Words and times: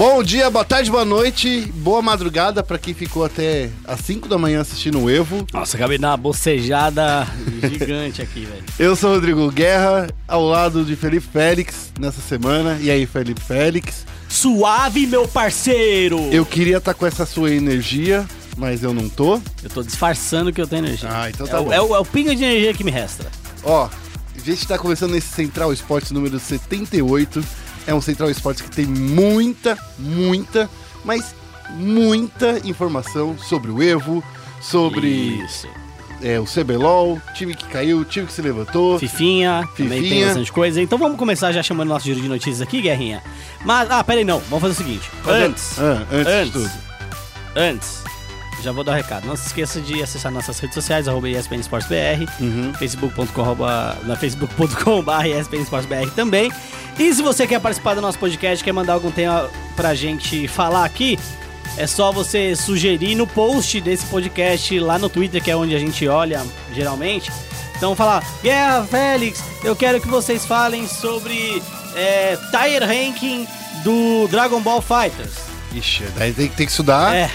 Bom 0.00 0.22
dia, 0.22 0.48
boa 0.48 0.64
tarde, 0.64 0.90
boa 0.90 1.04
noite, 1.04 1.70
boa 1.74 2.00
madrugada 2.00 2.62
pra 2.62 2.78
quem 2.78 2.94
ficou 2.94 3.22
até 3.22 3.68
às 3.84 4.00
5 4.00 4.30
da 4.30 4.38
manhã 4.38 4.62
assistindo 4.62 4.98
o 4.98 5.10
Evo. 5.10 5.46
Nossa, 5.52 5.76
acabei 5.76 5.98
de 5.98 6.00
dar 6.00 6.12
uma 6.12 6.16
bocejada 6.16 7.28
gigante 7.70 8.22
aqui, 8.22 8.46
velho. 8.46 8.64
Eu 8.78 8.96
sou 8.96 9.10
o 9.10 9.14
Rodrigo 9.16 9.52
Guerra, 9.52 10.08
ao 10.26 10.42
lado 10.42 10.86
de 10.86 10.96
Felipe 10.96 11.26
Félix 11.30 11.92
nessa 12.00 12.22
semana. 12.22 12.78
E 12.80 12.90
aí, 12.90 13.04
Felipe 13.04 13.42
Félix? 13.42 14.06
Suave, 14.26 15.06
meu 15.06 15.28
parceiro! 15.28 16.30
Eu 16.32 16.46
queria 16.46 16.78
estar 16.78 16.94
com 16.94 17.04
essa 17.04 17.26
sua 17.26 17.50
energia, 17.50 18.24
mas 18.56 18.82
eu 18.82 18.94
não 18.94 19.06
tô. 19.06 19.34
Eu 19.62 19.68
tô 19.68 19.82
disfarçando 19.82 20.50
que 20.50 20.62
eu 20.62 20.66
tenho 20.66 20.86
energia. 20.86 21.10
Ah, 21.12 21.28
então 21.28 21.46
tá 21.46 21.58
é, 21.58 21.60
o- 21.60 21.64
bom. 21.64 21.72
É 21.74 21.82
o, 21.82 21.94
é 21.96 21.98
o 21.98 22.06
pinga 22.06 22.34
de 22.34 22.42
energia 22.42 22.72
que 22.72 22.82
me 22.82 22.90
resta. 22.90 23.26
Ó, 23.62 23.84
a 23.86 24.40
gente 24.40 24.66
tá 24.66 24.78
começando 24.78 25.10
nesse 25.10 25.28
Central 25.28 25.74
Esportes 25.74 26.10
número 26.10 26.40
78. 26.40 27.44
É 27.90 27.94
um 27.94 28.00
Central 28.00 28.30
Esportes 28.30 28.62
que 28.62 28.70
tem 28.70 28.86
muita, 28.86 29.76
muita, 29.98 30.70
mas 31.04 31.34
muita 31.70 32.60
informação 32.64 33.36
sobre 33.36 33.68
o 33.68 33.82
Evo, 33.82 34.22
sobre 34.60 35.08
Isso. 35.08 35.66
é, 36.22 36.38
o 36.38 36.44
CBLOL, 36.44 37.20
time 37.34 37.52
que 37.52 37.64
caiu, 37.66 38.04
time 38.04 38.28
que 38.28 38.32
se 38.32 38.40
levantou. 38.40 38.96
Fifinha, 38.96 39.68
também 39.76 40.00
tem 40.00 40.02
Fifinha. 40.04 40.26
bastante 40.26 40.52
coisa. 40.52 40.80
Então 40.80 40.96
vamos 40.98 41.18
começar 41.18 41.50
já 41.50 41.64
chamando 41.64 41.88
nosso 41.88 42.04
giro 42.04 42.20
de 42.20 42.28
notícias 42.28 42.60
aqui, 42.60 42.80
Guerrinha. 42.80 43.24
Mas, 43.64 43.90
ah, 43.90 44.04
peraí, 44.04 44.24
não. 44.24 44.38
Vamos 44.48 44.60
fazer 44.60 44.72
o 44.74 44.76
seguinte. 44.76 45.10
Antes, 45.26 45.76
Ah, 45.80 46.06
antes, 46.12 46.32
Antes. 46.32 46.46
de 46.46 46.52
tudo. 46.52 46.70
antes, 47.56 48.04
já 48.62 48.72
vou 48.72 48.84
dar 48.84 48.92
o 48.92 48.94
recado. 48.94 49.26
Não 49.26 49.36
se 49.36 49.46
esqueça 49.46 49.80
de 49.80 50.02
acessar 50.02 50.30
nossas 50.32 50.58
redes 50.58 50.74
sociais, 50.74 51.08
arroba 51.08 51.28
ESPN 51.28 51.58
BR, 51.60 52.26
Uhum. 52.40 52.72
facebook.com, 52.74 53.42
arroba- 53.42 53.96
na 54.04 54.16
facebook.com 54.16 55.02
barra 55.02 55.28
ESPN 55.28 55.62
Esportes 55.62 55.88
BR 55.88 56.10
também. 56.14 56.50
E 56.98 57.14
se 57.14 57.22
você 57.22 57.46
quer 57.46 57.60
participar 57.60 57.94
do 57.94 58.00
nosso 58.00 58.18
podcast, 58.18 58.62
quer 58.64 58.72
mandar 58.72 58.94
algum 58.94 59.10
tema 59.10 59.48
pra 59.76 59.94
gente 59.94 60.46
falar 60.48 60.84
aqui, 60.84 61.18
é 61.76 61.86
só 61.86 62.10
você 62.12 62.54
sugerir 62.56 63.14
no 63.14 63.26
post 63.26 63.80
desse 63.80 64.04
podcast 64.06 64.78
lá 64.80 64.98
no 64.98 65.08
Twitter, 65.08 65.42
que 65.42 65.50
é 65.50 65.56
onde 65.56 65.74
a 65.74 65.78
gente 65.78 66.06
olha 66.08 66.42
geralmente. 66.74 67.30
Então 67.76 67.94
falar, 67.96 68.22
Guerra 68.42 68.84
Félix, 68.84 69.42
eu 69.64 69.74
quero 69.74 70.00
que 70.00 70.08
vocês 70.08 70.44
falem 70.44 70.86
sobre 70.86 71.62
é, 71.96 72.36
Tire 72.50 72.84
Ranking 72.84 73.46
do 73.82 74.28
Dragon 74.28 74.60
Ball 74.60 74.82
Fighters. 74.82 75.32
Ixi, 75.72 76.02
daí 76.16 76.32
tem, 76.32 76.48
tem 76.48 76.66
que 76.66 76.72
estudar. 76.72 77.14
É, 77.14 77.30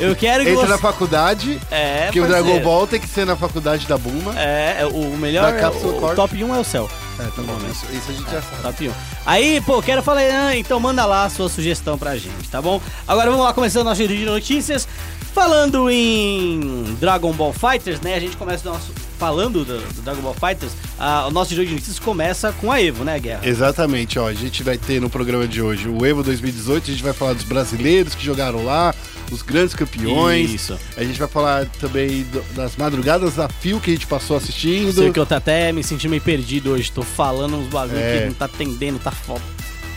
eu 0.00 0.16
quero 0.16 0.44
que 0.44 0.50
Entra 0.50 0.66
você... 0.66 0.72
na 0.72 0.78
faculdade, 0.78 1.60
É, 1.70 2.08
que 2.12 2.20
o. 2.20 2.26
Dragon 2.26 2.60
Ball 2.60 2.86
tem 2.86 3.00
que 3.00 3.08
ser 3.08 3.24
na 3.24 3.36
faculdade 3.36 3.86
da 3.86 3.96
Buma. 3.96 4.38
É, 4.38 4.78
é, 4.80 4.86
o 4.86 5.16
melhor, 5.16 5.52
Da 5.52 5.70
o, 5.70 6.04
o 6.04 6.14
top 6.14 6.42
1 6.42 6.54
é 6.54 6.58
o 6.58 6.64
céu. 6.64 6.88
É, 7.18 7.22
tá 7.24 7.42
bom, 7.42 7.56
isso, 7.70 7.86
isso 7.92 8.10
a 8.10 8.12
gente 8.12 8.30
já 8.30 8.42
sabe. 8.42 8.62
Top 8.62 8.88
1. 8.88 8.92
Aí, 9.24 9.60
pô, 9.62 9.80
quero 9.82 10.02
falar, 10.02 10.20
ah, 10.20 10.56
então 10.56 10.78
manda 10.78 11.04
lá 11.06 11.24
a 11.24 11.30
sua 11.30 11.48
sugestão 11.48 11.96
pra 11.96 12.16
gente, 12.16 12.48
tá 12.50 12.60
bom? 12.60 12.80
Agora 13.08 13.30
vamos 13.30 13.44
lá, 13.44 13.54
começando 13.54 13.84
nosso 13.84 14.00
giro 14.00 14.14
de 14.14 14.24
notícias. 14.24 14.86
Falando 15.32 15.90
em 15.90 16.96
Dragon 16.98 17.30
Ball 17.32 17.52
Fighters, 17.52 18.00
né? 18.00 18.14
A 18.14 18.20
gente 18.20 18.36
começa 18.38 18.66
o 18.68 18.72
nosso. 18.72 18.90
Falando 19.18 19.64
do, 19.64 19.78
do 19.80 20.02
Dragon 20.02 20.20
Ball 20.22 20.34
Fighters, 20.34 20.72
ah, 20.98 21.26
o 21.26 21.30
nosso 21.30 21.50
giro 21.50 21.64
de 21.66 21.72
notícias 21.72 21.98
começa 21.98 22.52
com 22.52 22.70
a 22.72 22.82
Evo, 22.82 23.04
né, 23.04 23.18
Guerra? 23.18 23.40
Exatamente, 23.44 24.18
ó. 24.18 24.28
A 24.28 24.34
gente 24.34 24.62
vai 24.62 24.78
ter 24.78 25.00
no 25.00 25.08
programa 25.10 25.46
de 25.46 25.60
hoje 25.60 25.88
o 25.88 26.04
Evo 26.04 26.22
2018, 26.22 26.84
a 26.84 26.86
gente 26.92 27.02
vai 27.02 27.12
falar 27.12 27.34
dos 27.34 27.44
brasileiros 27.44 28.14
que 28.14 28.24
jogaram 28.24 28.64
lá, 28.64 28.94
os 29.30 29.42
grandes 29.42 29.74
campeões. 29.74 30.52
Isso. 30.52 30.78
A 30.96 31.02
gente 31.04 31.18
vai 31.18 31.28
falar 31.28 31.66
também 31.80 32.22
do- 32.24 32.42
das 32.54 32.76
madrugadas 32.76 33.34
da 33.34 33.48
Fio 33.48 33.80
que 33.80 33.90
a 33.90 33.94
gente 33.94 34.06
passou 34.06 34.36
assistindo. 34.36 34.92
Sei 34.92 35.10
que 35.12 35.18
eu 35.20 35.26
tô 35.26 35.34
até 35.34 35.72
me 35.72 35.82
sentindo 35.82 36.10
meio 36.10 36.22
perdido 36.22 36.70
hoje. 36.72 36.90
Tô 36.92 37.02
falando 37.02 37.56
uns 37.56 37.68
bagulho 37.68 37.98
É. 37.98 38.20
que 38.20 38.26
não 38.26 38.34
tá 38.34 38.44
atendendo, 38.46 38.98
tá 38.98 39.10
foda. 39.10 39.42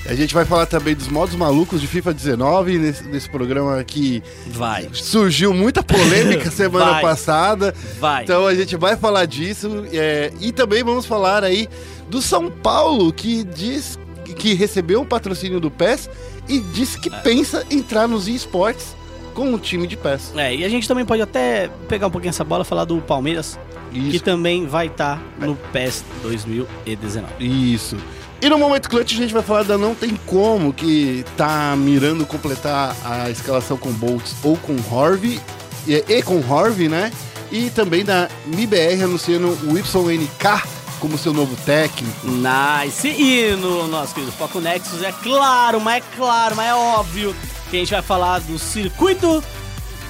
A 0.05 0.15
gente 0.15 0.33
vai 0.33 0.43
falar 0.45 0.65
também 0.65 0.95
dos 0.95 1.07
modos 1.09 1.35
malucos 1.35 1.81
de 1.81 1.85
FIFA 1.85 2.13
19 2.13 2.79
nesse, 2.79 3.03
nesse 3.03 3.29
programa 3.29 3.83
que 3.83 4.23
Vai, 4.47 4.89
surgiu 4.93 5.53
muita 5.53 5.83
polêmica 5.83 6.49
semana 6.49 6.93
Vai. 6.93 7.01
passada. 7.01 7.75
vai. 7.99 8.23
Então 8.23 8.47
a 8.47 8.55
gente 8.55 8.75
vai 8.77 8.95
falar 8.97 9.25
disso 9.25 9.85
é, 9.91 10.31
e 10.39 10.51
também 10.51 10.83
vamos 10.83 11.05
falar 11.05 11.43
aí 11.43 11.67
do 12.09 12.21
São 12.21 12.49
Paulo 12.49 13.11
que 13.13 13.43
diz 13.43 13.99
que 14.37 14.53
recebeu 14.53 15.01
o 15.01 15.05
patrocínio 15.05 15.59
do 15.59 15.69
PES 15.69 16.09
e 16.47 16.59
disse 16.59 16.97
que 16.99 17.09
É. 17.13 17.17
pensa 17.19 17.63
entrar 17.69 18.07
nos 18.07 18.27
esportes 18.27 18.95
com 19.39 19.53
o 19.53 19.57
time 19.57 19.87
de 19.87 19.95
PES. 19.95 20.33
É, 20.35 20.53
e 20.53 20.65
a 20.65 20.69
gente 20.69 20.85
também 20.85 21.05
pode 21.05 21.21
até 21.21 21.69
pegar 21.87 22.07
um 22.07 22.11
pouquinho 22.11 22.29
essa 22.29 22.43
bola 22.43 22.63
e 22.63 22.65
falar 22.65 22.83
do 22.83 22.97
Palmeiras, 22.99 23.57
que 23.89 24.17
Isso. 24.17 24.23
também 24.23 24.67
vai 24.67 24.87
estar 24.87 25.21
no 25.39 25.55
PES 25.55 26.03
2019. 26.21 27.25
Isso. 27.39 27.95
E 28.41 28.49
no 28.49 28.57
momento 28.57 28.89
clutch 28.89 29.13
a 29.13 29.15
gente 29.15 29.33
vai 29.33 29.41
falar 29.41 29.63
da 29.63 29.77
Não 29.77 29.95
Tem 29.95 30.17
Como, 30.25 30.73
que 30.73 31.25
tá 31.37 31.73
mirando 31.77 32.25
completar 32.25 32.95
a 33.03 33.29
escalação 33.29 33.77
com 33.77 33.91
Boltz 33.91 34.35
ou 34.43 34.57
com 34.57 34.75
Harvey, 34.91 35.39
e, 35.87 36.03
e 36.07 36.21
com 36.21 36.41
Harvey, 36.53 36.89
né? 36.89 37.11
E 37.51 37.69
também 37.69 38.03
da 38.03 38.29
MIBR 38.45 39.03
anunciando 39.03 39.47
o 39.63 39.77
YNK 39.77 40.63
como 40.99 41.17
seu 41.17 41.33
novo 41.33 41.55
técnico. 41.65 42.27
Nice! 42.27 43.07
E 43.07 43.55
no 43.55 43.87
nosso 43.87 44.13
querido 44.13 44.31
Foco 44.33 44.59
Nexus, 44.59 45.01
é 45.01 45.11
claro, 45.11 45.79
mas 45.79 46.03
é 46.03 46.15
claro, 46.17 46.55
mas 46.55 46.67
é 46.67 46.73
óbvio 46.75 47.33
que 47.69 47.77
a 47.77 47.79
gente 47.79 47.91
vai 47.91 48.01
falar 48.01 48.39
do 48.39 48.57
circuito 48.59 49.43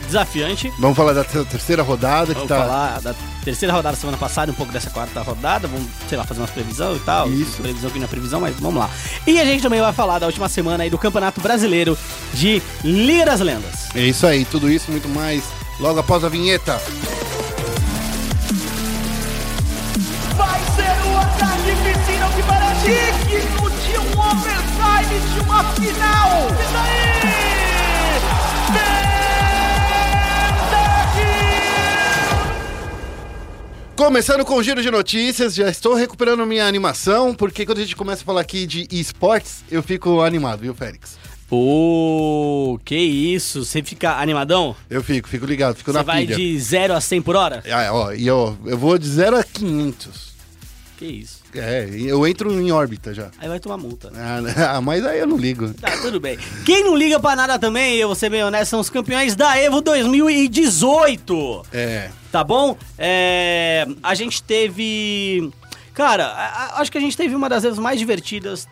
desafiante. 0.06 0.72
Vamos 0.80 0.98
falar 0.98 1.14
da 1.14 1.24
ter- 1.24 1.46
terceira 1.46 1.84
rodada 1.84 2.28
que 2.28 2.34
Vamos 2.34 2.48
tá. 2.50 2.58
falar 2.58 3.00
da 3.02 3.14
terceira 3.44 3.74
rodada 3.74 3.96
semana 3.96 4.18
passada, 4.18 4.52
um 4.52 4.56
pouco 4.56 4.72
dessa 4.72 4.90
quarta 4.90 5.22
rodada. 5.22 5.68
Vamos, 5.68 5.88
sei 6.08 6.18
lá, 6.18 6.24
fazer 6.24 6.40
umas 6.42 6.50
previsão 6.50 6.96
e 6.96 7.00
tal. 7.00 7.30
Isso. 7.30 7.62
Previsão 7.62 7.90
que 7.92 8.00
não 8.00 8.06
é 8.06 8.08
previsão, 8.08 8.42
mas 8.42 8.56
vamos 8.60 8.80
lá. 8.80 8.90
E 9.28 9.40
a 9.40 9.46
gente 9.46 9.62
também 9.62 9.80
vai 9.82 9.94
falar 9.94 10.18
da 10.20 10.26
última 10.26 10.50
semana 10.50 10.84
aí 10.84 10.90
do 10.90 10.98
Campeonato 10.98 11.40
Brasileiro 11.42 11.98
de 12.34 12.62
Liga 12.84 13.26
das 13.26 13.40
Lendas. 13.40 13.90
É 13.96 14.02
isso 14.02 14.26
aí, 14.26 14.46
tudo 14.46 14.70
isso 14.70 14.86
e 14.90 14.92
muito 14.92 15.08
mais 15.10 15.44
logo 15.80 16.00
após 16.00 16.24
a 16.24 16.30
vinheta. 16.30 16.82
Vai 20.36 20.60
ser 20.76 21.08
um 21.08 21.18
ataque 21.18 21.76
piscina 21.84 22.30
que 22.34 22.42
digno 22.90 23.70
de 23.70 23.79
um 24.16 24.20
overtime 24.32 25.20
de 25.34 25.40
uma 25.42 25.64
final. 25.74 26.48
E 26.50 26.74
daí? 26.74 27.10
Começando 33.96 34.46
com 34.46 34.56
o 34.56 34.64
giro 34.64 34.82
de 34.82 34.90
notícias, 34.90 35.54
já 35.54 35.70
estou 35.70 35.94
recuperando 35.94 36.46
minha 36.46 36.66
animação, 36.66 37.36
porque 37.36 37.66
quando 37.66 37.80
a 37.80 37.82
gente 37.82 37.96
começa 37.98 38.22
a 38.22 38.26
falar 38.26 38.42
aqui 38.42 38.66
de 38.66 38.88
esportes, 38.92 39.62
eu 39.70 39.84
fico 39.84 40.22
animado, 40.22 40.62
viu, 40.62 40.74
Félix? 40.74 41.18
Ô, 41.52 42.80
que 42.86 42.96
isso? 42.96 43.66
Você 43.66 43.84
fica 43.84 44.14
animadão? 44.22 44.74
Eu 44.90 45.04
fico, 45.04 45.28
fico 45.28 45.46
ligado, 45.46 45.76
fico 45.76 45.92
Você 45.92 45.98
na 45.98 46.04
vai 46.04 46.22
pilha. 46.26 46.38
de 46.38 46.58
0 46.60 46.94
a 46.94 47.02
100 47.02 47.22
por 47.22 47.36
hora? 47.36 47.62
Ah, 47.70 47.90
ó, 47.92 48.14
e 48.14 48.30
ó, 48.30 48.54
eu 48.66 48.78
vou 48.78 48.98
de 48.98 49.08
0 49.08 49.36
a 49.38 49.44
500. 49.44 50.30
Que 51.00 51.06
isso? 51.06 51.40
É, 51.56 51.88
eu 51.98 52.28
entro 52.28 52.52
em 52.60 52.72
órbita 52.74 53.14
já. 53.14 53.30
Aí 53.40 53.48
vai 53.48 53.58
tomar 53.58 53.78
multa. 53.78 54.12
Ah, 54.14 54.40
ah, 54.76 54.82
mas 54.82 55.06
aí 55.06 55.20
eu 55.20 55.28
não 55.28 55.38
ligo. 55.38 55.74
Tá, 55.76 55.92
tudo 56.02 56.20
bem. 56.20 56.38
Quem 56.66 56.84
não 56.84 56.94
liga 56.94 57.18
pra 57.18 57.38
nada 57.38 57.58
também, 57.58 57.96
eu 57.96 58.10
vou 58.10 58.16
ser 58.16 58.30
bem 58.30 58.44
honesto, 58.44 58.72
são 58.72 58.82
os 58.82 58.90
campeões 58.90 59.34
da 59.34 59.58
Evo 59.58 59.80
2018. 59.80 61.64
É, 61.72 62.10
Tá 62.34 62.44
bom? 62.44 62.78
É, 62.98 63.88
a 64.04 64.14
gente 64.14 64.44
teve. 64.44 65.50
Cara, 65.94 66.26
a- 66.28 66.48
a- 66.78 66.82
acho 66.82 66.92
que 66.92 66.98
a 66.98 67.02
gente 67.02 67.16
teve 67.18 67.34
uma 67.34 67.48
das 67.50 67.64
vezes 67.64 67.80
mais 67.80 67.98
divertidas 67.98 68.68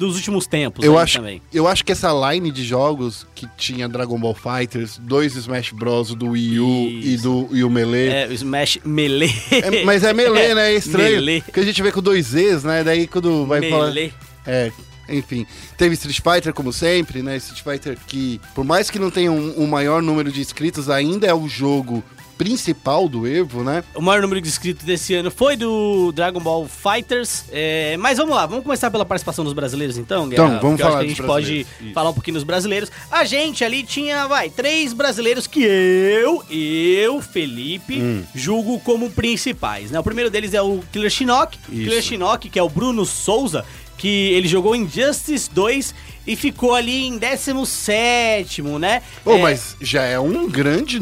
dos 0.00 0.16
últimos 0.16 0.46
tempos. 0.46 0.82
eu 0.82 0.98
acho, 0.98 1.18
também. 1.18 1.42
eu 1.52 1.68
acho 1.68 1.84
que 1.84 1.92
essa 1.92 2.10
line 2.10 2.50
de 2.50 2.64
jogos 2.64 3.26
que 3.34 3.46
tinha 3.58 3.86
Dragon 3.86 4.18
Ball 4.18 4.34
Fighters, 4.34 4.98
dois 4.98 5.36
Smash 5.36 5.72
Bros 5.72 6.14
do 6.14 6.30
Wii 6.30 6.58
U 6.58 6.88
e 6.88 7.16
do 7.18 7.48
e 7.52 7.62
o 7.62 7.68
Melee. 7.68 8.08
É, 8.08 8.26
o 8.26 8.32
Smash 8.32 8.78
Melee. 8.82 9.30
É, 9.50 9.84
mas 9.84 10.02
é 10.02 10.14
Melee, 10.14 10.54
né? 10.54 10.72
É 10.72 10.74
estranho. 10.74 11.16
Melee. 11.16 11.42
Porque 11.42 11.60
a 11.60 11.62
gente 11.62 11.82
vê 11.82 11.92
com 11.92 12.00
dois 12.00 12.28
Zs, 12.28 12.64
né? 12.64 12.82
Daí 12.82 13.06
quando 13.06 13.44
vai 13.44 13.68
falar. 13.68 13.88
Melee. 13.88 14.12
É, 14.46 14.72
enfim. 15.10 15.46
Teve 15.76 15.94
Street 15.94 16.20
Fighter, 16.20 16.54
como 16.54 16.72
sempre, 16.72 17.22
né? 17.22 17.36
Street 17.36 17.62
Fighter 17.62 17.98
que, 18.06 18.40
por 18.54 18.64
mais 18.64 18.90
que 18.90 18.98
não 18.98 19.10
tenha 19.10 19.30
um, 19.30 19.62
um 19.62 19.66
maior 19.66 20.00
número 20.00 20.32
de 20.32 20.40
inscritos, 20.40 20.88
ainda 20.88 21.26
é 21.26 21.34
o 21.34 21.46
jogo 21.46 22.02
principal 22.40 23.06
do 23.06 23.26
Evo, 23.26 23.62
né? 23.62 23.84
O 23.94 24.00
maior 24.00 24.22
número 24.22 24.40
de 24.40 24.48
inscritos 24.48 24.82
desse 24.82 25.12
ano 25.12 25.30
foi 25.30 25.56
do 25.56 26.10
Dragon 26.12 26.40
Ball 26.40 26.66
Fighters. 26.66 27.44
É, 27.52 27.98
mas 27.98 28.16
vamos 28.16 28.34
lá, 28.34 28.46
vamos 28.46 28.64
começar 28.64 28.90
pela 28.90 29.04
participação 29.04 29.44
dos 29.44 29.52
brasileiros 29.52 29.98
então, 29.98 30.26
Guerra? 30.26 30.46
Então, 30.46 30.58
vamos 30.60 30.80
falar 30.80 31.00
que 31.00 31.04
a 31.04 31.08
gente 31.08 31.22
pode. 31.22 31.60
Isso. 31.60 31.92
falar 31.92 32.08
um 32.08 32.14
pouquinho 32.14 32.36
dos 32.36 32.44
brasileiros. 32.44 32.90
A 33.10 33.24
gente 33.24 33.62
ali 33.62 33.82
tinha, 33.82 34.26
vai, 34.26 34.48
três 34.48 34.94
brasileiros 34.94 35.46
que 35.46 35.62
eu, 35.62 36.42
eu, 36.50 37.20
Felipe, 37.20 38.00
Hum. 38.00 38.22
julgo 38.34 38.80
como 38.80 39.10
principais, 39.10 39.90
né? 39.90 40.00
O 40.00 40.02
primeiro 40.02 40.30
deles 40.30 40.54
é 40.54 40.62
o 40.62 40.80
Killer 40.90 41.10
Shinnok. 41.10 41.58
Isso. 41.68 41.82
Killer 41.84 42.02
Shinnok, 42.02 42.48
que 42.48 42.58
é 42.58 42.62
o 42.62 42.70
Bruno 42.70 43.04
Souza, 43.04 43.66
que 43.98 44.08
ele 44.32 44.48
jogou 44.48 44.74
Injustice 44.74 45.50
2 45.52 45.94
e 46.26 46.36
ficou 46.36 46.74
ali 46.74 47.06
em 47.06 47.18
17, 47.18 48.62
né? 48.62 49.02
Pô, 49.22 49.32
É, 49.34 49.42
mas 49.42 49.76
já 49.80 50.04
é 50.04 50.18
um 50.18 50.48
grande. 50.48 50.98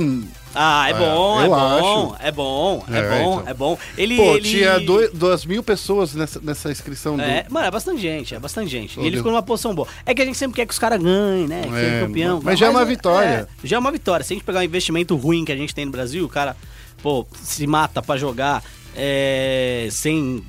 Ah, 0.55 0.89
é 0.89 0.91
É, 0.91 0.95
bom, 0.95 1.41
é 1.41 1.45
eu 1.47 1.51
bom, 1.51 2.17
é 2.21 2.33
bom, 2.33 2.85
é, 2.89 2.99
É, 2.99 3.03
bom, 3.23 3.35
então. 3.41 3.49
é 3.49 3.55
bom. 3.55 3.79
Ele, 3.97 4.17
Pô, 4.17 4.37
ele... 4.37 4.49
tinha 4.49 4.81
dois, 4.81 5.11
duas 5.13 5.45
mil 5.45 5.63
pessoas 5.63 6.15
nessa, 6.15 6.41
nessa 6.41 6.71
inscrição 6.71 7.17
do. 7.17 7.23
É, 7.23 7.47
mano, 7.51 7.67
é 7.67 7.71
bastante 7.71 8.01
gente, 8.01 8.35
é 8.35 8.39
bastante 8.39 8.71
gente. 8.71 8.97
E 8.99 9.01
ele 9.03 9.11
Deus. 9.11 9.19
ficou 9.21 9.31
numa 9.33 9.43
posição 9.43 9.75
boa. 9.75 9.87
É 10.07 10.15
que 10.15 10.23
a 10.23 10.25
gente 10.25 10.39
sempre 10.39 10.57
quer 10.57 10.67
que 10.67 10.73
os 10.73 10.79
caras 10.79 11.01
ganhem, 11.03 11.47
né? 11.47 11.63
Que 11.63 11.75
É, 11.77 12.01
campeão. 12.07 12.41
mas 12.43 12.59
já 12.59 12.67
é 12.67 12.71
uma 12.71 12.85
vitória. 12.85 13.49
é, 13.63 13.67
já 13.67 13.77
é 13.77 13.79
uma 13.79 13.93
vitória. 13.93 14.25
Se 14.25 14.33
a 14.33 14.37
gente 14.37 14.45
pegar 14.45 14.61
um 14.61 14.63
investimento 14.63 15.15
ruim 15.17 15.45
que 15.45 15.53
a 15.53 15.57
gente 15.57 15.75
tem 15.75 15.85
no 15.85 15.93
Brasil, 15.93 16.25
o 16.25 16.29
cara, 16.29 16.57
pô, 17.03 17.27
se 17.43 17.67
mata 17.67 18.01
pra 18.03 18.17
jogar 18.17 18.65
é, 18.97 19.89
sem. 19.91 20.43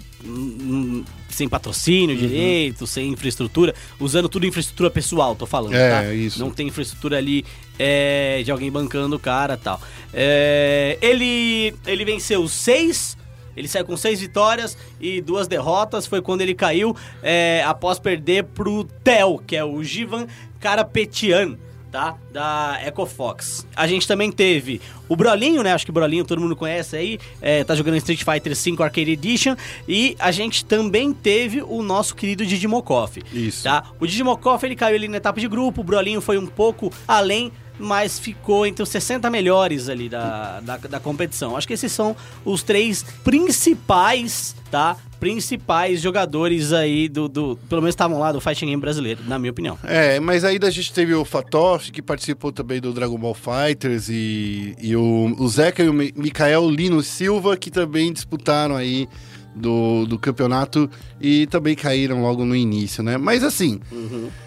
Sem 1.29 1.47
patrocínio 1.47 2.15
Uhum. 2.15 2.21
direito, 2.21 2.85
sem 2.87 3.09
infraestrutura, 3.09 3.73
usando 3.99 4.27
tudo 4.27 4.45
infraestrutura 4.45 4.89
pessoal, 4.89 5.35
tô 5.35 5.45
falando, 5.45 5.73
É, 5.75 5.89
tá? 6.01 6.13
isso. 6.13 6.39
Não 6.39 6.51
tem 6.51 6.67
infraestrutura 6.67 7.17
ali 7.17 7.45
é, 7.79 8.41
de 8.43 8.51
alguém 8.51 8.69
bancando 8.69 9.15
o 9.15 9.19
cara 9.19 9.53
e 9.53 9.57
tal. 9.57 9.81
É, 10.13 10.97
ele, 11.01 11.73
ele 11.87 12.05
venceu 12.05 12.47
seis. 12.47 13.17
Ele 13.55 13.67
saiu 13.67 13.85
com 13.85 13.97
seis 13.97 14.19
vitórias 14.21 14.77
e 15.01 15.21
duas 15.21 15.47
derrotas. 15.47 16.05
Foi 16.05 16.21
quando 16.21 16.41
ele 16.41 16.53
caiu 16.53 16.95
é, 17.23 17.63
após 17.65 17.97
perder 17.97 18.43
pro 18.43 18.83
Tel, 19.03 19.41
que 19.45 19.55
é 19.55 19.63
o 19.63 19.83
Jivan 19.83 20.27
Karapetian, 20.59 21.57
tá? 21.91 22.15
Da 22.31 22.79
EcoFox. 22.85 23.67
A 23.75 23.87
gente 23.87 24.07
também 24.07 24.31
teve 24.31 24.79
o 25.09 25.15
Brolinho, 25.15 25.63
né? 25.63 25.73
Acho 25.73 25.85
que 25.85 25.91
o 25.91 25.93
Brolinho 25.93 26.23
todo 26.23 26.39
mundo 26.39 26.55
conhece 26.55 26.95
aí. 26.95 27.19
é, 27.41 27.63
tá 27.63 27.75
jogando 27.75 27.97
Street 27.97 28.23
Fighter 28.23 28.55
V 28.55 28.83
Arcade 28.83 29.11
Edition. 29.11 29.55
E 29.87 30.15
a 30.19 30.31
gente 30.31 30.63
também 30.63 31.11
teve 31.11 31.61
o 31.61 31.81
nosso 31.81 32.15
querido 32.15 32.45
Digimokov. 32.45 33.17
Isso. 33.33 33.63
Tá? 33.63 33.83
O 33.99 34.05
Digimokov 34.05 34.63
ele 34.63 34.75
caiu 34.75 34.95
ali 34.95 35.07
na 35.07 35.17
etapa 35.17 35.39
de 35.39 35.47
grupo, 35.47 35.81
o 35.81 35.83
Brolinho 35.83 36.21
foi 36.21 36.37
um 36.37 36.47
pouco 36.47 36.93
além, 37.07 37.51
mas 37.79 38.19
ficou 38.19 38.65
entre 38.65 38.83
os 38.83 38.89
60 38.89 39.29
melhores 39.29 39.87
ali 39.89 40.09
da, 40.09 40.59
da, 40.59 40.77
da 40.77 40.99
competição. 40.99 41.55
Acho 41.55 41.67
que 41.67 41.73
esses 41.73 41.91
são 41.91 42.15
os 42.43 42.61
três 42.61 43.03
principais, 43.23 44.55
tá? 44.71 44.97
Principais 45.19 46.01
jogadores 46.01 46.71
aí 46.71 47.09
do. 47.09 47.27
do 47.27 47.57
pelo 47.67 47.81
menos 47.81 47.93
estavam 47.93 48.19
lá 48.19 48.31
do 48.31 48.39
Fighting 48.39 48.67
Game 48.67 48.81
brasileiro, 48.81 49.21
na 49.27 49.37
minha 49.37 49.51
opinião. 49.51 49.77
É, 49.83 50.19
mas 50.19 50.43
aí 50.45 50.57
a 50.61 50.69
gente 50.69 50.93
teve 50.93 51.13
o 51.13 51.25
Fatoff, 51.25 51.91
que 51.91 52.01
participou 52.01 52.51
também 52.51 52.79
do 52.79 52.93
Dragon 52.93 53.17
Ball 53.17 53.33
Fighters, 53.35 54.07
e, 54.09 54.75
e 54.81 54.95
o, 54.95 55.35
o 55.37 55.47
Zeca 55.49 55.83
e 55.83 55.89
o 55.89 55.93
Mi- 55.93 56.13
Mikael 56.15 56.69
Lino 56.69 57.01
Silva, 57.03 57.57
que 57.57 57.69
também 57.69 58.13
disputaram 58.13 58.75
aí 58.77 59.09
do, 59.53 60.05
do 60.05 60.17
campeonato 60.17 60.89
e 61.19 61.45
também 61.47 61.75
caíram 61.75 62.21
logo 62.21 62.45
no 62.45 62.55
início, 62.55 63.03
né? 63.03 63.17
Mas 63.17 63.43
assim, 63.43 63.81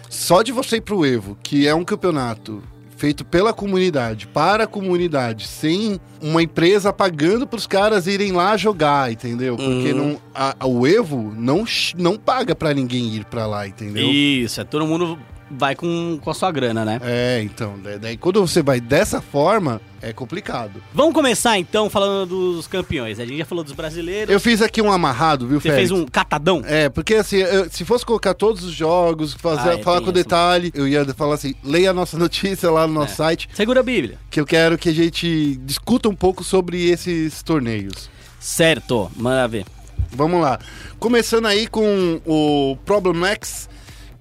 só 0.09 0.41
de 0.41 0.51
você 0.51 0.77
ir 0.77 0.81
pro 0.81 1.05
Evo, 1.05 1.37
que 1.43 1.67
é 1.67 1.75
um 1.75 1.83
campeonato 1.83 2.63
feito 3.03 3.25
pela 3.25 3.51
comunidade, 3.51 4.27
para 4.27 4.63
a 4.63 4.67
comunidade, 4.67 5.45
sem 5.45 5.99
uma 6.21 6.41
empresa 6.41 6.93
pagando 6.93 7.45
pros 7.45 7.67
caras 7.67 8.07
irem 8.07 8.31
lá 8.31 8.55
jogar, 8.55 9.11
entendeu? 9.11 9.57
Porque 9.57 9.91
Uhum. 9.91 9.97
não, 10.13 10.17
a- 10.33 10.55
a- 10.57 10.65
o 10.65 10.87
Evo 10.87 11.33
não, 11.35 11.65
não 11.97 12.15
paga 12.17 12.55
pra 12.55 12.73
ninguém 12.73 13.13
ir 13.13 13.25
pra 13.25 13.45
lá, 13.45 13.67
entendeu? 13.67 14.09
Isso, 14.09 14.61
é 14.61 14.63
todo 14.63 14.87
mundo 14.87 15.19
vai 15.49 15.75
com, 15.75 16.19
com 16.21 16.29
a 16.29 16.33
sua 16.33 16.51
grana, 16.51 16.83
né? 16.85 16.99
É, 17.03 17.41
então, 17.43 17.77
da- 17.79 17.97
daí 17.97 18.17
quando 18.17 18.39
você 18.45 18.61
vai 18.61 18.79
dessa 18.81 19.21
forma, 19.21 19.79
é 20.01 20.11
complicado. 20.11 20.81
Vamos 20.93 21.13
começar 21.13 21.57
então 21.59 21.89
falando 21.89 22.27
dos 22.55 22.67
campeões. 22.67 23.19
A 23.19 23.25
gente 23.25 23.37
já 23.37 23.45
falou 23.45 23.63
dos 23.63 23.73
brasileiros. 23.73 24.33
Eu 24.33 24.39
fiz 24.39 24.61
aqui 24.61 24.81
um 24.81 24.91
amarrado, 24.91 25.47
viu, 25.47 25.59
Você 25.61 25.69
Félix? 25.69 25.89
fez 25.89 25.91
um 26.01 26.05
catadão? 26.05 26.61
É, 26.65 26.89
porque 26.89 27.15
assim, 27.15 27.37
eu- 27.37 27.69
se 27.69 27.85
fosse 27.85 28.05
colocar 28.05 28.33
todos 28.33 28.63
os 28.63 28.73
jogos, 28.73 29.33
fazer, 29.33 29.69
Ah, 29.69 29.73
é, 29.79 29.83
falar 29.83 29.97
tem 29.97 30.05
com 30.07 30.11
detalhe, 30.11 30.71
eu 30.73 30.87
ia 30.87 31.05
falar 31.13 31.35
assim, 31.35 31.53
leia 31.63 31.91
a 31.91 31.93
nossa 31.93 32.17
notícia 32.19 32.69
lá 32.71 32.85
no 32.87 32.93
nosso 32.93 33.13
É. 33.13 33.15
site, 33.15 33.49
Segura 33.53 33.79
a 33.79 33.83
Bíblia. 33.83 34.17
que 34.29 34.39
eu 34.39 34.45
quero 34.45 34.77
que 34.77 34.89
a 34.89 34.93
gente 34.93 35.55
discuta 35.63 36.09
um 36.09 36.15
pouco 36.15 36.43
sobre 36.43 36.89
esses 36.89 37.41
torneios. 37.43 38.09
Certo, 38.39 39.09
manda 39.15 39.47
ver. 39.47 39.65
Vamos 40.11 40.41
lá. 40.41 40.59
Começando 40.99 41.45
aí 41.47 41.65
com 41.65 42.21
o 42.25 42.77
Problem 42.85 43.23
X, 43.25 43.69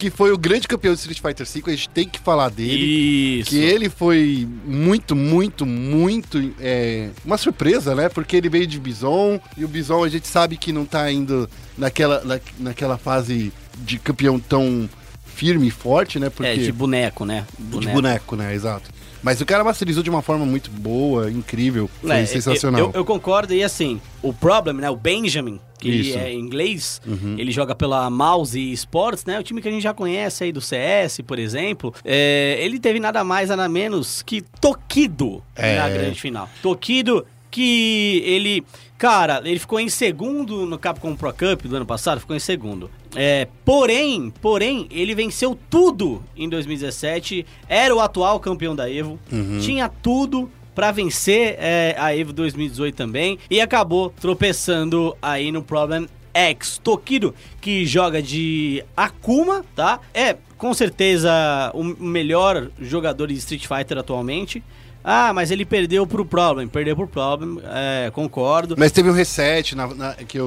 que 0.02 0.10
foi 0.10 0.32
o 0.32 0.36
grande 0.36 0.66
campeão 0.66 0.92
de 0.92 0.98
Street 0.98 1.20
Fighter 1.20 1.46
V, 1.46 1.70
a 1.70 1.76
gente 1.76 1.88
tem 1.88 2.08
que 2.08 2.18
falar 2.18 2.48
dele. 2.48 3.38
Isso. 3.38 3.50
Que 3.50 3.58
ele 3.58 3.88
foi 3.88 4.48
muito, 4.64 5.14
muito, 5.14 5.64
muito. 5.64 6.52
é, 6.58 7.10
uma 7.24 7.38
surpresa, 7.38 7.94
né? 7.94 8.08
Porque 8.08 8.36
ele 8.36 8.48
veio 8.48 8.66
de 8.66 8.80
Bison 8.80 9.38
e 9.56 9.64
o 9.64 9.68
Bison 9.68 10.02
a 10.02 10.08
gente 10.08 10.26
sabe 10.26 10.56
que 10.56 10.72
não 10.72 10.84
tá 10.84 11.08
indo 11.12 11.48
naquela, 11.78 12.24
na, 12.24 12.40
naquela 12.58 12.98
fase 12.98 13.52
de 13.78 13.96
campeão 13.96 14.40
tão 14.40 14.90
firme 15.24 15.68
e 15.68 15.70
forte, 15.70 16.18
né? 16.18 16.28
Porque 16.28 16.50
É, 16.50 16.56
de 16.56 16.72
boneco, 16.72 17.24
né? 17.24 17.46
de 17.56 17.86
boneco, 17.86 18.34
né? 18.34 18.52
Exato. 18.52 18.90
Mas 19.22 19.40
o 19.40 19.46
cara 19.46 19.62
masterizou 19.62 20.02
de 20.02 20.10
uma 20.10 20.20
forma 20.22 20.44
muito 20.44 20.70
boa, 20.70 21.30
incrível. 21.30 21.88
Foi 22.00 22.10
É, 22.10 22.26
sensacional. 22.26 22.80
Eu, 22.80 22.86
eu- 22.88 22.92
eu 22.96 23.04
concordo, 23.04 23.54
e 23.54 23.62
assim, 23.62 24.00
o 24.20 24.32
Problem, 24.32 24.74
né? 24.76 24.90
O 24.90 24.96
Benjamin, 24.96 25.60
que 25.78 25.88
Isso. 25.90 26.16
Uhum. 26.18 26.24
é 26.24 26.32
inglês, 26.32 27.00
ele 27.38 27.50
joga 27.52 27.74
pela 27.74 28.08
Mouse 28.10 28.58
Sports, 28.72 29.24
né? 29.24 29.38
O 29.38 29.42
time 29.42 29.60
que 29.62 29.68
a 29.68 29.70
gente 29.70 29.82
já 29.82 29.94
conhece 29.94 30.44
aí 30.44 30.52
do 30.52 30.60
CS, 30.60 31.20
por 31.26 31.38
exemplo. 31.38 31.94
É, 32.04 32.56
ele 32.60 32.78
teve 32.80 32.98
nada 33.00 33.22
mais, 33.24 33.48
nada 33.50 33.68
menos 33.68 34.22
que 34.22 34.42
Tokido 34.60 35.42
É. 35.54 35.76
na 35.76 35.88
grande 35.88 36.20
final. 36.20 36.48
Tokido 36.62 37.24
que 37.52 38.22
ele, 38.24 38.64
cara, 38.98 39.40
ele 39.44 39.60
ficou 39.60 39.78
em 39.78 39.88
segundo 39.88 40.66
no 40.66 40.78
Capcom 40.78 41.14
Pro 41.14 41.32
Cup 41.32 41.66
do 41.66 41.76
ano 41.76 41.86
passado, 41.86 42.18
ficou 42.18 42.34
em 42.34 42.40
segundo. 42.40 42.90
É, 43.14 43.46
porém, 43.64 44.32
porém, 44.40 44.88
ele 44.90 45.14
venceu 45.14 45.56
tudo 45.70 46.24
em 46.34 46.48
2017, 46.48 47.46
era 47.68 47.94
o 47.94 48.00
atual 48.00 48.40
campeão 48.40 48.74
da 48.74 48.90
Evo, 48.90 49.20
tinha 49.60 49.88
tudo 49.88 50.50
pra 50.74 50.90
vencer 50.90 51.56
é, 51.58 51.94
a 51.98 52.16
Evo 52.16 52.32
2018 52.32 52.96
também 52.96 53.38
e 53.50 53.60
acabou 53.60 54.08
tropeçando 54.08 55.14
aí 55.20 55.52
no 55.52 55.62
Problem 55.62 56.08
X. 56.32 56.80
Tokido, 56.82 57.34
que 57.60 57.84
joga 57.84 58.22
de 58.22 58.82
Akuma, 58.96 59.62
tá? 59.76 60.00
É, 60.14 60.36
com 60.56 60.72
certeza, 60.72 61.30
o 61.74 61.84
melhor 61.84 62.70
jogador 62.80 63.26
de 63.26 63.34
Street 63.34 63.66
Fighter 63.66 63.98
atualmente. 63.98 64.62
Ah, 65.04 65.32
mas 65.34 65.50
ele 65.50 65.64
perdeu 65.64 66.06
pro 66.06 66.24
Problem. 66.24 66.68
Perdeu 66.68 66.94
pro 66.94 67.06
Problem, 67.08 67.58
é, 67.64 68.10
concordo. 68.12 68.76
Mas 68.78 68.92
teve 68.92 69.10
um 69.10 69.12
reset 69.12 69.74
na, 69.74 69.86
na- 69.94 70.14
que 70.14 70.38
o, 70.38 70.44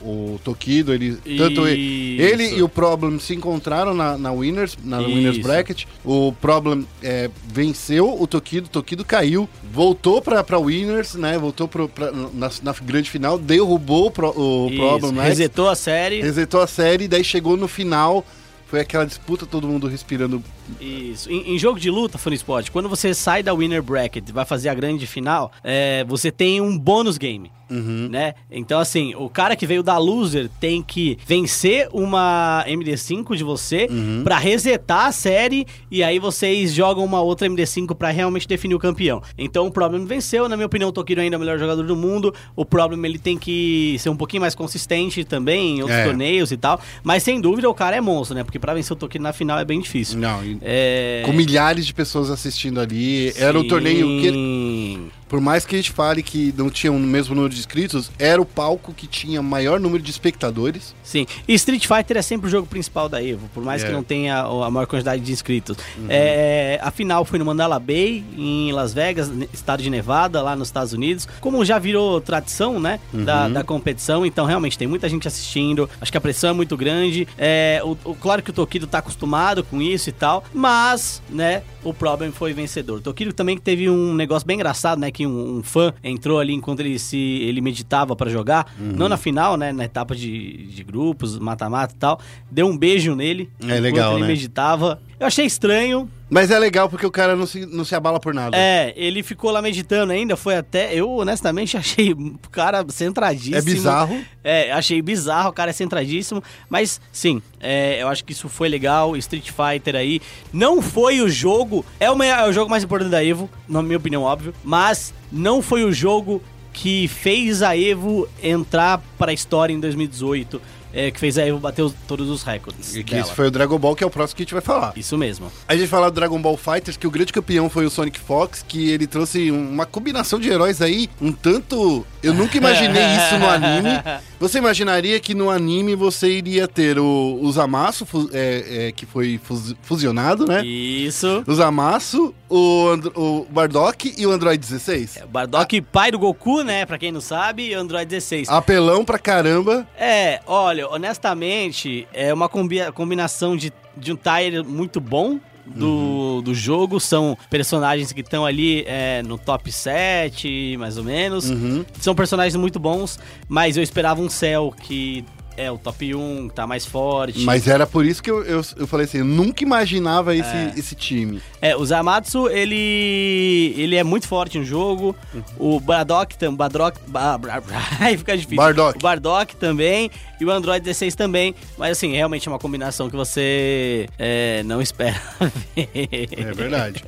o, 0.00 0.34
o 0.34 0.40
Tokido, 0.44 0.92
ele. 0.94 1.16
Tanto 1.36 1.66
ele, 1.66 1.80
Isso. 1.80 2.22
ele 2.22 2.56
e 2.58 2.62
o 2.62 2.68
Problem 2.68 3.18
se 3.18 3.34
encontraram 3.34 3.92
na, 3.94 4.16
na 4.16 4.30
Winners, 4.32 4.78
na 4.84 4.98
Winners 4.98 5.36
Isso. 5.36 5.46
Bracket. 5.46 5.84
O 6.04 6.32
Problem 6.40 6.86
é, 7.02 7.28
venceu 7.48 8.20
o 8.20 8.26
Tokido, 8.26 8.66
o 8.66 8.70
Tokido 8.70 9.04
caiu, 9.04 9.48
voltou 9.72 10.22
pra, 10.22 10.44
pra 10.44 10.58
Winners, 10.58 11.14
né? 11.14 11.36
Voltou 11.38 11.66
pro, 11.66 11.88
pra, 11.88 12.12
na, 12.12 12.50
na 12.62 12.72
grande 12.84 13.10
final, 13.10 13.36
derrubou 13.38 14.06
o, 14.06 14.10
Pro- 14.10 14.38
o 14.38 14.68
Isso, 14.70 14.76
Problem 14.78 15.16
X, 15.18 15.28
resetou 15.28 15.68
a 15.68 15.74
série. 15.74 16.20
resetou 16.22 16.60
a 16.60 16.66
série, 16.66 17.08
daí 17.08 17.24
chegou 17.24 17.56
no 17.56 17.66
final. 17.66 18.24
Foi 18.68 18.80
aquela 18.80 19.06
disputa, 19.06 19.46
todo 19.46 19.68
mundo 19.68 19.86
respirando. 19.86 20.42
Isso. 20.80 21.30
Em, 21.30 21.54
em 21.54 21.58
jogo 21.58 21.78
de 21.78 21.90
luta, 21.90 22.18
Funny 22.18 22.36
Spot, 22.36 22.70
quando 22.70 22.88
você 22.88 23.14
sai 23.14 23.42
da 23.42 23.54
winner 23.54 23.82
bracket 23.82 24.28
e 24.28 24.32
vai 24.32 24.44
fazer 24.44 24.68
a 24.68 24.74
grande 24.74 25.06
final, 25.06 25.50
é, 25.62 26.04
você 26.04 26.30
tem 26.30 26.60
um 26.60 26.76
bônus 26.78 27.16
game. 27.18 27.50
Né? 27.68 28.34
Então, 28.48 28.78
assim, 28.78 29.12
o 29.16 29.28
cara 29.28 29.56
que 29.56 29.66
veio 29.66 29.82
da 29.82 29.98
loser 29.98 30.48
tem 30.60 30.80
que 30.80 31.18
vencer 31.26 31.88
uma 31.92 32.64
MD5 32.64 33.34
de 33.34 33.42
você 33.42 33.88
pra 34.22 34.38
resetar 34.38 35.06
a 35.06 35.10
série 35.12 35.66
e 35.90 36.00
aí 36.00 36.20
vocês 36.20 36.72
jogam 36.72 37.04
uma 37.04 37.20
outra 37.20 37.48
MD5 37.48 37.92
pra 37.96 38.10
realmente 38.10 38.46
definir 38.46 38.76
o 38.76 38.78
campeão. 38.78 39.20
Então, 39.36 39.66
o 39.66 39.72
Problem 39.72 40.04
venceu. 40.04 40.48
Na 40.48 40.56
minha 40.56 40.66
opinião, 40.66 40.90
o 40.90 40.92
Tokiro 40.92 41.20
ainda 41.20 41.34
é 41.34 41.38
o 41.38 41.40
melhor 41.40 41.58
jogador 41.58 41.82
do 41.82 41.96
mundo. 41.96 42.32
O 42.54 42.64
Problem 42.64 43.04
ele 43.04 43.18
tem 43.18 43.36
que 43.36 43.96
ser 43.98 44.10
um 44.10 44.16
pouquinho 44.16 44.42
mais 44.42 44.54
consistente 44.54 45.24
também 45.24 45.78
em 45.78 45.82
outros 45.82 45.98
É. 45.98 46.04
torneios 46.04 46.52
e 46.52 46.56
tal. 46.56 46.80
Mas 47.02 47.24
sem 47.24 47.40
dúvida, 47.40 47.68
o 47.68 47.74
cara 47.74 47.96
é 47.96 48.00
monstro, 48.00 48.36
né? 48.36 48.44
Porque 48.44 48.60
pra 48.60 48.74
vencer 48.74 48.92
o 48.92 48.96
Tokiro 48.96 49.24
na 49.24 49.32
final 49.32 49.58
é 49.58 49.64
bem 49.64 49.80
difícil. 49.80 50.20
Não, 50.20 50.40
É... 50.62 51.22
com 51.24 51.32
milhares 51.32 51.86
de 51.86 51.94
pessoas 51.94 52.30
assistindo 52.30 52.80
ali. 52.80 53.32
Era 53.36 53.58
um 53.58 53.66
torneio 53.66 54.06
que 54.20 54.30
Sim. 54.30 55.10
Por 55.28 55.40
mais 55.40 55.64
que 55.66 55.74
a 55.74 55.78
gente 55.78 55.90
fale 55.92 56.22
que 56.22 56.54
não 56.56 56.70
tinha 56.70 56.92
o 56.92 56.98
mesmo 56.98 57.34
número 57.34 57.52
de 57.52 57.58
inscritos, 57.58 58.10
era 58.18 58.40
o 58.40 58.44
palco 58.46 58.92
que 58.94 59.06
tinha 59.06 59.42
maior 59.42 59.80
número 59.80 60.02
de 60.02 60.10
espectadores. 60.10 60.94
Sim. 61.02 61.26
E 61.48 61.54
Street 61.54 61.86
Fighter 61.86 62.16
é 62.16 62.22
sempre 62.22 62.46
o 62.46 62.50
jogo 62.50 62.66
principal 62.66 63.08
da 63.08 63.22
Evo, 63.22 63.48
por 63.52 63.62
mais 63.64 63.82
É. 63.82 63.86
que 63.86 63.92
não 63.92 64.02
tenha 64.02 64.40
a 64.40 64.70
maior 64.70 64.86
quantidade 64.86 65.22
de 65.22 65.32
inscritos. 65.32 65.76
É, 66.08 66.78
a 66.82 66.90
final 66.90 67.24
foi 67.24 67.38
no 67.38 67.44
Mandala 67.44 67.78
Bay, 67.78 68.24
em 68.36 68.70
Las 68.72 68.92
Vegas, 68.94 69.30
estado 69.52 69.82
de 69.82 69.90
Nevada, 69.90 70.40
lá 70.42 70.54
nos 70.54 70.68
Estados 70.68 70.92
Unidos. 70.92 71.26
Como 71.40 71.64
já 71.64 71.78
virou 71.78 72.20
tradição, 72.20 72.78
né, 72.78 73.00
da, 73.12 73.48
da 73.48 73.64
competição, 73.64 74.24
então 74.24 74.46
realmente 74.46 74.78
tem 74.78 74.86
muita 74.86 75.08
gente 75.08 75.26
assistindo. 75.26 75.88
Acho 76.00 76.10
que 76.12 76.18
a 76.18 76.20
pressão 76.20 76.50
é 76.50 76.52
muito 76.52 76.76
grande. 76.76 77.26
É, 77.36 77.80
o, 77.84 77.96
o- 78.04 78.14
claro 78.14 78.42
que 78.42 78.50
o 78.50 78.52
Tokido 78.52 78.86
tá 78.86 78.98
acostumado 78.98 79.64
com 79.64 79.80
isso 79.82 80.08
e 80.08 80.12
tal, 80.12 80.44
mas, 80.54 81.20
né, 81.28 81.62
o 81.82 81.92
Problem 81.94 82.30
foi 82.32 82.52
vencedor. 82.52 83.00
Tokiro 83.00 83.32
também 83.32 83.56
teve 83.56 83.88
um 83.88 84.14
negócio 84.14 84.46
bem 84.46 84.54
engraçado, 84.56 84.98
né? 84.98 85.10
Que 85.16 85.26
um, 85.26 85.56
um 85.56 85.62
fã 85.62 85.94
entrou 86.04 86.38
ali 86.38 86.52
enquanto 86.52 86.80
ele 86.80 86.98
se 86.98 87.16
ele 87.16 87.62
meditava 87.62 88.14
pra 88.14 88.28
jogar. 88.28 88.70
Uhum. 88.78 88.92
Não 88.92 89.08
na 89.08 89.16
final, 89.16 89.56
né? 89.56 89.72
Na 89.72 89.86
etapa 89.86 90.14
de, 90.14 90.66
de 90.66 90.84
grupos, 90.84 91.38
mata-mata 91.38 91.94
e 91.94 91.96
tal. 91.96 92.20
Deu 92.50 92.66
um 92.66 92.76
beijo 92.76 93.14
nele. 93.14 93.48
É 93.66 93.80
legal, 93.80 94.08
enquanto 94.08 94.12
ele 94.12 94.20
né? 94.20 94.28
meditava. 94.28 95.00
Eu 95.18 95.26
achei 95.26 95.46
estranho. 95.46 96.10
Mas 96.28 96.50
é 96.50 96.58
legal 96.58 96.88
porque 96.90 97.06
o 97.06 97.10
cara 97.10 97.34
não 97.36 97.46
se, 97.46 97.64
não 97.64 97.84
se 97.84 97.94
abala 97.94 98.20
por 98.20 98.34
nada. 98.34 98.56
É, 98.56 98.92
ele 98.96 99.22
ficou 99.22 99.50
lá 99.50 99.62
meditando 99.62 100.12
ainda. 100.12 100.36
Foi 100.36 100.56
até. 100.56 100.92
Eu, 100.94 101.08
honestamente, 101.10 101.76
achei 101.78 102.12
o 102.12 102.36
cara 102.50 102.84
centradíssimo. 102.88 103.56
É 103.56 103.62
bizarro. 103.62 104.20
É, 104.44 104.72
achei 104.72 105.00
bizarro, 105.00 105.48
o 105.50 105.52
cara 105.52 105.70
é 105.70 105.72
centradíssimo. 105.72 106.42
Mas, 106.68 107.00
sim, 107.12 107.40
é, 107.60 108.02
eu 108.02 108.08
acho 108.08 108.24
que 108.24 108.32
isso 108.32 108.48
foi 108.48 108.68
legal. 108.68 109.16
Street 109.16 109.50
Fighter 109.50 109.96
aí. 109.96 110.20
Não 110.52 110.82
foi 110.82 111.20
o 111.22 111.28
jogo. 111.28 111.84
É 111.98 112.10
o, 112.10 112.16
me- 112.16 112.26
é 112.26 112.46
o 112.46 112.52
jogo 112.52 112.68
mais 112.70 112.84
importante 112.84 113.10
da 113.10 113.24
Evo, 113.24 113.48
na 113.68 113.82
minha 113.82 113.96
opinião, 113.96 114.22
óbvio. 114.22 114.52
Mas 114.62 115.14
não 115.32 115.62
foi 115.62 115.82
o 115.84 115.92
jogo 115.92 116.42
que 116.74 117.08
fez 117.08 117.62
a 117.62 117.74
Evo 117.74 118.28
entrar 118.42 119.00
pra 119.16 119.32
história 119.32 119.72
em 119.72 119.80
2018. 119.80 120.60
É, 120.96 121.10
que 121.10 121.20
fez 121.20 121.36
a 121.38 121.46
Evo 121.46 121.58
bater 121.58 121.82
os- 121.82 121.92
todos 122.08 122.28
os 122.30 122.42
recordes. 122.42 122.96
E 122.96 123.04
que 123.04 123.12
dela. 123.14 123.26
esse 123.26 123.34
foi 123.34 123.48
o 123.48 123.50
Dragon 123.50 123.78
Ball, 123.78 123.94
que 123.94 124.02
é 124.02 124.06
o 124.06 124.10
próximo 124.10 124.36
que 124.38 124.42
a 124.42 124.44
gente 124.44 124.54
vai 124.54 124.62
falar. 124.62 124.92
Isso 124.96 125.16
mesmo. 125.18 125.52
A 125.68 125.76
gente 125.76 125.88
fala 125.88 126.10
do 126.10 126.14
Dragon 126.14 126.40
Ball 126.40 126.56
Fighters, 126.56 126.96
que 126.96 127.06
o 127.06 127.10
grande 127.10 127.32
campeão 127.32 127.68
foi 127.68 127.84
o 127.84 127.90
Sonic 127.90 128.18
Fox, 128.18 128.64
que 128.66 128.90
ele 128.90 129.06
trouxe 129.06 129.50
uma 129.50 129.84
combinação 129.84 130.40
de 130.40 130.48
heróis 130.48 130.80
aí, 130.80 131.08
um 131.20 131.30
tanto. 131.32 132.04
Eu 132.22 132.32
nunca 132.34 132.56
imaginei 132.56 133.02
isso 133.16 133.38
no 133.38 133.46
anime. 133.48 133.90
Você 134.38 134.58
imaginaria 134.58 135.18
que 135.18 135.34
no 135.34 135.48
anime 135.48 135.94
você 135.94 136.30
iria 136.30 136.68
ter 136.68 136.98
o, 136.98 137.38
o 137.40 137.50
Zamasu, 137.52 138.06
é, 138.34 138.88
é, 138.88 138.92
que 138.92 139.06
foi 139.06 139.40
fus- 139.42 139.74
fusionado, 139.82 140.46
né? 140.46 140.62
Isso. 140.64 141.42
O 141.46 141.54
Zamasu, 141.54 142.34
o, 142.48 142.94
o 143.14 143.46
Bardock 143.48 144.14
e 144.16 144.26
o 144.26 144.30
Android 144.30 144.58
16. 144.58 145.20
O 145.24 145.28
Bardock, 145.28 145.80
pai 145.80 146.10
do 146.10 146.18
Goku, 146.18 146.62
né? 146.62 146.84
Pra 146.84 146.98
quem 146.98 147.10
não 147.10 147.20
sabe, 147.20 147.68
e 147.68 147.74
Android 147.74 148.04
16. 148.06 148.50
Apelão 148.50 149.06
pra 149.06 149.18
caramba. 149.18 149.88
É, 149.98 150.40
olha, 150.46 150.86
honestamente, 150.88 152.06
é 152.12 152.32
uma 152.34 152.48
combi- 152.48 152.92
combinação 152.92 153.56
de, 153.56 153.72
de 153.96 154.12
um 154.12 154.16
tire 154.16 154.62
muito 154.62 155.00
bom 155.00 155.40
do, 155.66 156.40
do 156.42 156.54
jogo. 156.54 157.00
São 157.00 157.36
personagens 157.50 158.12
que 158.12 158.20
estão 158.20 158.44
ali 158.44 158.84
é, 158.86 159.22
no 159.22 159.36
top 159.38 159.70
7, 159.70 160.76
mais 160.78 160.96
ou 160.96 161.04
menos. 161.04 161.50
Uhum. 161.50 161.84
São 162.00 162.14
personagens 162.14 162.56
muito 162.56 162.78
bons, 162.78 163.18
mas 163.48 163.76
eu 163.76 163.82
esperava 163.82 164.20
um 164.20 164.28
Cell 164.28 164.74
que 164.82 165.24
é 165.56 165.70
o 165.70 165.78
top 165.78 166.14
1, 166.14 166.48
que 166.48 166.54
tá 166.54 166.66
mais 166.66 166.84
forte. 166.86 167.40
Mas 167.40 167.66
era 167.66 167.86
por 167.86 168.04
isso 168.04 168.22
que 168.22 168.30
eu, 168.30 168.42
eu, 168.44 168.62
eu 168.76 168.86
falei 168.86 169.06
assim, 169.06 169.18
eu 169.18 169.24
nunca 169.24 169.62
imaginava 169.62 170.34
esse, 170.34 170.48
É. 170.48 170.72
esse 170.76 170.94
time. 170.94 171.40
É, 171.60 171.76
o 171.76 171.84
Zamatsu, 171.84 172.48
ele 172.48 173.74
ele 173.76 173.96
é 173.96 174.04
muito 174.04 174.26
forte 174.28 174.58
no 174.58 174.64
jogo. 174.64 175.14
O 175.58 175.80
Bardock 175.80 176.36
também, 176.36 176.56
Badrock, 176.56 176.98
ba, 177.06 177.36
bra- 177.38 177.60
bra- 177.60 177.82
aí 178.00 178.16
fica 178.16 178.36
difícil. 178.36 178.56
Bardock. 178.56 178.98
O 178.98 179.02
Bardock 179.02 179.56
também 179.56 180.10
e 180.40 180.44
o 180.44 180.50
Android 180.50 180.84
16 180.84 181.14
também. 181.14 181.54
Mas 181.78 181.92
assim, 181.92 182.12
realmente 182.12 182.48
é 182.48 182.50
uma 182.52 182.58
combinação 182.58 183.08
que 183.10 183.16
você 183.16 184.08
é, 184.18 184.62
não 184.64 184.80
espera 184.80 185.20
ver. 185.74 185.88
É 186.32 186.52
verdade. 186.52 187.04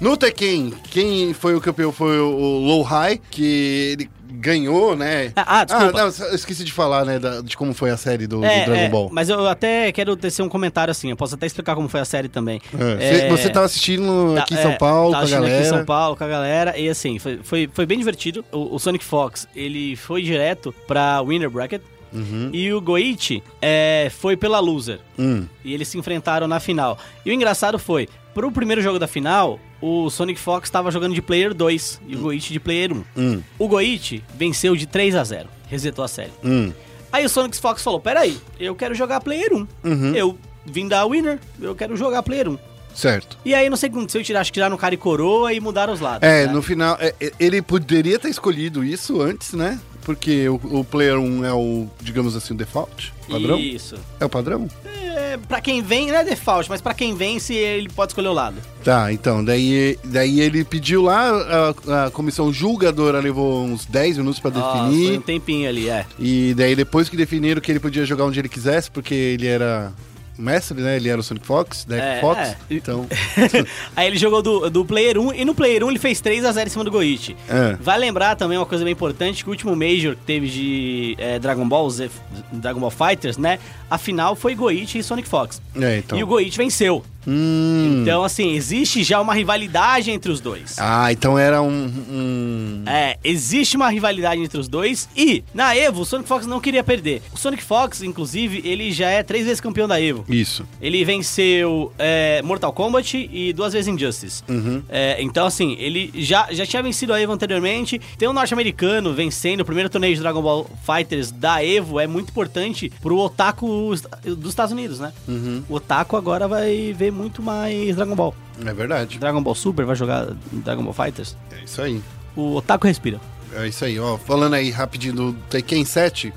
No 0.00 0.16
Tekken, 0.16 0.72
quem 0.90 1.34
foi 1.34 1.54
o 1.54 1.60
campeão 1.60 1.92
foi 1.92 2.18
o 2.18 2.30
Low 2.58 2.82
High, 2.82 3.20
que 3.30 3.92
ele 3.92 4.10
ganhou, 4.40 4.96
né? 4.96 5.32
Ah, 5.36 5.60
ah, 5.60 5.64
desculpa. 5.64 5.92
não, 5.92 6.26
eu 6.28 6.34
esqueci 6.34 6.64
de 6.64 6.72
falar, 6.72 7.04
né, 7.04 7.18
da- 7.18 7.40
de 7.40 7.56
como 7.56 7.72
foi 7.74 7.90
a 7.90 7.96
série 7.96 8.26
do, 8.26 8.38
do 8.40 8.44
É, 8.44 8.64
Dragon 8.64 8.80
é, 8.80 8.88
Ball. 8.88 9.08
mas 9.12 9.28
eu 9.28 9.46
até 9.46 9.92
quero 9.92 10.16
tecer 10.16 10.42
um 10.44 10.48
comentário 10.48 10.90
assim. 10.90 11.10
Eu 11.10 11.16
posso 11.16 11.34
até 11.34 11.46
explicar 11.46 11.74
como 11.74 11.88
foi 11.88 12.00
a 12.00 12.04
série 12.04 12.28
também. 12.28 12.60
É, 12.98 13.28
Você, 13.28 13.42
você 13.42 13.48
tava 13.50 13.66
assistindo 13.66 14.34
Tá, 14.34 14.42
aqui 14.42 14.54
em 14.54 14.58
é, 14.58 14.62
São 14.62 14.74
Paulo 14.76 15.10
com 15.10 15.16
a 15.16 15.18
assistindo 15.20 15.40
galera. 15.42 15.58
aqui 15.58 15.66
em 15.66 15.68
São 15.76 15.84
Paulo 15.84 16.16
com 16.16 16.24
a 16.24 16.28
galera. 16.28 16.78
E 16.78 16.88
assim, 16.88 17.18
foi, 17.18 17.40
foi, 17.42 17.70
foi 17.72 17.86
bem 17.86 17.98
divertido. 17.98 18.44
O, 18.50 18.74
o 18.74 18.78
Sonic 18.78 19.04
Fox, 19.04 19.46
ele 19.54 19.94
foi 19.96 20.22
direto 20.22 20.74
pra 20.86 21.22
Winner 21.22 21.50
Bracket. 21.50 21.82
Uhum. 22.12 22.50
E 22.52 22.72
o 22.72 22.80
Goichi 22.80 23.40
é, 23.62 24.10
foi 24.18 24.36
pela 24.36 24.58
loser. 24.58 24.98
Hum, 25.18 25.46
E 25.64 25.72
eles 25.72 25.86
se 25.86 25.96
enfrentaram 25.96 26.48
na 26.48 26.58
final. 26.58 26.98
E 27.24 27.30
o 27.30 27.32
engraçado 27.32 27.78
foi, 27.78 28.08
pro 28.34 28.50
primeiro 28.50 28.82
jogo 28.82 28.98
da 28.98 29.06
final, 29.06 29.60
o 29.80 30.10
Sonic 30.10 30.38
Fox 30.40 30.68
estava 30.68 30.90
jogando 30.90 31.14
de 31.14 31.22
player 31.22 31.54
2 31.54 32.00
e 32.06 32.16
o 32.16 32.20
Goichi 32.20 32.52
de 32.52 32.60
player 32.60 32.92
1. 32.92 33.04
hum, 33.16 33.42
O 33.58 33.66
Goichi 33.68 34.22
venceu 34.34 34.76
de 34.76 34.86
3 34.86 35.14
a 35.14 35.24
0 35.24 35.48
resetou 35.68 36.04
a 36.04 36.08
série. 36.08 36.32
hum. 36.44 36.72
Aí 37.12 37.24
o 37.24 37.28
Sonic 37.28 37.56
Fox 37.58 37.82
falou: 37.82 37.98
Peraí, 38.00 38.38
eu 38.58 38.74
quero 38.76 38.94
jogar 38.94 39.20
player 39.20 39.52
1. 39.52 39.66
Uhum. 39.82 40.14
Eu 40.14 40.38
vim 40.64 40.86
da 40.86 41.04
Winner, 41.04 41.40
eu 41.60 41.74
quero 41.74 41.96
jogar 41.96 42.22
player 42.22 42.48
1. 42.48 42.56
Certo. 42.94 43.36
E 43.44 43.52
aí, 43.54 43.68
não 43.70 43.76
sei 43.76 43.88
o 43.88 43.92
que 43.92 43.98
aconteceu, 43.98 44.22
tiraram- 44.22 44.40
acho 44.42 44.50
que 44.50 44.54
tiraram 44.54 44.76
cara 44.76 44.94
e 44.94 44.96
coroa 44.98 45.52
e 45.52 45.58
mudaram 45.60 45.92
os 45.92 46.00
lados. 46.00 46.28
É, 46.28 46.46
né? 46.46 46.52
no 46.52 46.60
final, 46.62 46.96
é, 47.00 47.14
é, 47.20 47.32
ele 47.40 47.62
poderia 47.62 48.18
ter 48.18 48.28
escolhido 48.28 48.84
isso 48.84 49.20
antes, 49.20 49.52
né? 49.54 49.80
Porque 50.02 50.48
o, 50.48 50.54
o 50.54 50.84
Player 50.84 51.18
1 51.18 51.44
é 51.44 51.52
o, 51.52 51.88
digamos 52.00 52.34
assim, 52.36 52.54
o 52.54 52.56
default, 52.56 53.12
padrão. 53.28 53.58
Isso. 53.58 53.96
É 54.18 54.24
o 54.24 54.28
padrão? 54.28 54.68
É, 54.84 55.09
pra 55.38 55.60
quem 55.60 55.82
vem, 55.82 56.08
não 56.08 56.16
é 56.18 56.24
default, 56.24 56.68
mas 56.68 56.80
pra 56.80 56.94
quem 56.94 57.14
vence, 57.14 57.54
ele 57.54 57.88
pode 57.88 58.12
escolher 58.12 58.28
o 58.28 58.32
lado. 58.32 58.56
Tá, 58.84 59.12
então, 59.12 59.44
daí, 59.44 59.98
daí 60.04 60.40
ele 60.40 60.64
pediu 60.64 61.02
lá, 61.02 61.74
a, 61.88 62.06
a 62.06 62.10
comissão 62.10 62.52
julgadora 62.52 63.20
levou 63.20 63.64
uns 63.64 63.84
10 63.84 64.18
minutos 64.18 64.40
pra 64.40 64.50
Nossa, 64.50 64.82
definir. 64.84 65.06
foi 65.08 65.18
um 65.18 65.22
tempinho 65.22 65.68
ali, 65.68 65.88
é. 65.88 66.06
E 66.18 66.54
daí 66.56 66.74
depois 66.74 67.08
que 67.08 67.16
definiram 67.16 67.60
que 67.60 67.70
ele 67.70 67.80
podia 67.80 68.04
jogar 68.04 68.24
onde 68.24 68.38
ele 68.38 68.48
quisesse, 68.48 68.90
porque 68.90 69.14
ele 69.14 69.46
era 69.46 69.92
mestre, 70.40 70.80
né? 70.80 70.96
Ele 70.96 71.08
era 71.08 71.20
o 71.20 71.22
Sonic 71.22 71.46
Fox, 71.46 71.84
Deck 71.84 72.00
É, 72.00 72.20
Fox. 72.20 72.38
é. 72.40 72.56
Então, 72.70 73.06
Aí 73.94 74.06
ele 74.06 74.16
jogou 74.16 74.42
do, 74.42 74.70
do 74.70 74.84
Player 74.84 75.18
1 75.18 75.34
e 75.34 75.44
no 75.44 75.54
Player 75.54 75.84
1 75.84 75.90
ele 75.90 75.98
fez 75.98 76.20
3 76.20 76.44
a 76.44 76.52
0 76.52 76.66
em 76.66 76.70
cima 76.70 76.84
do 76.84 76.90
Goichi. 76.90 77.36
É. 77.48 77.76
Vai 77.80 77.98
lembrar 77.98 78.36
também 78.36 78.56
uma 78.58 78.66
coisa 78.66 78.84
bem 78.84 78.92
importante, 78.92 79.42
que 79.44 79.50
o 79.50 79.52
último 79.52 79.74
Major 79.76 80.14
que 80.16 80.22
teve 80.22 80.48
de 80.48 81.14
é, 81.18 81.38
Dragon 81.38 81.68
Ball 81.68 81.88
Z, 81.90 82.10
Dragon 82.52 82.80
Ball 82.80 82.90
Fighters, 82.90 83.36
né? 83.36 83.58
A 83.90 83.98
final 83.98 84.34
foi 84.36 84.54
Goichi 84.54 84.98
e 84.98 85.02
Sonic 85.02 85.28
Fox. 85.28 85.60
é, 85.80 85.98
então. 85.98 86.18
E 86.18 86.22
o 86.22 86.26
Goichi 86.26 86.56
venceu. 86.56 87.04
Hum. 87.32 88.00
Então, 88.02 88.24
assim, 88.24 88.52
existe 88.54 89.04
já 89.04 89.20
uma 89.20 89.32
rivalidade 89.34 90.10
entre 90.10 90.32
os 90.32 90.40
dois. 90.40 90.76
Ah, 90.78 91.12
então 91.12 91.38
era 91.38 91.62
um. 91.62 91.84
um- 92.10 92.82
É, 92.86 93.16
existe 93.22 93.76
uma 93.76 93.88
rivalidade 93.88 94.40
entre 94.40 94.58
os 94.58 94.66
dois 94.66 95.08
e 95.16 95.44
na 95.54 95.76
Evo 95.76 96.00
o 96.02 96.04
Sonic 96.04 96.28
Fox 96.28 96.46
não 96.46 96.60
queria 96.60 96.82
perder. 96.82 97.22
O 97.32 97.38
Sonic 97.38 97.62
Fox, 97.62 98.02
inclusive, 98.02 98.60
ele 98.64 98.90
já 98.90 99.08
é 99.10 99.22
três 99.22 99.44
vezes 99.44 99.60
campeão 99.60 99.86
da 99.86 100.00
Evo. 100.00 100.24
Isso. 100.28 100.66
Ele 100.80 101.04
venceu 101.04 101.92
é, 101.98 102.42
Mortal 102.42 102.72
Kombat 102.72 103.28
e 103.32 103.52
duas 103.52 103.72
vezes 103.72 103.86
Injustice. 103.86 104.42
Uhum. 104.48 104.82
É, 104.88 105.22
então, 105.22 105.46
assim, 105.46 105.76
ele 105.78 106.10
já, 106.16 106.48
já 106.50 106.66
tinha 106.66 106.82
vencido 106.82 107.12
a 107.12 107.20
Evo 107.20 107.32
anteriormente. 107.32 108.00
Tem 108.18 108.28
um 108.28 108.32
norte-americano 108.32 109.12
vencendo 109.12 109.60
o 109.60 109.64
primeiro 109.64 109.88
torneio 109.88 110.14
de 110.14 110.20
Dragon 110.20 110.42
Ball 110.42 110.68
Fighters 110.84 111.30
da 111.30 111.62
Evo. 111.64 112.00
É 112.00 112.06
muito 112.06 112.30
importante 112.30 112.90
pro 113.00 113.18
otaku 113.18 113.94
dos 114.24 114.48
Estados 114.48 114.72
Unidos, 114.72 114.98
né? 114.98 115.12
Uhum. 115.28 115.62
O 115.68 115.74
otaku 115.74 116.16
agora 116.16 116.48
vai 116.48 116.94
ver 116.96 117.12
muito 117.12 117.19
mais 117.42 117.96
Dragon 117.96 118.14
Ball. 118.14 118.34
É 118.64 118.72
verdade. 118.72 119.18
Dragon 119.18 119.42
Ball 119.42 119.54
Super 119.54 119.84
vai 119.84 119.96
jogar 119.96 120.28
Dragon 120.52 120.82
Ball 120.82 120.92
Fighters. 120.92 121.36
É 121.50 121.64
isso 121.64 121.82
aí. 121.82 122.00
O 122.36 122.54
otaku 122.56 122.86
respira. 122.86 123.20
É 123.54 123.66
isso 123.66 123.84
aí, 123.84 123.98
ó. 123.98 124.16
Falando 124.16 124.54
aí 124.54 124.70
rapidinho 124.70 125.14
do 125.14 125.32
Tekken 125.48 125.84
7. 125.84 126.32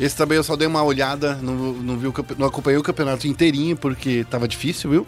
Esse 0.00 0.16
também 0.16 0.36
eu 0.36 0.42
só 0.42 0.56
dei 0.56 0.66
uma 0.66 0.82
olhada, 0.82 1.38
não, 1.42 1.54
não, 1.54 1.98
vi 1.98 2.06
o 2.06 2.14
não 2.38 2.46
acompanhei 2.46 2.78
o 2.78 2.82
campeonato 2.82 3.28
inteirinho 3.28 3.76
porque 3.76 4.24
tava 4.30 4.48
difícil, 4.48 4.88
viu? 4.88 5.06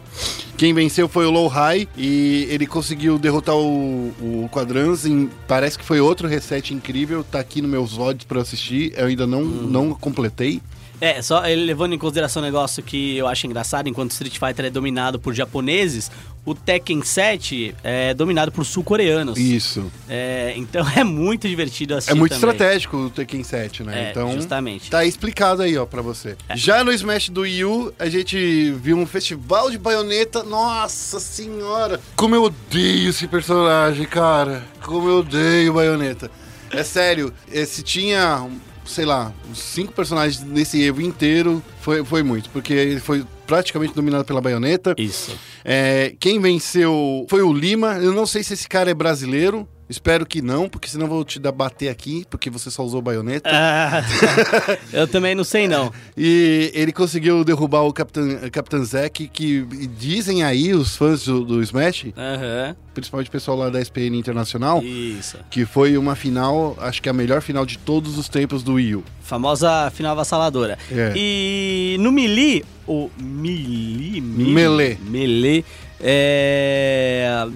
Quem 0.58 0.74
venceu 0.74 1.08
foi 1.08 1.24
o 1.24 1.30
Low 1.30 1.48
High 1.48 1.88
e 1.96 2.46
ele 2.50 2.66
conseguiu 2.66 3.18
derrotar 3.18 3.56
o, 3.56 4.08
o 4.20 4.50
Quadrans 4.52 5.06
em. 5.06 5.30
Parece 5.48 5.78
que 5.78 5.84
foi 5.84 5.98
outro 5.98 6.28
reset 6.28 6.74
incrível, 6.74 7.24
tá 7.24 7.40
aqui 7.40 7.62
nos 7.62 7.70
meus 7.70 7.94
VODs 7.94 8.26
pra 8.26 8.42
assistir. 8.42 8.92
Eu 8.94 9.06
ainda 9.06 9.26
não, 9.26 9.42
não 9.42 9.94
completei. 9.94 10.60
É, 11.02 11.20
só 11.20 11.40
levando 11.40 11.94
em 11.94 11.98
consideração 11.98 12.40
um 12.40 12.44
negócio 12.44 12.80
que 12.80 13.16
eu 13.16 13.26
acho 13.26 13.44
engraçado, 13.44 13.88
enquanto 13.88 14.12
Street 14.12 14.38
Fighter 14.38 14.66
é 14.66 14.70
dominado 14.70 15.18
por 15.18 15.34
japoneses, 15.34 16.08
o 16.44 16.54
Tekken 16.54 17.02
7 17.02 17.74
é 17.82 18.14
dominado 18.14 18.52
por 18.52 18.64
sul-coreanos. 18.64 19.36
Isso. 19.36 19.90
É, 20.08 20.52
então 20.54 20.86
é 20.94 21.02
muito 21.02 21.48
divertido 21.48 21.96
assistir 21.96 22.12
É 22.12 22.14
muito 22.14 22.38
também. 22.38 22.50
estratégico 22.50 22.96
o 22.96 23.10
Tekken 23.10 23.42
7, 23.42 23.82
né? 23.82 24.06
É, 24.06 24.10
então. 24.12 24.30
justamente. 24.32 24.88
Tá 24.92 25.04
explicado 25.04 25.62
aí, 25.62 25.76
ó, 25.76 25.84
pra 25.84 26.02
você. 26.02 26.36
Já 26.54 26.84
no 26.84 26.92
Smash 26.92 27.30
do 27.30 27.40
Wii 27.40 27.64
U, 27.64 27.92
a 27.98 28.08
gente 28.08 28.70
viu 28.70 28.96
um 28.96 29.04
festival 29.04 29.72
de 29.72 29.78
baioneta. 29.78 30.44
Nossa 30.44 31.18
senhora! 31.18 31.98
Como 32.14 32.36
eu 32.36 32.44
odeio 32.44 33.10
esse 33.10 33.26
personagem, 33.26 34.06
cara! 34.06 34.62
Como 34.84 35.08
eu 35.08 35.18
odeio 35.18 35.72
baioneta. 35.72 36.30
É 36.70 36.84
sério, 36.84 37.34
se 37.66 37.82
tinha, 37.82 38.48
sei 38.84 39.04
lá, 39.04 39.32
cinco 39.54 39.92
personagens 39.92 40.42
nesse 40.42 40.82
Evo 40.82 41.00
inteiro, 41.00 41.62
foi, 41.80 42.04
foi 42.04 42.22
muito, 42.22 42.50
porque 42.50 42.72
ele 42.72 43.00
foi 43.00 43.24
praticamente 43.46 43.94
dominado 43.94 44.24
pela 44.24 44.40
baioneta. 44.40 44.94
Isso. 44.96 45.36
É, 45.64 46.14
quem 46.18 46.40
venceu 46.40 47.26
foi 47.28 47.42
o 47.42 47.52
Lima. 47.52 47.98
Eu 47.98 48.12
não 48.12 48.26
sei 48.26 48.42
se 48.42 48.54
esse 48.54 48.68
cara 48.68 48.90
é 48.90 48.94
brasileiro. 48.94 49.68
Espero 49.92 50.24
que 50.24 50.40
não, 50.40 50.70
porque 50.70 50.88
senão 50.88 51.06
vou 51.06 51.22
te 51.22 51.38
dar 51.38 51.52
bater 51.52 51.90
aqui, 51.90 52.24
porque 52.30 52.48
você 52.48 52.70
só 52.70 52.82
usou 52.82 53.02
baioneta. 53.02 53.50
Ah, 53.52 54.02
eu 54.90 55.06
também 55.06 55.34
não 55.34 55.44
sei 55.44 55.68
não. 55.68 55.92
E 56.16 56.72
ele 56.74 56.92
conseguiu 56.92 57.44
derrubar 57.44 57.82
o 57.82 57.92
Capitão, 57.92 58.26
Capitão 58.50 58.82
Zack, 58.82 59.28
que 59.28 59.60
dizem 59.98 60.42
aí 60.42 60.72
os 60.72 60.96
fãs 60.96 61.26
do, 61.26 61.44
do 61.44 61.62
Smash, 61.62 62.06
Aham. 62.16 62.74
principalmente 62.94 63.28
o 63.28 63.30
pessoal 63.32 63.58
lá 63.58 63.68
da 63.68 63.80
SPN 63.82 64.16
Internacional, 64.16 64.82
Isso. 64.82 65.36
que 65.50 65.66
foi 65.66 65.98
uma 65.98 66.16
final, 66.16 66.74
acho 66.80 67.02
que 67.02 67.08
a 67.10 67.12
melhor 67.12 67.42
final 67.42 67.66
de 67.66 67.76
todos 67.76 68.16
os 68.16 68.30
tempos 68.30 68.62
do 68.62 68.74
Wii 68.74 68.96
U. 68.96 69.04
Famosa 69.20 69.90
final 69.90 70.12
avassaladora. 70.12 70.78
É. 70.90 71.12
E 71.14 71.96
no 72.00 72.10
Melee, 72.10 72.64
o 72.86 73.10
Melee, 73.20 74.22
Melee, 74.22 74.54
Melee. 74.54 74.98
Melee, 75.02 75.64
é... 76.00 77.46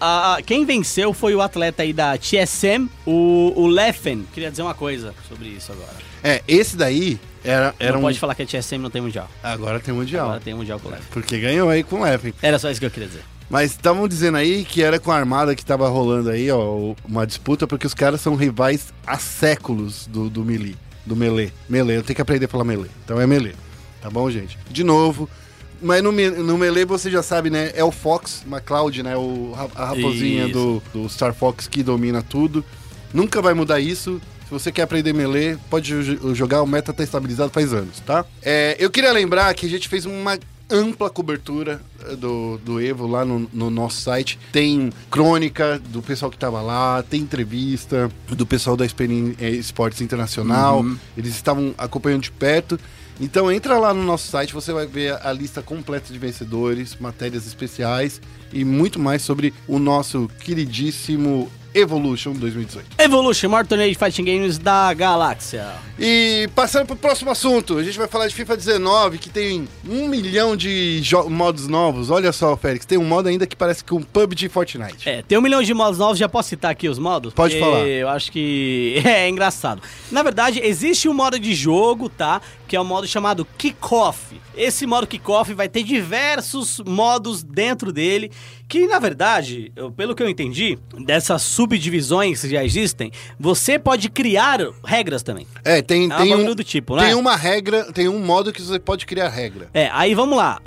a- 0.00 0.38
quem 0.44 0.64
venceu 0.64 1.12
foi 1.12 1.34
o 1.34 1.40
atleta 1.42 1.82
aí 1.82 1.92
da 1.92 2.16
TSM, 2.16 2.88
o, 3.06 3.52
o 3.56 3.66
Leffen. 3.66 4.24
Queria 4.32 4.50
dizer 4.50 4.62
uma 4.62 4.74
coisa 4.74 5.14
sobre 5.28 5.48
isso 5.48 5.72
agora. 5.72 5.92
É, 6.22 6.42
esse 6.48 6.76
daí 6.76 7.18
era, 7.44 7.74
era 7.78 7.92
não 7.92 8.00
um... 8.00 8.02
pode 8.02 8.18
falar 8.18 8.34
que 8.34 8.42
a 8.42 8.46
TSM 8.46 8.78
não 8.78 8.90
tem 8.90 9.00
mundial. 9.00 9.28
Agora 9.42 9.78
tem 9.80 9.94
Mundial. 9.94 10.26
Agora 10.26 10.40
tem 10.40 10.54
mundial 10.54 10.80
com 10.80 10.88
o 10.88 10.90
Leffen. 10.90 11.06
Porque 11.10 11.38
ganhou 11.38 11.68
aí 11.68 11.82
com 11.82 12.00
o 12.00 12.04
Leffen. 12.04 12.34
Era 12.42 12.58
só 12.58 12.70
isso 12.70 12.80
que 12.80 12.86
eu 12.86 12.90
queria 12.90 13.08
dizer. 13.08 13.22
Mas 13.50 13.70
estavam 13.70 14.06
dizendo 14.06 14.36
aí 14.36 14.64
que 14.64 14.82
era 14.82 14.98
com 15.00 15.10
a 15.10 15.16
armada 15.16 15.54
que 15.56 15.64
tava 15.64 15.88
rolando 15.88 16.28
aí, 16.28 16.50
ó, 16.50 16.94
uma 17.06 17.26
disputa, 17.26 17.66
porque 17.66 17.86
os 17.86 17.94
caras 17.94 18.20
são 18.20 18.34
rivais 18.34 18.92
há 19.06 19.16
séculos 19.18 20.06
do, 20.06 20.28
do 20.28 20.44
Melee, 20.44 20.76
do 21.06 21.16
Melee. 21.16 21.50
Melee, 21.66 21.96
eu 21.96 22.02
tenho 22.02 22.14
que 22.14 22.20
aprender 22.20 22.44
a 22.44 22.48
falar 22.48 22.64
Melee. 22.64 22.90
Então 23.04 23.18
é 23.18 23.26
Melee, 23.26 23.54
tá 24.02 24.10
bom, 24.10 24.30
gente? 24.30 24.58
De 24.70 24.84
novo, 24.84 25.30
mas 25.80 26.02
no, 26.02 26.10
no 26.12 26.58
Melee 26.58 26.84
você 26.84 27.10
já 27.10 27.22
sabe, 27.22 27.50
né? 27.50 27.70
É 27.74 27.84
o 27.84 27.90
Fox 27.90 28.44
McCloud, 28.46 29.02
né? 29.02 29.16
O, 29.16 29.52
a 29.74 29.86
raposinha 29.86 30.48
do, 30.48 30.82
do 30.92 31.08
Star 31.08 31.34
Fox 31.34 31.66
que 31.66 31.82
domina 31.82 32.22
tudo. 32.22 32.64
Nunca 33.12 33.40
vai 33.40 33.54
mudar 33.54 33.80
isso. 33.80 34.20
Se 34.44 34.50
você 34.50 34.72
quer 34.72 34.82
aprender 34.82 35.12
Melee, 35.12 35.58
pode 35.68 35.92
jo- 36.02 36.34
jogar, 36.34 36.62
o 36.62 36.66
meta 36.66 36.92
tá 36.92 37.04
estabilizado 37.04 37.50
faz 37.52 37.72
anos, 37.72 38.00
tá? 38.00 38.24
É, 38.42 38.76
eu 38.78 38.90
queria 38.90 39.12
lembrar 39.12 39.52
que 39.54 39.66
a 39.66 39.68
gente 39.68 39.88
fez 39.88 40.06
uma 40.06 40.38
ampla 40.70 41.08
cobertura 41.08 41.80
eh, 42.06 42.14
do, 42.16 42.58
do 42.58 42.80
Evo 42.80 43.06
lá 43.06 43.24
no, 43.24 43.48
no 43.52 43.70
nosso 43.70 44.00
site. 44.02 44.38
Tem 44.52 44.90
crônica 45.10 45.78
do 45.88 46.02
pessoal 46.02 46.30
que 46.30 46.36
tava 46.38 46.60
lá, 46.60 47.02
tem 47.02 47.20
entrevista 47.22 48.10
do 48.28 48.44
pessoal 48.46 48.76
da 48.76 48.84
SPN 48.84 49.34
eh, 49.40 49.50
Esportes 49.50 50.00
Internacional. 50.02 50.84
Eles 51.16 51.34
estavam 51.34 51.74
acompanhando 51.78 52.22
de 52.22 52.30
perto. 52.30 52.78
Então 53.20 53.50
entra 53.50 53.78
lá 53.78 53.92
no 53.92 54.02
nosso 54.02 54.28
site, 54.28 54.54
você 54.54 54.72
vai 54.72 54.86
ver 54.86 55.18
a 55.24 55.32
lista 55.32 55.60
completa 55.60 56.12
de 56.12 56.18
vencedores, 56.18 56.96
matérias 57.00 57.46
especiais 57.46 58.20
e 58.52 58.64
muito 58.64 58.98
mais 58.98 59.22
sobre 59.22 59.52
o 59.66 59.78
nosso 59.78 60.30
queridíssimo 60.40 61.50
Evolution 61.74 62.32
2018. 62.32 62.86
Evolution, 62.98 63.48
maior 63.48 63.66
torneio 63.66 63.92
de 63.92 63.98
fighting 63.98 64.24
games 64.24 64.58
da 64.58 64.92
galáxia. 64.94 65.74
E 65.98 66.48
passando 66.54 66.86
pro 66.86 66.96
próximo 66.96 67.30
assunto, 67.30 67.76
a 67.76 67.84
gente 67.84 67.98
vai 67.98 68.08
falar 68.08 68.26
de 68.26 68.34
FIFA 68.34 68.56
19, 68.56 69.18
que 69.18 69.28
tem 69.28 69.68
um 69.88 70.08
milhão 70.08 70.56
de 70.56 71.02
modos 71.28 71.68
novos. 71.68 72.10
Olha 72.10 72.32
só, 72.32 72.56
Félix, 72.56 72.86
tem 72.86 72.96
um 72.96 73.04
modo 73.04 73.28
ainda 73.28 73.46
que 73.46 73.54
parece 73.54 73.84
com 73.84 74.02
PUBG 74.02 74.46
e 74.46 74.48
Fortnite. 74.48 75.08
É, 75.08 75.22
tem 75.22 75.36
um 75.36 75.42
milhão 75.42 75.62
de 75.62 75.74
modos 75.74 75.98
novos, 75.98 76.18
já 76.18 76.28
posso 76.28 76.48
citar 76.48 76.70
aqui 76.70 76.88
os 76.88 76.98
modos? 76.98 77.34
Pode 77.34 77.58
falar. 77.58 77.86
Eu 77.86 78.08
acho 78.08 78.32
que 78.32 79.00
é 79.04 79.28
engraçado. 79.28 79.82
Na 80.10 80.22
verdade, 80.22 80.60
existe 80.62 81.08
um 81.08 81.14
modo 81.14 81.38
de 81.38 81.54
jogo, 81.54 82.08
tá? 82.08 82.40
Que 82.68 82.76
é 82.76 82.80
o 82.80 82.84
modo 82.84 83.06
chamado 83.06 83.44
Kickoff. 83.56 84.38
Esse 84.54 84.86
modo 84.86 85.06
Kickoff 85.06 85.54
vai 85.54 85.68
ter 85.68 85.82
diversos 85.82 86.80
modos 86.86 87.42
dentro 87.42 87.90
dele, 87.92 88.30
que 88.68 88.86
na 88.86 88.98
verdade, 88.98 89.72
eu- 89.74 89.90
pelo 89.90 90.14
que 90.14 90.22
eu 90.22 90.28
entendi, 90.28 90.78
dessas 90.98 91.40
subdivisões 91.42 92.42
que 92.42 92.50
já 92.50 92.62
existem, 92.64 93.10
você 93.40 93.78
pode 93.78 94.10
criar 94.10 94.60
regras 94.84 95.22
também. 95.22 95.46
É, 95.64 95.80
tem, 95.80 96.12
É 96.12 96.16
tem, 96.16 96.34
um 96.34 96.50
um, 96.50 96.54
do 96.54 96.62
tipo, 96.62 96.96
né? 96.96 97.06
tem 97.06 97.14
uma 97.14 97.36
regra, 97.36 97.90
tem 97.92 98.08
um 98.08 98.18
modo 98.18 98.52
que 98.52 98.60
você 98.60 98.78
pode 98.78 99.06
criar 99.06 99.28
regra. 99.28 99.68
É, 99.72 99.88
aí 99.92 100.14
vamos 100.14 100.36
lá. 100.36 100.60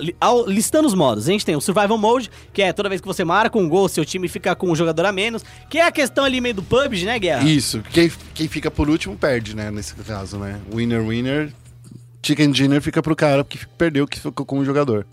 Listando 0.46 0.88
os 0.88 0.94
modos. 0.94 1.28
A 1.28 1.32
gente 1.32 1.44
tem 1.46 1.54
o 1.54 1.60
Survival 1.60 1.96
Mode, 1.98 2.30
que 2.52 2.62
é 2.62 2.72
toda 2.72 2.88
vez 2.88 3.00
que 3.00 3.06
você 3.06 3.24
marca 3.24 3.56
um 3.58 3.68
gol, 3.68 3.88
seu 3.88 4.04
time 4.04 4.26
fica 4.26 4.56
com 4.56 4.70
um 4.70 4.74
jogador 4.74 5.06
a 5.06 5.12
menos. 5.12 5.44
Que 5.70 5.78
é 5.78 5.86
a 5.86 5.92
questão 5.92 6.24
ali 6.24 6.40
meio 6.40 6.54
do 6.56 6.62
PUBG, 6.62 7.04
né, 7.04 7.18
Guerra? 7.18 7.48
Isso, 7.48 7.80
quem, 7.92 8.10
quem 8.34 8.48
fica 8.48 8.70
por 8.70 8.90
último 8.90 9.16
perde, 9.16 9.54
né, 9.54 9.70
nesse 9.70 9.94
caso, 9.94 10.38
né? 10.38 10.58
Winner, 10.74 11.02
winner, 11.06 11.52
chicken 12.24 12.50
dinner 12.50 12.80
fica 12.80 13.02
pro 13.02 13.16
cara 13.16 13.44
que 13.44 13.66
perdeu, 13.66 14.06
que 14.06 14.18
ficou 14.18 14.46
com 14.46 14.58
o 14.58 14.64
jogador. 14.64 15.06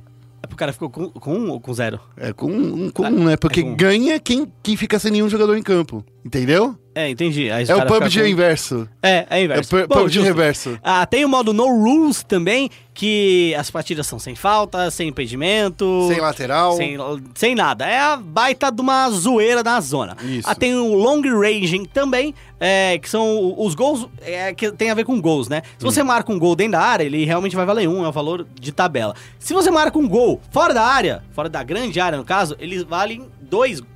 O 0.52 0.56
cara 0.56 0.74
ficou 0.74 0.90
com, 0.90 1.10
com 1.10 1.34
um 1.36 1.50
ou 1.52 1.60
com 1.60 1.74
zero? 1.74 2.00
É 2.18 2.34
com 2.34 2.48
um, 2.48 2.90
com 2.90 3.04
um, 3.04 3.26
né? 3.26 3.38
Porque 3.38 3.60
é 3.60 3.64
com 3.64 3.70
um. 3.72 3.76
ganha 3.76 4.20
quem, 4.20 4.52
quem 4.64 4.76
fica 4.76 4.98
sem 4.98 5.12
nenhum 5.12 5.30
jogador 5.30 5.56
em 5.56 5.64
campo, 5.64 6.04
entendeu? 6.26 6.76
É, 6.96 7.10
entendi. 7.10 7.50
Aí 7.50 7.66
É 7.68 7.76
o 7.76 7.86
PUBG 7.86 8.20
com- 8.22 8.26
inverso. 8.28 8.90
É, 9.02 9.26
é 9.30 9.44
inverso. 9.44 9.78
É 9.78 9.88
Bom, 9.88 9.96
PUBG 10.00 10.16
justo. 10.16 10.28
reverso. 10.28 10.78
Ah, 10.84 11.06
tem 11.06 11.24
o 11.24 11.30
modo 11.30 11.54
No 11.54 11.66
Rules 11.68 12.24
também, 12.24 12.70
que 12.94 13.56
as 13.58 13.72
partidas 13.72 14.06
são 14.06 14.20
sem 14.20 14.36
falta, 14.36 14.92
sem 14.92 15.08
impedimento. 15.08 16.08
Sem 16.10 16.20
lateral. 16.20 16.74
Sem, 16.74 16.98
sem 17.36 17.56
nada. 17.56 17.86
É 17.86 18.00
a 18.00 18.18
baita 18.18 18.70
de 18.70 18.82
uma 18.82 19.10
zoeira 19.12 19.64
na 19.64 19.80
zona. 19.80 20.18
Isso. 20.24 20.50
Ah, 20.50 20.56
tem 20.56 20.76
o 20.76 20.94
Long 20.94 21.22
Ranging 21.22 21.86
também, 21.86 22.36
é, 22.60 22.98
que 22.98 23.10
são 23.10 23.56
os 23.58 23.74
gols, 23.74 24.10
é, 24.22 24.54
que 24.54 24.70
tem 24.74 24.90
a 24.92 24.94
ver 24.96 25.06
com 25.06 25.22
gols, 25.22 25.48
né? 25.48 25.62
Se 25.78 25.86
Hum. 25.86 25.92
você 25.92 26.04
marca 26.04 26.32
um 26.34 26.40
gol 26.40 26.54
dentro 26.56 26.74
da 26.74 26.82
área, 26.82 27.06
ele 27.06 27.24
realmente 27.24 27.56
vai 27.56 27.66
valer 27.66 27.88
um, 27.88 28.04
é 28.04 28.10
o 28.10 28.12
valor 28.12 28.46
de 28.60 28.72
tabela. 28.74 29.16
Se 29.38 29.54
você 29.54 29.72
marca 29.72 29.98
um 29.98 30.08
gol 30.08 30.42
fora 30.52 30.74
da 30.74 30.84
área, 30.84 31.24
fora 31.32 31.48
da 31.48 31.64
grande 31.64 31.98
área 32.02 32.18
no 32.18 32.26
caso, 32.26 32.58
eles 32.60 32.84
valem 32.84 33.26
dois 33.40 33.80
gols, 33.80 33.94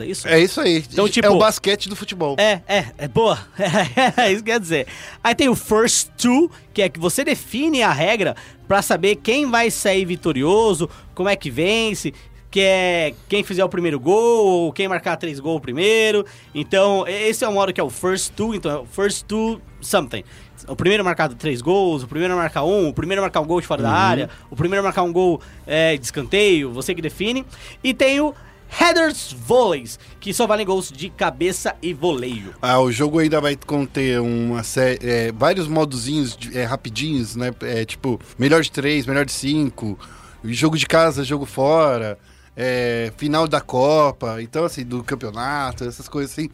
é 0.00 0.06
isso? 0.06 0.26
É 0.28 0.40
isso 0.40 0.60
aí. 0.60 0.84
Então, 0.90 1.08
tipo- 1.08 1.26
é 1.26 1.30
o 1.30 1.38
basquete 1.38 1.88
do 1.88 1.96
futebol. 1.96 2.36
É, 2.38 2.60
é, 2.66 2.84
é 2.98 3.08
boa. 3.08 3.38
É 4.16 4.32
isso 4.32 4.42
que 4.42 4.50
quer 4.50 4.60
dizer. 4.60 4.86
Aí 5.22 5.34
tem 5.34 5.48
o 5.48 5.54
First 5.54 6.08
Two, 6.16 6.50
que 6.72 6.82
é 6.82 6.88
que 6.88 6.98
você 6.98 7.24
define 7.24 7.82
a 7.82 7.92
regra 7.92 8.34
pra 8.66 8.82
saber 8.82 9.16
quem 9.16 9.50
vai 9.50 9.70
sair 9.70 10.04
vitorioso, 10.04 10.88
como 11.14 11.28
é 11.28 11.36
que 11.36 11.50
vence, 11.50 12.12
que 12.50 12.60
é 12.60 13.14
quem 13.28 13.42
fizer 13.44 13.64
o 13.64 13.68
primeiro 13.68 14.00
gol, 14.00 14.46
ou 14.46 14.72
quem 14.72 14.88
marcar 14.88 15.16
três 15.16 15.38
gols 15.38 15.60
primeiro. 15.60 16.24
Então, 16.54 17.04
esse 17.06 17.44
é 17.44 17.48
o 17.48 17.52
modo 17.52 17.72
que 17.72 17.80
é 17.80 17.84
o 17.84 17.90
First 17.90 18.32
Two, 18.34 18.54
então 18.54 18.70
é 18.70 18.78
o 18.78 18.86
First 18.86 19.24
Two 19.26 19.60
something. 19.80 20.24
O 20.66 20.74
primeiro 20.74 21.02
a 21.02 21.04
marcar 21.04 21.28
três 21.34 21.62
gols, 21.62 22.02
o 22.02 22.08
primeiro 22.08 22.34
a 22.34 22.36
marcar 22.36 22.64
um, 22.64 22.88
o 22.88 22.92
primeiro 22.92 23.22
a 23.22 23.24
marcar 23.24 23.40
um 23.40 23.46
gol 23.46 23.60
de 23.60 23.66
fora 23.66 23.80
da 23.82 23.92
área, 23.92 24.28
o 24.50 24.56
primeiro 24.56 24.80
a 24.80 24.84
marcar 24.84 25.02
um 25.02 25.12
gol 25.12 25.40
é, 25.66 25.96
de 25.96 26.04
escanteio, 26.04 26.72
você 26.72 26.94
que 26.94 27.00
define. 27.02 27.46
E 27.82 27.94
tem 27.94 28.20
o 28.20 28.34
Headers 28.68 29.32
Volleys, 29.32 29.98
que 30.20 30.32
só 30.32 30.46
valem 30.46 30.66
gols 30.66 30.92
de 30.92 31.08
cabeça 31.10 31.74
e 31.80 31.92
voleio. 31.94 32.54
Ah, 32.60 32.78
o 32.80 32.92
jogo 32.92 33.18
ainda 33.18 33.40
vai 33.40 33.56
conter 33.56 34.20
uma 34.20 34.62
série, 34.62 34.98
é, 35.02 35.32
vários 35.32 35.66
modozinhos 35.66 36.36
de- 36.36 36.56
é, 36.56 36.64
rapidinhos, 36.64 37.34
né? 37.34 37.50
É, 37.62 37.84
tipo, 37.84 38.20
melhor 38.38 38.62
de 38.62 38.70
três, 38.70 39.06
melhor 39.06 39.24
de 39.24 39.32
cinco, 39.32 39.98
jogo 40.44 40.76
de 40.76 40.86
casa, 40.86 41.24
jogo 41.24 41.46
fora, 41.46 42.18
é, 42.56 43.12
final 43.16 43.48
da 43.48 43.60
Copa, 43.60 44.42
então 44.42 44.64
assim, 44.64 44.84
do 44.84 45.02
campeonato, 45.02 45.84
essas 45.84 46.08
coisas 46.08 46.32
assim. 46.32 46.48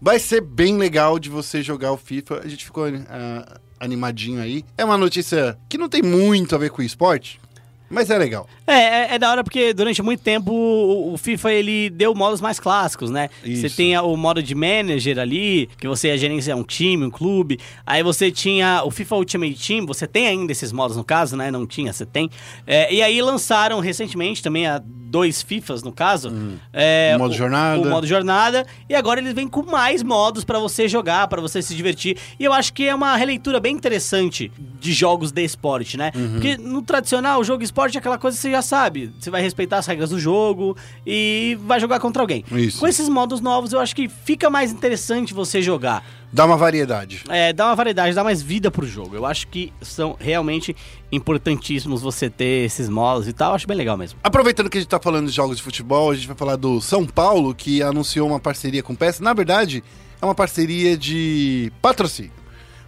Vai 0.00 0.18
ser 0.18 0.42
bem 0.42 0.76
legal 0.76 1.18
de 1.18 1.30
você 1.30 1.62
jogar 1.62 1.90
o 1.92 1.96
FIFA. 1.96 2.42
A 2.44 2.48
gente 2.48 2.64
ficou 2.66 2.84
ah, 3.08 3.60
animadinho 3.80 4.40
aí. 4.42 4.62
É 4.76 4.84
uma 4.84 4.98
notícia 4.98 5.56
que 5.70 5.78
não 5.78 5.88
tem 5.88 6.02
muito 6.02 6.54
a 6.54 6.58
ver 6.58 6.70
com 6.70 6.82
esporte, 6.82 7.40
mas 7.88 8.10
é 8.10 8.18
legal. 8.18 8.46
É, 8.66 8.72
é, 8.74 9.14
é 9.14 9.18
da 9.18 9.30
hora 9.30 9.44
porque 9.44 9.72
durante 9.72 10.02
muito 10.02 10.20
tempo 10.22 10.52
o, 10.52 11.14
o 11.14 11.16
FIFA 11.16 11.52
ele 11.52 11.90
deu 11.90 12.14
modos 12.14 12.40
mais 12.40 12.58
clássicos, 12.58 13.10
né? 13.10 13.28
Você 13.42 13.66
Isso. 13.66 13.76
tem 13.76 13.94
a- 13.94 14.02
o 14.02 14.16
modo 14.16 14.42
de 14.42 14.54
manager 14.54 15.18
ali, 15.18 15.68
que 15.78 15.86
você 15.86 16.08
ia 16.08 16.18
gerenciar 16.18 16.56
um 16.58 16.64
time, 16.64 17.04
um 17.06 17.10
clube. 17.10 17.58
Aí 17.86 18.02
você 18.02 18.30
tinha 18.30 18.82
o 18.84 18.90
FIFA 18.90 19.16
Ultimate 19.16 19.54
Team, 19.66 19.86
você 19.86 20.06
tem 20.06 20.26
ainda 20.26 20.50
esses 20.52 20.72
modos 20.72 20.96
no 20.96 21.04
caso, 21.04 21.36
né? 21.36 21.50
Não 21.50 21.66
tinha, 21.66 21.92
você 21.92 22.04
tem. 22.04 22.28
É, 22.66 22.92
e 22.92 23.00
aí 23.02 23.22
lançaram 23.22 23.78
recentemente 23.80 24.42
também 24.42 24.66
a 24.66 24.82
dois 24.84 25.40
FIFAs 25.42 25.82
no 25.84 25.92
caso. 25.92 26.32
É, 26.72 27.12
O 27.14 27.18
modo 27.20 27.34
jornada. 27.34 27.80
O 27.80 27.86
modo 27.88 28.06
jornada. 28.06 28.66
E 28.88 28.94
agora 28.94 29.20
eles 29.20 29.32
vêm 29.32 29.46
com 29.46 29.62
mais 29.62 30.02
modos 30.02 30.44
pra 30.44 30.58
você 30.58 30.88
jogar, 30.88 31.28
pra 31.28 31.40
você 31.40 31.62
se 31.62 31.74
divertir. 31.74 32.16
E 32.38 32.44
eu 32.44 32.52
acho 32.52 32.72
que 32.72 32.88
é 32.88 32.94
uma 32.94 33.16
releitura 33.16 33.60
bem 33.60 33.74
interessante 33.74 34.50
de 34.80 34.92
jogos 34.92 35.30
de 35.30 35.42
esporte, 35.44 35.96
né? 35.96 36.10
Uhum. 36.14 36.32
Porque 36.32 36.56
no 36.56 36.82
tradicional, 36.82 37.40
o 37.40 37.44
jogo 37.44 37.62
esporte 37.62 37.75
é 37.84 37.98
aquela 37.98 38.18
coisa 38.18 38.36
que 38.36 38.42
você 38.42 38.50
já 38.50 38.62
sabe. 38.62 39.12
Você 39.18 39.30
vai 39.30 39.42
respeitar 39.42 39.78
as 39.78 39.86
regras 39.86 40.10
do 40.10 40.18
jogo 40.18 40.76
e 41.06 41.58
vai 41.60 41.78
jogar 41.78 42.00
contra 42.00 42.22
alguém. 42.22 42.44
Isso. 42.52 42.80
Com 42.80 42.86
esses 42.86 43.08
modos 43.08 43.40
novos, 43.40 43.72
eu 43.72 43.80
acho 43.80 43.94
que 43.94 44.08
fica 44.08 44.48
mais 44.48 44.72
interessante 44.72 45.34
você 45.34 45.60
jogar. 45.60 46.02
Dá 46.32 46.44
uma 46.44 46.56
variedade. 46.56 47.22
É, 47.28 47.52
dá 47.52 47.66
uma 47.66 47.74
variedade, 47.74 48.14
dá 48.14 48.24
mais 48.24 48.42
vida 48.42 48.70
pro 48.70 48.86
jogo. 48.86 49.14
Eu 49.14 49.24
acho 49.24 49.46
que 49.48 49.72
são 49.80 50.16
realmente 50.18 50.74
importantíssimos 51.12 52.02
você 52.02 52.28
ter 52.28 52.64
esses 52.64 52.88
modos 52.88 53.28
e 53.28 53.32
tal. 53.32 53.50
Eu 53.50 53.54
acho 53.56 53.66
bem 53.66 53.76
legal 53.76 53.96
mesmo. 53.96 54.18
Aproveitando 54.22 54.68
que 54.68 54.78
a 54.78 54.80
gente 54.80 54.90
tá 54.90 54.98
falando 54.98 55.28
de 55.28 55.32
jogos 55.32 55.58
de 55.58 55.62
futebol, 55.62 56.10
a 56.10 56.14
gente 56.14 56.26
vai 56.26 56.36
falar 56.36 56.56
do 56.56 56.80
São 56.80 57.06
Paulo, 57.06 57.54
que 57.54 57.82
anunciou 57.82 58.28
uma 58.28 58.40
parceria 58.40 58.82
com 58.82 58.92
o 58.92 58.96
PES. 58.96 59.20
Na 59.20 59.32
verdade, 59.32 59.84
é 60.20 60.24
uma 60.24 60.34
parceria 60.34 60.96
de 60.96 61.72
patrocínio. 61.80 62.32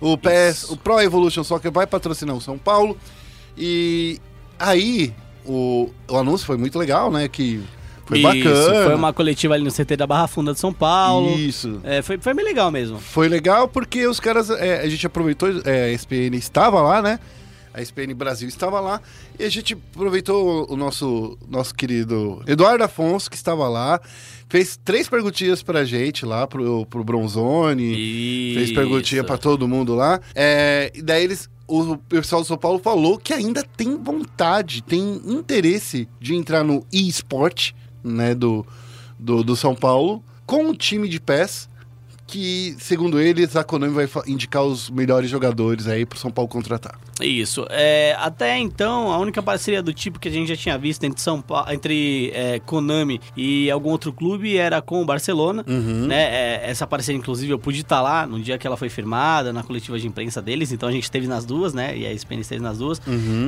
O 0.01 0.16
PES, 0.16 0.70
o 0.70 0.77
Pro 0.77 1.01
Evolution 1.01 1.44
Soccer 1.44 1.72
vai 1.72 1.87
patrocinar 1.87 2.37
o 2.37 2.40
São 2.40 2.57
Paulo. 2.59 2.96
E 3.57 4.20
aí, 4.58 5.14
o, 5.44 5.90
o 6.08 6.16
anúncio 6.16 6.46
foi 6.46 6.56
muito 6.56 6.78
legal, 6.78 7.10
né? 7.10 7.28
Que 7.28 7.60
Foi 8.06 8.18
Isso, 8.18 8.28
bacana. 8.28 8.84
Foi 8.84 8.94
uma 8.94 9.12
coletiva 9.12 9.54
ali 9.54 9.64
no 9.64 9.70
CT 9.72 9.96
da 9.96 10.06
Barra 10.06 10.26
Funda 10.28 10.52
de 10.52 10.60
São 10.60 10.72
Paulo. 10.72 11.38
Isso. 11.38 11.80
É, 11.84 12.02
foi, 12.02 12.18
foi 12.18 12.34
bem 12.34 12.44
legal 12.44 12.70
mesmo. 12.70 12.98
Foi 12.98 13.28
legal 13.28 13.68
porque 13.68 14.06
os 14.06 14.20
caras. 14.20 14.50
é, 14.50 14.80
a 14.80 14.88
gente 14.88 15.06
aproveitou, 15.06 15.48
é, 15.64 15.86
a 15.86 15.92
SPN 15.92 16.36
estava 16.36 16.80
lá, 16.80 17.02
né? 17.02 17.18
A 17.72 17.82
SPN 17.82 18.12
Brasil 18.14 18.48
estava 18.48 18.80
lá. 18.80 19.00
E 19.38 19.44
a 19.44 19.48
gente 19.48 19.76
aproveitou 19.94 20.66
o 20.68 20.76
nosso, 20.76 21.38
nosso 21.48 21.74
querido 21.74 22.42
Eduardo 22.46 22.82
Afonso, 22.82 23.30
que 23.30 23.36
estava 23.36 23.68
lá. 23.68 24.00
Fez 24.48 24.78
três 24.82 25.08
perguntinhas 25.08 25.62
pra 25.62 25.84
gente 25.84 26.24
lá, 26.24 26.46
pro, 26.46 26.86
pro 26.86 27.04
Bronzone. 27.04 28.54
Fez 28.54 28.72
perguntinha 28.72 29.22
pra 29.22 29.36
todo 29.36 29.68
mundo 29.68 29.94
lá. 29.94 30.20
É, 30.34 30.90
e 30.94 31.02
daí 31.02 31.22
eles. 31.24 31.48
O 31.68 31.98
pessoal 31.98 32.40
do 32.40 32.48
São 32.48 32.57
Paulo 32.57 32.78
falou 32.78 33.18
que 33.18 33.33
ainda 33.35 33.62
tem 33.62 33.96
vontade, 34.02 34.83
tem 34.83 35.20
interesse 35.26 36.09
de 36.18 36.35
entrar 36.35 36.64
no 36.64 36.85
e-sport, 36.90 37.72
né, 38.02 38.35
do, 38.35 38.66
do, 39.18 39.44
do 39.44 39.54
São 39.54 39.74
Paulo, 39.74 40.24
com 40.46 40.70
o 40.70 40.74
time 40.74 41.07
de 41.09 41.20
pés, 41.20 41.68
que, 42.26 42.74
segundo 42.78 43.20
eles, 43.20 43.54
a 43.54 43.62
Konami 43.62 43.92
vai 43.92 44.09
indicar 44.26 44.64
os 44.64 44.88
melhores 44.88 45.28
jogadores 45.28 45.87
aí 45.87 46.07
pro 46.07 46.18
São 46.18 46.31
Paulo 46.31 46.48
contratar. 46.48 46.98
Isso. 47.20 47.66
É, 47.70 48.16
até 48.18 48.59
então, 48.59 49.12
a 49.12 49.18
única 49.18 49.42
parceria 49.42 49.83
do 49.83 49.92
tipo 49.92 50.18
que 50.18 50.28
a 50.28 50.31
gente 50.31 50.48
já 50.48 50.57
tinha 50.57 50.78
visto 50.78 51.04
entre, 51.04 51.20
São 51.20 51.40
Paulo, 51.40 51.70
entre 51.72 52.31
é, 52.35 52.59
Konami 52.61 53.20
e 53.37 53.70
algum 53.70 53.90
outro 53.90 54.12
clube 54.12 54.57
era 54.57 54.81
com 54.81 55.02
o 55.02 55.04
Barcelona. 55.04 55.64
Né? 56.07 56.22
É, 56.22 56.70
essa 56.70 56.87
parceria, 56.87 57.18
inclusive, 57.18 57.52
eu 57.52 57.59
pude 57.59 57.81
estar 57.81 58.00
lá 58.00 58.26
no 58.26 58.40
dia 58.40 58.59
que 58.59 58.66
ela 58.66 58.76
foi 58.76 58.88
firmada, 58.88 59.52
na 59.52 59.62
coletiva 59.62 59.98
de 59.98 60.07
imprensa 60.07 60.40
deles. 60.40 60.72
Então 60.72 60.88
a 60.88 60.92
gente 60.92 61.04
esteve 61.04 61.26
nas 61.26 61.44
duas, 61.44 61.74
né? 61.74 61.96
E 61.96 62.07
a 62.07 62.12
SPN 62.12 62.40
esteve 62.40 62.62
nas 62.62 62.78
duas. 62.78 63.00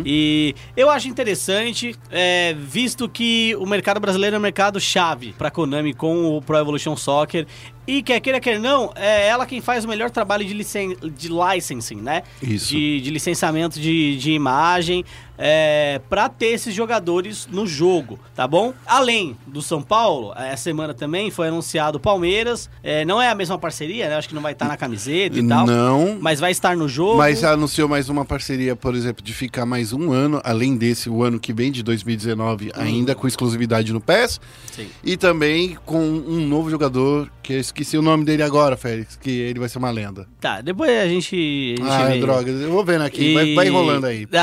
E 0.04 0.54
eu 0.76 0.90
acho 0.90 1.08
interessante, 1.08 1.94
é, 2.10 2.54
visto 2.54 3.08
que 3.08 3.54
o 3.56 3.66
mercado 3.66 4.00
brasileiro 4.00 4.36
é 4.36 4.38
um 4.38 4.42
mercado 4.42 4.80
chave 4.80 5.34
para 5.36 5.50
Konami 5.50 5.94
com 5.94 6.36
o 6.36 6.42
Pro 6.42 6.56
Evolution 6.56 6.96
Soccer. 6.96 7.46
E 7.86 8.02
quer 8.02 8.20
queira, 8.20 8.38
quer 8.38 8.60
não, 8.60 8.92
é 8.94 9.26
ela 9.26 9.44
quem 9.44 9.60
faz 9.60 9.84
o 9.84 9.88
melhor 9.88 10.10
trabalho 10.10 10.44
de, 10.44 10.54
licen 10.54 10.96
de 11.16 11.28
licensing, 11.28 11.96
né? 11.96 12.22
Isso. 12.40 12.68
De, 12.68 13.00
de 13.00 13.10
licenciamento 13.10 13.59
de, 13.68 14.16
de 14.16 14.32
imagem 14.32 15.04
é, 15.42 15.98
para 16.10 16.28
ter 16.28 16.48
esses 16.48 16.74
jogadores 16.74 17.48
no 17.50 17.66
jogo, 17.66 18.18
tá 18.36 18.46
bom? 18.46 18.74
Além 18.86 19.34
do 19.46 19.62
São 19.62 19.80
Paulo, 19.80 20.34
essa 20.36 20.64
semana 20.64 20.92
também 20.92 21.30
foi 21.30 21.48
anunciado 21.48 21.96
o 21.96 22.00
Palmeiras. 22.00 22.68
É, 22.82 23.06
não 23.06 23.20
é 23.22 23.30
a 23.30 23.34
mesma 23.34 23.56
parceria, 23.58 24.08
né? 24.10 24.16
Acho 24.16 24.28
que 24.28 24.34
não 24.34 24.42
vai 24.42 24.52
estar 24.52 24.68
na 24.68 24.76
camiseta 24.76 25.38
e 25.38 25.48
tal. 25.48 25.64
Não. 25.66 26.18
Mas 26.20 26.38
vai 26.40 26.50
estar 26.50 26.76
no 26.76 26.86
jogo. 26.86 27.16
Mas 27.16 27.42
anunciou 27.42 27.88
mais 27.88 28.10
uma 28.10 28.24
parceria, 28.24 28.76
por 28.76 28.94
exemplo, 28.94 29.24
de 29.24 29.32
ficar 29.32 29.64
mais 29.64 29.94
um 29.94 30.12
ano, 30.12 30.42
além 30.44 30.76
desse, 30.76 31.08
o 31.08 31.22
ano 31.22 31.40
que 31.40 31.52
vem, 31.54 31.72
de 31.72 31.82
2019, 31.82 32.70
ainda 32.74 33.14
com 33.14 33.26
exclusividade 33.26 33.92
no 33.94 34.00
PES. 34.00 34.38
Sim. 34.72 34.88
E 35.02 35.16
também 35.16 35.76
com 35.86 36.00
um 36.02 36.46
novo 36.46 36.68
jogador, 36.68 37.30
que 37.42 37.54
eu 37.54 37.60
esqueci 37.60 37.96
o 37.96 38.02
nome 38.02 38.24
dele 38.26 38.42
agora, 38.42 38.76
Félix, 38.76 39.16
que 39.16 39.30
ele 39.30 39.58
vai 39.58 39.68
ser 39.70 39.78
uma 39.78 39.90
lenda. 39.90 40.26
Tá, 40.38 40.60
depois 40.60 40.90
a 40.90 41.06
gente. 41.08 41.74
A 41.80 41.82
gente 41.82 41.90
Ah, 41.92 42.06
vê. 42.08 42.20
droga, 42.20 42.50
eu 42.50 42.70
vou 42.70 42.84
vendo 42.84 43.02
aqui, 43.04 43.30
E- 43.30 43.34
vai, 43.34 43.54
vai 43.54 43.66
enrolando 43.68 44.04
aí. 44.04 44.26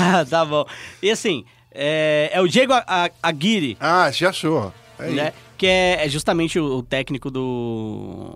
Ah, 0.00 0.24
tá 0.28 0.37
bom. 0.44 0.64
E 1.02 1.10
assim, 1.10 1.44
é, 1.72 2.30
é 2.32 2.40
o 2.40 2.48
Diego 2.48 2.72
Aguirre, 3.22 3.76
Ah, 3.80 4.10
já 4.10 4.30
achou. 4.30 4.72
Aí, 4.98 5.14
né? 5.14 5.32
Que 5.56 5.66
é, 5.66 6.04
é 6.06 6.08
justamente 6.08 6.58
o, 6.58 6.78
o 6.78 6.82
técnico 6.82 7.30
do, 7.30 8.34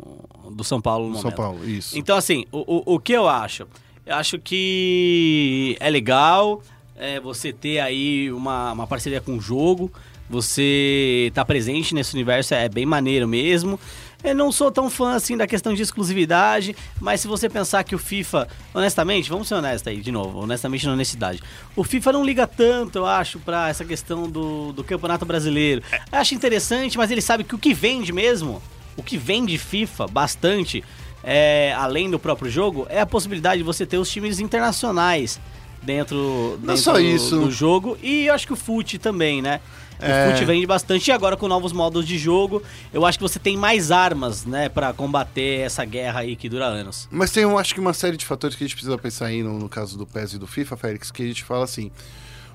do 0.51 0.63
São 0.65 0.81
Paulo 0.81 1.09
no 1.09 1.15
São 1.15 1.25
momento. 1.25 1.37
Paulo, 1.37 1.69
isso. 1.69 1.99
Então, 1.99 2.17
assim, 2.17 2.45
o, 2.53 2.93
o, 2.93 2.95
o 2.95 3.01
que 3.01 3.13
eu 3.13 3.29
acho? 3.29 3.67
Eu 4.05 4.17
acho 4.17 4.39
que 4.39 5.77
é 5.81 5.89
legal 5.89 6.63
é, 6.97 7.21
você 7.21 7.53
ter 7.53 7.81
aí 7.81 8.31
uma, 8.33 8.73
uma 8.73 8.87
parceria 8.87 9.21
com 9.21 9.37
o 9.37 9.41
jogo, 9.41 9.93
você 10.29 11.31
tá 11.35 11.45
presente 11.45 11.95
nesse 11.95 12.15
universo, 12.15 12.55
é 12.55 12.69
bem 12.69 12.87
maneiro 12.87 13.29
mesmo. 13.29 13.79
Eu 14.25 14.35
não 14.35 14.53
sou 14.53 14.71
tão 14.71 14.89
fã 14.89 15.15
assim 15.15 15.37
da 15.37 15.47
questão 15.47 15.75
de 15.75 15.83
exclusividade, 15.83 16.77
mas 17.01 17.21
se 17.21 17.27
você 17.27 17.49
pensar 17.49 17.83
que 17.83 17.95
o 17.95 17.99
FIFA, 17.99 18.47
honestamente, 18.73 19.29
vamos 19.29 19.49
ser 19.49 19.55
honestos 19.55 19.89
aí 19.89 20.01
de 20.01 20.13
novo, 20.13 20.41
honestamente 20.41 20.87
na 20.87 20.93
honestidade. 20.93 21.43
O 21.75 21.83
FIFA 21.83 22.13
não 22.13 22.25
liga 22.25 22.47
tanto, 22.47 22.99
eu 22.99 23.07
acho, 23.07 23.41
pra 23.41 23.69
essa 23.69 23.85
questão 23.85 24.31
do, 24.31 24.73
do 24.73 24.85
Campeonato 24.85 25.27
Brasileiro. 25.27 25.83
Eu 26.11 26.19
acho 26.19 26.35
interessante, 26.35 26.97
mas 26.97 27.11
ele 27.11 27.21
sabe 27.21 27.43
que 27.43 27.55
o 27.55 27.59
que 27.59 27.75
vende 27.75 28.13
mesmo, 28.13 28.63
o 28.97 29.03
que 29.03 29.17
vende 29.17 29.59
FIFA 29.59 30.07
bastante, 30.07 30.85
é, 31.25 31.75
além 31.77 32.09
do 32.11 32.19
próprio 32.19 32.51
jogo, 32.51 32.87
é 32.89 33.01
a 33.01 33.07
possibilidade 33.07 33.59
de 33.59 33.65
você 33.65 33.85
ter 33.85 33.99
os 33.99 34.11
times 34.11 34.39
internacionais 34.39 35.41
dentro, 35.83 36.59
Não 36.61 36.69
dentro 36.69 36.77
só 36.83 36.93
do- 36.95 37.01
isso. 37.01 37.41
do 37.41 37.51
jogo. 37.51 37.99
E 38.03 38.27
eu 38.27 38.35
acho 38.35 38.47
que 38.47 38.53
o 38.53 38.57
FUT 38.57 38.99
também, 38.99 39.43
né? 39.43 39.61
O 40.01 40.05
É. 40.05 40.33
FUT 40.33 40.45
vende 40.45 40.67
bastante. 40.67 41.09
E 41.09 41.13
agora 41.13 41.37
com 41.37 41.47
novos 41.47 41.73
modos 41.73 42.07
de 42.07 42.19
jogo, 42.19 42.63
eu 42.93 43.05
acho 43.07 43.19
que 43.19 43.23
você 43.23 43.39
tem 43.39 43.57
mais 43.57 43.91
armas, 43.91 44.45
né? 44.45 44.69
Pra 44.69 44.93
combater 44.93 45.61
essa 45.61 45.85
guerra 45.85 46.21
aí 46.21 46.35
que 46.37 46.49
dura 46.49 46.67
anos. 46.67 47.09
Mas 47.11 47.31
tem, 47.31 47.43
eu 47.45 47.57
acho 47.59 47.75
que 47.75 47.81
uma 47.81 47.93
série 47.93 48.17
de 48.17 48.25
fatores 48.27 48.57
que 48.57 48.65
a 48.65 48.67
gente 48.67 48.75
precisa 48.75 48.97
pensar 48.99 49.27
aí 49.27 49.43
no, 49.43 49.59
no 49.59 49.69
caso 49.69 49.97
do 49.99 50.07
PES 50.07 50.35
e 50.35 50.39
do 50.39 50.47
FIFA, 50.47 50.77
Félix, 50.77 51.11
que 51.11 51.23
a 51.23 51.27
gente 51.27 51.45
fala 51.45 51.65
assim, 51.65 51.91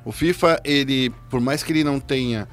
o 0.04 0.12
FIFA, 0.12 0.60
ele, 0.64 1.10
por 1.30 1.40
mais 1.40 1.64
que 1.64 1.72
ele 1.72 1.84
não 1.84 2.00
tenha 2.00 2.48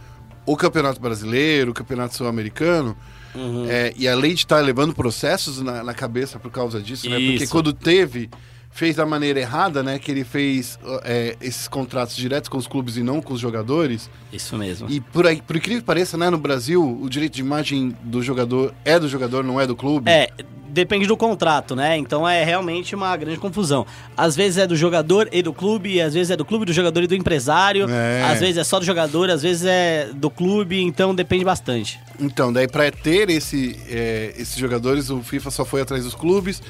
o 0.47 0.57
Campeonato 0.57 1.01
Brasileiro, 1.01 1.71
o 1.71 1.75
Campeonato 1.75 2.15
Sul-Americano, 2.17 2.97
Uhum. 3.35 3.67
é, 3.69 3.93
e 3.97 4.07
além 4.07 4.33
de 4.35 4.41
estar 4.43 4.61
levando 4.61 4.95
processos 4.95 5.61
na, 5.61 5.83
na 5.83 5.93
cabeça 5.93 6.39
por 6.39 6.53
causa 6.53 6.81
disso, 6.81 7.11
né? 7.11 7.17
Porque 7.19 7.49
quando 7.49 7.73
teve, 7.73 8.31
fez 8.75 8.97
da 8.97 9.07
maneira 9.07 9.39
errada, 9.39 9.83
né? 9.85 10.01
Que 10.01 10.11
ele 10.11 10.25
fez 10.25 10.79
é, 11.05 11.37
esses 11.41 11.69
contratos 11.69 12.17
diretos 12.17 12.49
com 12.49 12.59
os 12.59 12.67
clubes 12.67 12.97
e 12.97 13.03
não 13.05 13.23
com 13.23 13.33
os 13.33 13.41
jogadores. 13.41 14.11
Isso 14.33 14.59
mesmo. 14.59 14.91
E 14.91 15.01
por, 15.01 15.27
aí, 15.29 15.41
por 15.41 15.55
incrível 15.55 15.81
que 15.81 15.87
pareça, 15.87 16.19
né? 16.19 16.29
No 16.29 16.37
Brasil, 16.39 16.83
o 17.01 17.09
direito 17.09 17.35
de 17.35 17.41
imagem 17.41 17.97
do 18.03 18.21
jogador 18.21 18.75
é 18.85 18.99
do 18.99 19.09
jogador, 19.09 19.45
não 19.45 19.61
é 19.61 19.67
do 19.67 19.77
clube. 19.77 20.11
É, 20.11 20.29
depende 20.69 21.07
do 21.07 21.17
contrato, 21.17 21.77
né? 21.77 21.97
Então 21.97 22.29
é 22.29 22.43
realmente 22.43 22.97
uma 22.97 23.17
grande 23.17 23.39
confusão. 23.39 23.87
Às 24.17 24.35
vezes 24.35 24.59
é 24.59 24.67
do 24.67 24.75
jogador 24.75 25.29
e 25.31 25.41
do 25.41 25.53
clube, 25.53 26.01
às 26.01 26.13
vezes 26.15 26.33
é 26.33 26.37
do 26.37 26.45
clube, 26.45 26.65
do 26.65 26.73
jogador 26.73 27.01
e 27.01 27.07
do 27.07 27.15
empresário, 27.15 27.89
É. 27.89 28.25
às 28.25 28.41
vezes 28.41 28.57
é 28.57 28.65
só 28.65 28.81
do 28.81 28.85
jogador, 28.85 29.31
às 29.31 29.43
vezes 29.43 29.65
é 29.65 30.09
do 30.13 30.29
clube, 30.29 30.83
então 30.83 31.15
depende 31.15 31.45
bastante. 31.45 32.01
Então, 32.19 32.53
daí 32.53 32.67
pra 32.67 32.91
ter 32.91 33.31
esse, 33.31 33.79
é, 33.89 34.35
esses 34.37 34.57
jogadores, 34.57 35.11
o 35.11 35.23
FIFA 35.23 35.51
só 35.53 35.65
foi 35.65 35.81
atrás 35.81 36.03
dos 36.03 36.15
clubes. 36.17 36.61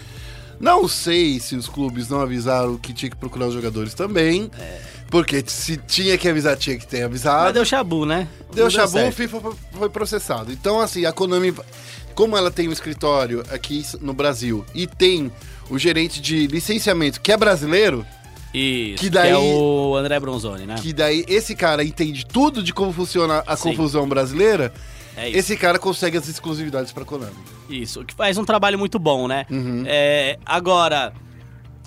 Não 0.65 0.89
sei 0.89 1.39
se 1.39 1.55
os 1.55 1.69
clubes 1.69 2.09
não 2.09 2.21
avisaram 2.23 2.77
que 2.79 2.95
tinha 2.95 3.11
que 3.11 3.17
procurar 3.17 3.47
os 3.49 3.55
jogadores 3.55 3.93
também. 3.93 4.51
Porque 5.11 5.45
se 5.47 5.77
tinha 5.77 6.17
que 6.17 6.27
avisar, 6.27 6.57
tinha 6.57 6.79
que 6.79 6.87
ter 6.87 7.03
avisado. 7.03 7.45
Mas 7.45 7.55
deu 7.55 7.65
chabu, 7.65 8.07
né? 8.07 8.27
Deu 8.53 8.65
Não 8.65 8.71
chabu, 8.71 8.89
o 8.89 8.91
certo. 8.93 9.15
FIFA 9.15 9.41
foi- 9.73 9.91
processado. 9.91 10.51
Então, 10.51 10.81
assim, 10.81 11.05
a 11.05 11.13
Konami, 11.13 11.55
como 12.15 12.37
ela 12.37 12.51
tem 12.51 12.69
um 12.69 12.73
escritório 12.73 13.45
aqui 13.51 13.85
no 14.01 14.15
Brasil 14.15 14.65
e 14.75 14.87
tem 14.87 15.31
o 15.71 15.79
gerente 15.79 16.21
de 16.21 16.47
licenciamento, 16.47 17.21
que 17.21 17.31
é 17.31 17.37
brasileiro, 17.37 18.05
Isso, 18.53 18.99
Que 18.99 19.05
que, 19.07 19.11
daí- 19.11 19.31
é 19.31 19.37
o 19.37 19.97
André 19.97 20.19
Bronzoni, 20.21 20.65
né? 20.65 20.77
que 20.81 20.93
daí 20.93 21.25
esse 21.29 21.55
cara 21.57 21.83
entende 21.85 22.25
tudo 22.25 22.63
de 22.63 22.73
como 22.73 22.93
funciona 22.93 23.43
a 23.47 23.57
Sim. 23.57 23.71
confusão 23.71 24.09
brasileira, 24.09 24.73
É 25.17 25.29
isso. 25.29 25.39
esse 25.39 25.57
cara 25.57 25.79
consegue 25.79 26.17
as 26.17 26.29
exclusividades 26.29 26.93
pra 26.93 27.05
Konami. 27.05 27.33
Isso, 27.71 28.05
que 28.05 28.15
faz 28.15 28.37
um 28.39 28.45
trabalho 28.45 28.79
muito 28.79 28.99
bom, 28.99 29.29
né? 29.29 29.47
Uhum. 29.51 29.85
É, 29.87 30.39
agora, 30.45 31.13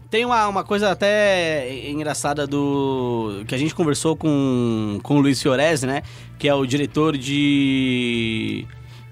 tem 0.10 0.24
uma, 0.26 0.48
uma 0.48 0.64
coisa 0.64 0.92
até 0.92 1.90
engraçada 1.90 2.48
do. 2.48 3.44
que 3.48 3.54
a 3.54 3.58
gente 3.58 3.76
conversou 3.76 4.16
com, 4.16 5.00
com 5.04 5.18
o 5.18 5.20
Luiz 5.20 5.42
Fiorese, 5.42 5.86
né? 5.86 6.04
Que 6.40 6.48
é 6.48 6.54
o 6.54 6.66
diretor 6.66 7.18
de. 7.18 8.66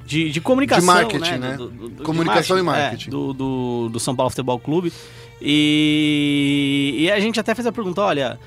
De, 0.06 0.30
de 0.30 0.40
comunicação, 0.40 0.82
De 0.86 0.86
marketing, 1.18 1.32
né? 1.32 1.38
né? 1.50 1.58
Do- 1.58 1.68
do- 1.68 1.90
do- 1.90 2.04
Comunicação 2.04 2.58
e 2.58 2.60
é, 2.60 2.64
marketing. 2.64 3.10
do, 3.10 3.34
do, 3.34 3.90
do 3.90 4.00
São 4.00 4.16
Paulo 4.16 4.30
Futebol 4.30 4.60
Clube. 4.60 4.94
E, 5.42 6.96
e 7.00 7.12
a 7.12 7.20
gente 7.20 7.40
até 7.40 7.54
fez 7.56 7.66
a 7.68 7.72
pergunta: 7.72 8.02
olha, 8.02 8.40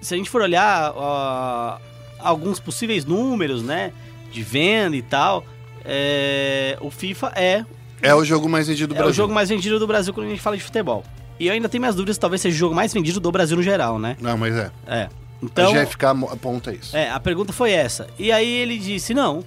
se 0.00 0.14
a 0.14 0.16
gente 0.16 0.28
for 0.30 0.42
olhar 0.42 0.92
ó, 0.96 1.78
alguns 2.18 2.58
possíveis 2.60 3.04
números, 3.04 3.62
né? 3.62 3.92
De 4.30 4.42
venda 4.42 4.96
e 4.96 5.02
tal, 5.02 5.44
é, 5.84 6.76
o 6.80 6.90
FIFA 6.90 7.32
é 7.36 7.64
É 8.02 8.14
o 8.14 8.24
jogo 8.24 8.48
mais 8.48 8.66
vendido 8.68 8.88
do 8.88 8.94
é 8.94 8.98
Brasil. 8.98 9.10
o 9.12 9.14
jogo 9.14 9.32
mais 9.32 9.48
vendido 9.48 9.78
do 9.78 9.86
Brasil 9.86 10.12
quando 10.12 10.26
a 10.26 10.30
gente 10.30 10.42
fala 10.42 10.56
de 10.56 10.62
futebol. 10.62 11.04
E 11.38 11.46
eu 11.48 11.52
ainda 11.52 11.68
tenho 11.68 11.80
minhas 11.82 11.94
dúvidas, 11.94 12.18
talvez 12.18 12.40
seja 12.42 12.54
o 12.54 12.58
jogo 12.58 12.74
mais 12.74 12.92
vendido 12.92 13.20
do 13.20 13.30
Brasil 13.30 13.56
no 13.56 13.62
geral, 13.62 13.98
né? 13.98 14.16
Não, 14.20 14.36
mas 14.38 14.54
é. 14.54 14.70
É. 14.86 15.08
Então, 15.42 15.70
a 15.74 15.84
GFK 15.84 16.14
mo- 16.14 16.30
aponta 16.32 16.72
isso. 16.72 16.96
é, 16.96 17.10
a 17.10 17.20
pergunta 17.20 17.52
foi 17.52 17.70
essa. 17.72 18.06
E 18.18 18.32
aí 18.32 18.48
ele 18.50 18.78
disse, 18.78 19.12
não, 19.12 19.44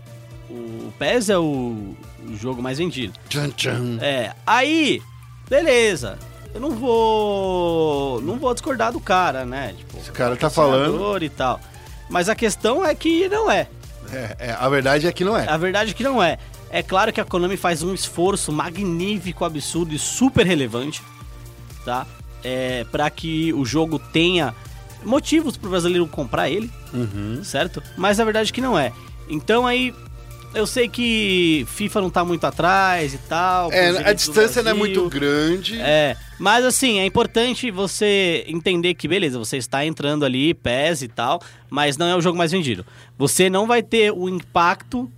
o 0.49 0.93
PES 0.99 1.29
é 1.29 1.37
o, 1.37 1.95
o 2.27 2.35
jogo 2.35 2.61
mais 2.61 2.77
vendido. 2.77 3.13
Tchan, 3.27 3.49
tchan. 3.49 3.97
É, 4.01 4.33
aí, 4.45 5.01
beleza. 5.49 6.17
Eu 6.53 6.59
não 6.61 6.71
vou, 6.71 8.21
não 8.21 8.37
vou 8.37 8.53
discordar 8.53 8.91
do 8.91 8.99
cara, 8.99 9.45
né? 9.45 9.73
Tipo, 9.77 9.97
Esse 9.97 10.11
cara 10.11 10.35
tá 10.35 10.49
falando. 10.49 11.23
e 11.23 11.29
tal. 11.29 11.59
Mas 12.09 12.27
a 12.29 12.35
questão 12.35 12.83
é 12.85 12.93
que 12.95 13.27
não 13.29 13.51
é. 13.51 13.67
É, 14.11 14.35
é, 14.39 14.51
a 14.59 14.67
verdade 14.69 15.07
é 15.07 15.11
que 15.11 15.23
não 15.23 15.37
é. 15.37 15.47
A 15.47 15.57
verdade 15.57 15.91
é 15.91 15.93
que 15.93 16.03
não 16.03 16.21
é. 16.21 16.37
É 16.69 16.83
claro 16.83 17.11
que 17.11 17.19
a 17.19 17.25
Konami 17.25 17.57
faz 17.57 17.81
um 17.83 17.93
esforço 17.93 18.51
magnífico, 18.51 19.43
absurdo 19.45 19.93
e 19.93 19.99
super 19.99 20.45
relevante, 20.45 21.01
tá? 21.83 22.05
É, 22.43 22.85
para 22.91 23.09
que 23.09 23.51
o 23.53 23.65
jogo 23.65 23.97
tenha 23.99 24.53
motivos 25.03 25.57
pro 25.57 25.69
brasileiro 25.69 26.05
comprar 26.07 26.49
ele, 26.49 26.69
Uhum. 26.93 27.41
certo? 27.43 27.81
Mas 27.97 28.19
a 28.19 28.23
verdade 28.25 28.49
é 28.49 28.53
que 28.53 28.61
não 28.61 28.77
é. 28.77 28.91
Então 29.29 29.65
aí 29.67 29.93
eu 30.53 30.65
sei 30.65 30.87
que 30.87 31.65
FIFA 31.67 32.01
não 32.01 32.09
tá 32.09 32.25
muito 32.25 32.45
atrás 32.45 33.13
e 33.13 33.17
tal. 33.17 33.71
É, 33.71 34.09
a 34.09 34.13
distância 34.13 34.63
não 34.63 34.71
é 34.71 34.73
muito 34.73 35.07
grande. 35.09 35.79
É, 35.79 36.15
mas 36.37 36.65
assim, 36.65 36.99
é 36.99 37.05
importante 37.05 37.69
você 37.71 38.43
entender 38.47 38.93
que, 38.93 39.07
beleza, 39.07 39.37
você 39.37 39.57
está 39.57 39.85
entrando 39.85 40.25
ali, 40.25 40.53
PES 40.53 41.03
e 41.03 41.07
tal, 41.07 41.41
mas 41.69 41.97
não 41.97 42.07
é 42.07 42.15
o 42.15 42.21
jogo 42.21 42.37
mais 42.37 42.51
vendido. 42.51 42.85
Você 43.17 43.49
não 43.49 43.67
vai 43.67 43.83
ter 43.83 44.11
o 44.11 44.27
impacto 44.27 45.11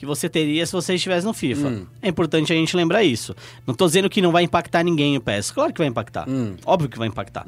que 0.00 0.06
você 0.06 0.30
teria 0.30 0.64
se 0.64 0.72
você 0.72 0.94
estivesse 0.94 1.26
no 1.26 1.34
FIFA. 1.34 1.68
Hum. 1.68 1.86
É 2.00 2.08
importante 2.08 2.50
a 2.50 2.56
gente 2.56 2.74
lembrar 2.74 3.04
isso. 3.04 3.36
Não 3.66 3.74
tô 3.74 3.84
dizendo 3.84 4.08
que 4.08 4.22
não 4.22 4.32
vai 4.32 4.42
impactar 4.44 4.82
ninguém 4.82 5.14
o 5.18 5.20
PES. 5.20 5.50
Claro 5.50 5.74
que 5.74 5.78
vai 5.78 5.88
impactar. 5.88 6.26
Hum. 6.26 6.56
Óbvio 6.64 6.88
que 6.88 6.98
vai 6.98 7.06
impactar. 7.06 7.44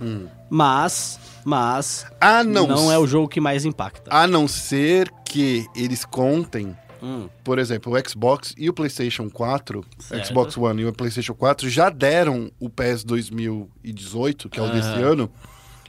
Mas, 0.51 1.18
mas, 1.47 2.05
A 2.21 2.45
não, 2.45 2.66
não 2.66 2.92
é 2.92 2.99
o 2.99 3.07
jogo 3.07 3.27
que 3.27 3.40
mais 3.40 3.64
impacta. 3.64 4.14
A 4.14 4.27
não 4.27 4.47
ser 4.47 5.11
que 5.25 5.64
eles 5.75 6.05
contem, 6.05 6.77
Hum, 7.03 7.29
por 7.43 7.59
exemplo, 7.59 7.93
o 7.93 8.09
Xbox 8.09 8.55
e 8.57 8.69
o 8.69 8.73
PlayStation 8.73 9.29
4, 9.29 9.85
Certo. 9.99 10.27
Xbox 10.29 10.57
One 10.57 10.83
e 10.83 10.87
o 10.87 10.93
PlayStation 10.93 11.35
4 11.35 11.69
já 11.69 11.91
deram 11.91 12.51
o 12.61 12.71
PES 12.71 13.03
2018, 13.05 14.49
que 14.49 14.59
é 14.61 14.62
o 14.62 14.71
desse 14.71 14.88
Aham. 14.88 15.12
ano, 15.12 15.31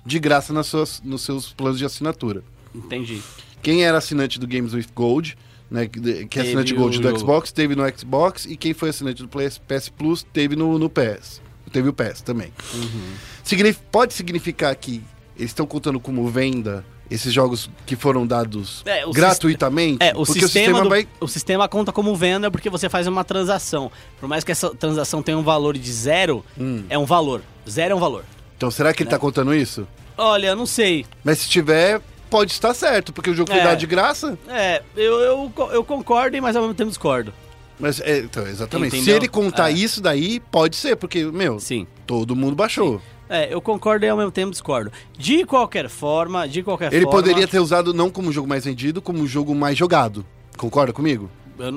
de 0.06 0.19
graça 0.19 0.52
nas 0.54 0.67
suas, 0.67 1.02
nos 1.04 1.21
seus 1.21 1.54
planos 1.54 1.78
de 1.78 1.86
assinatura. 1.86 2.43
entendi. 2.73 3.21
Quem 3.62 3.86
era 3.86 3.97
assinante 3.97 4.39
do 4.39 4.45
Games 4.47 4.73
with 4.73 4.88
Gold, 4.93 5.38
né, 5.71 5.88
que, 5.88 5.99
é 5.99 6.26
Teve 6.26 6.39
assinante 6.47 6.73
Gold 6.73 6.97
do 6.99 7.04
jogo. 7.04 7.19
Xbox, 7.19 7.52
teve 7.52 7.76
no 7.76 7.84
Xbox, 7.97 8.45
e 8.45 8.58
quem 8.58 8.73
foi 8.73 8.89
assinante 8.89 9.21
do 9.23 9.30
PS, 9.30 9.58
PS 9.60 9.88
Plus, 9.89 10.23
teve 10.34 10.56
no, 10.56 10.78
no 10.78 10.89
PS. 10.89 11.41
Teve 11.71 11.88
o 11.89 11.93
PS 11.93 12.21
também. 12.21 12.52
Uhum. 12.73 13.13
Signif- 13.43 13.80
pode 13.91 14.13
significar 14.13 14.76
que 14.76 15.02
eles 15.38 15.49
estão 15.52 15.65
contando 15.65 15.99
como 15.99 16.28
venda 16.28 16.86
esses 17.13 17.34
jogos 17.34 17.69
que 17.86 17.95
foram 17.95 18.26
dados 18.26 18.82
É, 18.86 19.04
gratuitamente? 19.12 19.97
É, 20.02 20.13
o 20.15 20.26
sistema, 20.26 20.45
o 20.45 20.49
sistema 20.49 20.82
do- 20.84 20.89
vai. 20.89 21.08
o 21.19 21.28
sistema 21.28 21.67
conta 21.67 21.91
como 21.91 22.15
venda 22.15 22.49
porque 22.49 22.69
você 22.69 22.89
faz 22.89 23.08
uma 23.08 23.23
transação. 23.23 23.91
Por 24.19 24.28
mais 24.28 24.43
que 24.43 24.52
essa 24.52 24.69
transação 24.73 25.21
tenha 25.21 25.38
um 25.38 25.43
valor 25.43 25.78
de 25.78 25.91
zero, 25.91 26.43
Hum. 26.60 26.84
é 26.89 26.97
um 26.97 27.06
valor. 27.06 27.41
Zero 27.69 27.93
é 27.93 27.95
um 27.95 27.99
valor. 27.99 28.23
Então 28.58 28.71
será 28.71 28.93
que 28.93 29.04
ele 29.04 29.08
Né? 29.10 29.12
tá 29.12 29.19
contando 29.19 29.54
isso? 29.54 29.88
Olha, 30.17 30.47
eu 30.47 30.56
não 30.56 30.65
sei. 30.65 31.06
Mas 31.23 31.39
se 31.39 31.49
tiver, 31.49 32.02
pode 32.30 32.52
estar 32.52 32.73
certo, 32.73 33.12
porque 33.13 33.30
o 33.30 33.34
jogo 33.36 33.52
foi 33.52 33.60
É. 33.60 33.63
dado 33.63 33.78
de 33.78 33.86
graça. 33.88 34.38
É, 34.47 34.82
eu, 34.95 35.19
eu, 35.19 35.54
eu 35.71 35.84
concordo, 35.84 36.39
mas 36.41 36.56
ao 36.56 36.62
mesmo 36.63 36.73
tempo 36.76 36.89
discordo. 36.89 37.34
Mas, 37.80 37.99
é, 38.02 38.19
então, 38.19 38.45
exatamente. 38.47 38.91
Se 38.91 38.97
Entendeu? 38.97 39.15
ele 39.17 39.28
contar 39.28 39.69
É. 39.71 39.73
isso 39.73 39.99
daí, 40.02 40.39
pode 40.39 40.76
ser, 40.76 40.95
porque, 40.95 41.23
meu, 41.26 41.60
Sim. 41.60 41.88
todo 42.06 42.36
mundo 42.36 42.56
baixou. 42.56 43.02
É, 43.29 43.53
eu 43.53 43.62
concordo 43.62 44.05
e 44.05 44.09
ao 44.09 44.17
mesmo 44.17 44.31
tempo 44.31 44.51
discordo. 44.51 44.91
De 45.17 45.45
qualquer 45.45 45.89
forma, 45.89 46.47
de 46.47 46.62
qualquer 46.62 46.93
Ele 46.93 47.05
forma... 47.05 47.19
poderia 47.21 47.47
ter 47.47 47.59
usado 47.59 47.93
não 47.93 48.09
como 48.09 48.31
jogo 48.31 48.47
mais 48.47 48.65
vendido, 48.65 49.01
como 49.01 49.25
jogo 49.25 49.55
mais 49.55 49.77
jogado. 49.77 50.25
Concorda 50.57 50.93
comigo? 50.93 51.29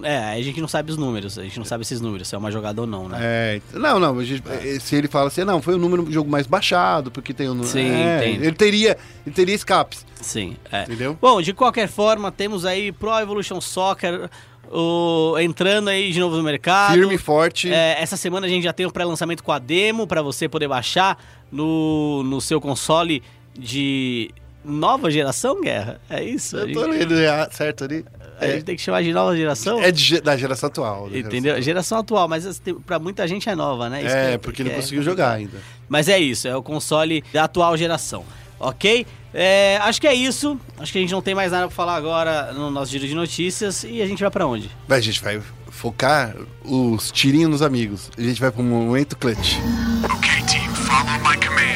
É, 0.02 0.32
a 0.32 0.42
gente 0.42 0.61
não 0.61 0.68
sabe 0.68 0.90
os 0.90 0.96
números. 0.96 1.38
A 1.38 1.42
gente 1.42 1.59
não 1.59 1.64
sabe 1.64 1.82
esses 1.82 2.00
números, 2.00 2.28
se 2.28 2.35
é 2.35 2.38
uma 2.38 2.50
jogada 2.50 2.80
ou 2.80 2.87
não, 2.87 3.09
né? 3.09 3.18
É, 3.20 3.61
não, 3.74 4.00
não, 4.00 4.18
a 4.18 4.24
gente- 4.24 4.42
eh, 4.48 4.78
se 4.80 4.96
ele 4.96 5.06
fala 5.06 5.28
assim, 5.28 5.44
não, 5.44 5.61
foi 5.61 5.74
o 5.74 5.78
número 5.78 6.02
do 6.02 6.11
jogo 6.12 6.30
mais 6.30 6.46
baixado, 6.46 7.11
porque 7.11 7.35
tem 7.35 7.46
o 7.46 7.50
número. 7.50 7.68
Sim, 7.68 7.90
é, 7.90 8.26
ele 8.28 8.52
teria, 8.52 8.96
ele 9.24 9.35
teria 9.35 9.54
escapes, 9.54 10.04
Sim, 10.20 10.56
é. 10.72 10.85
entendeu? 10.85 11.16
Bom, 11.20 11.42
de 11.42 11.52
qualquer 11.52 11.88
forma, 11.88 12.32
temos 12.32 12.64
aí 12.64 12.90
Pro 12.90 13.18
Evolution 13.18 13.61
Soccer 13.61 14.30
o- 14.70 15.38
entrando 15.38 15.88
aí 15.88 16.11
de 16.12 16.20
novo 16.20 16.37
no 16.37 16.42
mercado. 16.42 16.94
Firme 16.94 17.14
e 17.14 17.18
forte. 17.18 17.72
É, 17.72 18.00
essa 18.00 18.16
semana 18.16 18.46
a 18.46 18.50
gente 18.50 18.64
já 18.64 18.72
tem 18.72 18.87
o 18.87 18.90
pré-lançamento 18.90 19.42
com 19.44 19.52
a 19.52 19.59
demo 19.59 20.07
para 20.07 20.22
você 20.22 20.48
poder 20.48 20.68
baixar 20.68 21.18
no, 21.50 22.22
no 22.24 22.40
seu 22.40 22.61
console 22.61 23.22
de 23.59 24.31
nova 24.64 25.11
geração, 25.11 25.61
Guerra? 25.61 26.00
É 26.11 26.22
isso? 26.22 26.57
A 26.57 26.61
Eu 26.61 26.66
gente, 26.66 26.74
tô 26.74 26.87
lendo 26.87 27.14
certo 27.52 27.85
ali. 27.85 28.05
a 28.40 28.44
É, 28.46 28.52
gente 28.52 28.64
tem 28.64 28.76
que 28.76 28.83
chamar 28.83 29.02
de 29.02 29.12
nova 29.12 29.37
geração? 29.37 29.81
é 29.81 29.90
de 29.92 30.20
da 30.20 30.37
geração 30.37 30.66
atual. 30.68 31.09
da 31.09 31.18
Entendeu? 31.18 31.42
geração 31.52 31.62
Geração 31.62 31.98
atual, 31.98 32.29
mas 32.29 32.44
assim, 32.46 32.74
pra 32.74 32.98
muita 32.98 33.26
gente 33.29 33.48
é 33.48 33.55
nova, 33.55 33.88
né? 33.88 34.00
Isso 34.02 34.11
que 34.14 34.20
É, 34.20 34.38
porque 34.38 34.57
que 34.62 34.64
não 34.64 34.72
é 34.72 34.74
conseguiu 34.76 35.02
jogar 35.02 35.33
ainda. 35.33 35.59
Mas 35.88 36.09
é 36.09 36.18
isso, 36.18 36.48
é 36.48 36.57
o 36.57 36.62
console 36.62 37.22
da 37.33 37.44
atual 37.44 37.76
geração, 37.76 38.24
ok? 38.59 39.07
É, 39.35 39.79
acho 39.83 40.01
que 40.01 40.07
é 40.07 40.14
isso. 40.14 40.59
Acho 40.79 40.90
que 40.92 40.99
a 40.99 41.01
gente 41.01 41.12
não 41.12 41.21
tem 41.21 41.35
mais 41.35 41.53
nada 41.53 41.66
pra 41.66 41.77
falar 41.77 41.95
agora 41.95 42.53
no 42.53 42.71
nosso 42.71 42.90
giro 42.90 43.07
de 43.07 43.14
notícias. 43.14 43.85
E 43.85 44.01
a 44.01 44.07
gente 44.07 44.21
vai 44.21 44.31
pra 44.31 44.47
onde? 44.47 44.71
A 44.88 45.01
gente 45.01 45.23
vai 45.23 45.42
focar 45.69 46.35
os 46.64 47.11
tirinhos 47.11 47.51
nos 47.51 47.62
amigos. 47.62 48.11
A 48.16 48.23
gente 48.23 48.40
vai 48.40 48.51
pro 48.51 48.62
momento 48.62 49.16
clutch. 49.16 49.59
Okay, 50.05 50.42
team, 50.47 50.75
follow 50.75 51.19
my 51.21 51.37
command. 51.37 51.66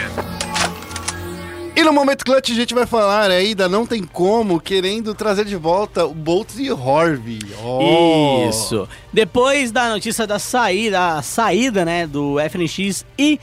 E 1.76 1.82
no 1.82 1.92
momento 1.92 2.24
clutch 2.24 2.50
a 2.50 2.54
gente 2.54 2.74
vai 2.74 2.86
falar 2.86 3.30
aí 3.30 3.54
da 3.54 3.68
Não 3.68 3.86
Tem 3.86 4.02
Como, 4.02 4.60
querendo 4.60 5.14
trazer 5.14 5.44
de 5.44 5.56
volta 5.56 6.04
o 6.04 6.14
Boltz 6.14 6.58
e 6.58 6.70
o 6.70 6.78
Horvey. 6.78 7.40
Oh. 7.62 8.46
Isso. 8.48 8.88
Depois 9.12 9.70
da 9.70 9.88
notícia 9.88 10.26
da 10.26 10.38
saída, 10.38 11.16
a 11.16 11.22
saída, 11.22 11.84
né, 11.84 12.06
do 12.06 12.36
FNX 12.40 13.04
e 13.18 13.38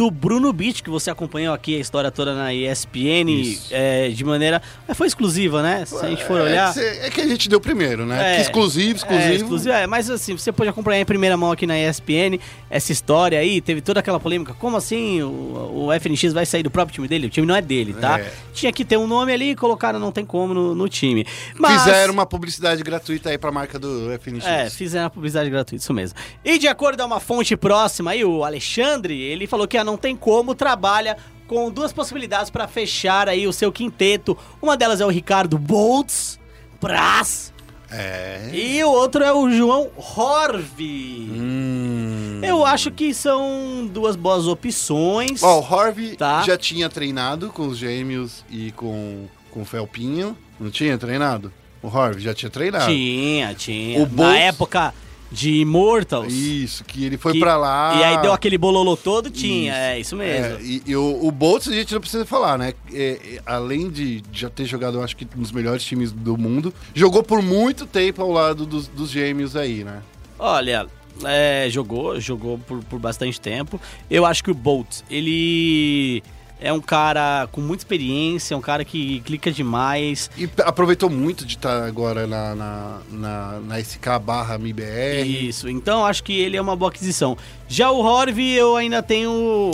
do 0.00 0.10
Bruno 0.10 0.50
Beach, 0.50 0.82
que 0.82 0.88
você 0.88 1.10
acompanhou 1.10 1.52
aqui 1.52 1.76
a 1.76 1.78
história 1.78 2.10
toda 2.10 2.34
na 2.34 2.54
ESPN 2.54 3.58
é, 3.70 4.08
de 4.08 4.24
maneira. 4.24 4.62
é, 4.88 4.94
Foi 4.94 5.06
exclusiva, 5.06 5.62
né? 5.62 5.84
Se 5.84 5.94
a 6.02 6.08
gente 6.08 6.24
for 6.24 6.40
É 6.40 6.44
olhar. 6.44 6.72
cê- 6.72 7.00
É, 7.02 7.10
que 7.10 7.20
a 7.20 7.26
gente 7.28 7.50
deu 7.50 7.60
primeiro, 7.60 8.06
né? 8.06 8.38
É. 8.38 8.40
Exclusivo, 8.40 8.96
exclusivo. 8.96 9.28
É, 9.30 9.34
exclusivo, 9.34 9.74
é, 9.74 9.86
mas 9.86 10.08
assim, 10.08 10.34
você 10.38 10.50
pode 10.50 10.70
acompanhar 10.70 11.02
em 11.02 11.04
primeira 11.04 11.36
mão 11.36 11.52
aqui 11.52 11.66
na 11.66 11.78
ESPN 11.78 12.40
essa 12.70 12.90
história 12.92 13.38
aí, 13.38 13.60
teve 13.60 13.82
toda 13.82 14.00
aquela 14.00 14.18
polêmica, 14.18 14.54
como 14.54 14.74
assim 14.74 15.20
o, 15.20 15.88
o 15.88 15.92
FNX 15.92 16.32
vai 16.32 16.46
sair 16.46 16.62
do 16.62 16.70
próprio 16.70 16.94
time 16.94 17.06
dele? 17.06 17.26
O 17.26 17.30
time 17.30 17.46
não 17.46 17.54
é 17.54 17.60
dele, 17.60 17.92
tá? 17.92 18.20
É. 18.20 18.32
Tinha 18.54 18.72
que 18.72 18.86
ter 18.86 18.96
um 18.96 19.06
nome 19.06 19.34
ali 19.34 19.50
e 19.50 19.54
colocaram 19.54 19.98
não 19.98 20.10
tem 20.10 20.24
como 20.24 20.54
no, 20.54 20.74
no 20.74 20.88
time. 20.88 21.26
Mas, 21.58 21.82
Fizeram 21.82 22.14
uma 22.14 22.24
publicidade 22.24 22.82
gratuita 22.82 23.28
aí 23.28 23.36
pra 23.36 23.52
marca 23.52 23.78
do 23.78 24.10
FNX. 24.18 24.46
É, 24.46 24.70
fizeram 24.70 25.08
a 25.08 25.10
publicidade 25.10 25.50
gratuita, 25.50 25.82
isso 25.82 25.92
mesmo. 25.92 26.18
E 26.42 26.58
de 26.58 26.68
acordo 26.68 27.02
a 27.02 27.04
uma 27.04 27.20
fonte 27.20 27.54
próxima 27.54 28.12
aí, 28.12 28.24
o 28.24 28.42
Alexandre, 28.44 29.20
ele 29.20 29.46
falou 29.46 29.68
que 29.68 29.76
a 29.76 29.89
não 29.90 29.96
tem 29.96 30.14
como 30.16 30.54
trabalha 30.54 31.16
com 31.48 31.68
duas 31.70 31.92
possibilidades 31.92 32.48
pra 32.48 32.68
fechar 32.68 33.28
aí 33.28 33.46
o 33.46 33.52
seu 33.52 33.72
quinteto. 33.72 34.38
Uma 34.62 34.76
delas 34.76 35.00
é 35.00 35.04
o 35.04 35.08
Ricardo 35.08 35.58
Boltz, 35.58 36.38
Praz, 36.80 37.52
É. 37.90 38.48
e 38.52 38.82
o 38.84 38.90
outro 38.90 39.24
é 39.24 39.32
o 39.32 39.50
João 39.50 39.90
Horvi. 39.96 41.28
Hum. 41.32 42.40
Eu 42.42 42.64
acho 42.64 42.90
que 42.90 43.12
são 43.12 43.88
duas 43.92 44.14
boas 44.16 44.46
opções. 44.46 45.42
Ó, 45.42 45.60
o 45.60 45.74
Harvey 45.74 46.16
Tá. 46.16 46.42
já 46.42 46.56
tinha 46.56 46.88
treinado 46.88 47.50
com 47.50 47.66
os 47.66 47.76
gêmeos 47.76 48.44
e 48.48 48.70
com, 48.72 49.26
com 49.50 49.62
o 49.62 49.64
Felpinho. 49.64 50.36
Não 50.58 50.70
tinha 50.70 50.96
treinado? 50.96 51.52
O 51.82 51.88
Harvey 51.88 52.22
já 52.22 52.32
tinha 52.34 52.48
treinado. 52.50 52.86
Tinha, 52.86 53.54
tinha. 53.54 53.98
O 53.98 54.02
Na 54.02 54.06
Boltz- 54.06 54.38
época 54.40 54.94
de 55.30 55.60
Immortals. 55.60 56.32
Isso, 56.32 56.84
que 56.84 57.04
ele 57.04 57.16
foi 57.16 57.34
que- 57.34 57.40
pra 57.40 57.56
lá. 57.56 57.94
E 57.98 58.02
aí 58.04 58.20
deu 58.22 58.32
aquele 58.32 58.58
bololô 58.58 58.96
todo, 58.96 59.30
tinha. 59.30 59.70
Isso. 59.72 59.80
É, 59.80 60.00
isso 60.00 60.16
mesmo. 60.16 60.56
É, 60.56 60.62
e, 60.62 60.82
e 60.86 60.96
o, 60.96 61.26
o 61.26 61.30
Boltz 61.30 61.68
a 61.68 61.72
gente 61.72 61.92
não 61.94 62.00
precisa 62.00 62.26
falar, 62.26 62.58
né? 62.58 62.74
É, 62.92 63.18
é, 63.36 63.42
além 63.46 63.88
de 63.88 64.22
já 64.32 64.50
ter 64.50 64.64
jogado, 64.64 64.98
eu 64.98 65.02
acho 65.04 65.16
que 65.16 65.26
um 65.36 65.40
dos 65.42 65.52
melhores 65.52 65.84
times 65.84 66.10
do 66.12 66.36
mundo, 66.36 66.74
jogou 66.94 67.22
por 67.22 67.40
muito 67.42 67.86
tempo 67.86 68.20
ao 68.22 68.30
lado 68.32 68.66
dos, 68.66 68.88
dos 68.88 69.10
gêmeos 69.10 69.54
aí, 69.54 69.84
né? 69.84 70.02
Olha, 70.38 70.86
é, 71.24 71.68
jogou, 71.70 72.18
jogou 72.20 72.58
por, 72.58 72.82
por 72.84 72.98
bastante 72.98 73.40
tempo. 73.40 73.80
Eu 74.10 74.24
acho 74.26 74.42
que 74.42 74.50
o 74.50 74.54
Bolt, 74.54 75.00
ele 75.08 76.22
é 76.60 76.72
um 76.72 76.80
cara 76.80 77.48
com 77.50 77.60
muita 77.60 77.80
experiência, 77.80 78.54
é 78.54 78.56
um 78.56 78.60
cara 78.60 78.84
que 78.84 79.20
clica 79.20 79.50
demais. 79.50 80.30
E 80.36 80.48
aproveitou 80.62 81.08
muito 81.08 81.44
de 81.46 81.54
estar 81.56 81.84
agora 81.84 82.26
na, 82.26 82.54
na, 82.54 82.98
na, 83.10 83.60
na 83.60 83.80
SK 83.80 84.06
barra 84.22 84.58
MIBR. 84.58 85.24
Isso, 85.26 85.68
então 85.68 86.04
acho 86.04 86.22
que 86.22 86.38
ele 86.38 86.56
é 86.56 86.60
uma 86.60 86.76
boa 86.76 86.90
aquisição. 86.90 87.36
Já 87.66 87.90
o 87.90 88.00
Horvey 88.00 88.52
eu 88.54 88.76
ainda 88.76 89.02
tenho 89.02 89.70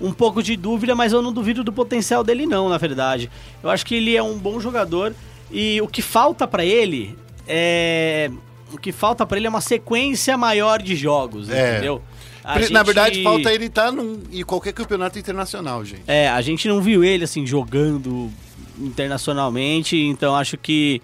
um 0.00 0.12
pouco 0.12 0.42
de 0.42 0.56
dúvida, 0.56 0.94
mas 0.94 1.12
eu 1.12 1.20
não 1.22 1.32
duvido 1.32 1.62
do 1.62 1.72
potencial 1.72 2.24
dele 2.24 2.46
não, 2.46 2.68
na 2.68 2.78
verdade. 2.78 3.30
Eu 3.62 3.68
acho 3.70 3.84
que 3.86 3.94
ele 3.94 4.16
é 4.16 4.22
um 4.22 4.38
bom 4.38 4.58
jogador 4.58 5.14
e 5.50 5.80
o 5.82 5.86
que 5.86 6.00
falta 6.02 6.46
pra 6.48 6.64
ele 6.64 7.16
é 7.46 8.30
o 8.72 8.78
que 8.78 8.90
falta 8.90 9.26
pra 9.26 9.36
ele 9.36 9.46
é 9.46 9.50
uma 9.50 9.60
sequência 9.60 10.34
maior 10.38 10.80
de 10.80 10.96
jogos, 10.96 11.50
É. 11.50 11.72
entendeu? 11.72 12.00
A 12.44 12.54
Na 12.56 12.60
gente- 12.60 12.84
verdade, 12.84 13.22
falta 13.22 13.52
ele 13.52 13.66
estar 13.66 13.92
num, 13.92 14.20
em 14.32 14.42
qualquer 14.42 14.72
campeonato 14.72 15.18
internacional, 15.18 15.84
gente. 15.84 16.02
É, 16.06 16.28
a 16.28 16.40
gente 16.42 16.66
não 16.68 16.80
viu 16.80 17.04
ele 17.04 17.24
assim 17.24 17.46
jogando 17.46 18.30
internacionalmente, 18.78 19.96
então 19.96 20.34
acho 20.34 20.56
que 20.56 21.00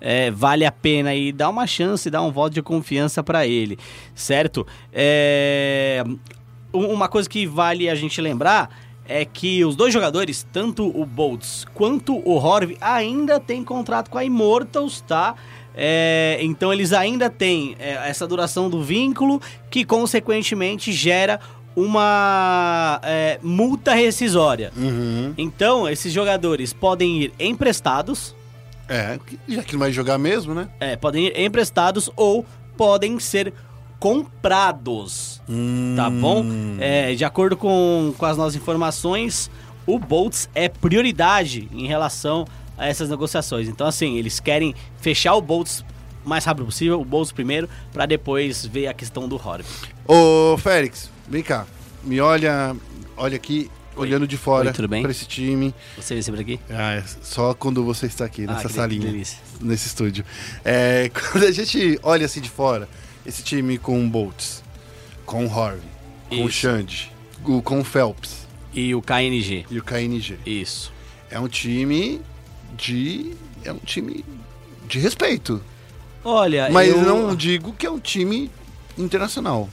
é, 0.00 0.30
vale 0.30 0.64
a 0.64 0.72
pena 0.72 1.10
aí 1.10 1.32
dar 1.32 1.48
uma 1.48 1.66
chance, 1.66 2.10
dar 2.10 2.22
um 2.22 2.30
voto 2.32 2.54
de 2.54 2.62
confiança 2.62 3.22
pra 3.22 3.46
ele, 3.46 3.78
certo? 4.14 4.66
É, 4.92 6.02
um- 6.74 6.86
uma 6.92 7.08
coisa 7.08 7.28
que 7.28 7.46
vale 7.46 7.88
a 7.88 7.94
gente 7.94 8.20
lembrar 8.20 8.70
é 9.06 9.24
que 9.24 9.64
os 9.64 9.74
dois 9.76 9.92
jogadores, 9.92 10.46
tanto 10.52 10.86
o 10.88 11.04
Boltz 11.04 11.64
quanto 11.74 12.16
o 12.16 12.36
Horv, 12.36 12.76
ainda 12.80 13.38
têm 13.40 13.62
contrato 13.64 14.08
com 14.10 14.18
a 14.18 14.24
Immortals, 14.24 15.00
tá? 15.02 15.34
É, 15.74 16.38
então 16.40 16.72
eles 16.72 16.92
ainda 16.92 17.30
têm 17.30 17.74
é, 17.78 18.08
essa 18.08 18.26
duração 18.26 18.68
do 18.68 18.82
vínculo 18.82 19.40
que 19.70 19.84
consequentemente 19.84 20.92
gera 20.92 21.40
uma 21.74 23.00
é, 23.02 23.38
multa 23.42 23.94
rescisória. 23.94 24.70
Uhum. 24.76 25.32
Então 25.38 25.88
esses 25.88 26.12
jogadores 26.12 26.72
podem 26.72 27.22
ir 27.22 27.32
emprestados 27.40 28.34
É, 28.88 29.18
já 29.48 29.62
que 29.62 29.72
não 29.72 29.80
vai 29.80 29.92
jogar 29.92 30.18
mesmo, 30.18 30.54
né? 30.54 30.68
É, 30.78 30.96
podem 30.96 31.26
ir 31.26 31.40
emprestados 31.40 32.10
ou 32.14 32.44
podem 32.76 33.18
ser 33.18 33.54
comprados. 33.98 35.40
Tá 35.96 36.10
bom? 36.10 36.44
É, 36.80 37.14
de 37.14 37.24
acordo 37.24 37.56
com, 37.56 38.12
com 38.18 38.26
as 38.26 38.36
nossas 38.36 38.56
informações, 38.56 39.50
o 39.86 39.98
Bolts 39.98 40.50
é 40.54 40.68
prioridade 40.68 41.68
em 41.72 41.86
relação 41.86 42.44
a 42.76 42.86
essas 42.86 43.08
negociações. 43.08 43.68
Então, 43.68 43.86
assim, 43.86 44.16
eles 44.18 44.40
querem 44.40 44.74
fechar 45.00 45.34
o 45.34 45.40
Bolts 45.40 45.84
o 46.24 46.28
mais 46.28 46.44
rápido 46.44 46.66
possível, 46.66 47.00
o 47.00 47.04
Bolts 47.04 47.32
primeiro, 47.32 47.68
pra 47.92 48.06
depois 48.06 48.64
ver 48.64 48.86
a 48.86 48.94
questão 48.94 49.28
do 49.28 49.36
Horby. 49.36 49.64
Ô, 50.06 50.56
Félix, 50.56 51.10
vem 51.28 51.42
cá. 51.42 51.66
Me 52.04 52.20
olha, 52.20 52.76
olha 53.16 53.36
aqui, 53.36 53.70
olhando 53.96 54.26
de 54.26 54.36
fora 54.36 54.72
Oi, 54.76 55.00
pra 55.02 55.10
esse 55.10 55.26
time. 55.26 55.74
Você 55.96 56.14
vê 56.14 56.22
sempre 56.22 56.40
aqui? 56.40 56.60
Ah, 56.70 56.94
é 56.94 57.04
só 57.22 57.54
quando 57.54 57.84
você 57.84 58.06
está 58.06 58.24
aqui, 58.24 58.44
Ah, 58.44 58.52
nessa 58.54 58.68
que 58.68 58.74
salinha, 58.74 59.12
nesse 59.60 59.86
estúdio. 59.86 60.24
É, 60.64 61.10
quando 61.32 61.44
a 61.44 61.52
gente 61.52 61.98
olha 62.02 62.26
assim 62.26 62.40
de 62.40 62.50
fora, 62.50 62.88
esse 63.26 63.42
time 63.42 63.78
com 63.78 64.04
o 64.04 64.08
Boltz, 64.08 64.62
com 65.26 65.46
o 65.46 65.50
Harvey, 65.60 65.82
com 66.28 66.44
o. 66.44 66.50
Xande, 66.50 67.12
com 67.42 67.80
o 67.80 67.84
Phelps 67.84 68.46
E 68.72 68.94
o 68.94 69.02
KNG. 69.02 69.66
e 69.70 69.78
o 69.78 69.82
KNG. 69.82 70.38
Isso. 70.46 70.92
É 71.30 71.38
um 71.40 71.48
time 71.48 72.20
de. 72.76 73.32
É 73.64 73.72
um 73.72 73.78
time 73.78 74.24
de 74.88 74.98
respeito. 74.98 75.62
Olha, 76.24 76.68
Mas 76.70 76.88
eu... 76.90 77.02
não 77.02 77.34
digo 77.34 77.72
que 77.72 77.86
é 77.86 77.90
um 77.90 77.98
time 77.98 78.50
internacional. 78.96 79.68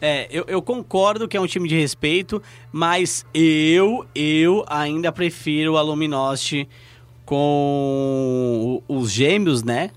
É, 0.00 0.26
eu, 0.30 0.44
eu 0.46 0.60
concordo 0.60 1.26
que 1.26 1.36
é 1.36 1.40
um 1.40 1.46
time 1.46 1.66
de 1.68 1.76
respeito, 1.78 2.42
mas 2.70 3.24
eu, 3.32 4.04
eu 4.14 4.62
ainda 4.68 5.10
prefiro 5.10 5.78
a 5.78 5.82
Luminosity 5.82 6.68
com 7.24 8.82
os 8.86 9.10
gêmeos, 9.10 9.62
né? 9.62 9.90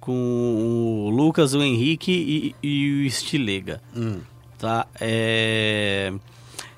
Com 0.00 1.06
o 1.06 1.10
Lucas, 1.10 1.54
o 1.54 1.62
Henrique 1.62 2.54
e, 2.62 2.66
e 2.68 3.06
o 3.06 3.10
Stilega, 3.10 3.80
tá? 4.58 4.86
É... 5.00 6.12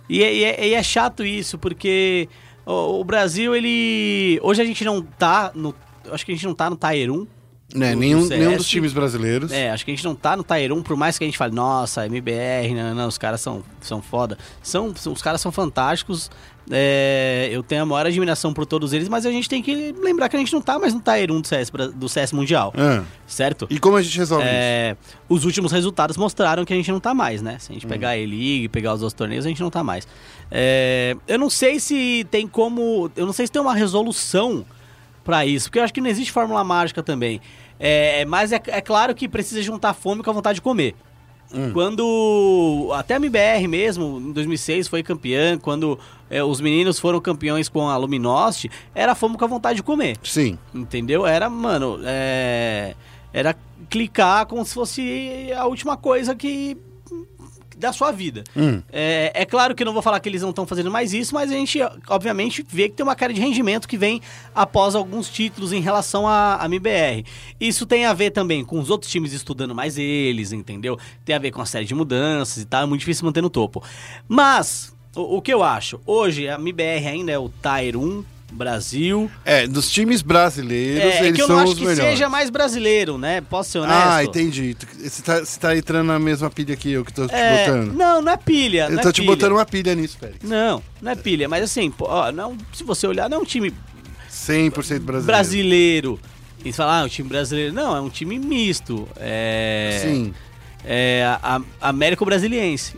E, 0.09 0.23
é, 0.23 0.35
e 0.35 0.45
é- 0.45 0.69
e 0.69 0.75
é 0.75 0.83
chato 0.83 1.25
isso, 1.25 1.59
porque 1.59 2.29
o, 2.67 3.01
o 3.01 3.05
Brasil, 3.05 3.55
ele... 3.55 4.39
Hoje 4.43 4.61
a 4.61 4.65
gente 4.65 4.85
não 4.85 5.01
tá 5.01 5.53
no... 5.55 5.75
Acho 6.11 6.27
que 6.27 6.33
a 6.33 6.35
gente 6.35 6.47
não 6.47 6.55
tá 6.55 6.69
no 6.69 6.77
Tier 6.77 7.11
1, 7.11 7.27
Né? 7.75 7.93
Do- 7.93 7.99
nenhum, 7.99 8.23
do 8.23 8.29
nenhum 8.29 8.57
dos 8.57 8.69
times 8.69 8.93
brasileiros. 8.93 9.51
é, 9.51 9.71
acho 9.71 9.85
que 9.85 9.91
a 9.91 9.95
gente 9.95 10.05
não 10.05 10.15
tá 10.15 10.37
no 10.37 10.45
Tier 10.45 10.73
1, 10.73 10.83
por 10.83 10.97
mais 10.97 11.19
que 11.19 11.25
a 11.25 11.27
gente 11.27 11.37
fale, 11.37 11.53
nossa, 11.55 12.07
MBR, 12.07 12.73
não, 12.75 12.95
não, 12.95 13.09
os 13.09 13.19
caras 13.19 13.41
são, 13.41 13.63
são 13.81 14.01
foda. 14.01 14.39
São, 14.63 14.95
são- 14.95 15.13
os 15.13 15.21
caras 15.21 15.41
são 15.41 15.51
fantásticos. 15.51 16.31
é, 16.71 17.49
eu 17.53 17.63
tenho 17.63 17.83
a 17.83 17.87
maior 17.87 18.07
admiração 18.07 18.53
por 18.53 18.67
todos 18.67 18.93
eles, 18.93 19.09
mas 19.09 19.25
a 19.25 19.31
gente 19.31 19.49
tem 19.49 19.63
que 19.63 19.93
lembrar 20.03 20.29
que 20.29 20.35
a 20.35 20.39
gente 20.39 20.53
não 20.53 20.61
tá 20.61 20.79
mais 20.81 20.93
no 20.95 21.01
Tier 21.01 21.31
1 21.31 21.41
do 21.41 21.47
CS, 21.47 21.71
do 21.95 22.09
CS 22.09 22.33
Mundial, 22.33 22.73
Ah, 22.77 23.05
certo? 23.27 23.67
E 23.71 23.79
como 23.79 23.97
a 23.97 24.03
gente 24.03 24.17
resolve 24.19 24.45
isso? 24.45 24.53
É, 24.53 24.97
os 25.29 25.45
últimos 25.45 25.71
resultados 25.71 26.17
mostraram 26.17 26.65
que 26.65 26.73
a 26.73 26.77
gente 26.77 26.91
não 26.91 26.99
tá 27.01 27.15
mais, 27.15 27.41
né? 27.43 27.57
Se 27.61 27.71
a 27.71 27.73
Hum. 27.73 27.75
gente 27.75 27.87
pegar 27.87 28.11
a 28.11 28.17
E-League, 28.19 28.69
pegar 28.69 28.95
os 28.95 29.01
outros 29.03 29.13
torneios, 29.17 29.45
a 29.45 29.49
gente 29.49 29.61
não 29.61 29.71
tá 29.71 29.83
mais. 29.85 30.07
É, 30.51 31.17
eu 31.29 31.39
não 31.39 31.49
sei 31.51 31.79
se 31.79 32.27
tem 32.33 32.47
como. 32.49 33.11
Eu 33.17 33.27
não 33.27 33.33
sei 33.33 33.47
se 33.47 33.53
tem 33.53 33.63
uma 33.63 33.75
resolução 33.75 34.65
pra 35.27 35.45
isso, 35.45 35.69
porque 35.69 35.81
eu 35.81 35.83
acho 35.83 35.93
que 35.93 36.01
não 36.01 36.09
existe 36.09 36.33
fórmula 36.33 36.65
mágica 36.65 37.03
também. 37.03 37.41
É, 37.79 38.25
mas 38.25 38.53
é, 38.53 38.63
é 38.69 38.81
claro 38.81 39.15
que 39.15 39.29
precisa 39.29 39.61
juntar 39.61 39.93
fome 39.93 40.23
com 40.23 40.31
a 40.31 40.33
vontade 40.33 40.57
de 40.57 40.63
comer. 40.63 40.95
Quando 41.73 42.91
até 42.93 43.15
a 43.15 43.17
MBR 43.19 43.69
mesmo, 43.69 44.19
em 44.19 44.33
2006, 44.33 44.89
foi 44.89 45.03
campeã, 45.03 45.57
quando 45.57 45.99
é, 46.29 46.43
os 46.43 46.61
meninos 46.61 46.99
foram 46.99 47.21
campeões 47.21 47.69
com 47.69 47.89
a 47.89 47.97
Luminosity, 47.97 48.71
era 48.95 49.15
fome 49.15 49.37
com 49.37 49.45
a 49.45 49.49
vontade 49.49 49.77
de 49.77 49.83
comer. 49.83 50.17
Sim. 50.23 50.59
Entendeu? 50.75 51.27
Era, 51.27 51.49
mano, 51.49 52.01
é... 52.05 52.95
Era 53.33 53.55
clicar 53.89 54.47
como 54.47 54.65
se 54.65 54.75
fosse 54.75 55.51
a 55.57 55.67
última 55.67 55.97
coisa 55.97 56.35
que... 56.35 56.77
Da 57.77 57.93
sua 57.93 58.11
vida. 58.11 58.43
Hum. 58.57 58.83
É, 58.91 59.31
é 59.35 59.45
claro 59.45 59.75
que 59.75 59.83
eu 59.83 59.85
não 59.85 59.93
vou 59.93 60.01
falar 60.01 60.19
que 60.19 60.29
eles 60.29 60.41
não 60.41 60.51
estão 60.51 60.67
fazendo 60.67 60.91
mais 60.91 61.13
isso, 61.13 61.35
mas 61.35 61.51
a 61.51 61.55
gente, 61.55 61.79
obviamente, 62.09 62.65
vê 62.67 62.89
que 62.89 62.95
tem 62.95 63.05
uma 63.05 63.15
cara 63.15 63.35
de 63.35 63.41
rendimento 63.41 63.87
que 63.87 63.99
vem 63.99 64.23
após 64.55 64.95
alguns 64.95 65.29
títulos 65.29 65.73
em 65.73 65.81
relação 65.81 66.27
à 66.27 66.57
à 66.57 66.67
MBR. 66.67 67.25
Isso 67.61 67.87
tem 67.87 68.07
a 68.07 68.13
ver 68.13 68.31
também 68.31 68.65
com 68.65 68.79
os 68.79 68.91
outros 68.91 69.11
times 69.11 69.33
estudando 69.33 69.75
mais 69.75 69.99
eles, 69.99 70.53
entendeu? 70.53 70.99
Tem 71.25 71.35
a 71.35 71.39
ver 71.39 71.51
com 71.51 71.61
a 71.61 71.67
série 71.67 71.85
de 71.85 71.95
mudanças 71.95 72.63
e 72.63 72.65
tal, 72.65 72.83
é 72.83 72.87
muito 72.87 73.01
difícil 73.01 73.25
manter 73.25 73.43
no 73.43 73.51
topo. 73.51 73.83
Mas, 74.29 74.95
o, 75.15 75.37
o 75.37 75.43
que 75.43 75.53
eu 75.53 75.63
acho? 75.63 76.01
Hoje, 76.07 76.49
a 76.49 76.55
MBR 76.55 77.07
ainda 77.07 77.33
é 77.33 77.39
o 77.39 77.49
Tier 77.49 77.97
1 77.97 78.36
Brasil. 78.57 79.31
É, 79.45 79.67
dos 79.67 79.91
times 79.91 80.23
brasileiros, 80.23 81.05
É, 81.15 81.19
é 81.19 81.25
eles 81.27 81.37
que 81.37 81.43
eu 81.43 81.47
são 81.47 81.57
não 81.57 81.63
acho 81.63 81.73
os 81.75 81.79
que 81.79 81.85
melhores. 81.87 82.11
seja 82.13 82.29
mais 82.29 82.51
brasileiro, 82.51 83.17
né? 83.19 83.41
Posso 83.43 83.71
ser 83.71 83.79
honesto? 83.79 84.09
Ah, 84.09 84.25
entendi. 84.25 84.77
Você 84.99 85.23
tá, 85.23 85.39
você 85.41 85.61
tá 85.61 85.77
entrando 85.77 86.07
na 86.09 86.19
mesma 86.19 86.51
pilha 86.51 86.75
que 86.77 86.91
eu 86.91 87.05
que 87.05 87.13
tô 87.13 87.27
te 87.29 87.35
É, 87.35 87.67
botando. 87.67 87.93
não, 87.95 88.21
não 88.23 88.33
é 88.33 88.37
pilha. 88.37 88.85
eu 88.85 88.91
não 88.93 89.03
tô 89.03 89.09
é 89.11 89.13
te 89.13 89.21
pilha. 89.21 89.31
botando 89.35 89.53
uma 89.53 89.65
pilha 89.67 89.95
nisso, 89.95 90.17
Félix. 90.19 90.39
Não, 90.43 90.83
não 91.01 91.13
é 91.13 91.15
pilha, 91.15 91.49
mas 91.49 91.63
assim, 91.63 91.93
ó, 92.01 92.33
não, 92.33 92.57
se 92.73 92.83
você 92.83 93.07
olhar, 93.07 93.29
não 93.29 93.39
é 93.39 93.41
um 93.41 93.45
time 93.45 93.73
100% 94.31 94.71
brasileiro. 95.01 95.23
brasileiro. 95.23 96.21
E 96.65 96.73
você 96.73 96.77
fala, 96.79 96.99
ah, 96.99 97.03
é 97.03 97.05
um 97.05 97.09
time 97.09 97.29
brasileiro. 97.29 97.73
Não, 97.73 97.97
é 97.97 98.01
um 98.01 98.09
time 98.09 98.39
misto. 98.39 99.09
É. 99.17 100.01
Sim. 100.03 100.35
É 100.89 101.25
a, 101.43 101.61
a 101.81 101.89
Américo 101.89 102.25
Brasiliense. 102.25 102.95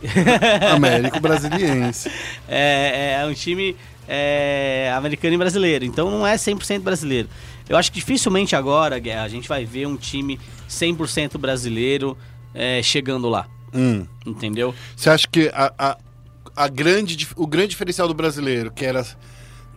Américo 0.73 1.19
Brasiliense. 1.19 2.11
é, 2.47 3.17
é 3.21 3.25
um 3.25 3.33
time 3.33 3.75
é, 4.11 4.91
americano 4.95 5.35
e 5.35 5.37
brasileiro. 5.37 5.85
Então 5.85 6.09
não 6.09 6.25
é 6.25 6.35
100% 6.35 6.79
brasileiro. 6.79 7.29
Eu 7.69 7.77
acho 7.77 7.91
que 7.91 7.99
dificilmente 7.99 8.55
agora, 8.55 8.97
Guerra, 8.97 9.23
a 9.23 9.29
gente 9.29 9.47
vai 9.47 9.63
ver 9.63 9.85
um 9.85 9.95
time 9.95 10.39
100% 10.67 11.37
brasileiro 11.37 12.17
é, 12.53 12.81
chegando 12.81 13.29
lá. 13.29 13.47
Hum. 13.71 14.07
Entendeu? 14.25 14.73
Você 14.95 15.11
acha 15.11 15.27
que 15.31 15.51
a, 15.53 15.71
a, 15.77 15.97
a 16.55 16.67
grande, 16.67 17.27
o 17.35 17.45
grande 17.45 17.69
diferencial 17.69 18.07
do 18.07 18.15
brasileiro, 18.15 18.71
que 18.71 18.83
era 18.83 19.05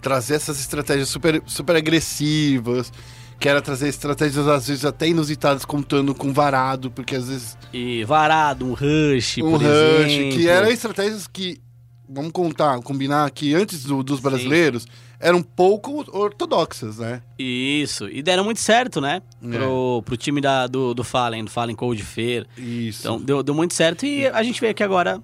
trazer 0.00 0.36
essas 0.36 0.58
estratégias 0.58 1.10
super, 1.10 1.42
super 1.44 1.76
agressivas, 1.76 2.90
que 3.38 3.48
era 3.48 3.60
trazer 3.60 3.88
estratégias 3.88 4.48
às 4.48 4.66
vezes 4.68 4.84
até 4.86 5.08
inusitadas, 5.08 5.64
contando 5.66 6.14
com 6.14 6.32
varado, 6.32 6.90
porque 6.90 7.14
às 7.16 7.28
vezes 7.28 7.58
E 7.72 8.02
varado, 8.04 8.64
um 8.64 8.72
rush, 8.72 9.38
um 9.38 9.50
por 9.50 9.62
rush, 9.62 10.10
exemplo. 10.10 10.38
que 10.38 10.48
eram 10.48 10.70
estratégias 10.70 11.26
que, 11.26 11.60
vamos 12.08 12.32
contar, 12.32 12.78
combinar 12.80 13.30
que 13.30 13.54
antes 13.54 13.84
do- 13.84 14.02
dos 14.02 14.20
brasileiros, 14.20 14.86
eram 15.20 15.42
pouco 15.42 16.04
ortodoxas, 16.16 16.98
né? 16.98 17.22
Isso, 17.38 18.08
e 18.08 18.22
deram 18.22 18.44
muito 18.44 18.60
certo, 18.60 19.00
né? 19.00 19.22
É. 19.42 19.48
Pro, 19.56 20.02
pro 20.04 20.16
time 20.16 20.40
da, 20.40 20.66
do, 20.66 20.92
do 20.94 21.04
Fallen, 21.04 21.44
do 21.44 21.50
Fallen 21.50 21.76
Cold 21.76 22.02
Fear. 22.02 22.44
Isso. 22.58 23.00
Então 23.02 23.20
deu, 23.20 23.42
deu 23.42 23.54
muito 23.54 23.72
certo 23.74 24.04
e 24.04 24.26
a 24.26 24.42
gente 24.42 24.60
vê 24.60 24.74
que 24.74 24.82
agora 24.82 25.22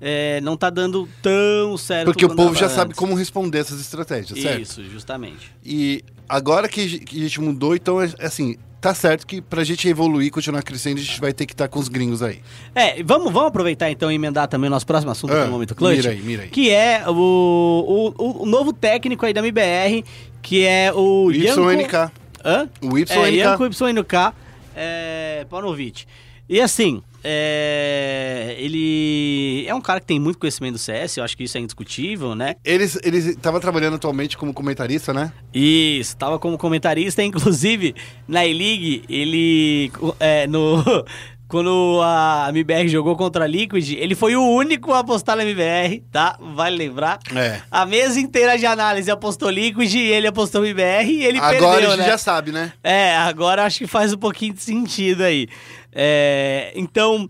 é, 0.00 0.40
não 0.40 0.56
tá 0.56 0.70
dando 0.70 1.08
tão 1.20 1.76
certo. 1.76 2.06
porque 2.06 2.24
o 2.24 2.34
povo 2.34 2.54
já 2.54 2.68
sabe 2.68 2.90
antes. 2.90 2.98
como 2.98 3.14
responder 3.14 3.58
essas 3.58 3.80
estratégias, 3.80 4.38
certo? 4.40 4.60
Isso, 4.60 4.84
justamente. 4.84 5.52
E 5.64 6.04
agora 6.28 6.68
que, 6.68 7.00
que 7.00 7.18
a 7.20 7.22
gente 7.24 7.40
mudou, 7.40 7.74
então, 7.74 8.00
é, 8.00 8.12
assim, 8.20 8.56
tá 8.82 8.92
certo 8.92 9.24
que 9.24 9.40
pra 9.40 9.62
gente 9.62 9.88
evoluir 9.88 10.26
e 10.26 10.30
continuar 10.30 10.60
crescendo, 10.64 10.98
a 10.98 11.02
gente 11.02 11.20
vai 11.20 11.32
ter 11.32 11.46
que 11.46 11.54
estar 11.54 11.68
com 11.68 11.78
os 11.78 11.88
gringos 11.88 12.20
aí. 12.20 12.40
É, 12.74 13.00
vamos, 13.04 13.32
vamos 13.32 13.48
aproveitar 13.48 13.88
então 13.88 14.10
e 14.10 14.16
emendar 14.16 14.48
também 14.48 14.66
o 14.66 14.70
nosso 14.70 14.84
próximo 14.84 15.12
assunto 15.12 15.32
Ah, 15.32 15.44
no 15.44 15.52
Momento 15.52 15.72
Clutch. 15.72 15.98
mira 15.98 16.10
aí, 16.10 16.20
mira 16.20 16.42
aí. 16.42 16.48
Que 16.48 16.68
é 16.70 17.04
o, 17.08 18.12
o, 18.18 18.42
o 18.42 18.46
novo 18.46 18.72
técnico 18.72 19.24
aí 19.24 19.32
da 19.32 19.40
MBR, 19.40 20.04
que 20.42 20.66
é 20.66 20.92
o 20.92 21.30
YNK. 21.30 22.10
Hã? 22.44 22.68
O 22.82 22.98
YNK. 22.98 23.12
É, 23.12 23.44
Janko 23.44 23.66
YNK 23.66 24.34
é, 24.74 25.46
Paunovic. 25.48 26.04
E 26.48 26.60
assim, 26.60 27.02
é, 27.24 28.54
ele 28.58 29.64
é 29.66 29.74
um 29.74 29.80
cara 29.80 30.00
que 30.00 30.06
tem 30.06 30.18
muito 30.18 30.38
conhecimento 30.38 30.74
do 30.74 30.78
CS, 30.78 31.16
eu 31.16 31.24
acho 31.24 31.36
que 31.36 31.44
isso 31.44 31.56
é 31.56 31.60
indiscutível, 31.60 32.34
né? 32.34 32.56
Eles, 32.64 32.98
eles 33.02 33.36
tava 33.36 33.60
trabalhando 33.60 33.94
atualmente 33.94 34.36
como 34.36 34.52
comentarista, 34.52 35.12
né? 35.12 35.32
Isso, 35.52 36.16
tava 36.16 36.38
como 36.38 36.58
comentarista, 36.58 37.22
inclusive 37.22 37.94
na 38.26 38.44
E-League, 38.46 39.04
ele 39.08 39.92
é, 40.18 40.46
no 40.46 40.82
quando 41.52 42.00
a 42.02 42.46
MBR 42.48 42.88
jogou 42.88 43.14
contra 43.14 43.44
a 43.44 43.46
Liquid, 43.46 43.92
ele 43.98 44.14
foi 44.14 44.34
o 44.34 44.42
único 44.42 44.90
a 44.94 45.00
apostar 45.00 45.36
na 45.36 45.42
MBR, 45.42 46.02
tá? 46.10 46.38
Vale 46.40 46.78
lembrar. 46.78 47.18
É. 47.36 47.60
A 47.70 47.84
mesa 47.84 48.18
inteira 48.18 48.56
de 48.56 48.64
análise 48.64 49.10
apostou 49.10 49.50
Liquid, 49.50 49.94
ele 49.94 50.26
apostou 50.26 50.64
MBR 50.64 51.04
e 51.10 51.22
ele 51.26 51.36
Agora 51.36 51.58
perdeu, 51.58 51.90
a 51.90 51.96
gente 51.96 52.04
né? 52.04 52.06
já 52.06 52.16
sabe, 52.16 52.52
né? 52.52 52.72
É, 52.82 53.14
agora 53.18 53.66
acho 53.66 53.80
que 53.80 53.86
faz 53.86 54.14
um 54.14 54.16
pouquinho 54.16 54.54
de 54.54 54.62
sentido 54.62 55.24
aí. 55.24 55.46
É, 55.92 56.72
então, 56.74 57.28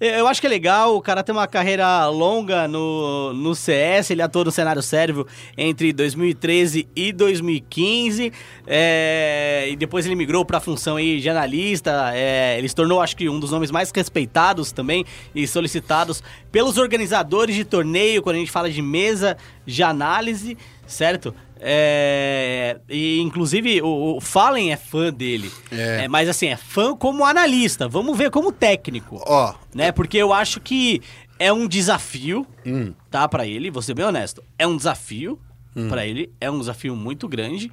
eu 0.00 0.26
acho 0.26 0.40
que 0.40 0.46
é 0.46 0.50
legal, 0.50 0.96
o 0.96 1.02
cara 1.02 1.22
tem 1.22 1.34
uma 1.34 1.46
carreira 1.46 2.06
longa 2.08 2.66
no, 2.66 3.34
no 3.34 3.54
CS, 3.54 4.08
ele 4.08 4.22
atuou 4.22 4.46
no 4.46 4.50
cenário 4.50 4.80
sérvio 4.80 5.26
entre 5.58 5.92
2013 5.92 6.88
e 6.96 7.12
2015, 7.12 8.32
é, 8.66 9.68
e 9.70 9.76
depois 9.76 10.06
ele 10.06 10.14
migrou 10.14 10.42
para 10.42 10.56
a 10.56 10.60
função 10.60 10.96
aí 10.96 11.20
de 11.20 11.28
analista, 11.28 12.12
é, 12.14 12.56
ele 12.56 12.66
se 12.66 12.74
tornou, 12.74 13.02
acho 13.02 13.14
que, 13.14 13.28
um 13.28 13.38
dos 13.38 13.50
nomes 13.50 13.70
mais 13.70 13.90
respeitados 13.90 14.72
também 14.72 15.04
e 15.34 15.46
solicitados 15.46 16.22
pelos 16.50 16.78
organizadores 16.78 17.54
de 17.54 17.66
torneio, 17.66 18.22
quando 18.22 18.36
a 18.36 18.38
gente 18.38 18.50
fala 18.50 18.70
de 18.70 18.80
mesa 18.80 19.36
de 19.66 19.82
análise, 19.82 20.56
certo? 20.86 21.34
É, 21.62 22.78
e 22.88 23.20
inclusive 23.20 23.82
o, 23.82 24.16
o 24.16 24.20
Fallen 24.20 24.72
é 24.72 24.76
fã 24.76 25.12
dele. 25.12 25.50
É. 25.70 26.04
É, 26.04 26.08
mas 26.08 26.28
assim, 26.28 26.46
é 26.48 26.56
fã 26.56 26.96
como 26.96 27.24
analista. 27.24 27.86
Vamos 27.88 28.16
ver 28.16 28.30
como 28.30 28.50
técnico. 28.50 29.22
Ó, 29.26 29.54
né? 29.74 29.92
Porque 29.92 30.16
eu 30.18 30.32
acho 30.32 30.60
que 30.60 31.00
é 31.38 31.52
um 31.52 31.68
desafio, 31.68 32.46
Hum. 32.66 32.92
tá, 33.10 33.28
Pra 33.28 33.46
ele, 33.46 33.70
vou 33.70 33.82
ser 33.82 33.94
bem 33.94 34.04
honesto. 34.06 34.42
É 34.58 34.66
um 34.66 34.76
desafio 34.76 35.38
Hum. 35.76 35.88
pra 35.88 36.04
ele, 36.06 36.30
é 36.40 36.50
um 36.50 36.58
desafio 36.58 36.96
muito 36.96 37.28
grande. 37.28 37.70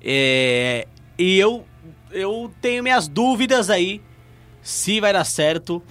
É, 0.00 0.86
e 1.18 1.38
eu, 1.38 1.64
eu 2.10 2.52
tenho 2.60 2.82
minhas 2.82 3.08
dúvidas 3.08 3.68
aí 3.70 4.00
se 4.62 5.00
vai 5.00 5.12
dar 5.12 5.24
certo 5.24 5.82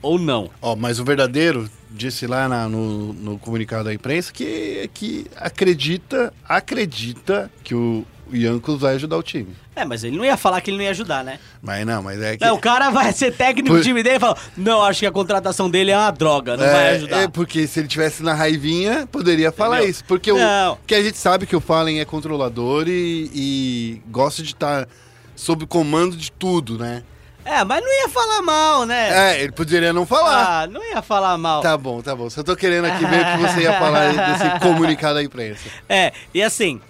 ou 0.00 0.18
não. 0.18 0.50
ó, 0.60 0.76
mas 0.76 0.98
o 1.00 1.04
verdadeiro 1.04 1.68
disse 1.92 2.26
lá 2.26 2.48
na- 2.48 2.68
no, 2.68 3.12
no 3.12 3.38
comunicado 3.38 3.84
da 3.84 3.94
imprensa 3.94 4.32
que, 4.32 4.88
que 4.94 5.26
acredita, 5.36 6.32
acredita 6.48 7.50
que 7.62 7.74
o, 7.74 8.04
o 8.30 8.36
Yankees 8.36 8.78
vai 8.78 8.94
ajudar 8.94 9.16
o 9.18 9.22
time. 9.22 9.54
É, 9.74 9.84
mas 9.84 10.04
ele 10.04 10.16
não 10.16 10.24
ia 10.24 10.36
falar 10.36 10.60
que 10.60 10.70
ele 10.70 10.76
não 10.78 10.84
ia 10.84 10.90
ajudar, 10.90 11.24
né? 11.24 11.38
Mas 11.62 11.86
não, 11.86 12.02
mas 12.02 12.20
é 12.20 12.36
que. 12.36 12.44
Não, 12.44 12.56
o 12.56 12.58
cara 12.58 12.90
vai 12.90 13.10
ser 13.12 13.32
técnico 13.34 13.68
Por- 13.68 13.78
do 13.78 13.82
time 13.82 14.02
dele 14.02 14.16
e 14.16 14.20
fala: 14.20 14.36
Não, 14.56 14.82
acho 14.82 15.00
que 15.00 15.06
a 15.06 15.10
contratação 15.12 15.70
dele 15.70 15.90
é 15.90 15.96
uma 15.96 16.10
droga, 16.10 16.56
não 16.56 16.64
vai 16.64 16.88
É, 16.88 16.90
ajudar. 16.96 17.22
é, 17.22 17.28
porque 17.28 17.66
se 17.66 17.80
ele 17.80 17.88
tivesse 17.88 18.22
na 18.22 18.34
raivinha, 18.34 19.06
poderia 19.10 19.50
falar 19.50 19.76
Entendeu? 19.76 19.90
isso. 19.90 20.04
Porque 20.04 20.30
o, 20.30 20.36
Não. 20.38 20.78
que 20.86 20.94
a 20.94 21.02
gente 21.02 21.16
sabe 21.16 21.46
que 21.46 21.56
o 21.56 21.60
Fallen 21.60 22.00
é 22.00 22.04
controlador 22.04 22.84
e, 22.86 23.30
e 23.34 24.02
gosta 24.10 24.42
de 24.42 24.50
estar 24.50 24.86
sob 25.34 25.64
comando 25.66 26.16
de 26.16 26.30
tudo, 26.30 26.76
né? 26.78 27.02
É, 27.44 27.64
mas 27.64 27.82
não 27.82 27.92
ia 28.02 28.08
falar 28.08 28.42
mal, 28.42 28.84
né? 28.86 29.34
É, 29.34 29.42
ele 29.42 29.52
poderia 29.52 29.92
não 29.92 30.06
falar. 30.06 30.62
Ah, 30.62 30.66
não 30.66 30.82
ia 30.84 31.02
falar 31.02 31.36
mal. 31.38 31.60
Tá 31.60 31.76
bom, 31.76 32.00
tá 32.00 32.14
bom. 32.14 32.30
Só 32.30 32.42
tô 32.42 32.54
querendo 32.56 32.84
aqui 32.86 33.04
ver 33.04 33.20
o 33.20 33.24
que 33.24 33.52
você 33.52 33.60
ia 33.62 33.78
falar 33.78 34.12
desse 34.12 34.58
comunicado 34.60 35.14
da 35.14 35.22
imprensa. 35.22 35.68
É, 35.88 36.12
e 36.32 36.42
assim, 36.42 36.80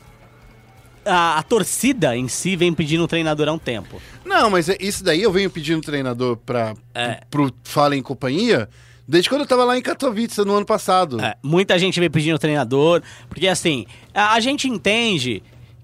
a, 1.05 1.39
a 1.39 1.43
torcida 1.43 2.17
em 2.17 2.29
si 2.29 2.55
vem 2.57 2.73
pedindo 2.73 3.05
um 3.05 3.07
treinador 3.07 3.49
há 3.49 3.53
um 3.53 3.59
tempo. 3.59 4.01
Não, 4.25 4.51
mas 4.51 4.69
é- 4.69 4.77
isso 4.81 5.03
daí 5.03 5.23
eu 5.23 5.33
venho 5.33 5.51
pedindo 5.51 5.81
treinador 5.81 6.37
pra, 6.37 6.75
É. 6.95 7.21
pro 7.31 7.53
Fallen 7.65 8.01
e 8.01 8.03
companhia 8.03 8.69
desde 9.09 9.29
quando 9.29 9.41
eu 9.43 9.47
tava 9.47 9.65
lá 9.65 9.77
em 9.77 9.83
Katowice 9.83 10.45
no 10.45 10.55
ano 10.55 10.65
passado. 10.67 11.21
É, 11.21 11.35
muita 11.43 11.79
gente 11.79 11.99
vem 11.99 12.09
pedindo 12.09 12.39
treinador, 12.39 13.03
porque 13.29 13.49
assim, 13.49 13.85
a, 14.15 14.35
a 14.35 14.41
gente 14.41 14.69
entende 14.69 15.43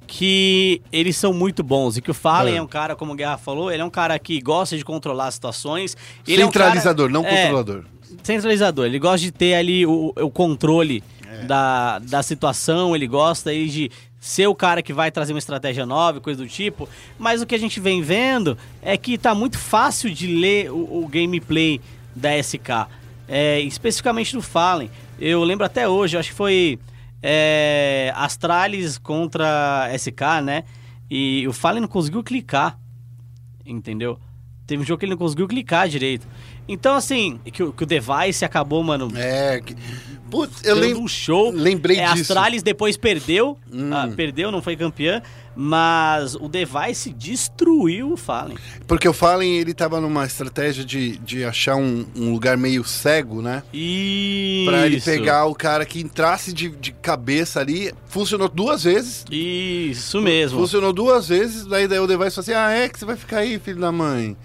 que 0.09 0.80
eles 0.90 1.16
são 1.16 1.32
muito 1.34 1.62
bons 1.62 1.98
e 1.98 2.02
que 2.02 2.11
o 2.11 2.14
Fallen 2.14 2.54
É. 2.54 2.56
é. 2.56 2.62
um 2.62 2.66
cara, 2.66 2.96
como 2.96 3.12
o 3.12 3.14
Guerra 3.14 3.36
falou, 3.36 3.70
ele 3.70 3.82
é 3.82 3.84
um 3.84 3.90
cara 3.90 4.18
que 4.18 4.40
gosta 4.40 4.76
de 4.76 4.84
controlar 4.84 5.26
as 5.26 5.34
situações. 5.34 5.94
Ele 6.26 6.40
é 6.42 6.46
um 6.46 6.50
cara- 6.50 6.64
Centralizador, 6.72 7.11
não 7.11 7.24
é, 7.24 7.42
controlador. 7.42 7.84
centralizador. 8.22 8.86
Ele 8.86 8.98
gosta 8.98 9.18
de 9.18 9.30
ter 9.30 9.54
ali 9.54 9.84
o, 9.86 10.12
o 10.16 10.30
controle 10.30 11.04
É. 11.30 11.44
da, 11.44 11.98
da 11.98 12.22
situação, 12.22 12.96
ele 12.96 13.06
gosta 13.06 13.50
aí 13.50 13.68
de 13.68 13.90
ser 14.18 14.46
o 14.46 14.54
cara 14.54 14.82
que 14.82 14.92
vai 14.94 15.11
trazer 15.11 15.32
uma 15.34 15.38
estratégia 15.38 15.84
nova, 15.86 16.18
e 16.18 16.20
coisa 16.22 16.42
do 16.42 16.48
tipo. 16.48 16.88
Mas 17.18 17.42
o 17.42 17.46
que 17.46 17.54
a 17.54 17.59
gente 17.59 17.78
vem 17.78 18.00
vendo 18.02 18.56
é 18.82 18.96
que 18.96 19.16
tá 19.18 19.34
muito 19.34 19.59
fácil 19.59 20.11
de 20.11 20.26
ler 20.26 20.72
o, 20.72 21.04
o 21.04 21.06
gameplay 21.09 21.80
da 22.16 22.30
SK, 22.42 22.88
é, 23.28 23.61
especificamente 23.61 24.32
do 24.32 24.40
Fallen. 24.42 24.90
Eu 25.20 25.44
lembro 25.44 25.66
até 25.66 25.86
hoje, 25.86 26.16
acho 26.16 26.30
que 26.30 26.34
foi 26.34 26.78
é, 27.22 28.12
Astralis 28.14 28.98
contra 28.98 29.88
SK, 29.96 30.20
né? 30.42 30.64
E 31.10 31.46
o 31.48 31.52
Fallen 31.52 31.80
não 31.80 31.88
conseguiu 31.88 32.22
clicar 32.22 32.78
entendeu? 33.64 34.18
Teve 34.66 34.82
um 34.82 34.84
jogo 34.86 34.98
que 34.98 35.04
ele 35.06 35.10
não 35.12 35.18
conseguiu 35.18 35.46
clicar 35.48 35.88
direito. 35.88 36.26
Então, 36.66 36.94
assim, 36.94 37.38
que, 37.52 37.62
o- 37.62 37.72
que 37.72 37.82
o 37.82 37.86
device 37.86 38.44
acabou, 38.44 38.82
mano, 38.82 39.10
É. 39.16 39.60
que- 39.60 39.74
Putz, 40.30 40.62
eu 40.64 40.74
lembro. 40.74 41.02
um 41.02 41.08
show. 41.08 41.50
lembrei 41.50 41.98
é, 41.98 42.02
disso. 42.12 42.16
Hum. 42.16 42.20
Astralis 42.36 42.62
depois 42.62 42.96
perdeu, 42.98 43.58
ah, 43.92 44.08
perdeu, 44.14 44.50
não 44.50 44.60
foi 44.60 44.76
campeã, 44.76 45.22
mas 45.61 46.36
o 46.36 46.48
device 46.48 47.11
destruiu 47.11 48.12
o 48.12 48.16
Fallen. 48.16 48.56
Porque 48.86 49.09
o 49.09 49.12
Fallen, 49.12 49.59
ele 49.59 49.74
tava 49.74 50.00
numa 50.00 50.24
estratégia 50.24 50.84
de, 50.84 51.18
de 51.18 51.44
achar 51.44 51.74
um, 51.74 52.06
um 52.14 52.32
lugar 52.32 52.56
meio 52.56 52.84
cego, 52.84 53.42
né? 53.42 53.64
Isso. 53.72 54.70
Pra 54.70 54.86
ele 54.86 55.00
pegar 55.00 55.46
o 55.46 55.56
cara 55.56 55.84
que 55.84 55.98
entrasse 55.98 56.52
de, 56.52 56.68
de 56.68 56.92
cabeça 56.92 57.59
ali. 57.59 57.92
Funcionou 58.06 58.48
duas 58.48 58.84
vezes. 58.84 59.24
Isso 59.28 60.22
mesmo. 60.22 60.61
Funcionou 60.61 60.92
duas 60.92 61.26
vezes. 61.26 61.66
Daí, 61.66 61.88
daí 61.88 61.98
o 61.98 62.06
Device 62.06 62.36
falou 62.36 62.42
assim: 62.42 62.52
Ah, 62.52 62.70
é 62.70 62.88
que 62.88 62.96
você 62.96 63.04
vai 63.04 63.16
ficar 63.16 63.38
aí, 63.38 63.59
filho 63.59 63.80
da 63.80 63.90
mãe. 63.90 64.36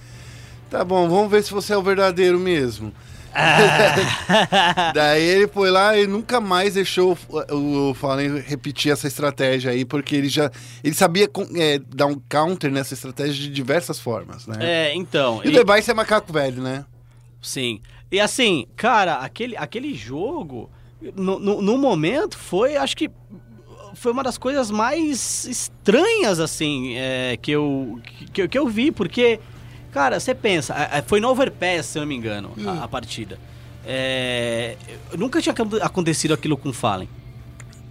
Tá 0.71 0.83
bom, 0.83 1.07
vamos 1.07 1.29
ver 1.29 1.43
se 1.43 1.51
você 1.51 1.73
é 1.73 1.77
o 1.77 1.83
verdadeiro 1.83 2.39
mesmo. 2.39 2.91
Daí 4.93 5.23
ele 5.23 5.47
foi 5.47 5.71
lá 5.71 5.97
e 5.97 6.05
nunca 6.07 6.39
mais 6.39 6.75
deixou 6.75 7.17
o, 7.29 7.89
o 7.89 7.93
Fallen 7.93 8.39
repetir 8.39 8.91
essa 8.91 9.07
estratégia 9.07 9.71
aí, 9.71 9.83
porque 9.85 10.15
ele 10.15 10.29
já. 10.29 10.51
Ele 10.83 10.93
sabia 10.93 11.29
é, 11.55 11.79
dar 11.79 12.05
um 12.05 12.21
counter 12.29 12.71
nessa 12.71 12.93
estratégia 12.93 13.33
de 13.33 13.49
diversas 13.49 13.99
formas, 13.99 14.47
né? 14.47 14.57
É, 14.59 14.95
então. 14.95 15.41
E 15.43 15.49
o 15.49 15.51
e- 15.51 15.63
Device 15.63 15.89
é 15.89 15.93
macaco 15.93 16.31
velho, 16.31 16.61
né? 16.61 16.85
Sim. 17.41 17.81
E 18.11 18.19
assim, 18.19 18.67
cara, 18.75 19.15
aquele, 19.15 19.57
aquele 19.57 19.93
jogo, 19.95 20.69
no, 21.15 21.39
no, 21.39 21.61
no 21.61 21.77
momento, 21.77 22.37
foi, 22.37 22.75
acho 22.77 22.95
que. 22.95 23.09
Foi 23.95 24.11
uma 24.11 24.23
das 24.23 24.39
coisas 24.39 24.71
mais 24.71 25.45
estranhas, 25.45 26.39
assim, 26.39 26.95
é, 26.95 27.37
que, 27.39 27.51
eu, 27.51 27.99
que, 28.33 28.47
que 28.47 28.57
eu 28.57 28.67
vi, 28.67 28.91
porque, 28.91 29.39
cara, 29.93 30.19
você 30.19 30.33
pensa, 30.33 30.73
a- 30.73 30.99
a- 30.99 31.03
foi 31.03 31.19
no 31.19 31.29
Overpass, 31.29 31.85
se 31.87 31.97
eu 31.97 32.01
não 32.01 32.07
me 32.07 32.15
engano, 32.15 32.51
a, 32.65 32.83
a 32.83 32.87
partida. 32.87 33.37
É, 33.85 34.75
nunca 35.17 35.41
tinha 35.41 35.53
acon- 35.53 35.77
acontecido 35.81 36.33
aquilo 36.33 36.57
com 36.57 36.69
o 36.69 36.73
Fallen. 36.73 37.07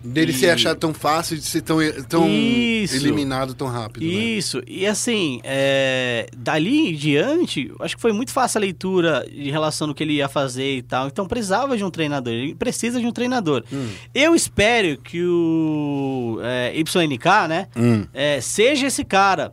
Dele 0.04 0.32
E- 0.32 0.34
ser 0.34 0.50
achado 0.50 0.76
tão 0.78 0.92
fácil 0.92 1.36
de 1.36 1.44
ser 1.44 1.60
tão, 1.60 1.78
tão 2.08 2.28
Isso. 2.28 2.96
eliminado 2.96 3.54
tão 3.54 3.68
rápido. 3.68 4.02
né? 4.04 4.12
Isso, 4.12 4.60
e 4.66 4.84
assim, 4.84 5.40
é, 5.44 6.26
dali 6.36 6.88
em 6.90 6.94
diante, 6.96 7.70
acho 7.78 7.94
que 7.94 8.02
foi 8.02 8.12
muito 8.12 8.32
fácil 8.32 8.58
a 8.58 8.62
leitura 8.62 9.24
em 9.32 9.48
relação 9.48 9.88
ao 9.88 9.94
que 9.94 10.02
ele 10.02 10.14
ia 10.14 10.28
fazer 10.28 10.78
e 10.78 10.82
tal. 10.82 11.06
Então 11.06 11.28
precisava 11.28 11.76
de 11.76 11.84
um 11.84 11.90
treinador, 11.90 12.32
ele 12.32 12.52
precisa 12.54 12.98
de 12.98 13.06
um 13.06 13.12
treinador. 13.12 13.62
Hum. 13.72 13.90
Eu 14.12 14.34
espero 14.34 14.96
que 14.98 15.22
o 15.22 16.38
é, 16.42 16.72
YNK, 16.76 17.46
né, 17.48 17.68
Hum. 17.76 18.04
é, 18.12 18.40
seja 18.40 18.86
esse 18.88 19.04
cara. 19.04 19.52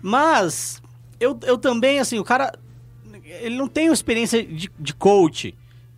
Mas 0.00 0.81
eu, 1.22 1.38
eu 1.44 1.56
também, 1.56 2.00
assim, 2.00 2.18
o 2.18 2.24
cara, 2.24 2.52
ele 3.40 3.56
não 3.56 3.68
tem 3.68 3.88
uma 3.88 3.94
experiência 3.94 4.42
de, 4.42 4.70
de 4.78 4.94
coach, 4.94 5.54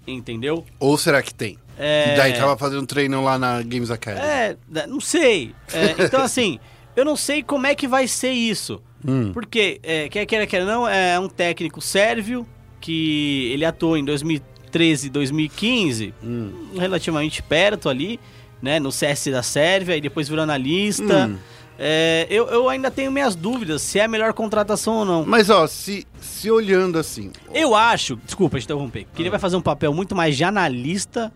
entendeu? 0.07 0.65
Ou 0.79 0.99
será 0.99 1.23
que 1.23 1.35
tem? 1.35 1.59
É... 1.79 2.13
E 2.13 2.17
daí 2.17 2.33
tava 2.35 2.57
fazendo 2.57 2.87
treino 2.87 3.25
lá 3.25 3.39
na 3.39 3.63
Games 3.63 3.91
Academy. 3.91 4.25
É, 4.25 4.57
né, 4.69 4.87
não 4.87 5.01
sei. 5.01 5.55
É, 5.73 6.05
então, 6.05 6.21
assim, 6.23 6.59
eu 6.95 7.05
não 7.05 7.17
sei 7.17 7.43
como 7.43 7.67
é 7.67 7.75
que 7.75 7.89
vai 7.89 8.07
ser 8.07 8.31
isso. 8.31 8.83
Hum. 9.07 9.33
Porque, 9.33 9.81
é, 9.83 10.09
quer 10.09 10.25
queira, 10.27 10.47
quer 10.47 10.65
não, 10.65 10.87
é 10.89 11.19
um 11.19 11.29
técnico 11.29 11.81
sérvio 11.81 12.47
que 12.81 13.51
ele 13.53 13.65
atuou 13.65 13.97
em 13.97 14.05
2013 14.05 15.07
e 15.07 15.11
2015, 15.11 16.15
Hum. 16.23 16.53
relativamente 16.79 17.43
perto 17.43 17.89
ali, 17.89 18.21
né, 18.61 18.79
no 18.79 18.93
CS 18.93 19.27
da 19.27 19.43
Sérvia, 19.43 19.97
e 19.97 20.01
depois 20.01 20.29
virou 20.29 20.43
analista. 20.43 21.29
Hum. 21.29 21.39
É, 21.79 22.27
eu, 22.31 22.47
eu 22.49 22.69
ainda 22.69 22.91
tenho 22.91 23.11
minhas 23.11 23.35
dúvidas 23.35 23.83
se 23.83 23.99
é 23.99 24.05
a 24.05 24.09
melhor 24.09 24.33
contratação 24.33 24.99
ou 24.99 25.05
não. 25.05 25.25
Mas 25.27 25.51
ó, 25.51 25.67
se, 25.67 26.07
se 26.21 26.51
olhando 26.51 26.99
assim. 26.99 27.33
Eu 27.53 27.75
acho, 27.75 28.17
desculpa 28.25 28.59
te 28.59 28.65
interromper, 28.65 29.07
que 29.15 29.23
ele 29.23 29.31
vai 29.31 29.39
fazer 29.39 29.57
um 29.57 29.61
papel 29.61 29.93
muito 29.93 30.15
mais 30.15 30.37
de 30.37 30.45
analista, 30.45 31.33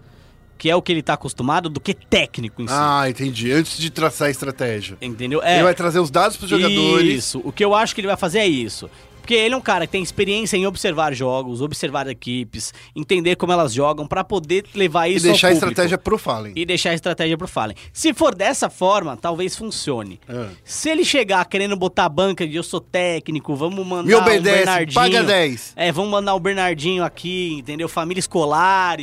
que 0.57 0.71
é 0.71 0.77
o 0.77 0.83
que 0.83 0.93
ele 0.93 1.03
tá 1.03 1.15
acostumado, 1.15 1.69
do 1.69 1.81
que 1.81 1.95
técnico 1.95 2.63
em 2.63 2.67
si. 2.67 2.75
Ah, 2.77 3.09
entendi. 3.09 3.53
Antes 3.53 3.79
de 3.79 3.91
traçar 3.91 4.29
a 4.29 4.31
estratégia. 4.31 4.97
Entendeu? 5.01 5.41
Ele 5.45 5.63
vai 5.63 5.75
trazer 5.75 6.01
os 6.01 6.11
dados 6.11 6.37
pros 6.37 6.51
jogadores. 6.51 7.15
Isso. 7.15 7.41
O 7.45 7.53
que 7.53 7.65
eu 7.65 7.75
acho 7.75 7.95
que 7.95 8.01
ele 8.01 8.09
vai 8.09 8.17
fazer 8.17 8.41
é 8.41 8.47
isso. 8.47 8.91
Porque 9.29 9.35
ele 9.43 9.55
é 9.55 9.59
um 9.59 9.61
cara 9.61 9.87
que 9.87 9.93
tem 9.93 10.03
experiência 10.03 10.57
em 10.57 10.67
observar 10.67 11.13
jogos, 11.13 11.61
observar 11.61 12.09
equipes, 12.09 12.73
entender 12.97 13.37
como 13.37 13.53
elas 13.53 13.75
jogam 13.75 14.07
pra 14.09 14.25
poder 14.25 14.65
levar 14.75 15.07
E 15.07 15.17
isso 15.17 15.27
deixar 15.27 15.49
a 15.49 15.51
ao 15.51 15.55
público. 15.57 15.71
estratégia 15.73 15.99
pro 15.99 16.17
Fallen. 16.17 16.53
E 16.57 16.65
deixar 16.65 16.91
a 16.93 16.95
estratégia 16.95 17.37
pro 17.37 17.47
Fallen. 17.47 17.77
Se 17.93 18.15
for 18.15 18.35
dessa 18.35 18.71
forma, 18.71 19.19
talvez 19.19 19.55
funcione. 19.55 20.19
É. 20.27 20.47
Se 20.65 20.89
ele 20.89 21.05
chegar 21.05 21.45
querendo 21.45 21.77
botar 21.77 22.07
a 22.07 22.09
banca 22.09 22.49
de 22.49 22.57
eu 22.57 22.63
sou 22.63 22.81
técnico, 22.81 23.55
vamos 23.55 23.87
mandar 23.87 24.05
Me 24.09 24.15
o 24.15 24.19
obedece, 24.19 24.57
Bernardinho. 24.57 24.95
paga 24.95 25.23
10. 25.23 25.73
É, 25.77 25.93
vamos 25.93 26.11
mandar 26.11 26.35
o 26.35 26.41
Bernardinho 26.41 27.05
aqui, 27.05 27.53
entendeu? 27.59 27.87
Família 27.87 28.21
escolar, 28.21 28.97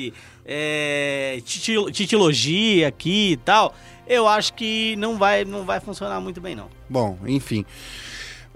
é, 0.43 1.39
titi- 1.45 1.91
titilogia 1.91 2.87
aqui 2.87 3.33
e 3.33 3.37
tal. 3.37 3.75
Eu 4.07 4.27
acho 4.27 4.55
que 4.55 4.95
não 4.97 5.19
vai, 5.19 5.45
não 5.45 5.63
vai 5.63 5.79
funcionar 5.79 6.19
muito 6.19 6.41
bem, 6.41 6.55
não. 6.55 6.67
Bom, 6.89 7.15
enfim. 7.27 7.63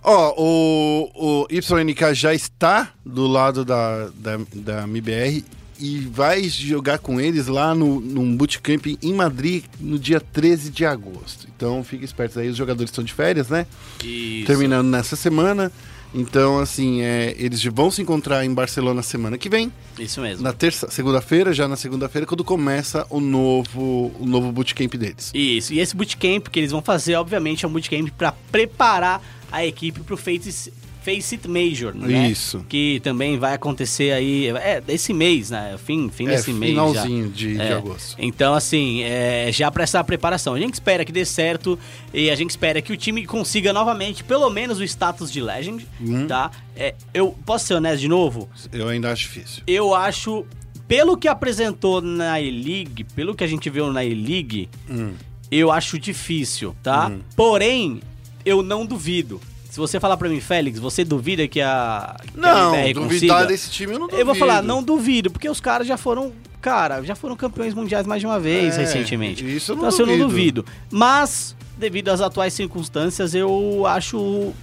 Ó, 0.04 0.34
o, 0.38 1.12
o 1.16 1.48
YNK 1.52 2.14
já 2.14 2.34
está 2.34 2.90
do 3.06 3.28
lado 3.28 3.66
da, 3.66 4.10
da, 4.16 4.40
da 4.54 4.84
MBR 4.84 5.44
e 5.80 6.00
vai 6.00 6.44
jogar 6.50 7.00
com 7.00 7.22
eles 7.22 7.48
lá 7.48 7.74
no, 7.74 8.00
num 8.02 8.36
bootcamp 8.36 8.86
em 9.02 9.14
Madrid 9.14 9.64
no 9.80 9.98
dia 9.98 10.20
13 10.20 10.70
de 10.70 10.86
agosto. 10.86 11.48
Então 11.56 11.84
fique 11.84 12.04
espertos 12.04 12.38
aí, 12.38 12.50
os 12.50 12.58
jogadores 12.58 12.90
estão 12.90 13.04
de 13.04 13.14
férias, 13.14 13.50
né? 13.50 13.66
Isso. 14.04 14.46
Terminando 14.46 14.88
nessa 14.88 15.16
semana. 15.16 15.72
Então, 16.14 16.58
assim, 16.58 17.02
é, 17.02 17.36
eles 17.38 17.64
vão 17.66 17.92
se 17.92 18.02
encontrar 18.02 18.44
em 18.44 18.52
Barcelona 18.52 19.04
semana 19.04 19.38
que 19.38 19.48
vem, 19.48 19.72
Isso 19.98 20.20
mesmo. 20.20 20.44
na 20.44 20.52
terça, 20.52 20.90
segunda-feira, 20.90 21.54
já 21.54 21.68
na 21.68 21.76
segunda-feira, 21.76 22.26
quando 22.26 22.44
começa 22.44 23.06
o 23.12 23.20
novo, 23.20 24.12
o 24.20 24.26
novo 24.26 24.52
bootcamp 24.52 24.96
deles. 24.96 25.30
Isso, 25.36 25.72
e 25.72 25.80
esse 25.80 25.96
bootcamp 25.96 26.48
que 26.48 26.60
eles 26.60 26.72
vão 26.72 26.82
fazer, 26.82 27.14
obviamente, 27.14 27.64
é 27.64 27.68
um 27.68 27.72
bootcamp 27.72 28.10
para 28.18 28.32
preparar 28.52 29.22
a 29.52 29.66
equipe 29.66 30.00
pro 30.02 30.16
Face, 30.18 30.72
Face 31.02 31.36
It 31.36 31.48
Major, 31.48 31.94
né? 31.96 32.30
Isso. 32.30 32.64
Que 32.68 33.00
também 33.02 33.40
vai 33.40 33.54
acontecer 33.54 34.12
aí, 34.12 34.48
é, 34.50 34.84
esse 34.90 35.14
mês, 35.14 35.50
né? 35.50 35.76
Fim, 35.84 36.10
fim 36.10 36.28
É, 36.28 36.32
desse 36.32 36.52
mês 36.52 36.76
já. 36.76 36.82
finalzinho 36.92 37.30
de, 37.30 37.54
de 37.56 37.62
É. 37.62 37.74
agosto. 37.74 38.16
Então, 38.20 38.54
assim, 38.54 39.02
é, 39.04 39.50
já 39.52 39.72
para 39.72 39.84
essa 39.84 40.04
preparação. 40.04 40.54
A 40.54 40.60
gente 40.60 40.74
espera 40.74 41.06
que 41.06 41.12
dê 41.12 41.24
certo 41.26 41.80
e 42.14 42.30
a 42.30 42.36
gente 42.36 42.50
espera 42.52 42.82
que 42.82 42.92
o 42.92 42.98
time 42.98 43.26
consiga 43.26 43.72
novamente, 43.74 44.24
pelo 44.24 44.50
menos, 44.50 44.78
o 44.80 44.84
status 44.84 45.32
de 45.32 45.42
Legend, 45.42 45.88
Uhum. 46.02 46.28
tá? 46.28 46.52
É, 46.76 46.94
eu 47.14 47.36
posso 47.46 47.66
ser 47.68 47.76
honesto 47.76 48.02
de 48.02 48.08
novo? 48.10 48.50
Eu 48.72 48.88
ainda 48.90 49.12
acho 49.12 49.24
difícil. 49.24 49.64
Eu 49.66 49.96
acho, 49.96 50.46
pelo 50.88 51.16
que 51.18 51.28
apresentou 51.30 52.02
na 52.02 52.40
E-League, 52.42 53.06
pelo 53.16 53.34
que 53.34 53.44
a 53.44 53.48
gente 53.48 53.70
viu 53.70 53.92
na 53.92 54.04
E-League, 54.04 54.70
Hum. 54.90 55.14
eu 55.50 55.72
acho 55.72 55.98
difícil, 55.98 56.76
tá? 56.84 57.12
Porém, 57.36 58.02
eu 58.46 58.62
não 58.64 58.86
duvido. 58.86 59.40
Se 59.70 59.78
você 59.80 60.00
falar 60.00 60.18
pra 60.18 60.28
mim, 60.28 60.40
Félix, 60.42 60.80
você 60.80 61.04
duvida 61.06 61.48
que 61.48 61.62
a, 61.62 62.16
que 62.34 62.40
a 62.40 62.42
Não, 62.54 62.74
MBR 62.76 62.94
duvidar 62.94 63.38
consiga? 63.38 63.46
desse 63.46 63.70
time 63.70 63.94
eu 63.94 64.00
não 64.00 64.08
duvido. 64.08 64.22
Eu 64.22 64.26
vou 64.26 64.36
falar, 64.36 64.64
não 64.64 64.82
duvido, 64.82 65.30
porque 65.30 65.48
os 65.48 65.62
caras 65.62 65.86
já 65.88 65.96
foram, 65.96 66.34
cara, 66.60 67.04
já 67.04 67.14
foram 67.16 67.36
campeões 67.36 67.74
mundiais 67.76 68.08
mais 68.08 68.20
de 68.20 68.26
uma 68.26 68.40
vez 68.40 68.76
É, 68.78 68.82
recentemente. 68.82 69.46
isso 69.56 69.72
eu 69.72 69.76
não 69.76 69.84
então, 69.84 69.90
assim, 69.90 70.02
eu 70.02 70.08
não 70.08 70.28
duvido. 70.28 70.64
duvido. 70.64 70.66
Mas, 70.92 71.56
devido 71.80 72.10
às 72.10 72.22
atuais 72.22 72.54
circunstâncias, 72.54 73.34
eu 73.34 73.86
acho 73.88 74.18
um 74.20 74.54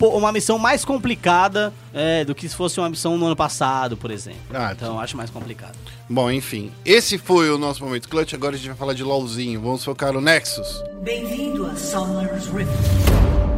uma 0.00 0.32
missão 0.32 0.58
mais 0.58 0.84
complicada 0.84 1.72
é, 1.92 2.24
do 2.24 2.34
que 2.34 2.48
se 2.48 2.54
fosse 2.54 2.78
uma 2.80 2.88
missão 2.88 3.18
no 3.18 3.26
ano 3.26 3.36
passado, 3.36 3.96
por 3.96 4.10
exemplo. 4.10 4.40
Ah, 4.52 4.72
então, 4.72 4.94
eu 4.94 5.00
acho 5.00 5.16
mais 5.16 5.30
complicado. 5.30 5.76
Bom, 6.08 6.30
enfim. 6.30 6.70
Esse 6.84 7.18
foi 7.18 7.50
o 7.50 7.58
nosso 7.58 7.84
momento 7.84 8.08
clutch. 8.08 8.34
Agora 8.34 8.54
a 8.54 8.58
gente 8.58 8.68
vai 8.68 8.76
falar 8.76 8.94
de 8.94 9.02
LOLzinho. 9.02 9.60
Vamos 9.60 9.84
focar 9.84 10.12
no 10.12 10.20
Nexus. 10.20 10.82
Bem-vindo 11.02 11.66
a 11.66 11.76
Summoner's 11.76 12.46
Rift. 12.46 13.53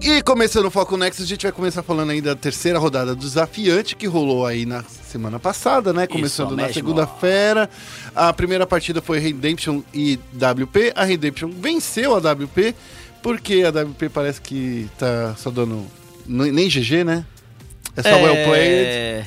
E 0.00 0.22
começando 0.22 0.66
o 0.66 0.70
Foco 0.70 0.96
Nexus, 0.96 1.24
a 1.24 1.28
gente 1.28 1.42
vai 1.42 1.52
começar 1.52 1.82
falando 1.82 2.10
aí 2.10 2.20
da 2.20 2.36
terceira 2.36 2.78
rodada 2.78 3.14
do 3.14 3.20
desafiante 3.20 3.96
que 3.96 4.06
rolou 4.06 4.46
aí 4.46 4.64
na 4.64 4.82
semana 4.82 5.38
passada, 5.40 5.92
né? 5.92 6.06
Começando 6.06 6.50
na 6.50 6.64
mexe 6.64 6.74
segunda-feira. 6.74 7.68
A 8.14 8.32
primeira 8.32 8.66
partida 8.66 9.00
foi 9.00 9.18
Redemption 9.18 9.82
e 9.92 10.18
WP. 10.34 10.92
A 10.94 11.04
Redemption 11.04 11.50
venceu 11.50 12.14
a 12.14 12.18
WP, 12.18 12.74
porque 13.22 13.62
a 13.64 13.70
WP 13.70 14.08
parece 14.10 14.40
que 14.40 14.88
tá 14.98 15.34
só 15.36 15.50
dando. 15.50 15.84
Nem 16.26 16.68
GG, 16.68 17.02
né? 17.04 17.24
É 17.96 18.02
só 18.02 18.16
well 18.16 18.46
played. 18.46 19.26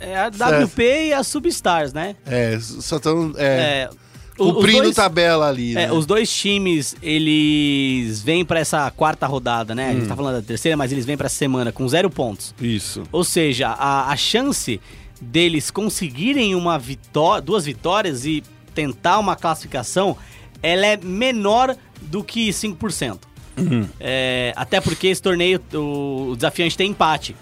É 0.00 0.18
a 0.18 0.26
WP 0.28 0.82
e 0.82 1.12
a 1.14 1.22
Substars, 1.22 1.92
né? 1.92 2.16
É, 2.26 2.58
só 2.60 2.96
estão 2.96 3.32
É, 3.38 3.88
os 3.90 4.03
cumprindo 4.36 4.82
dois- 4.84 4.96
tabela 4.96 5.48
ali. 5.48 5.72
É, 5.72 5.86
né? 5.86 5.92
os 5.92 6.06
dois 6.06 6.32
times, 6.32 6.94
eles 7.02 8.22
vêm 8.22 8.44
pra 8.44 8.58
essa 8.60 8.90
quarta 8.90 9.26
rodada, 9.26 9.74
né? 9.74 9.88
A 9.88 9.90
Hum. 9.90 9.94
gente 9.96 10.08
tá 10.08 10.16
falando 10.16 10.36
da 10.36 10.42
terceira, 10.42 10.76
mas 10.76 10.92
eles 10.92 11.04
vêm 11.04 11.16
pra 11.16 11.26
essa 11.26 11.36
semana 11.36 11.70
com 11.72 11.86
zero 11.88 12.10
pontos. 12.10 12.54
Isso. 12.60 13.02
Ou 13.12 13.24
seja, 13.24 13.68
a, 13.68 14.10
a 14.10 14.16
chance 14.16 14.80
deles 15.20 15.70
conseguirem 15.70 16.54
uma 16.54 16.78
vitória, 16.78 17.40
duas 17.40 17.64
vitórias 17.64 18.26
e 18.26 18.42
tentar 18.74 19.18
uma 19.18 19.36
classificação, 19.36 20.16
ela 20.62 20.84
é 20.86 20.96
menor 20.96 21.76
do 22.02 22.22
que 22.24 22.50
5%. 22.52 23.18
Uhum. 23.56 23.86
É, 24.00 24.52
até 24.56 24.80
porque 24.80 25.06
esse 25.06 25.22
torneio, 25.22 25.60
o, 25.72 26.34
desafiante 26.34 26.76
tem 26.76 26.90
empate. 26.90 27.36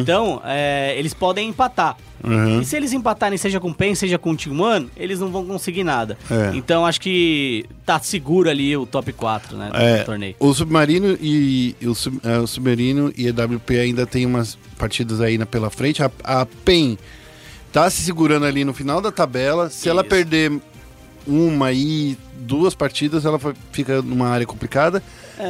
Então, 0.00 0.40
é, 0.44 0.94
eles 0.98 1.12
podem 1.12 1.50
empatar. 1.50 1.96
Uhum. 2.22 2.60
E 2.60 2.64
se 2.64 2.76
eles 2.76 2.92
empatarem, 2.92 3.38
seja 3.38 3.58
com 3.58 3.72
PEN, 3.72 3.94
seja 3.94 4.18
com 4.18 4.34
Team 4.36 4.60
One, 4.60 4.90
eles 4.96 5.18
não 5.20 5.30
vão 5.30 5.44
conseguir 5.46 5.84
nada. 5.84 6.18
É. 6.30 6.54
Então, 6.56 6.84
acho 6.84 7.00
que 7.00 7.64
tá 7.86 7.98
seguro 7.98 8.50
ali 8.50 8.76
o 8.76 8.84
top 8.86 9.12
4, 9.12 9.56
né, 9.56 9.70
do 9.70 9.76
É, 9.76 10.02
torneio. 10.04 10.34
o 10.38 10.52
Submarino 10.54 11.16
e 11.20 11.74
e 11.80 11.86
o, 11.88 11.94
Sub- 11.94 12.20
é, 12.24 12.38
o 12.38 12.46
Submarino 12.46 13.12
e 13.16 13.28
a 13.28 13.30
WP 13.32 13.78
ainda 13.78 14.06
tem 14.06 14.26
umas 14.26 14.56
partidas 14.78 15.20
aí 15.20 15.38
na, 15.38 15.46
pela 15.46 15.70
frente. 15.70 16.02
A, 16.02 16.10
a 16.24 16.44
PEN 16.46 16.98
tá 17.72 17.88
se 17.88 18.02
segurando 18.02 18.44
ali 18.46 18.64
no 18.64 18.74
final 18.74 19.00
da 19.00 19.10
tabela. 19.10 19.70
Se 19.70 19.88
ela 19.88 20.02
Isso. 20.02 20.10
perder 20.10 20.52
uma 21.26 21.72
e 21.72 22.16
duas 22.36 22.74
partidas, 22.74 23.24
ela 23.24 23.38
fica 23.72 24.02
numa 24.02 24.28
área 24.28 24.46
complicada. 24.46 25.02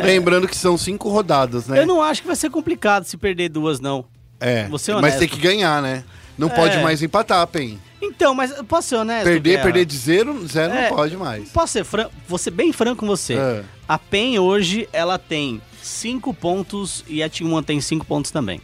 Lembrando 0.05 0.47
que 0.47 0.57
são 0.57 0.77
cinco 0.79 1.09
rodadas, 1.09 1.67
né? 1.67 1.79
É. 1.79 1.83
Eu 1.83 1.87
não 1.87 2.01
acho 2.03 2.21
que 2.21 2.27
vai 2.27 2.37
ser 2.37 2.51
complicado 2.51 3.05
se 3.05 3.17
perder 3.17 3.49
duas, 3.49 3.81
não. 3.81 4.05
É, 4.39 4.69
mas 5.03 5.17
tem 5.17 5.29
que 5.29 5.39
ganhar, 5.39 5.83
né? 5.83 6.03
Não 6.39 6.49
pode 6.49 6.77
É. 6.77 6.83
mais 6.83 7.03
empatar, 7.03 7.47
PEN. 7.47 7.79
Então, 8.03 8.35
mas 8.35 8.51
eu 8.51 8.65
posso 8.65 8.89
ser 8.89 8.97
honesto? 8.97 9.25
Perder, 9.25 9.51
Guerra? 9.51 9.63
perder 9.65 9.85
de 9.85 9.97
zero, 9.97 10.47
zero 10.49 10.73
É. 10.73 10.89
não 10.89 10.97
pode 10.97 11.17
mais. 11.17 11.51
Posso 11.51 11.73
ser, 11.75 11.85
fran... 11.85 12.09
vou 12.27 12.39
ser 12.39 12.51
bem 12.51 12.73
franco 12.73 13.01
com 13.01 13.07
você. 13.07 13.35
É. 13.35 13.63
A 13.87 13.99
PEN 13.99 14.39
hoje, 14.39 14.89
ela 14.93 15.19
tem 15.19 15.61
5 15.83 16.33
pontos 16.33 17.05
e 17.07 17.23
a 17.23 17.29
Team 17.29 17.53
One 17.53 17.65
tem 17.65 17.81
5 17.81 18.07
pontos 18.07 18.31
também. 18.31 18.61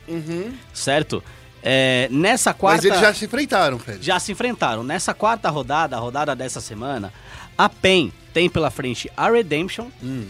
Certo? 0.73 1.23
É, 1.63 2.09
nessa 2.11 2.55
quarta... 2.55 2.77
Mas 2.79 2.85
eles 2.87 3.01
já 3.01 3.13
se 3.13 3.25
enfrentaram, 3.25 3.79
Fred. 3.79 3.99
já 4.05 4.19
se 4.21 4.33
enfrentaram. 4.33 4.83
Nessa 4.85 5.13
quarta 5.13 5.51
rodada, 5.51 5.97
a 5.97 5.99
rodada 5.99 6.35
dessa 6.37 6.61
semana, 6.61 7.13
a 7.59 7.69
PEN 7.69 8.13
tem 8.33 8.49
pela 8.49 8.71
frente 8.71 9.11
a 9.17 9.29
Redemption 9.29 9.89
Hum. 10.03 10.27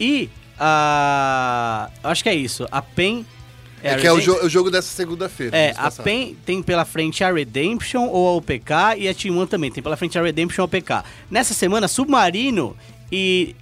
e 0.00 0.30
a... 0.58 1.90
eu 2.02 2.10
Acho 2.10 2.22
que 2.22 2.28
é 2.28 2.34
isso. 2.34 2.66
A 2.70 2.80
PEN... 2.82 3.24
É, 3.82 3.94
que 3.96 4.06
é 4.06 4.12
o, 4.12 4.20
jo- 4.20 4.44
o 4.44 4.48
jogo 4.48 4.70
dessa 4.70 4.88
segunda-feira. 4.88 5.56
É, 5.56 5.74
mês 5.74 5.98
a. 6.00 6.02
PEN 6.02 6.36
tem 6.44 6.62
pela 6.62 6.84
frente 6.84 7.22
a 7.22 7.32
Redemption 7.32 8.06
ou 8.08 8.28
a 8.28 8.32
OPK 8.36 8.72
e 8.98 9.08
a 9.08 9.14
Team 9.14 9.36
One 9.38 9.46
também 9.46 9.70
tem 9.70 9.82
pela 9.82 9.96
frente 9.96 10.18
a 10.18 10.22
Redemption 10.22 10.62
ou 10.62 10.64
a 10.64 10.66
OPK. 10.66 11.04
Nessa 11.30 11.54
semana, 11.54 11.86
Submarino 11.88 12.76
e 13.12 13.54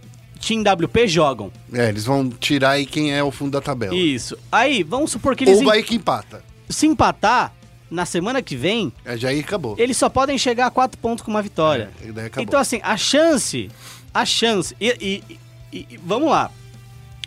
Team 0.47 0.63
WP 0.63 1.07
jogam. 1.09 1.51
É, 1.73 1.89
eles 1.89 2.05
vão 2.05 2.29
tirar 2.31 2.71
aí 2.71 2.87
quem 2.87 3.13
é 3.15 3.23
o 3.23 3.31
fundo 3.31 3.53
da 3.53 3.61
tabela. 3.61 3.95
Isso. 3.95 4.37
Aí, 4.51 4.83
vamos 4.83 5.11
supor 5.11 5.35
que 5.37 5.45
eles 5.45 5.59
Ou 5.59 5.65
vai 5.65 5.83
que 5.83 5.95
empata. 5.97 6.43
se 6.69 6.87
empatar 6.87 7.53
na 7.91 8.05
semana 8.05 8.43
que 8.43 8.57
vem, 8.57 8.93
É, 9.05 9.17
já 9.17 9.29
aí 9.29 9.41
acabou. 9.41 9.77
eles 9.79 9.97
só 9.97 10.09
podem 10.09 10.37
chegar 10.37 10.67
a 10.67 10.71
4 10.71 10.99
pontos 10.99 11.25
com 11.25 11.31
uma 11.31 11.41
vitória. 11.43 11.91
É. 12.03 12.43
Então, 12.43 12.59
assim, 12.59 12.81
a 12.83 12.97
chance, 12.97 13.71
a 14.13 14.25
chance, 14.25 14.75
e, 14.81 14.89
e- 15.01 15.39
e- 15.73 15.87
e- 15.93 16.01
vamos 16.05 16.29
lá. 16.29 16.51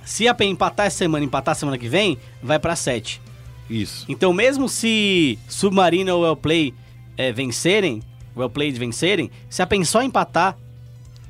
Se 0.10 0.28
a 0.28 0.34
PEN 0.34 0.49
empatar 0.49 0.88
essa 0.88 0.97
semana, 0.97 1.24
empatar 1.24 1.53
semana 1.55 1.78
que 1.78 1.88
vem, 1.88 2.18
vai 2.41 2.57
pra 2.57 2.76
7. 2.76 3.22
Isso. 3.70 4.05
Então, 4.10 4.34
mesmo 4.34 4.68
se 4.68 5.38
Submarino 5.47 6.16
ou 6.16 6.24
Wellplay 6.24 6.74
é, 7.16 7.32
vencerem, 7.32 8.01
Wellplayed 8.36 8.80
vencerem, 8.80 9.30
se 9.47 9.62
a 9.62 9.68
PEN 9.68 9.84
só 9.86 10.01
empatar 10.01 10.57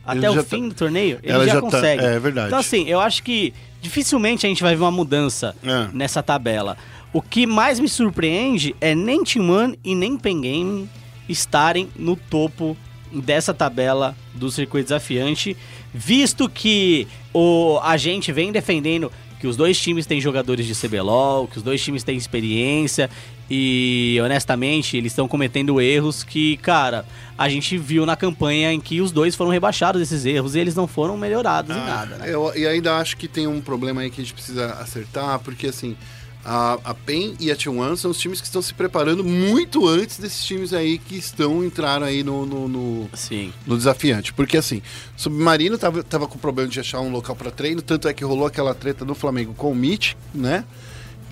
Ele 0.10 0.20
até 0.20 0.30
o 0.32 0.36
já 0.36 0.44
fim 0.46 0.62
tá- 0.64 0.68
do 0.70 0.74
torneio, 0.76 1.20
ele 1.22 1.34
ela 1.34 1.46
já, 1.46 1.56
já 1.56 1.62
tá- 1.62 1.62
consegue. 1.62 2.04
é 2.06 2.20
verdade. 2.20 2.48
Então, 2.48 2.60
assim, 2.60 2.88
eu 2.88 3.02
acho 3.02 3.22
que 3.22 3.54
dificilmente 3.82 4.46
a 4.46 4.50
gente 4.50 4.64
vai 4.64 4.74
ver 4.78 4.82
uma 4.84 4.92
mudança 4.92 5.54
É. 5.62 5.90
nessa 5.92 6.24
tabela. 6.24 6.78
O 7.12 7.22
que 7.22 7.46
mais 7.46 7.82
me 7.82 7.90
surpreende 7.90 8.74
é 8.80 8.96
nem 8.96 9.24
One 9.38 9.78
e 9.84 9.94
nem 9.94 10.18
Pen 10.18 10.40
Game 10.40 10.90
estarem 11.28 11.90
no 11.98 12.16
topo 12.16 12.78
dessa 13.12 13.54
tabela 13.54 14.16
do 14.34 14.50
circuito 14.50 14.86
desafiante, 14.86 15.58
visto 15.94 16.50
que 16.50 17.08
o, 17.34 17.80
a 17.82 17.98
gente 17.98 18.32
vem 18.32 18.52
defendendo 18.52 19.12
que 19.40 19.48
os 19.48 19.56
dois 19.56 19.80
times 19.80 20.06
têm 20.06 20.20
jogadores 20.20 20.66
de 20.66 20.76
CBLOL, 20.76 21.48
que 21.48 21.58
os 21.58 21.64
dois 21.64 21.82
times 21.82 22.04
têm 22.04 22.18
experiência 22.18 23.10
e, 23.50 24.20
honestamente, 24.24 24.98
eles 24.98 25.14
estão 25.14 25.28
cometendo 25.28 25.80
erros 25.80 26.24
que, 26.24 26.58
cara, 26.58 27.06
a 27.38 27.48
gente 27.48 27.78
viu 27.78 28.06
na 28.06 28.16
campanha 28.16 28.72
em 28.74 28.82
que 28.82 29.00
os 29.02 29.12
dois 29.12 29.36
foram 29.36 29.50
rebaixados 29.50 30.02
desses 30.02 30.26
erros 30.26 30.56
e 30.56 30.60
eles 30.60 30.76
não 30.76 30.88
foram 30.88 31.18
melhorados 31.18 31.76
em 31.76 31.80
nada, 31.80 32.18
né? 32.18 32.26
Eu, 32.28 32.52
e 32.56 32.68
ainda 32.68 32.98
acho 32.98 33.16
que 33.18 33.28
tem 33.28 33.48
um 33.48 33.62
problema 33.62 34.02
aí 34.02 34.10
que 34.10 34.22
a 34.22 34.24
gente 34.24 34.34
precisa 34.34 34.74
acertar, 34.74 35.40
porque 35.40 35.68
assim, 35.68 35.96
a, 36.44 36.80
a 36.84 36.94
PEN 36.94 37.36
e 37.40 37.52
a 37.52 37.56
T1 37.56 37.98
são 37.98 38.12
os 38.12 38.18
times 38.18 38.40
que 38.40 38.48
estão 38.48 38.62
se 38.62 38.74
preparando 38.74 39.24
muito 39.24 39.88
antes 39.88 40.18
desses 40.18 40.44
times 40.44 40.74
aí 40.74 40.98
que 40.98 41.18
estão 41.18 41.64
entraram 41.64 42.06
aí 42.06 42.24
no, 42.24 42.46
no, 42.46 42.68
no, 42.68 43.10
Sim. 43.14 43.54
no 43.68 43.76
desafiante. 43.78 44.34
Porque 44.34 44.58
assim, 44.58 44.82
Submarino 45.18 45.78
tava, 45.78 46.02
tava 46.04 46.28
com 46.28 46.38
problema 46.40 46.70
de 46.70 46.80
achar 46.80 47.02
um 47.02 47.12
local 47.12 47.36
para 47.36 47.52
treino, 47.52 47.82
tanto 47.82 48.08
é 48.08 48.14
que 48.14 48.24
rolou 48.24 48.46
aquela 48.48 48.74
treta 48.74 49.04
do 49.04 49.14
Flamengo 49.14 49.54
com 49.54 49.72
o 49.72 49.76
Mitch, 49.76 50.14
né? 50.34 50.64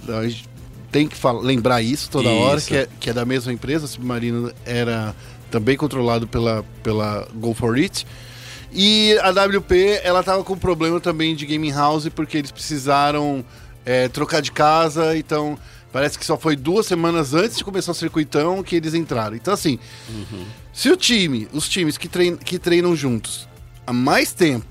A 0.08 0.28
gente 0.28 0.47
tem 0.91 1.08
que 1.08 1.16
fala- 1.18 1.41
lembrar 1.41 1.82
isso 1.82 2.10
toda 2.10 2.30
hora, 2.30 2.58
Isso. 2.60 2.68
que 2.68 2.76
é, 2.76 2.88
que 2.99 3.10
é 3.10 3.14
da 3.14 3.26
mesma 3.26 3.51
empresa. 3.51 3.86
O 3.86 3.88
Submarino 3.88 4.51
era 4.66 5.16
também 5.51 5.76
controlado 5.76 6.28
pela, 6.28 6.64
pela 6.84 7.28
Go 7.34 7.53
For 7.53 7.76
It. 7.76 8.05
E 8.72 9.18
a 9.22 9.32
WP, 9.32 10.01
ela 10.03 10.22
tava 10.24 10.43
com 10.43 10.58
problema 10.58 10.99
também 10.99 11.36
de 11.36 11.45
gaming 11.45 11.72
house, 11.72 12.08
porque 12.10 12.38
eles 12.38 12.51
precisaram 12.51 13.43
é, 13.88 14.10
trocar 14.10 14.42
de 14.42 14.52
casa, 14.52 15.18
então 15.18 15.58
parece 15.94 16.20
que 16.20 16.26
só 16.26 16.38
foi 16.38 16.58
duas 16.58 16.86
semanas 16.86 17.34
antes 17.34 17.58
de 17.58 17.64
começar 17.64 17.94
o 17.94 17.96
circuitão 17.96 18.62
que 18.62 18.76
eles 18.76 18.94
entraram. 18.94 19.34
Então 19.38 19.54
assim, 19.54 19.80
se 20.74 20.90
o 20.90 20.98
time, 20.98 21.48
os 21.54 21.70
times 21.70 21.98
que, 21.98 22.10
trein, 22.10 22.36
que 22.36 22.60
treinam 22.60 22.94
juntos 22.94 23.48
há 23.86 23.94
mais 23.94 24.34
tempo, 24.34 24.68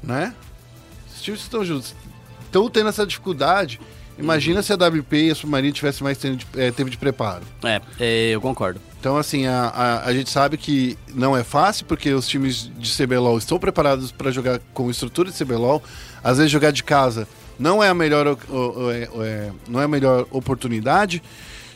né? 0.00 0.32
Os 1.12 1.20
times 1.20 1.40
que 1.40 1.46
estão 1.46 1.64
juntos 1.64 1.96
estão 2.46 2.70
tendo 2.70 2.88
essa 2.88 3.04
dificuldade, 3.04 3.80
Imagina 4.18 4.62
se 4.62 4.72
a 4.72 4.76
WP 4.76 5.16
e 5.16 5.30
a 5.30 5.34
Submarino 5.34 5.72
tivessem 5.72 6.04
mais 6.04 6.18
tempo 6.18 6.36
de, 6.36 6.46
eh, 6.56 6.70
tempo 6.70 6.90
de 6.90 6.98
preparo. 6.98 7.42
É, 7.64 7.80
é, 7.98 8.28
eu 8.28 8.42
concordo. 8.42 8.78
Então, 9.00 9.16
assim, 9.16 9.46
a, 9.46 9.68
a, 9.68 10.04
a 10.04 10.12
gente 10.12 10.30
sabe 10.30 10.56
que 10.58 10.98
não 11.14 11.36
é 11.36 11.42
fácil, 11.42 11.86
porque 11.86 12.12
os 12.12 12.28
times 12.28 12.70
de 12.78 12.94
CBLOL 12.94 13.38
estão 13.38 13.58
preparados 13.58 14.12
para 14.12 14.30
jogar 14.30 14.60
com 14.74 14.90
estrutura 14.90 15.30
de 15.30 15.44
CBLOL. 15.44 15.82
Às 16.22 16.36
vezes, 16.36 16.52
jogar 16.52 16.72
de 16.72 16.84
casa 16.84 17.26
não 17.62 17.82
é 17.82 17.88
a 17.88 17.94
melhor, 17.94 18.26
é- 18.26 19.08
é- 19.24 19.50
não 19.68 19.80
é 19.80 19.84
a 19.84 19.88
melhor 19.88 20.26
oportunidade. 20.30 21.22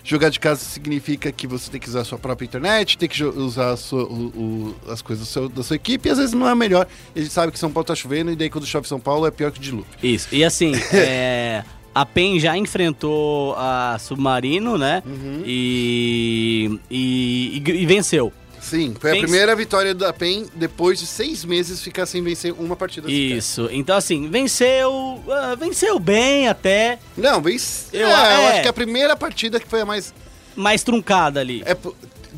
Jogar 0.02 0.28
de 0.30 0.38
casa 0.38 0.60
significa 0.64 1.32
que 1.32 1.46
você 1.48 1.68
tem 1.70 1.80
que 1.80 1.88
usar 1.88 2.00
a 2.02 2.04
sua 2.04 2.16
própria 2.18 2.44
internet, 2.46 2.96
tem 2.96 3.08
que 3.08 3.24
usar 3.24 3.76
sua- 3.76 4.04
o- 4.04 4.74
o- 4.86 4.92
as 4.92 5.02
coisas 5.02 5.26
do 5.26 5.30
seu- 5.30 5.48
da 5.48 5.62
sua 5.64 5.74
equipe, 5.76 6.08
e 6.08 6.12
às 6.12 6.18
vezes 6.18 6.32
não 6.32 6.46
é 6.46 6.52
a 6.52 6.54
melhor. 6.54 6.86
A 7.14 7.18
gente 7.18 7.32
sabe 7.32 7.50
que 7.50 7.58
São 7.58 7.70
Paulo 7.72 7.84
tá 7.86 7.94
chovendo, 7.94 8.30
e 8.30 8.36
daí 8.36 8.48
quando 8.48 8.64
chove 8.66 8.86
São 8.86 9.00
Paulo 9.00 9.26
é 9.26 9.30
pior 9.32 9.50
que 9.50 9.58
dilúvio. 9.58 9.86
Isso. 10.02 10.28
E 10.32 10.44
assim, 10.44 10.72
é, 10.92 11.64
a 11.92 12.06
PEN 12.06 12.38
já 12.38 12.56
enfrentou 12.56 13.54
a 13.56 13.96
Submarino, 13.98 14.78
né? 14.78 15.02
Uhum. 15.04 15.42
E, 15.44 16.78
e, 16.90 17.62
e- 17.66 17.70
e 17.82 17.86
venceu. 17.86 18.32
Sim, 18.68 18.94
foi 18.98 19.12
a 19.18 19.20
primeira 19.22 19.54
vitória 19.54 19.94
da 19.94 20.12
PEN 20.12 20.46
depois 20.54 20.98
de 20.98 21.06
seis 21.06 21.44
meses 21.44 21.80
ficar 21.82 22.04
sem 22.06 22.22
vencer 22.22 22.52
uma 22.52 22.74
partida 22.74 23.06
sequer. 23.06 23.18
Isso. 23.36 23.68
Então, 23.70 23.96
assim, 23.96 24.28
venceu. 24.28 25.22
ah, 25.30 25.54
venceu 25.54 25.98
bem 26.00 26.48
até, 26.48 26.98
Não, 27.16 27.40
vence. 27.40 27.86
Eu- 27.96 28.08
é, 28.08 28.10
eu 28.10 28.16
é. 28.16 28.50
acho 28.52 28.62
que 28.62 28.68
a 28.68 28.72
primeira 28.72 29.14
partida 29.16 29.60
que 29.60 29.68
foi 29.68 29.82
a 29.82 29.84
mais. 29.86 30.12
mais 30.56 30.82
truncada 30.82 31.38
ali. 31.40 31.62
É, 31.64 31.76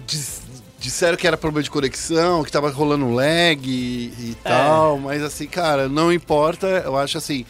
dis- 0.06 0.42
disseram 0.78 1.16
que 1.16 1.26
era 1.26 1.36
problema 1.36 1.62
de 1.62 1.70
conexão, 1.70 2.44
que 2.44 2.52
tava 2.52 2.70
rolando 2.70 3.10
lag 3.10 3.58
e, 3.66 4.12
e 4.18 4.36
É. 4.44 4.48
tal, 4.48 4.98
mas 4.98 5.22
assim, 5.22 5.46
cara, 5.46 5.88
não 5.88 6.12
importa. 6.12 6.66
Eu 6.84 6.96
acho 6.96 7.16
assim, 7.18 7.46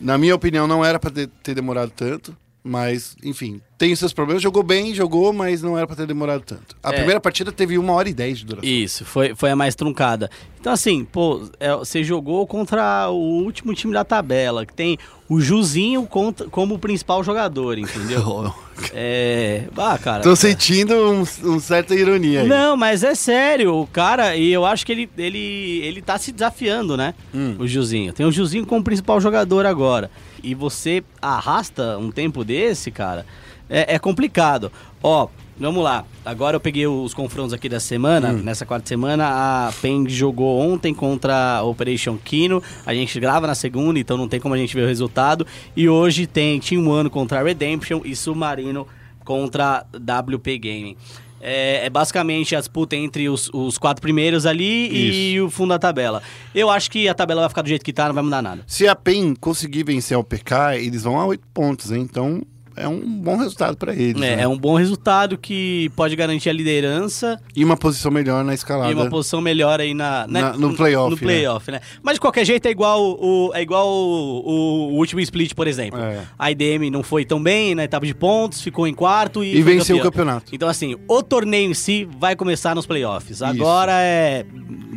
na 0.00 0.16
minha 0.16 0.34
opinião, 0.34 0.66
não 0.66 0.84
era 0.84 0.98
pra 1.00 1.10
ter, 1.10 1.28
ter 1.42 1.54
demorado 1.54 1.90
tanto. 1.90 2.36
Mas, 2.66 3.14
enfim, 3.22 3.60
tem 3.76 3.92
os 3.92 3.98
seus 3.98 4.12
problemas. 4.12 4.42
Jogou 4.42 4.62
bem, 4.62 4.94
jogou, 4.94 5.32
mas 5.32 5.62
não 5.62 5.76
era 5.76 5.86
pra 5.86 5.96
ter 5.96 6.06
demorado 6.06 6.42
tanto. 6.42 6.76
A 6.82 6.90
É. 6.90 6.94
primeira 6.94 7.20
partida 7.20 7.50
teve 7.52 7.76
uma 7.78 7.92
hora 7.92 8.08
e 8.08 8.14
dez 8.14 8.38
de 8.38 8.44
duração. 8.46 8.68
Isso, 8.70 9.04
foi, 9.04 9.34
foi 9.34 9.50
a 9.50 9.56
mais 9.56 9.74
truncada. 9.74 10.30
Então, 10.60 10.72
assim, 10.72 11.04
pô, 11.04 11.42
é, 11.60 11.74
você 11.76 12.02
jogou 12.02 12.46
contra 12.46 13.08
o 13.10 13.42
último 13.42 13.74
time 13.74 13.92
da 13.92 14.04
tabela, 14.04 14.64
que 14.64 14.72
tem 14.72 14.96
o 15.28 15.40
Juzinho 15.40 16.06
contra, 16.06 16.48
como 16.48 16.78
principal 16.78 17.22
jogador, 17.22 17.76
entendeu? 17.78 18.54
é. 18.94 19.64
Ah, 19.76 19.98
cara. 19.98 20.22
Tô 20.22 20.34
sentindo 20.34 20.94
um, 20.94 21.20
um 21.54 21.60
certa 21.60 21.94
ironia 21.94 22.42
aí. 22.42 22.48
Não, 22.48 22.76
mas 22.76 23.02
é 23.02 23.14
sério, 23.14 23.74
o 23.74 23.86
cara, 23.86 24.36
e 24.36 24.50
eu 24.52 24.64
acho 24.64 24.86
que 24.86 24.92
ele, 24.92 25.10
ele, 25.18 25.80
ele 25.82 26.00
tá 26.02 26.16
se 26.18 26.32
desafiando, 26.32 26.96
né? 26.96 27.14
Hum. 27.34 27.56
O 27.58 27.66
Gilzinho. 27.66 28.12
Tem 28.12 28.24
o 28.24 28.32
Gilzinho 28.32 28.64
como 28.64 28.82
principal 28.82 29.20
jogador 29.20 29.66
agora. 29.66 30.10
E 30.42 30.54
você 30.54 31.02
arrasta 31.20 31.98
um 31.98 32.10
tempo 32.10 32.44
desse, 32.44 32.90
cara, 32.90 33.24
é, 33.68 33.94
é 33.94 33.98
complicado. 33.98 34.70
Ó, 35.02 35.28
vamos 35.58 35.82
lá. 35.82 36.04
Agora 36.24 36.56
eu 36.56 36.60
peguei 36.60 36.86
os 36.86 37.12
confrontos 37.12 37.52
aqui 37.52 37.68
da 37.68 37.80
semana. 37.80 38.30
Hum. 38.30 38.42
Nessa 38.42 38.64
quarta 38.64 38.88
semana, 38.88 39.26
a 39.28 39.72
PEN 39.80 40.08
jogou 40.08 40.60
ontem 40.60 40.94
contra 40.94 41.58
a 41.58 41.62
Operation 41.62 42.16
Kino. 42.16 42.62
A 42.84 42.94
gente 42.94 43.18
grava 43.20 43.46
na 43.46 43.54
segunda, 43.54 43.98
então 43.98 44.16
não 44.16 44.28
tem 44.28 44.40
como 44.40 44.54
a 44.54 44.58
gente 44.58 44.74
ver 44.74 44.82
o 44.82 44.86
resultado. 44.86 45.46
E 45.76 45.88
hoje 45.88 46.26
tem 46.26 46.58
Team 46.60 46.88
One 46.88 47.10
contra 47.10 47.40
a 47.40 47.42
Redemption 47.42 48.00
e 48.04 48.14
Submarino 48.16 48.86
contra 49.24 49.86
WP 49.94 50.58
Gaming. 50.58 50.96
É, 51.46 51.84
é 51.84 51.90
basicamente 51.90 52.56
a 52.56 52.58
disputa 52.58 52.96
entre 52.96 53.28
os, 53.28 53.50
os 53.52 53.76
quatro 53.76 54.00
primeiros 54.00 54.46
ali 54.46 55.34
e 55.34 55.40
o 55.42 55.50
fundo 55.50 55.70
da 55.70 55.78
tabela. 55.78 56.22
Eu 56.54 56.70
acho 56.70 56.90
que 56.90 57.06
a 57.06 57.12
tabela 57.12 57.42
vai 57.42 57.50
ficar 57.50 57.60
do 57.60 57.68
jeito 57.68 57.84
que 57.84 57.92
tá, 57.92 58.06
não 58.06 58.14
vai 58.14 58.24
mudar 58.24 58.40
nada. 58.40 58.62
Se 58.66 58.88
a 58.88 58.96
PEN 58.96 59.34
conseguir 59.34 59.84
vencer 59.84 60.16
o 60.16 60.24
PK, 60.24 60.78
eles 60.78 61.02
vão 61.02 61.20
a 61.20 61.26
oito 61.26 61.46
pontos, 61.52 61.92
hein? 61.92 62.00
Então 62.00 62.40
é 62.76 62.88
um 62.88 63.00
bom 63.20 63.36
resultado 63.36 63.76
pra 63.76 63.92
eles. 63.94 64.16
É, 64.22 64.36
né? 64.36 64.42
é 64.42 64.48
um 64.48 64.58
bom 64.58 64.74
resultado 64.76 65.36
que 65.38 65.90
pode 65.96 66.16
garantir 66.16 66.48
a 66.50 66.52
liderança 66.52 67.40
E 67.54 67.64
uma 67.64 67.76
posição 67.76 68.10
melhor 68.10 68.44
na 68.44 68.54
escalada. 68.54 68.90
e 68.90 68.94
uma 68.94 69.08
posição 69.08 69.40
melhor 69.40 69.80
aí 69.80 69.94
na, 69.94 70.26
né, 70.26 70.40
Na- 70.42 70.52
no 70.54 70.74
playoff, 70.74 71.10
No 71.10 71.16
né? 71.16 71.22
playoff, 71.22 71.70
né? 71.70 71.80
Mas 72.02 72.14
de 72.14 72.20
qualquer 72.20 72.44
jeito 72.44 72.66
é 72.66 72.70
igual 72.70 73.00
o, 73.02 73.50
é 73.54 73.62
igual 73.62 73.86
o, 73.88 74.90
o- 74.90 74.94
último 74.98 75.20
split, 75.20 75.54
por 75.54 75.66
exemplo. 75.66 76.00
É. 76.00 76.22
A 76.38 76.50
IDM 76.50 76.90
não 76.90 77.02
foi 77.02 77.24
tão 77.24 77.42
bem 77.42 77.74
na 77.74 77.84
etapa 77.84 78.04
de 78.06 78.14
pontos, 78.14 78.60
ficou 78.60 78.86
em 78.86 78.94
quarto 78.94 79.42
e, 79.44 79.56
E 79.56 79.62
venceu 79.62 79.96
o 79.96 80.00
campeonato. 80.02 80.54
Então, 80.54 80.68
assim, 80.68 80.96
o 81.08 81.22
torneio 81.22 81.70
em 81.70 81.74
si 81.74 82.08
vai 82.18 82.34
começar 82.36 82.74
nos 82.74 82.86
playoffs. 82.86 83.42
Agora 83.42 83.92
é. 84.00 84.44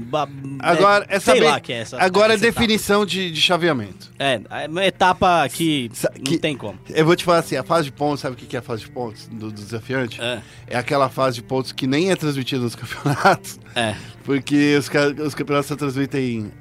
ba- 0.09 0.27
Agora 0.59 1.05
é, 1.07 1.19
sei 1.19 1.35
saber. 1.35 1.45
lá 1.45 1.59
que 1.59 1.71
é 1.71 1.77
essa. 1.79 1.97
agora 2.01 2.33
é 2.33 2.35
essa 2.35 2.43
definição 2.43 3.05
de, 3.05 3.29
de 3.31 3.39
chaveamento. 3.39 4.11
É, 4.17 4.41
é 4.63 4.67
uma 4.67 4.83
etapa 4.85 5.47
que 5.49 5.89
Sa- 5.93 6.09
não 6.15 6.23
que- 6.23 6.37
tem 6.39 6.55
como. 6.57 6.79
Eu 6.89 7.05
vou 7.05 7.15
te 7.15 7.23
falar 7.23 7.39
assim, 7.39 7.55
a 7.55 7.63
fase 7.67 7.85
de 7.85 7.91
pontos, 7.91 8.21
sabe 8.21 8.33
o 8.35 8.37
que 8.37 8.55
é 8.55 8.59
a 8.59 8.61
fase 8.61 8.83
de 8.83 8.89
pontos 8.89 9.27
do, 9.27 9.51
do 9.51 9.61
desafiante? 9.61 10.21
É. 10.21 10.41
É 10.67 10.77
aquela 10.77 11.09
fase 11.09 11.35
de 11.35 11.43
pontos 11.43 11.71
que 11.71 11.85
nem 11.85 12.09
é 12.11 12.15
transmitida 12.15 12.61
nos 12.61 12.73
campeonatos, 12.75 13.59
É. 13.75 13.95
porque 14.23 14.75
os, 14.77 14.89
os 15.25 15.35
campeonatos 15.35 15.67
só 15.67 15.75
transmitem 15.75 16.51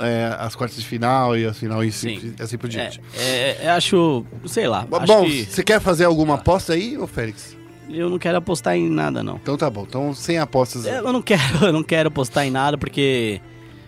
é, 0.00 0.34
as 0.38 0.54
quartas 0.54 0.78
de 0.78 0.86
final 0.86 1.36
e 1.36 1.44
as 1.44 1.58
final 1.58 1.84
e 1.84 1.92
Sim. 1.92 2.16
assim, 2.16 2.34
assim 2.40 2.56
por 2.58 2.66
É, 2.66 2.70
diante. 2.70 3.00
é, 3.18 3.58
é, 3.64 3.70
acho, 3.70 4.24
sei 4.46 4.66
lá. 4.66 4.86
acho 4.90 5.06
Bom, 5.06 5.24
que 5.24 5.44
você 5.44 5.62
quer 5.62 5.80
fazer 5.80 6.04
alguma 6.04 6.36
aposta 6.36 6.72
aí, 6.72 6.96
ô 6.96 7.06
Félix? 7.06 7.56
eu 7.90 8.08
não 8.08 8.18
quero 8.18 8.38
apostar 8.38 8.74
em 8.74 8.88
nada, 8.88 9.22
não. 9.22 9.36
Então 9.36 9.54
tá 9.58 9.68
bom, 9.68 9.84
então 9.86 10.14
sem 10.14 10.38
apostas. 10.38 10.86
Eu 10.86 11.12
não 11.12 11.20
quero, 11.20 11.42
eu 11.66 11.72
não 11.74 11.82
quero 11.82 12.08
apostar 12.08 12.46
em 12.46 12.50
nada 12.50 12.78
porque 12.78 13.38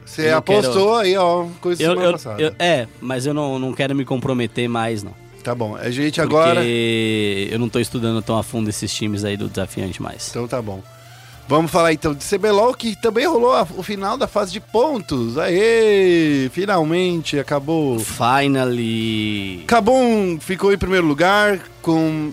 Você 0.05 0.29
apostou 0.29 0.97
aí, 0.99 1.16
ó, 1.16 1.47
coisa 1.59 1.83
eu, 1.83 1.91
semana 1.93 2.09
eu- 2.09 2.12
passada. 2.12 2.43
eu- 2.43 2.55
é, 2.59 2.87
mas 3.01 3.25
eu 3.25 3.33
não, 3.33 3.59
não 3.59 3.72
quero 3.72 3.95
me 3.95 4.05
comprometer 4.05 4.68
mais, 4.68 5.03
não. 5.03 5.14
Tá 5.45 5.55
bom, 5.55 5.77
a 5.77 5.91
gente 5.91 6.21
agora... 6.21 6.55
Porque 6.57 7.49
eu 7.53 7.59
não 7.59 7.69
tô 7.69 7.79
estudando 7.79 8.21
tão 8.23 8.37
a 8.37 8.43
fundo 8.43 8.69
esses 8.71 8.93
times 8.93 9.25
aí 9.25 9.37
do 9.37 9.47
desafiante 9.47 10.03
mais. 10.03 10.29
Então 10.31 10.49
tá 10.49 10.61
bom. 10.61 10.83
Vamos 11.47 11.71
falar 11.71 11.93
então 11.93 12.15
de 12.15 12.25
CBLOL, 12.25 12.73
que 12.73 12.97
também 12.97 13.27
rolou 13.27 13.53
a- 13.53 13.67
o 13.77 13.83
final 13.83 14.17
da 14.17 14.27
fase 14.27 14.51
de 14.51 14.59
pontos. 14.61 15.37
Aê! 15.37 16.49
Finalmente 16.51 17.39
acabou. 17.39 17.99
Finally. 17.99 19.65
Cabum 19.67 20.39
ficou 20.41 20.73
em 20.73 20.79
primeiro 20.79 21.07
lugar 21.07 21.61
com 21.83 22.33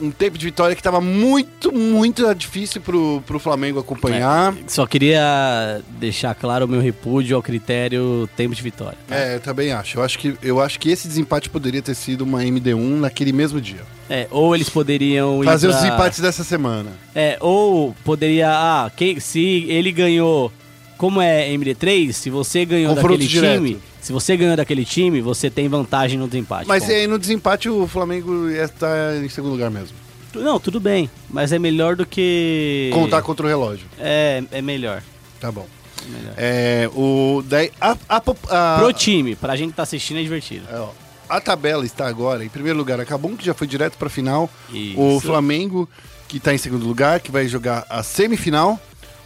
um 0.00 0.10
tempo 0.10 0.36
de 0.38 0.46
vitória 0.46 0.74
que 0.74 0.80
estava 0.80 1.00
muito, 1.00 1.72
muito 1.72 2.34
difícil 2.34 2.80
pro, 2.80 3.22
pro 3.26 3.38
Flamengo 3.38 3.78
acompanhar. 3.78 4.54
Só 4.66 4.86
queria 4.86 5.80
deixar 5.98 6.34
claro 6.34 6.64
o 6.66 6.68
meu 6.68 6.80
repúdio 6.80 7.36
ao 7.36 7.42
critério 7.42 8.28
tempo 8.36 8.54
de 8.54 8.62
vitória. 8.62 8.98
É, 9.10 9.36
eu 9.36 9.40
também 9.40 9.72
acho. 9.72 9.98
Eu 9.98 10.02
acho, 10.02 10.18
que, 10.18 10.36
eu 10.42 10.60
acho 10.60 10.78
que 10.78 10.90
esse 10.90 11.08
desempate 11.08 11.48
poderia 11.48 11.82
ter 11.82 11.94
sido 11.94 12.22
uma 12.22 12.42
MD1 12.42 12.98
naquele 13.00 13.32
mesmo 13.32 13.60
dia. 13.60 13.80
É, 14.08 14.28
ou 14.30 14.54
eles 14.54 14.68
poderiam 14.68 15.42
Fazer 15.42 15.66
os 15.68 15.74
pra- 15.74 15.82
desempates 15.84 16.20
dessa 16.20 16.44
semana. 16.44 16.90
É, 17.14 17.36
ou 17.40 17.94
poderia. 18.04 18.50
Ah, 18.50 18.90
quem, 18.94 19.18
se 19.18 19.64
ele 19.68 19.90
ganhou. 19.90 20.52
Como 20.96 21.20
é 21.20 21.48
MD3, 21.50 22.12
se 22.12 22.30
você 22.30 22.64
ganhou 22.64 22.94
Confronto 22.94 23.14
daquele 23.18 23.28
direto. 23.30 23.62
time. 23.64 23.78
Se 24.00 24.12
você 24.12 24.36
ganhou 24.36 24.56
daquele 24.56 24.84
time, 24.84 25.20
você 25.20 25.50
tem 25.50 25.68
vantagem 25.68 26.18
no 26.18 26.26
desempate. 26.28 26.66
Mas 26.68 26.84
ponto. 26.84 26.94
aí 26.94 27.06
no 27.06 27.18
desempate 27.18 27.68
o 27.68 27.86
Flamengo 27.86 28.48
estar 28.48 29.16
em 29.16 29.28
segundo 29.28 29.52
lugar 29.52 29.70
mesmo. 29.70 29.96
Não, 30.34 30.60
tudo 30.60 30.78
bem. 30.80 31.10
Mas 31.28 31.52
é 31.52 31.58
melhor 31.58 31.96
do 31.96 32.06
que. 32.06 32.90
Contar 32.92 33.22
contra 33.22 33.44
o 33.46 33.48
relógio. 33.48 33.86
É, 33.98 34.42
é 34.52 34.62
melhor. 34.62 35.02
Tá 35.40 35.50
bom. 35.50 35.66
é 36.06 36.08
melhor. 36.18 36.34
É, 36.36 36.90
o, 36.94 37.42
daí, 37.46 37.70
a, 37.80 37.96
a, 38.08 38.16
a- 38.50 38.78
Pro 38.78 38.92
time, 38.92 39.34
pra 39.34 39.56
gente 39.56 39.70
que 39.70 39.76
tá 39.76 39.82
assistindo 39.82 40.18
é 40.20 40.22
divertido. 40.22 40.66
É, 40.70 40.78
ó, 40.78 40.90
a 41.28 41.40
tabela 41.40 41.84
está 41.84 42.06
agora, 42.06 42.44
em 42.44 42.48
primeiro 42.48 42.78
lugar, 42.78 43.00
a 43.00 43.04
Cabum, 43.04 43.36
que 43.36 43.44
já 43.44 43.54
foi 43.54 43.66
direto 43.66 43.96
para 43.98 44.06
a 44.08 44.10
final. 44.10 44.48
Isso. 44.72 45.00
O 45.00 45.20
Flamengo, 45.20 45.88
que 46.28 46.36
está 46.36 46.54
em 46.54 46.58
segundo 46.58 46.86
lugar, 46.86 47.18
que 47.20 47.30
vai 47.32 47.48
jogar 47.48 47.84
a 47.90 48.02
semifinal. 48.02 48.78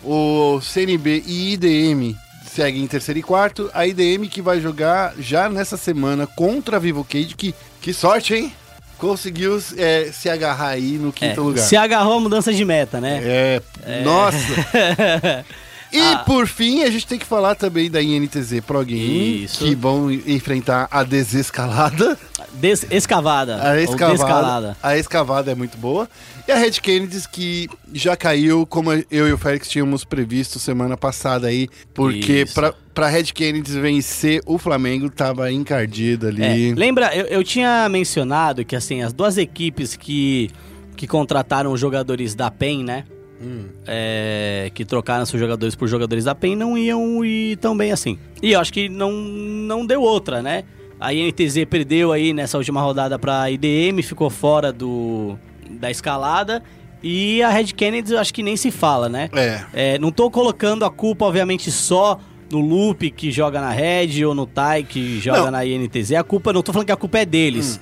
O 0.03 0.61
CNB 0.63 1.23
e 1.27 1.53
IDM 1.55 2.17
seguem 2.51 2.83
em 2.83 2.87
terceiro 2.87 3.19
e 3.21 3.23
quarto. 3.23 3.71
A 3.75 3.87
IDM 3.87 4.27
que 4.29 4.41
vai 4.43 4.61
jogar 4.61 5.15
já 5.19 5.49
nessa 5.49 5.77
semana 5.77 6.27
contra 6.27 6.77
a 6.77 6.81
Vivo 6.81 7.05
Cage, 7.05 7.35
que, 7.37 7.55
que 7.81 7.93
sorte, 7.93 8.35
hein? 8.35 8.53
Conseguiu 8.99 9.63
é, 9.79 10.11
se 10.13 10.29
agarrar 10.29 10.69
aí 10.69 10.99
no 10.99 11.09
É, 11.09 11.13
quinto 11.13 11.41
lugar. 11.43 11.63
Se 11.63 11.75
agarrou 11.77 12.15
a 12.15 12.21
mudança 12.21 12.53
de 12.53 12.65
meta, 12.65 13.01
né? 13.01 13.21
É, 13.23 13.63
nossa. 14.05 14.37
E 15.93 15.99
Ah. 16.01 16.23
por 16.25 16.47
fim, 16.47 16.83
a 16.83 16.91
gente 16.91 17.07
tem 17.07 17.19
que 17.19 17.27
falar 17.27 17.55
também 17.55 17.91
da 17.91 18.01
INTZ 18.01 18.61
Pro 18.67 18.85
Game, 18.85 19.45
Isso. 19.45 19.65
que 19.65 19.75
vão 19.75 20.11
enfrentar 20.11 20.87
a 20.91 21.03
desescalada. 21.03 22.17
Des- 22.55 22.87
escavada. 22.91 23.61
A 23.71 23.81
escavada, 23.81 24.77
a 24.83 24.97
escavada 24.97 25.51
é 25.51 25.55
muito 25.55 25.77
boa. 25.79 26.09
E 26.47 26.53
a 26.53 26.57
Red 26.57 26.73
Kennedys 26.73 27.27
que 27.27 27.69
já 27.93 28.17
caiu, 28.17 28.67
como 28.67 28.93
eu 28.93 29.29
e 29.29 29.33
o 29.33 29.39
Félix 29.39 29.69
tínhamos 29.69 30.05
previsto 30.05 30.59
semana 30.59 30.97
passada 30.97 31.47
aí, 31.49 31.69
porque 31.95 32.43
Isso. 32.43 32.55
pra, 32.93 33.09
Red 33.09 33.25
Kennedys 33.33 33.75
vencer 33.75 34.43
o 34.47 34.59
Flamengo 34.59 35.09
tava 35.11 35.51
encardida 35.53 36.29
ali. 36.29 36.71
É, 36.71 36.75
lembra, 36.75 37.15
eu, 37.15 37.27
eu 37.27 37.45
tinha 37.45 37.89
mencionado 37.89 38.65
que 38.65 38.75
assim, 38.77 39.01
as 39.03 39.13
duas 39.13 39.39
equipes 39.39 39.97
que, 39.97 40.51
que 40.97 41.07
contrataram 41.07 41.73
os 41.73 41.81
jogadores 41.81 42.35
da 42.35 42.51
PEN, 42.51 42.85
né? 42.85 43.05
Hum. 43.41 43.67
É, 43.87 44.71
que 44.75 44.85
trocaram 44.85 45.25
seus 45.25 45.41
jogadores 45.41 45.75
por 45.75 45.89
jogadores 45.89 46.25
da 46.25 46.35
PEN 46.35 46.57
não 46.57 46.77
iam 46.77 47.25
ir 47.25 47.57
tão 47.57 47.77
bem 47.77 47.91
assim. 47.91 48.19
E 48.43 48.53
eu 48.53 48.61
acho 48.61 48.73
que 48.73 48.89
não, 48.89 49.13
não 49.13 49.87
deu 49.87 50.03
outra, 50.03 50.43
né? 50.43 50.65
A 51.01 51.15
INTZ 51.15 51.65
perdeu 51.69 52.13
aí 52.13 52.35
nessa 52.35 52.59
última 52.59 52.83
rodada 52.83 53.19
pra 53.19 53.51
IDM, 53.51 54.03
ficou 54.03 54.29
fora 54.29 54.71
do 54.71 55.39
da 55.71 55.91
escalada. 55.91 56.63
E 57.03 57.43
a 57.43 57.49
Red 57.49 57.69
Kennedy, 57.69 58.13
eu 58.13 58.19
acho 58.19 58.35
que 58.35 58.43
nem 58.43 58.57
se 58.57 58.71
fala, 58.71 59.09
né? 59.09 59.31
É. 59.33 59.65
É, 59.73 59.99
não 59.99 60.13
tô 60.13 60.31
colocando 60.31 60.85
a 60.85 60.91
culpa, 60.91 61.25
obviamente, 61.25 61.71
só 61.71 62.21
no 62.51 62.61
Loop 62.61 63.11
que 63.13 63.31
joga 63.31 63.61
na 63.61 63.71
Red 63.71 64.23
ou 64.25 64.35
no 64.35 64.45
Tai 64.45 64.83
que 64.83 65.19
joga 65.21 65.45
Não. 65.45 65.51
na 65.53 65.65
INTZ. 65.65 66.13
A 66.13 66.25
culpa, 66.25 66.53
não 66.53 66.63
tô 66.63 66.73
falando 66.73 66.87
que 66.87 66.93
a 66.93 66.97
culpa 66.97 67.21
é 67.21 67.25
deles. 67.25 67.81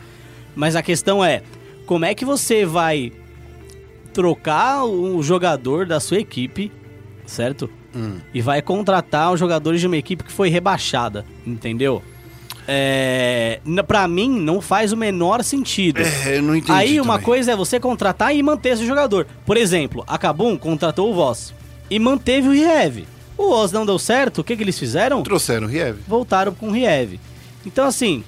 Mas 0.55 0.77
a 0.77 0.83
questão 0.83 1.25
é, 1.25 1.43
como 1.87 2.05
é 2.05 2.15
que 2.15 2.25
você 2.25 2.65
vai 2.65 3.13
trocar 4.19 4.85
o 4.85 5.23
jogador 5.23 5.87
da 5.87 6.01
sua 6.01 6.19
equipe, 6.19 6.73
certo? 7.25 7.71
E 8.35 8.43
vai 8.43 8.61
contratar 8.61 9.33
os 9.33 9.39
jogadores 9.39 9.81
de 9.81 9.87
uma 9.87 9.97
equipe 9.97 10.25
que 10.25 10.33
foi 10.33 10.49
rebaixada, 10.49 11.25
entendeu? 11.47 12.03
É, 12.66 13.61
pra 13.87 14.09
mim, 14.09 14.29
não 14.41 14.61
faz 14.61 14.93
o 14.93 14.97
menor 14.97 15.45
sentido. 15.45 16.01
É, 16.01 16.39
eu 16.39 16.43
não 16.43 16.57
entendi. 16.57 16.73
Aí 16.73 17.01
uma 17.01 17.12
também. 17.14 17.27
coisa 17.27 17.53
é 17.53 17.57
você 17.57 17.79
contratar 17.79 18.35
e 18.35 18.43
manter 18.43 18.71
esse 18.71 18.85
jogador. 18.85 19.25
Por 19.47 19.57
exemplo, 19.57 20.03
a 20.05 20.19
Kabum 20.19 20.59
contratou 20.59 21.12
o 21.12 21.14
Voss 21.14 21.55
e 21.89 21.97
manteve 22.01 22.49
o 22.49 22.53
Riev. 22.53 23.07
O 23.37 23.51
Voss 23.51 23.71
não 23.71 23.87
deu 23.87 24.01
certo, 24.01 24.41
o 24.41 24.45
que, 24.45 24.57
que 24.57 24.64
eles 24.64 24.81
fizeram? 24.81 25.23
Trouxeram 25.23 25.69
o 25.69 25.71
Riev. 25.71 25.97
Voltaram 26.09 26.53
com 26.53 26.71
o 26.71 26.73
Riev. 26.73 27.21
Então 27.64 27.87
assim, 27.87 28.25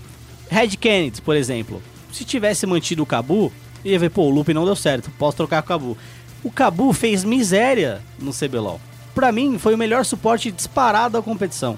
Red 0.49 0.68
Kennedy, 0.68 1.20
por 1.20 1.34
exemplo, 1.34 1.82
se 2.12 2.24
tivesse 2.24 2.64
mantido 2.64 3.03
o 3.03 3.07
Cabu, 3.07 3.53
ia 3.85 3.99
ver, 3.99 4.11
pô, 4.11 4.22
o 4.22 4.31
Lupe 4.31 4.53
não 4.55 4.64
deu 4.64 4.76
certo, 4.76 5.11
posso 5.18 5.37
trocar 5.37 5.62
com 5.62 5.66
o 5.66 5.68
Cabu. 5.68 5.99
O 6.45 6.51
Cabu 6.51 6.93
fez 6.93 7.22
miséria 7.24 8.01
no 8.18 8.33
CBLOL. 8.33 8.81
Pra 9.14 9.31
mim, 9.33 9.59
foi 9.59 9.74
o 9.74 9.78
melhor 9.78 10.05
suporte 10.05 10.51
disparado 10.51 11.14
da 11.18 11.22
competição. 11.22 11.76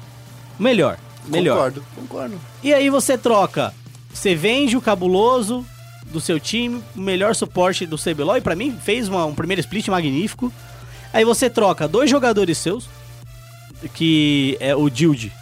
Melhor, 0.59 0.99
melhor. 1.27 1.55
Concordo, 1.57 1.85
concordo. 1.97 2.41
E 2.63 2.73
aí 2.73 2.89
você 2.91 3.17
troca, 3.19 3.75
você 4.13 4.35
vende 4.35 4.77
o 4.77 4.81
cabuloso 4.81 5.65
do 6.07 6.21
seu 6.21 6.39
time, 6.39 6.83
o 6.95 7.01
melhor 7.01 7.35
suporte 7.35 7.87
do 7.87 7.97
CBLOL, 7.97 8.37
e 8.37 8.41
pra 8.41 8.55
mim 8.55 8.77
fez 8.85 9.09
uma- 9.09 9.25
um 9.25 9.35
primeiro 9.35 9.61
split 9.61 9.89
magnífico. 9.89 10.53
Aí 11.13 11.25
você 11.25 11.49
troca 11.51 11.89
dois 11.89 12.11
jogadores 12.11 12.59
seus, 12.59 12.89
que 13.95 14.57
é 14.61 14.75
o 14.77 14.89
Dilde 14.89 15.33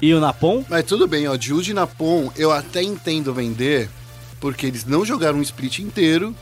e 0.00 0.12
o 0.12 0.20
Napon. 0.20 0.64
Mas 0.68 0.84
tudo 0.84 1.06
bem, 1.06 1.26
ó. 1.28 1.36
Jude 1.40 1.70
e 1.70 1.74
Napon, 1.74 2.30
eu 2.36 2.50
até 2.50 2.82
entendo 2.82 3.32
vender, 3.32 3.88
porque 4.42 4.66
eles 4.66 4.84
não 4.84 5.04
jogaram 5.04 5.38
um 5.38 5.42
split 5.42 5.78
inteiro 5.78 6.34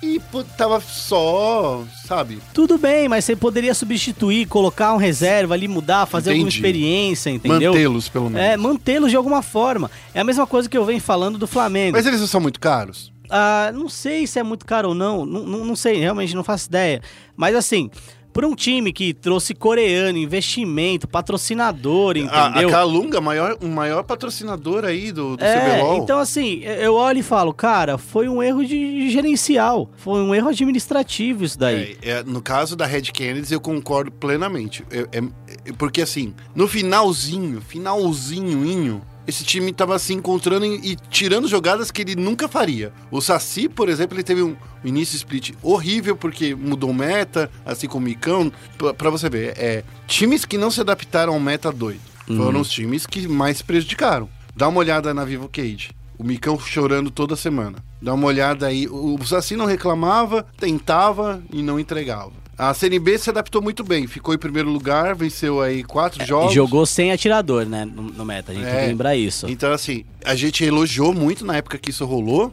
e 0.00 0.20
pô, 0.30 0.44
tava 0.44 0.80
só, 0.80 1.82
sabe? 2.06 2.38
Tudo 2.52 2.78
bem, 2.78 3.08
mas 3.08 3.24
você 3.24 3.34
poderia 3.34 3.74
substituir, 3.74 4.46
colocar 4.46 4.94
um 4.94 4.98
reserva 4.98 5.54
ali, 5.54 5.66
mudar, 5.66 6.06
fazer 6.06 6.30
alguma 6.30 6.48
Entendi. 6.48 6.58
experiência, 6.58 7.30
entendeu? 7.30 7.72
Mantê-los, 7.72 8.08
pelo 8.08 8.30
menos. 8.30 8.40
É, 8.40 8.56
mantê-los 8.56 9.10
de 9.10 9.16
alguma 9.16 9.42
forma. 9.42 9.90
É 10.14 10.20
a 10.20 10.24
mesma 10.24 10.46
coisa 10.46 10.68
que 10.68 10.78
eu 10.78 10.84
venho 10.84 11.00
falando 11.00 11.36
do 11.36 11.46
Flamengo. 11.48 11.96
Mas 11.96 12.06
eles 12.06 12.20
não 12.20 12.28
são 12.28 12.40
muito 12.40 12.60
caros? 12.60 13.12
Ah, 13.28 13.72
não 13.74 13.88
sei 13.88 14.28
se 14.28 14.38
é 14.38 14.42
muito 14.44 14.64
caro 14.64 14.90
ou 14.90 14.94
não. 14.94 15.26
Não, 15.26 15.44
não, 15.44 15.64
não 15.64 15.74
sei, 15.74 15.96
realmente 15.96 16.36
não 16.36 16.44
faço 16.44 16.68
ideia. 16.68 17.02
Mas 17.36 17.56
assim, 17.56 17.90
por 18.34 18.44
um 18.44 18.54
time 18.54 18.92
que 18.92 19.14
trouxe 19.14 19.54
coreano, 19.54 20.18
investimento, 20.18 21.06
patrocinador, 21.06 22.16
A, 22.28 22.46
a 22.46 22.50
entendeu? 22.50 22.68
Calunga, 22.68 23.20
maior, 23.20 23.56
o 23.62 23.68
maior 23.68 24.02
patrocinador 24.02 24.84
aí 24.84 25.12
do, 25.12 25.36
do 25.36 25.44
É, 25.44 25.78
CBLOL. 25.78 26.02
então 26.02 26.18
assim, 26.18 26.62
eu 26.64 26.94
olho 26.94 27.20
e 27.20 27.22
falo, 27.22 27.54
cara, 27.54 27.96
foi 27.96 28.28
um 28.28 28.42
erro 28.42 28.64
de 28.64 29.08
gerencial, 29.08 29.88
foi 29.96 30.20
um 30.20 30.34
erro 30.34 30.48
administrativo 30.48 31.44
isso 31.44 31.56
daí. 31.56 31.96
É, 32.02 32.10
é, 32.10 32.22
no 32.24 32.42
caso 32.42 32.74
da 32.74 32.84
Red 32.84 33.02
Kennedy, 33.02 33.54
eu 33.54 33.60
concordo 33.60 34.10
plenamente. 34.10 34.84
É, 34.90 35.18
é- 35.18 35.72
porque 35.78 36.02
assim, 36.02 36.34
no 36.56 36.66
finalzinho, 36.66 37.60
finalzinho, 37.60 38.64
inho, 38.66 39.00
esse 39.26 39.44
time 39.44 39.72
tava 39.72 39.98
se 39.98 40.12
encontrando 40.12 40.66
e, 40.66 40.92
e 40.92 40.96
tirando 41.10 41.48
jogadas 41.48 41.90
que 41.90 42.02
ele 42.02 42.16
nunca 42.16 42.48
faria. 42.48 42.92
O 43.10 43.20
Saci, 43.20 43.68
por 43.68 43.88
exemplo, 43.88 44.16
ele 44.16 44.24
teve 44.24 44.42
um, 44.42 44.56
início 44.84 45.16
split 45.16 45.52
horrível 45.62 46.16
porque 46.16 46.54
mudou 46.54 46.92
meta, 46.92 47.50
assim 47.64 47.88
como 47.88 48.06
o 48.06 48.08
Micão. 48.08 48.52
Pra, 48.76 48.92
pra 48.94 49.10
você 49.10 49.28
ver, 49.28 49.54
é, 49.56 49.84
times 50.06 50.44
que 50.44 50.58
não 50.58 50.70
se 50.70 50.80
adaptaram 50.80 51.32
ao 51.32 51.40
meta 51.40 51.72
doido 51.72 52.14
foram 52.26 52.60
os 52.60 52.70
times 52.70 53.06
que 53.06 53.28
mais 53.28 53.60
prejudicaram. 53.60 54.28
Dá 54.56 54.68
uma 54.68 54.78
olhada 54.78 55.12
na 55.12 55.24
Vivo 55.24 55.48
Cage. 55.48 55.90
O 56.16 56.24
Micão 56.24 56.58
chorando 56.58 57.10
toda 57.10 57.36
semana. 57.36 57.78
Dá 58.00 58.14
uma 58.14 58.26
olhada 58.26 58.66
aí. 58.66 58.86
O 58.88 59.14
o 59.14 59.26
Saci 59.26 59.56
não 59.56 59.66
reclamava, 59.66 60.46
tentava 60.58 61.42
e 61.52 61.62
não 61.62 61.78
entregava. 61.78 62.32
A 62.56 62.72
CNB 62.72 63.18
se 63.18 63.30
adaptou 63.30 63.60
muito 63.60 63.82
bem. 63.82 64.06
Ficou 64.06 64.34
em 64.34 64.38
primeiro 64.38 64.70
lugar, 64.70 65.14
venceu 65.14 65.60
aí 65.60 65.82
quatro 65.82 66.24
jogos. 66.24 66.52
E 66.52 66.54
jogou 66.54 66.86
sem 66.86 67.10
atirador, 67.12 67.66
né, 67.66 67.84
no, 67.84 68.02
no 68.02 68.24
meta, 68.24 68.52
a 68.52 68.54
gente 68.54 68.64
tem 68.64 68.72
É. 68.74 68.80
que 68.82 68.86
lembrar 68.88 69.16
isso. 69.16 69.46
Então, 69.48 69.72
assim, 69.72 70.04
a 70.24 70.34
gente 70.34 70.62
elogiou 70.64 71.12
muito 71.12 71.44
na 71.44 71.56
época 71.56 71.78
que 71.78 71.90
isso 71.90 72.04
rolou. 72.04 72.52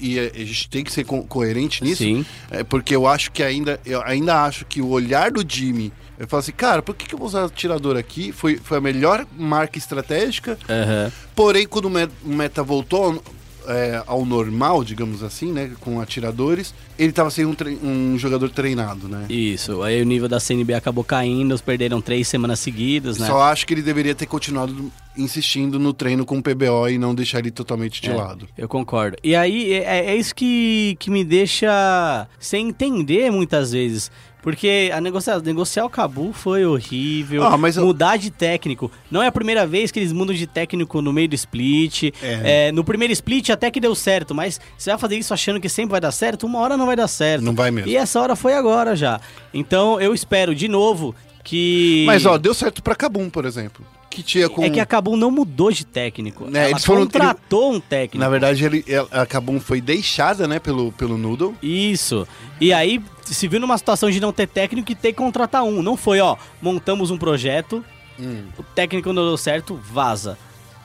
E 0.00 0.18
a 0.18 0.30
gente 0.38 0.66
tem 0.70 0.82
que 0.82 0.90
ser 0.90 1.04
co- 1.04 1.24
coerente 1.24 1.84
nisso. 1.84 2.02
Sim. 2.02 2.24
É, 2.50 2.64
porque 2.64 2.96
eu 2.96 3.06
acho 3.06 3.30
que 3.30 3.42
ainda. 3.42 3.78
Eu 3.84 4.02
ainda 4.02 4.42
acho 4.44 4.64
que 4.64 4.80
o 4.80 4.88
olhar 4.88 5.30
do 5.30 5.44
Jimmy. 5.46 5.92
Eu 6.18 6.26
falo 6.26 6.40
assim, 6.40 6.52
cara, 6.52 6.80
por 6.80 6.94
que, 6.94 7.06
que 7.06 7.14
eu 7.14 7.18
vou 7.18 7.28
usar 7.28 7.44
atirador 7.44 7.94
aqui? 7.98 8.32
Foi, 8.32 8.56
foi 8.56 8.78
a 8.78 8.80
melhor 8.80 9.26
marca 9.36 9.76
estratégica. 9.76 10.56
Aham. 10.70 11.12
Porém, 11.36 11.66
quando 11.66 11.84
o 11.84 11.90
me- 11.90 12.08
o 12.24 12.28
meta 12.30 12.62
voltou 12.62 13.22
é, 13.66 14.02
ao 14.06 14.24
normal, 14.24 14.84
digamos 14.84 15.22
assim, 15.22 15.52
né? 15.52 15.70
Com 15.80 16.00
atiradores, 16.00 16.74
ele 16.98 17.12
tava 17.12 17.30
sem 17.30 17.44
um, 17.44 17.54
um 17.82 18.18
jogador 18.18 18.50
treinado, 18.50 19.08
né? 19.08 19.26
Isso, 19.28 19.82
aí 19.82 20.00
o 20.00 20.04
nível 20.04 20.28
da 20.28 20.40
CNB 20.40 20.74
acabou 20.74 21.04
caindo, 21.04 21.52
eles 21.52 21.60
perderam 21.60 22.00
três 22.00 22.28
semanas 22.28 22.60
seguidas, 22.60 23.18
né? 23.18 23.26
Só 23.26 23.42
acho 23.42 23.66
que 23.66 23.74
ele 23.74 23.82
deveria 23.82 24.14
ter 24.14 24.26
continuado 24.26 24.90
insistindo 25.16 25.78
no 25.78 25.92
treino 25.92 26.24
com 26.24 26.38
o 26.38 26.42
PBO 26.42 26.88
e 26.88 26.98
não 26.98 27.14
deixar 27.14 27.38
ele 27.38 27.50
totalmente 27.50 28.02
de 28.02 28.10
É, 28.10 28.14
lado. 28.14 28.48
Eu 28.58 28.68
concordo. 28.68 29.16
E 29.22 29.34
aí, 29.36 29.72
é, 29.72 30.06
é 30.06 30.16
isso 30.16 30.34
que, 30.34 30.96
que 30.98 31.10
me 31.10 31.24
deixa 31.24 32.26
sem 32.38 32.68
entender 32.68 33.30
muitas 33.30 33.72
vezes. 33.72 34.10
Porque 34.44 34.90
a 34.92 35.00
negociar, 35.00 35.40
negociar 35.40 35.86
o 35.86 35.88
Cabu 35.88 36.30
foi 36.34 36.66
horrível. 36.66 37.44
Ah, 37.44 37.56
mas 37.56 37.78
eu- 37.78 37.86
Mudar 37.86 38.18
de 38.18 38.30
técnico. 38.30 38.90
Não 39.10 39.22
é 39.22 39.26
a 39.26 39.32
primeira 39.32 39.66
vez 39.66 39.90
que 39.90 39.98
eles 39.98 40.12
mudam 40.12 40.34
de 40.34 40.46
técnico 40.46 41.00
no 41.00 41.14
meio 41.14 41.26
do 41.26 41.34
split. 41.34 42.12
É. 42.22 42.66
É, 42.68 42.72
no 42.72 42.84
primeiro 42.84 43.10
split 43.14 43.48
até 43.48 43.70
que 43.70 43.80
deu 43.80 43.94
certo, 43.94 44.34
mas 44.34 44.60
você 44.76 44.90
vai 44.90 44.98
fazer 44.98 45.16
isso 45.16 45.32
achando 45.32 45.58
que 45.58 45.68
sempre 45.70 45.92
vai 45.92 46.00
dar 46.00 46.12
certo? 46.12 46.44
Uma 46.46 46.58
hora 46.58 46.76
não 46.76 46.84
vai 46.84 46.94
dar 46.94 47.08
certo. 47.08 47.42
Não 47.42 47.54
vai 47.54 47.70
mesmo. 47.70 47.88
E 47.90 47.96
essa 47.96 48.20
hora 48.20 48.36
foi 48.36 48.52
agora 48.52 48.94
já. 48.94 49.18
Então 49.54 49.98
eu 49.98 50.12
espero 50.12 50.54
de 50.54 50.68
novo 50.68 51.14
que. 51.42 52.04
Mas, 52.06 52.26
ó, 52.26 52.36
deu 52.36 52.52
certo 52.52 52.82
pra 52.82 52.94
Kabum, 52.94 53.30
por 53.30 53.46
exemplo. 53.46 53.82
Que 54.10 54.22
tinha 54.22 54.48
com... 54.48 54.62
É 54.62 54.70
que 54.70 54.78
a 54.78 54.86
Cabum 54.86 55.16
não 55.16 55.28
mudou 55.30 55.72
de 55.72 55.84
técnico. 55.84 56.44
Né, 56.48 56.70
Ela 56.70 56.78
foram- 56.78 57.00
contratou 57.02 57.72
um 57.72 57.80
técnico. 57.80 58.18
Na 58.18 58.28
verdade, 58.28 58.64
ele, 58.64 58.84
a 59.10 59.26
Kabum 59.26 59.58
foi 59.58 59.80
deixada, 59.80 60.46
né, 60.46 60.60
pelo, 60.60 60.92
pelo 60.92 61.18
Noodle. 61.18 61.52
Isso. 61.60 62.24
E 62.60 62.72
aí 62.72 63.02
se 63.32 63.48
viu 63.48 63.60
numa 63.60 63.78
situação 63.78 64.10
de 64.10 64.20
não 64.20 64.32
ter 64.32 64.46
técnico 64.48 64.90
e 64.92 64.94
ter 64.94 65.12
que 65.12 65.18
contratar 65.18 65.62
um. 65.62 65.82
Não 65.82 65.96
foi, 65.96 66.20
ó, 66.20 66.36
montamos 66.60 67.10
um 67.10 67.16
projeto, 67.16 67.84
o 68.58 68.62
técnico 68.74 69.12
não 69.12 69.24
deu 69.26 69.36
certo, 69.36 69.80
vaza. 69.82 70.36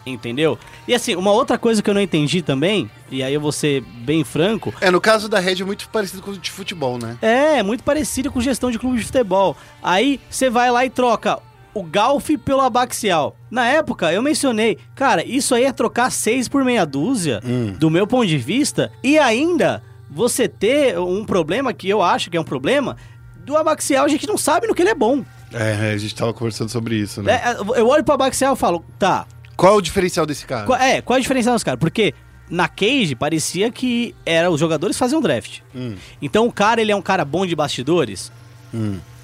Entendeu? 0.06 0.58
E 0.88 0.94
assim, 0.96 1.16
uma 1.16 1.32
outra 1.32 1.58
coisa 1.58 1.84
que 1.84 1.90
eu 1.90 1.94
não 1.94 2.02
entendi 2.02 2.42
também, 2.42 2.90
e 3.12 3.22
aí 3.22 3.34
eu 3.34 3.42
vou 3.42 3.52
ser 3.52 3.82
bem 3.82 4.24
franco, 4.24 4.74
É, 4.80 4.90
no 4.90 5.00
caso 5.02 5.28
da 5.28 5.40
Red 5.40 5.62
é 5.62 5.66
muito 5.66 5.88
parecido 5.90 6.22
com 6.22 6.32
o 6.32 6.38
de 6.38 6.50
futebol, 6.50 6.98
né? 6.98 7.18
é 7.22 7.62
muito 7.62 7.84
parecido 7.84 8.32
com 8.32 8.40
gestão 8.42 8.72
de 8.72 8.80
clube 8.80 8.98
de 8.98 9.04
futebol. 9.04 9.56
Aí 9.84 10.20
você 10.30 10.50
vai 10.50 10.72
lá 10.72 10.86
e 10.86 10.90
troca 10.90 11.38
o 11.74 11.84
Golf 11.84 12.30
pelo 12.44 12.62
Abaxial. 12.62 13.36
Na 13.52 13.68
época, 13.68 14.12
eu 14.12 14.24
mencionei, 14.24 14.78
cara, 14.96 15.24
isso 15.24 15.54
aí 15.54 15.66
é 15.66 15.72
trocar 15.72 16.12
seis 16.12 16.48
por 16.48 16.64
meia 16.64 16.86
dúzia, 16.86 17.42
do 17.78 17.90
meu 17.90 18.08
ponto 18.08 18.26
de 18.26 18.38
vista, 18.38 18.92
e 19.04 19.20
ainda 19.20 19.84
você 20.10 20.48
ter 20.48 20.98
um 21.00 21.24
problema 21.24 21.74
que 21.74 21.88
eu 21.90 22.02
acho 22.02 22.30
que 22.30 22.38
é 22.38 22.42
um 22.42 22.46
problema, 22.46 22.98
do 23.46 23.56
Abaxial 23.56 24.06
a 24.06 24.08
gente 24.08 24.28
não 24.28 24.38
sabe 24.38 24.68
no 24.68 24.76
que 24.76 24.82
ele 24.82 24.90
é 24.90 24.96
bom. 24.96 25.24
É, 25.52 25.92
a 25.94 25.98
gente 25.98 26.14
tava 26.14 26.34
conversando 26.34 26.70
sobre 26.70 26.96
isso, 26.96 27.22
né? 27.24 27.42
É, 27.44 27.80
eu 27.80 27.88
olho 27.88 28.04
pro 28.04 28.14
Abaxial 28.14 28.54
e 28.54 28.58
falo, 28.58 28.84
tá, 28.98 29.26
Qual 29.56 29.78
o 29.78 29.82
diferencial 29.82 30.26
desse 30.26 30.46
cara? 30.46 30.66
qual, 30.66 30.80
é, 30.80 31.02
qual 31.02 31.18
a 31.18 31.20
diferença 31.20 31.52
dos 31.52 31.64
caras? 31.64 31.80
Porque 31.80 32.14
na 32.50 32.68
Cage 32.68 33.16
parecia 33.16 33.72
que 33.72 34.16
era 34.26 34.50
os 34.50 34.60
jogadores 34.60 34.98
faziam 34.98 35.22
draft. 35.22 35.60
Hum. 35.76 35.96
Então 36.22 36.48
o 36.48 36.52
cara, 36.52 36.82
ele 36.82 36.92
é 36.92 36.96
um 36.96 37.02
cara 37.02 37.24
bom 37.24 37.46
de 37.46 37.56
bastidores. 37.56 38.32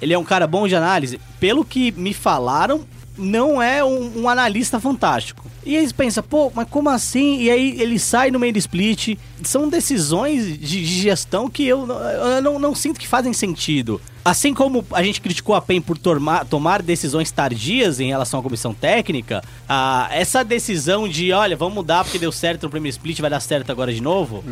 Ele 0.00 0.12
é 0.12 0.18
um 0.18 0.24
cara 0.24 0.46
bom 0.46 0.66
de 0.66 0.74
análise. 0.74 1.20
Pelo 1.38 1.64
que 1.64 1.92
me 1.92 2.12
falaram, 2.12 2.84
não 3.16 3.62
é 3.62 3.84
um, 3.84 4.22
um 4.22 4.28
analista 4.28 4.80
fantástico. 4.80 5.45
E 5.66 5.74
eles 5.74 5.90
pensam, 5.90 6.22
pô, 6.22 6.50
mas 6.54 6.68
como 6.70 6.88
assim? 6.88 7.40
E 7.42 7.50
aí 7.50 7.80
ele 7.80 7.98
sai 7.98 8.30
no 8.30 8.38
meio 8.38 8.52
do 8.52 8.58
split. 8.58 9.18
São 9.42 9.68
decisões 9.68 10.44
de, 10.46 10.58
de 10.60 10.84
gestão 10.84 11.50
que 11.50 11.66
eu, 11.66 11.84
não- 11.84 11.98
eu 12.00 12.40
não, 12.42 12.58
não 12.58 12.74
sinto 12.74 13.00
que 13.00 13.08
fazem 13.08 13.32
sentido. 13.32 14.00
Assim 14.24 14.54
como 14.54 14.86
a 14.92 15.02
gente 15.02 15.20
criticou 15.20 15.54
a 15.56 15.60
PEN 15.60 15.80
por 15.80 15.98
tomar, 15.98 16.44
tomar 16.44 16.82
decisões 16.82 17.30
tardias 17.32 17.98
em 17.98 18.08
relação 18.08 18.38
à 18.38 18.42
comissão 18.44 18.72
técnica, 18.72 19.42
a, 19.68 20.08
essa 20.12 20.44
decisão 20.44 21.08
de, 21.08 21.32
olha, 21.32 21.56
vamos 21.56 21.74
mudar 21.74 22.04
porque 22.04 22.18
deu 22.18 22.30
certo 22.30 22.62
no 22.64 22.70
primeiro 22.70 22.94
split, 22.96 23.20
vai 23.20 23.30
dar 23.30 23.40
certo 23.40 23.70
agora 23.70 23.92
de 23.92 24.00
novo, 24.00 24.44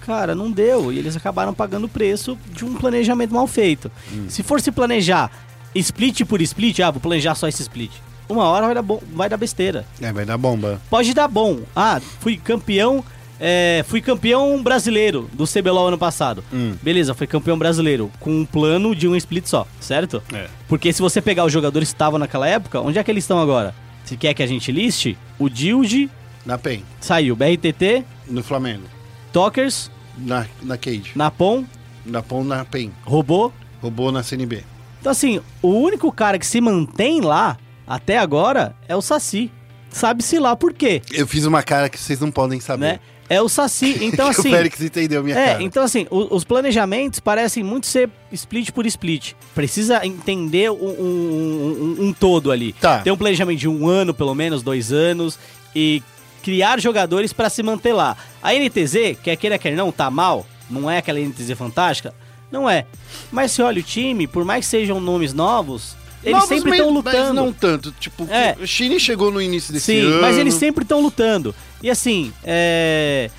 Cara, 0.00 0.36
não 0.36 0.48
deu. 0.52 0.92
E 0.92 0.98
eles 1.00 1.16
acabaram 1.16 1.52
pagando 1.52 1.86
o 1.86 1.88
preço 1.88 2.38
de 2.52 2.64
um 2.64 2.74
planejamento 2.74 3.34
mal 3.34 3.48
feito. 3.48 3.90
Se 4.28 4.44
for 4.44 4.60
se 4.60 4.70
planejar 4.70 5.28
split 5.74 6.24
por 6.24 6.40
split, 6.40 6.78
ah, 6.80 6.90
vou 6.92 7.00
planejar 7.00 7.34
só 7.34 7.48
esse 7.48 7.62
split. 7.62 7.90
Uma 8.28 8.44
hora 8.44 8.66
vai 8.66 8.74
dar, 8.74 8.82
bom, 8.82 9.00
vai 9.12 9.28
dar 9.28 9.36
besteira. 9.36 9.84
É, 10.00 10.12
vai 10.12 10.24
dar 10.24 10.36
bomba. 10.38 10.80
Pode 10.90 11.12
dar 11.14 11.28
bom. 11.28 11.60
Ah, 11.74 12.00
fui 12.20 12.36
campeão. 12.36 13.04
é, 13.38 13.84
fui 13.86 14.00
campeão 14.00 14.62
brasileiro 14.62 15.28
do 15.32 15.44
CBLOL 15.46 15.88
ano 15.88 15.98
passado. 15.98 16.42
Hum. 16.52 16.74
Beleza, 16.82 17.14
foi 17.14 17.26
campeão 17.26 17.58
brasileiro 17.58 18.10
com 18.18 18.30
um 18.30 18.44
plano 18.46 18.94
de 18.94 19.06
um 19.06 19.14
split 19.16 19.46
só, 19.46 19.66
certo? 19.80 20.22
É. 20.32 20.46
Porque 20.68 20.92
se 20.92 21.02
você 21.02 21.20
pegar 21.20 21.44
os 21.44 21.52
jogadores 21.52 21.88
que 21.90 21.94
estavam 21.94 22.18
naquela 22.18 22.48
época, 22.48 22.80
onde 22.80 22.98
é 22.98 23.04
que 23.04 23.10
eles 23.10 23.24
estão 23.24 23.38
agora? 23.38 23.74
Se 24.04 24.16
quer 24.16 24.32
que 24.34 24.42
a 24.42 24.46
gente 24.46 24.70
liste, 24.72 25.18
o 25.38 25.48
Dilde 25.48 26.08
Na 26.44 26.56
PEN, 26.56 26.82
saiu, 27.00 27.34
BRTT, 27.36 28.04
no 28.28 28.42
Flamengo. 28.42 28.84
Tokers, 29.32 29.90
Na, 30.16 30.46
na 30.62 30.78
Cage. 30.78 31.12
Napon, 31.14 31.64
Na 32.04 32.22
PON, 32.22 32.44
na 32.44 32.64
PEN. 32.64 32.90
Robô. 33.04 33.52
Roubou 33.82 34.10
na 34.10 34.22
CNB. 34.22 34.64
Então 35.00 35.12
assim, 35.12 35.40
o 35.60 35.68
único 35.68 36.10
cara 36.10 36.38
que 36.38 36.46
se 36.46 36.60
mantém 36.60 37.20
lá 37.20 37.58
até 37.86 38.18
agora 38.18 38.74
é 38.88 38.94
o 38.96 39.02
Saci. 39.02 39.50
Sabe-se 39.90 40.38
lá 40.38 40.54
por 40.54 40.74
quê, 40.74 41.00
Eu 41.12 41.26
fiz 41.26 41.46
uma 41.46 41.62
cara 41.62 41.88
que 41.88 41.98
vocês 41.98 42.20
não 42.20 42.30
podem 42.30 42.60
saber. 42.60 42.80
né? 42.86 43.00
É 43.28 43.40
o 43.40 43.48
Saci. 43.48 43.96
Então 44.04 44.26
Que 44.32 44.40
assim, 44.40 44.48
o 44.48 44.52
Félix 44.52 44.80
entendeu 44.80 45.22
minha 45.24 45.36
É, 45.38 45.46
cara. 45.52 45.62
então 45.62 45.82
assim, 45.82 46.06
o- 46.10 46.34
os 46.36 46.44
planejamentos 46.44 47.18
parecem 47.18 47.62
muito 47.62 47.86
ser 47.86 48.10
split 48.30 48.70
por 48.72 48.84
split. 48.86 49.32
Precisa 49.54 50.04
entender 50.06 50.70
um, 50.70 50.74
um- 50.76 51.96
um- 52.00 52.04
um 52.08 52.12
todo 52.12 52.52
ali. 52.52 52.72
Tá. 52.74 52.98
Ter 53.00 53.10
um 53.10 53.16
planejamento 53.16 53.58
de 53.58 53.68
um 53.68 53.88
ano, 53.88 54.12
pelo 54.12 54.34
menos, 54.34 54.62
dois 54.62 54.92
anos, 54.92 55.38
e 55.74 56.02
criar 56.42 56.78
jogadores 56.80 57.32
pra 57.32 57.48
se 57.50 57.62
manter 57.62 57.92
lá. 57.92 58.16
A 58.42 58.54
NTZ, 58.54 59.16
quer 59.22 59.34
queira, 59.36 59.58
quer 59.58 59.74
não, 59.74 59.90
tá 59.90 60.10
mal, 60.10 60.46
não 60.70 60.90
é 60.90 60.98
aquela 60.98 61.18
NTZ 61.18 61.52
fantástica? 61.56 62.14
Não 62.52 62.68
é. 62.70 62.84
Mas 63.32 63.50
se 63.50 63.62
olha 63.62 63.80
o 63.80 63.82
time, 63.82 64.26
por 64.28 64.44
mais 64.44 64.64
que 64.66 64.70
sejam 64.70 65.00
nomes 65.00 65.32
novos, 65.32 65.96
eles 66.26 66.40
Novos 66.40 66.48
sempre 66.48 66.70
estão 66.72 66.86
Mas 66.92 67.04
lutando. 67.04 67.34
não 67.34 67.52
tanto. 67.52 67.92
Tipo, 67.98 68.26
É. 68.30 68.56
o 68.60 68.66
Chine 68.66 68.98
chegou 69.00 69.30
no 69.30 69.40
início 69.40 69.72
desse 69.72 69.86
Sim, 69.86 70.00
ano. 70.00 70.20
mas 70.20 70.36
eles 70.36 70.54
sempre 70.54 70.82
estão 70.82 71.00
lutando. 71.00 71.54
E 71.82 71.88
assim, 71.90 72.32
é... 72.44 73.30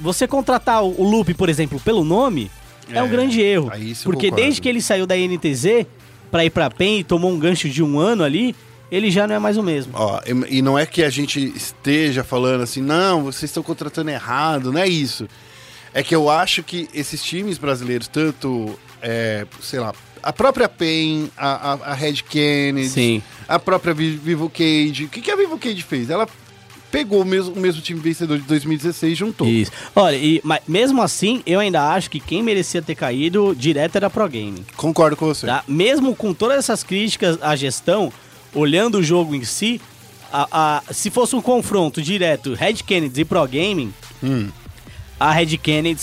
você 0.00 0.26
contratar 0.26 0.82
o 0.82 1.02
Lupe, 1.02 1.34
por 1.34 1.48
exemplo, 1.48 1.78
pelo 1.80 2.04
nome, 2.04 2.50
é, 2.92 3.02
um 3.02 3.06
É, 3.06 3.08
grande 3.08 3.40
erro. 3.40 3.70
aí 3.72 3.92
isso 3.92 4.08
eu 4.08 4.12
Porque 4.12 4.26
concordo. 4.28 4.42
desde 4.44 4.60
que 4.60 4.68
ele 4.68 4.82
saiu 4.82 5.06
da 5.06 5.14
NTZ 5.16 5.86
pra 6.30 6.44
ir 6.44 6.50
pra 6.50 6.68
PEN 6.70 6.98
e 7.00 7.04
tomou 7.04 7.30
um 7.30 7.38
gancho 7.38 7.68
de 7.68 7.82
um 7.82 7.98
ano 7.98 8.24
ali, 8.24 8.54
ele 8.90 9.10
já 9.10 9.26
não 9.26 9.34
é 9.34 9.38
mais 9.38 9.56
o 9.56 9.62
mesmo. 9.62 9.92
Ó, 9.94 10.20
e 10.26 10.58
e 10.58 10.62
não 10.62 10.78
é 10.78 10.84
que 10.84 11.02
a 11.02 11.10
gente 11.10 11.40
esteja 11.56 12.24
falando 12.24 12.62
assim, 12.62 12.82
não, 12.82 13.22
vocês 13.24 13.50
estão 13.50 13.62
contratando 13.62 14.10
errado, 14.10 14.72
não 14.72 14.80
é 14.80 14.88
isso. 14.88 15.28
É 15.94 16.02
que 16.02 16.14
eu 16.14 16.28
acho 16.30 16.62
que 16.62 16.88
esses 16.94 17.22
times 17.22 17.58
brasileiros, 17.58 18.08
tanto, 18.08 18.78
é, 19.02 19.46
sei 19.60 19.78
lá, 19.78 19.92
a 20.22 20.32
própria 20.32 20.68
PEN, 20.68 21.28
a, 21.36 21.72
a, 21.72 21.72
a 21.90 21.94
Red 21.94 22.14
Kennedy, 22.28 22.88
Sim. 22.88 23.22
a 23.48 23.58
própria 23.58 23.92
Vi- 23.94 24.16
Vivo 24.16 24.48
Cage, 24.50 25.04
o 25.04 25.08
que, 25.08 25.20
que 25.20 25.30
a 25.30 25.36
Vivo 25.36 25.58
Cage 25.58 25.82
fez? 25.82 26.08
Ela 26.10 26.28
pegou 26.90 27.22
o 27.22 27.24
mesmo, 27.24 27.54
o 27.54 27.58
mesmo 27.58 27.80
time 27.80 27.98
vencedor 27.98 28.38
de 28.38 28.44
2016 28.44 29.12
e 29.12 29.14
juntou. 29.16 29.46
Isso. 29.48 29.72
Olha, 29.96 30.16
e, 30.16 30.40
mas 30.44 30.60
mesmo 30.68 31.00
assim, 31.02 31.42
eu 31.46 31.58
ainda 31.58 31.90
acho 31.92 32.10
que 32.10 32.20
quem 32.20 32.42
merecia 32.42 32.82
ter 32.82 32.94
caído 32.94 33.54
direto 33.56 33.96
era 33.96 34.08
a 34.08 34.10
Pro 34.10 34.28
Game. 34.28 34.64
Concordo 34.76 35.16
com 35.16 35.26
você. 35.26 35.46
Tá? 35.46 35.64
Mesmo 35.66 36.14
com 36.14 36.34
todas 36.34 36.58
essas 36.58 36.84
críticas 36.84 37.38
à 37.42 37.56
gestão, 37.56 38.12
olhando 38.54 38.98
o 38.98 39.02
jogo 39.02 39.34
em 39.34 39.42
si, 39.42 39.80
a, 40.30 40.80
a- 40.86 40.92
se 40.92 41.10
fosse 41.10 41.34
um 41.34 41.40
confronto 41.42 42.02
direto 42.02 42.52
Red 42.54 42.74
Kennedy 42.74 43.22
e 43.22 43.24
Pro 43.24 43.46
Gaming, 43.46 43.92
Hum. 44.22 44.48
a 45.18 45.32
Red 45.32 45.56
Kennedy 45.56 46.00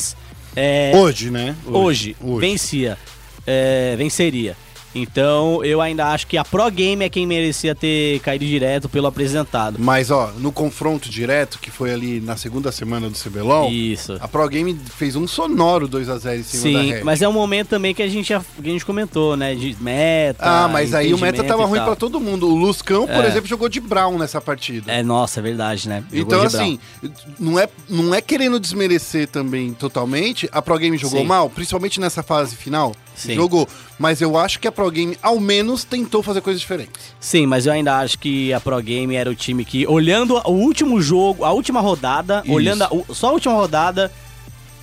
é, 0.55 0.91
Hoje, 0.95 1.29
né? 1.29 1.55
hoje, 1.67 2.15
vencia, 2.39 2.97
é, 3.45 3.95
venceria. 3.97 4.55
Então, 4.95 5.63
eu 5.63 5.81
ainda 5.81 6.07
acho 6.07 6.25
que 6.25 6.35
a 6.35 6.43
Pro 6.43 6.69
Game 6.71 7.05
é 7.05 7.09
quem 7.09 7.27
merecia 7.27 7.75
ter 7.75 8.19
caído 8.21 8.43
direto 8.43 8.89
pelo 8.89 9.05
apresentado. 9.05 9.77
Mas, 9.79 10.09
ó, 10.09 10.31
no 10.39 10.51
confronto 10.51 11.07
direto, 11.09 11.59
que 11.59 11.69
foi 11.69 11.93
ali 11.93 12.19
na 12.19 12.35
segunda 12.35 12.71
semana 12.71 13.07
do 13.07 13.15
CBLOL, 13.15 13.69
Isso. 13.69 14.17
a 14.19 14.27
Pro 14.27 14.47
Game 14.49 14.75
fez 14.97 15.15
um 15.15 15.27
sonoro 15.27 15.87
2x0 15.87 16.39
em 16.39 16.43
cima 16.43 16.79
da 16.79 16.83
Sim, 16.97 17.03
mas 17.03 17.21
é 17.21 17.29
um 17.29 17.31
momento 17.31 17.67
também 17.67 17.93
que 17.93 18.01
a 18.01 18.07
gente, 18.07 18.33
a 18.33 18.41
gente 18.63 18.83
comentou, 18.83 19.37
né? 19.37 19.53
De 19.53 19.77
meta. 19.79 20.43
Ah, 20.43 20.67
mas 20.67 20.91
aí 20.95 21.13
o 21.13 21.19
meta 21.19 21.43
tava 21.43 21.65
ruim 21.65 21.77
tal. 21.77 21.85
pra 21.89 21.95
todo 21.95 22.19
mundo. 22.19 22.47
O 22.49 22.55
Luscão, 22.55 23.05
por 23.05 23.23
É. 23.23 23.27
exemplo, 23.27 23.47
jogou 23.47 23.69
de 23.69 23.79
Brown 23.79 24.17
nessa 24.17 24.41
partida. 24.41 24.91
É, 24.91 25.03
nossa, 25.03 25.39
é 25.39 25.43
verdade, 25.43 25.87
né? 25.87 26.03
Jogou 26.11 26.19
Então, 26.19 26.39
Brown. 26.39 26.61
assim, 26.63 26.79
não 27.39 27.59
é, 27.59 27.69
não 27.87 28.15
é 28.15 28.21
querendo 28.21 28.59
desmerecer 28.59 29.27
também 29.27 29.71
totalmente. 29.71 30.49
A 30.51 30.63
Pro 30.63 30.79
Game 30.79 30.97
jogou 30.97 31.21
Sim. 31.21 31.27
mal, 31.27 31.47
principalmente 31.47 31.99
nessa 31.99 32.23
fase 32.23 32.55
final. 32.55 32.91
Sim. 33.19 33.35
Jogou. 33.35 33.67
Mas 33.97 34.21
eu 34.21 34.37
acho 34.37 34.59
que 34.59 34.67
a 34.67 34.71
Pro 34.71 34.89
Game, 34.89 35.17
ao 35.21 35.39
menos, 35.39 35.83
tentou 35.83 36.23
fazer 36.23 36.41
coisas 36.41 36.61
diferentes. 36.61 37.13
Sim, 37.19 37.45
mas 37.45 37.65
eu 37.65 37.73
ainda 37.73 37.97
acho 37.99 38.17
que 38.17 38.53
a 38.53 38.59
Pro 38.59 38.81
Game 38.81 39.13
era 39.15 39.29
o 39.29 39.35
time 39.35 39.65
que, 39.65 39.85
olhando 39.87 40.35
o 40.45 40.51
último 40.51 41.01
jogo, 41.01 41.43
a 41.43 41.51
última 41.51 41.81
rodada, 41.81 42.41
Isso. 42.45 42.53
olhando 42.53 42.83
a- 42.83 42.89
só 43.13 43.27
a 43.29 43.31
última 43.33 43.53
rodada, 43.55 44.09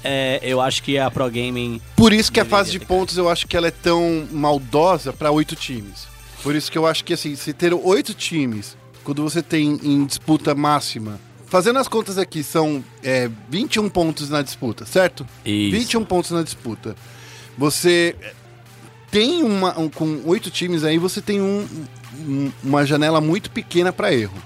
é, 0.04 0.38
eu 0.42 0.60
acho 0.60 0.82
que 0.82 0.98
a 0.98 1.10
Pro 1.10 1.24
Gaming. 1.30 1.80
Por 1.96 2.12
isso 2.12 2.30
que 2.30 2.38
a 2.38 2.44
fase 2.44 2.70
de 2.70 2.78
pontos 2.78 3.16
eu 3.16 3.28
acho 3.28 3.46
que 3.46 3.56
ela 3.56 3.68
é 3.68 3.70
tão 3.72 4.26
maldosa 4.30 5.12
pra 5.12 5.30
oito 5.30 5.56
times. 5.56 6.06
Por 6.42 6.54
isso 6.54 6.70
que 6.70 6.78
eu 6.78 6.86
acho 6.86 7.02
que 7.04 7.14
assim, 7.14 7.34
se 7.34 7.52
ter 7.52 7.72
oito 7.74 8.14
times, 8.14 8.76
quando 9.02 9.22
você 9.22 9.42
tem 9.42 9.80
em 9.82 10.04
disputa 10.04 10.54
máxima, 10.54 11.18
fazendo 11.46 11.78
as 11.78 11.88
contas 11.88 12.18
aqui, 12.18 12.42
são 12.42 12.84
é, 13.02 13.28
21 13.48 13.88
pontos 13.88 14.28
na 14.30 14.42
disputa, 14.42 14.84
certo? 14.84 15.26
Isso. 15.44 15.76
21 15.76 16.04
pontos 16.04 16.30
na 16.32 16.42
disputa. 16.42 16.94
Você 17.58 18.14
tem 19.10 19.42
uma. 19.42 19.78
um- 19.78 19.88
com 19.88 20.20
oito 20.26 20.50
times 20.50 20.84
aí, 20.84 20.98
você 20.98 21.20
tem 21.20 21.40
um- 21.40 21.66
um- 22.18 22.52
uma 22.62 22.84
janela 22.84 23.20
muito 23.20 23.50
pequena 23.50 23.92
pra 23.92 24.12
erro. 24.12 24.36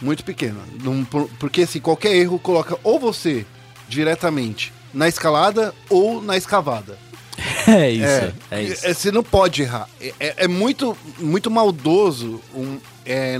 Muito 0.00 0.24
pequena. 0.24 0.58
Não- 0.82 1.04
porque 1.38 1.62
assim, 1.62 1.80
qualquer 1.80 2.14
erro 2.16 2.38
coloca 2.38 2.76
ou 2.82 2.98
você 2.98 3.46
diretamente 3.88 4.72
na 4.92 5.06
escalada 5.08 5.74
ou 5.88 6.20
na 6.22 6.36
escavada. 6.36 6.98
É 7.66 7.88
isso, 7.90 8.34
é, 8.50 8.62
isso. 8.62 8.86
é, 8.86 8.92
Você 8.92 9.12
não 9.12 9.22
pode 9.22 9.62
errar. 9.62 9.88
É, 10.00 10.12
é- 10.18 10.34
é 10.38 10.48
muito, 10.48 10.96
muito 11.18 11.48
maldoso 11.50 12.40
um, 12.54 12.78
é, 13.06 13.38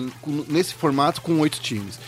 nesse 0.48 0.74
formato 0.74 1.20
com 1.20 1.38
oito 1.40 1.60
times. 1.60 1.98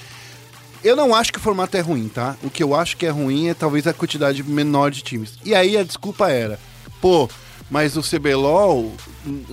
Eu 0.82 0.94
não 0.94 1.12
acho 1.14 1.32
que 1.32 1.38
o 1.38 1.42
formato 1.42 1.76
é 1.76 1.80
ruim, 1.80 2.08
tá? 2.08 2.36
O 2.42 2.48
que 2.50 2.62
eu 2.62 2.74
acho 2.74 2.96
que 2.96 3.04
é 3.04 3.10
ruim 3.10 3.48
é 3.48 3.54
talvez 3.54 3.86
a 3.88 3.92
quantidade 3.92 4.42
menor 4.44 4.90
de 4.92 5.02
times. 5.02 5.32
E 5.44 5.54
aí 5.54 5.76
a 5.76 5.82
desculpa 5.82 6.30
era, 6.30 6.58
pô, 7.04 7.28
mas 7.70 7.98
o 7.98 8.02
CBLOL, 8.02 8.90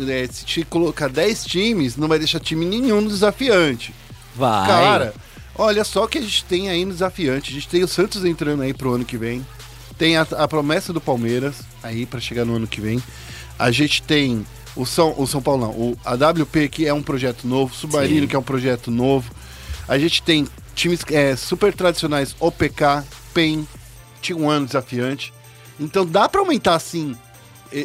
é, 0.07 0.25
se 0.31 0.45
te 0.45 0.63
colocar 0.63 1.09
10 1.09 1.43
times, 1.43 1.97
não 1.97 2.07
vai 2.07 2.17
deixar 2.17 2.39
time 2.39 2.65
nenhum 2.65 3.01
no 3.01 3.09
desafiante. 3.09 3.93
Vai. 4.33 4.67
Cara, 4.67 5.13
olha 5.57 5.83
só 5.83 6.05
o 6.05 6.07
que 6.07 6.17
a 6.17 6.21
gente 6.21 6.45
tem 6.45 6.69
aí 6.69 6.85
no 6.85 6.93
desafiante. 6.93 7.51
A 7.51 7.53
gente 7.53 7.67
tem 7.67 7.83
o 7.83 7.89
Santos 7.89 8.23
entrando 8.23 8.61
aí 8.63 8.73
pro 8.73 8.93
ano 8.93 9.03
que 9.03 9.17
vem. 9.17 9.45
Tem 9.97 10.15
a, 10.15 10.21
a 10.21 10.47
promessa 10.47 10.93
do 10.93 11.01
Palmeiras 11.01 11.55
aí 11.83 12.05
pra 12.05 12.21
chegar 12.21 12.45
no 12.45 12.55
ano 12.55 12.67
que 12.67 12.79
vem. 12.79 13.03
A 13.59 13.69
gente 13.69 14.01
tem 14.01 14.45
o 14.73 14.85
São, 14.85 15.13
o 15.17 15.27
São 15.27 15.41
Paulo, 15.41 15.63
não, 15.63 15.71
o 15.71 15.97
AWP, 16.05 16.69
que 16.69 16.87
é 16.87 16.93
um 16.93 17.03
projeto 17.03 17.45
novo. 17.45 17.75
Submarino, 17.75 18.21
Sim. 18.21 18.27
que 18.27 18.35
é 18.37 18.39
um 18.39 18.43
projeto 18.43 18.89
novo. 18.89 19.29
A 19.89 19.99
gente 19.99 20.23
tem 20.23 20.47
times 20.73 21.01
é, 21.11 21.35
super 21.35 21.73
tradicionais, 21.73 22.33
OPK, 22.39 23.03
PEN, 23.33 23.67
T1 24.23 24.67
desafiante. 24.67 25.33
Então 25.77 26.05
dá 26.05 26.29
pra 26.29 26.39
aumentar 26.39 26.79
sim 26.79 27.13
e- 27.13 27.30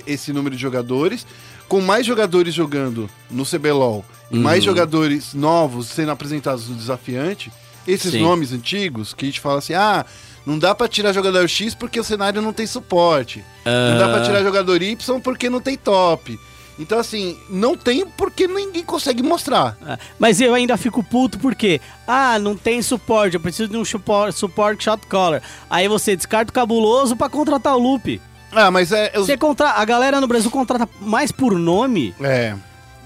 esse 0.07 0.33
número 0.33 0.55
de 0.57 0.61
jogadores, 0.63 1.27
com 1.69 1.81
mais 1.81 2.07
jogadores 2.07 2.55
jogando 2.55 3.09
no 3.31 3.45
CBLOL 3.45 4.05
e 4.31 4.39
mais 4.39 4.61
Uhum. 4.61 4.65
jogadores 4.67 5.35
novos 5.35 5.89
sendo 5.89 6.11
apresentados 6.13 6.69
no 6.69 6.75
desafiante. 6.77 7.51
Esses 7.87 8.13
Sim. 8.13 8.23
nomes 8.23 8.53
antigos 8.53 9.15
que 9.15 9.25
a 9.25 9.29
gente 9.29 9.41
fala 9.41 9.59
assim: 9.59 9.75
ah, 9.75 10.05
não 10.45 10.59
dá 10.59 10.75
pra 10.75 10.89
tirar 10.89 11.13
jogador 11.13 11.49
X 11.49 11.75
porque 11.75 11.99
o 12.01 12.05
cenário 12.05 12.43
não 12.43 12.53
tem 12.53 12.67
suporte. 12.67 13.45
Não 13.65 13.99
dá 13.99 14.09
pra 14.09 14.19
Ah. 14.19 14.25
tirar 14.25 14.43
jogador 14.43 14.83
Y 14.83 15.21
porque 15.21 15.49
não 15.51 15.61
tem 15.61 15.77
top. 15.77 16.39
Então, 16.79 16.99
assim, 16.99 17.39
não 17.49 17.75
tem 17.75 18.05
porque 18.07 18.47
ninguém 18.47 18.85
consegue 18.85 19.23
mostrar. 19.23 19.79
Ah, 19.81 19.99
Mas 20.19 20.43
eu 20.43 20.53
ainda 20.53 20.77
fico 20.77 21.03
puto 21.03 21.39
porque, 21.39 21.81
ah, 22.07 22.39
não 22.39 22.55
tem 22.55 22.83
suporte, 22.83 23.35
eu 23.35 23.41
preciso 23.41 23.69
de 23.71 23.79
um 23.79 23.85
suporte, 23.85 24.85
shot 24.85 25.07
caller. 25.09 25.41
Aí 25.71 25.89
você 25.89 26.15
descarta 26.15 26.51
o 26.51 26.55
cabuloso 26.55 27.17
pra 27.17 27.31
contratar 27.31 27.75
o 27.75 27.79
loop. 27.79 28.21
Ah, 28.57 28.71
mas 28.71 28.91
é. 28.91 29.11
eu- 29.15 29.25
Você 29.25 29.37
contra... 29.37 29.71
A 29.73 29.85
galera 29.85 30.21
no 30.21 30.27
Brasil 30.27 30.51
contrata 30.51 30.89
mais 31.01 31.31
por 31.31 31.53
nome 31.59 32.15
É. 32.21 32.55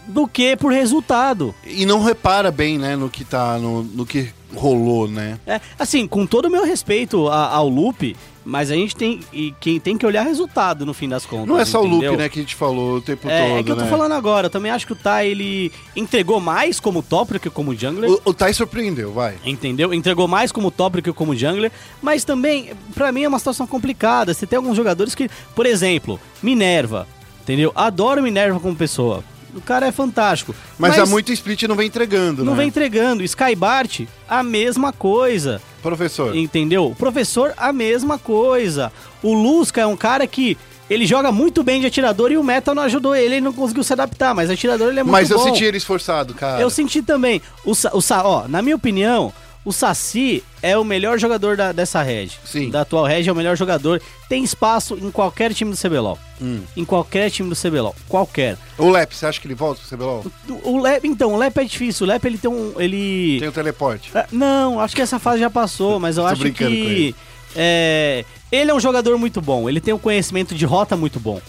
do 0.07 0.26
que 0.28 0.57
por 0.57 0.72
resultado. 0.72 1.53
E 1.66 1.84
não 1.84 2.03
repara 2.05 2.51
bem, 2.53 2.78
né, 2.78 2.94
no 2.96 3.11
que 3.11 3.24
tá. 3.24 3.59
No, 3.59 3.82
no 3.82 4.07
que 4.07 4.32
rolou, 4.55 5.09
né? 5.09 5.38
É, 5.46 5.61
assim, 5.78 6.07
com 6.07 6.26
todo 6.26 6.46
o 6.46 6.51
meu 6.51 6.64
respeito 6.64 7.28
a- 7.28 7.48
ao 7.48 7.68
loop, 7.68 8.16
mas 8.44 8.70
a 8.70 8.74
gente 8.74 8.96
tem 8.96 9.20
e 9.32 9.55
quem 9.61 9.78
tem 9.78 9.96
que 9.98 10.05
olhar 10.07 10.22
resultado 10.22 10.84
no 10.86 10.94
fim 10.94 11.09
das 11.09 11.26
contas. 11.26 11.46
Não 11.46 11.59
é 11.59 11.64
só 11.64 11.82
o 11.82 11.86
entendeu? 11.86 12.12
loop, 12.12 12.22
né, 12.22 12.28
que 12.28 12.38
a 12.38 12.42
gente 12.42 12.55
falou 12.55 12.96
o 12.96 13.01
tempo 13.01 13.28
É, 13.28 13.38
todo. 13.48 13.59
é 13.59 13.62
que 13.62 13.70
eu 13.70 13.76
tô 13.76 13.82
né? 13.82 13.88
falando 13.90 14.12
agora, 14.12 14.46
eu 14.46 14.51
também 14.51 14.70
acho 14.72 14.86
que 14.86 14.92
o 14.92 14.96
Tai 14.96 15.26
ele 15.26 15.70
entregou 15.94 16.40
mais 16.40 16.80
como 16.80 17.03
top 17.03 17.34
do 17.34 17.40
que 17.40 17.51
como 17.51 17.74
jungler. 17.74 18.11
O, 18.11 18.20
o 18.24 18.34
Tai 18.34 18.53
surpreendeu, 18.53 19.12
vai. 19.12 19.34
Entendeu? 19.44 19.92
Entregou 19.92 20.26
mais 20.26 20.51
como 20.51 20.70
top 20.70 20.96
do 20.96 21.03
que 21.03 21.12
como 21.12 21.36
jungler, 21.36 21.70
mas 22.03 22.24
também, 22.24 22.70
pra 22.94 23.12
mim, 23.12 23.22
é 23.24 23.28
uma 23.28 23.38
situação 23.38 23.66
complicada. 23.66 24.32
Você 24.32 24.46
tem 24.46 24.57
alguns 24.57 24.76
jogadores 24.76 25.14
que, 25.14 25.28
por 25.55 25.66
exemplo, 25.66 26.18
Minerva, 26.42 27.07
entendeu? 27.42 27.70
Adoro 27.74 28.22
Minerva 28.22 28.59
como 28.59 28.74
pessoa. 28.74 29.22
O 29.55 29.61
cara 29.61 29.86
é 29.86 29.92
fantástico. 29.92 30.55
Mas, 30.78 30.98
há 30.98 31.07
muito 31.07 31.32
split 31.32 31.62
não 31.64 31.74
vem 31.76 31.86
entregando, 31.88 32.44
Não 32.44 32.53
né? 32.53 32.59
vem 32.59 32.68
entregando. 32.68 33.22
Sky 33.24 33.55
Bart, 33.55 34.03
a 34.28 34.42
mesma 34.42 34.92
coisa. 34.92 35.61
Professor. 35.82 36.36
Entendeu? 36.36 36.86
O 36.86 36.94
professor, 36.94 37.53
a 37.57 37.72
mesma 37.72 38.18
coisa. 38.18 38.92
O 39.22 39.32
Lusca 39.34 39.80
é 39.80 39.86
um 39.86 39.96
cara 39.96 40.26
que 40.26 40.57
ele 40.88 41.07
joga 41.07 41.30
muito 41.30 41.62
bem 41.62 41.80
de 41.80 41.86
atirador 41.86 42.32
e 42.32 42.36
o 42.36 42.42
meta 42.42 42.74
não 42.74 42.82
ajudou 42.82 43.14
ele, 43.14 43.36
ele 43.36 43.40
não 43.40 43.53
conseguiu 43.53 43.84
se 43.84 43.92
adaptar, 43.92 44.34
mas 44.34 44.51
atirador 44.51 44.88
ele 44.88 45.01
é 45.01 45.03
muito 45.05 45.12
Mas 45.12 45.28
bom. 45.28 45.36
eu 45.36 45.40
senti 45.40 45.64
ele 45.64 45.76
esforçado, 45.76 46.34
cara. 46.34 46.61
Eu 46.61 46.68
senti 46.68 47.01
também. 47.01 47.40
O, 47.64 47.70
o 47.70 48.01
Sa- 48.03 48.22
ó, 48.24 48.48
na 48.48 48.61
minha 48.61 48.74
opinião, 48.74 49.32
o 49.64 49.72
Saci 49.72 50.42
é 50.62 50.76
o 50.76 50.84
melhor 50.84 51.18
jogador 51.18 51.56
da- 51.56 51.72
dessa 51.72 52.02
rede. 52.02 52.38
Sim. 52.44 52.70
Da 52.70 52.80
atual 52.82 53.04
rede 53.04 53.28
é 53.28 53.32
o 53.32 53.36
melhor 53.36 53.56
jogador. 53.56 54.00
Tem 54.28 54.42
espaço 54.42 54.94
em 55.00 55.11
qualquer 55.11 55.52
time 55.52 55.70
do 55.70 55.76
CBLOL. 55.76 56.18
Hum. 56.40 56.61
Em 56.76 56.84
qualquer 56.84 57.30
time 57.30 57.48
do 57.48 57.54
CBLOL. 57.56 57.94
Qualquer. 58.08 58.56
O 58.78 58.88
Lep, 58.90 59.14
você 59.14 59.26
acha 59.26 59.40
que 59.40 59.46
ele 59.46 59.54
volta 59.54 59.80
pro 59.80 59.96
CBLOL? 59.96 60.24
O, 60.64 60.70
o 60.76 60.80
Lep, 60.80 61.06
então, 61.06 61.34
o 61.34 61.36
Lep 61.36 61.56
é 61.58 61.64
difícil. 61.64 62.06
O 62.06 62.08
Lep 62.08 62.24
ele 62.24 62.38
tem 62.38 62.50
um. 62.50 62.72
Ele. 62.78 63.38
Tem 63.38 63.48
o 63.48 63.52
teleporte. 63.52 64.11
Ah, 64.14 64.26
Não, 64.32 64.80
acho 64.80 64.96
que 64.96 65.02
essa 65.02 65.18
fase 65.18 65.40
já 65.40 65.50
passou, 65.50 66.00
mas 66.00 66.16
eu 66.16 66.22
Tô 66.24 66.28
acho 66.30 66.52
que. 66.52 66.64
ele. 66.64 67.14
É, 67.54 68.24
ele 68.50 68.70
é 68.70 68.74
um 68.74 68.80
jogador 68.80 69.18
muito 69.18 69.40
bom. 69.40 69.68
Ele 69.68 69.80
tem 69.80 69.92
um 69.92 69.98
conhecimento 69.98 70.54
de 70.54 70.64
rota 70.64 70.96
muito 70.96 71.18
bom. 71.18 71.40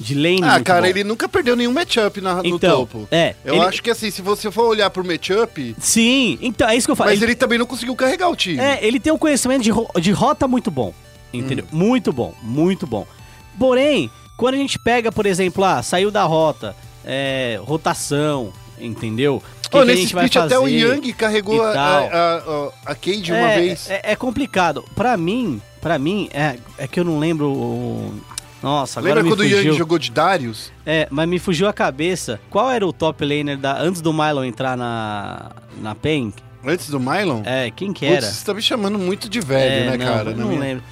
De 0.00 0.14
lane 0.14 0.40
Ah, 0.42 0.58
cara, 0.60 0.80
bom. 0.80 0.86
ele 0.86 1.04
nunca 1.04 1.28
perdeu 1.28 1.54
nenhum 1.54 1.72
matchup 1.72 2.22
na- 2.22 2.36
no 2.36 2.46
Então, 2.46 2.78
topo. 2.86 3.06
é, 3.10 3.34
Eu 3.44 3.54
ele- 3.56 3.64
acho 3.66 3.82
que 3.82 3.90
assim, 3.90 4.10
se 4.10 4.22
você 4.22 4.50
for 4.50 4.64
olhar 4.66 4.88
pro 4.88 5.04
matchup, 5.04 5.76
Sim, 5.78 6.38
então 6.40 6.66
é 6.66 6.74
isso 6.74 6.86
que 6.86 6.90
eu 6.92 6.96
falo. 6.96 7.10
mas 7.10 7.18
Ele- 7.20 7.32
ele 7.32 7.36
também 7.36 7.58
não 7.58 7.66
conseguiu 7.66 7.94
carregar 7.94 8.30
o 8.30 8.34
time. 8.34 8.58
É, 8.58 8.78
ele 8.82 8.98
tem 8.98 9.12
um 9.12 9.18
conhecimento 9.18 9.62
de, 9.62 9.70
ro- 9.70 9.90
de 10.00 10.10
rota 10.10 10.48
muito 10.48 10.70
bom. 10.70 10.94
Entendeu? 11.32 11.66
Hum. 11.70 11.76
Muito 11.76 12.12
bom, 12.12 12.34
muito 12.42 12.86
bom. 12.86 13.06
Porém, 13.58 14.10
quando 14.36 14.54
a 14.54 14.58
gente 14.58 14.78
pega, 14.78 15.12
por 15.12 15.26
exemplo, 15.26 15.62
ah, 15.64 15.82
saiu 15.82 16.10
da 16.10 16.24
rota, 16.24 16.74
é, 17.04 17.60
rotação, 17.62 18.52
entendeu? 18.80 19.42
Que, 19.62 19.68
Ô, 19.68 19.70
que 19.70 19.78
a 19.78 19.84
nesse 19.84 20.00
gente 20.02 20.14
vai 20.14 20.24
split 20.24 20.42
fazer? 20.42 20.54
até 20.54 20.58
o 20.64 20.66
Yang 20.66 21.12
carregou 21.12 21.62
a, 21.62 21.70
a, 21.72 21.98
a, 22.38 22.70
a 22.86 22.94
Cade 22.94 23.30
uma 23.32 23.38
é, 23.50 23.60
vez. 23.60 23.88
É, 23.90 24.00
é 24.12 24.16
complicado. 24.16 24.82
Pra 24.96 25.16
mim, 25.16 25.60
pra 25.80 25.98
mim, 25.98 26.28
é, 26.32 26.56
é 26.78 26.88
que 26.88 26.98
eu 26.98 27.04
não 27.04 27.18
lembro 27.18 27.52
o... 27.52 28.14
Nossa, 28.62 29.00
agora 29.00 29.14
Lembra 29.14 29.22
me 29.24 29.30
quando 29.30 29.40
o 29.40 29.42
fugiu. 29.44 29.62
Yang 29.62 29.78
jogou 29.78 29.98
de 29.98 30.10
Darius? 30.10 30.70
É, 30.84 31.08
mas 31.10 31.28
me 31.28 31.38
fugiu 31.38 31.66
a 31.68 31.72
cabeça. 31.72 32.38
Qual 32.50 32.70
era 32.70 32.86
o 32.86 32.92
top 32.92 33.24
laner 33.24 33.56
da, 33.56 33.80
antes 33.80 34.00
do 34.02 34.12
Mylon 34.12 34.44
entrar 34.44 34.76
na, 34.76 35.50
na 35.80 35.94
PEN? 35.94 36.32
Antes 36.66 36.90
do 36.90 37.00
Mylon? 37.00 37.40
É, 37.46 37.70
quem 37.70 37.90
que 37.92 38.06
Putz, 38.06 38.18
era? 38.24 38.26
você 38.32 38.44
tá 38.44 38.52
me 38.52 38.60
chamando 38.60 38.98
muito 38.98 39.28
de 39.30 39.40
velho, 39.40 39.72
É, 39.86 39.90
né, 39.90 39.96
não, 39.96 40.06
cara? 40.12 40.30
eu 40.30 40.36
Na 40.36 40.42
não 40.42 40.48
minha- 40.50 40.60
lembro. 40.60 40.84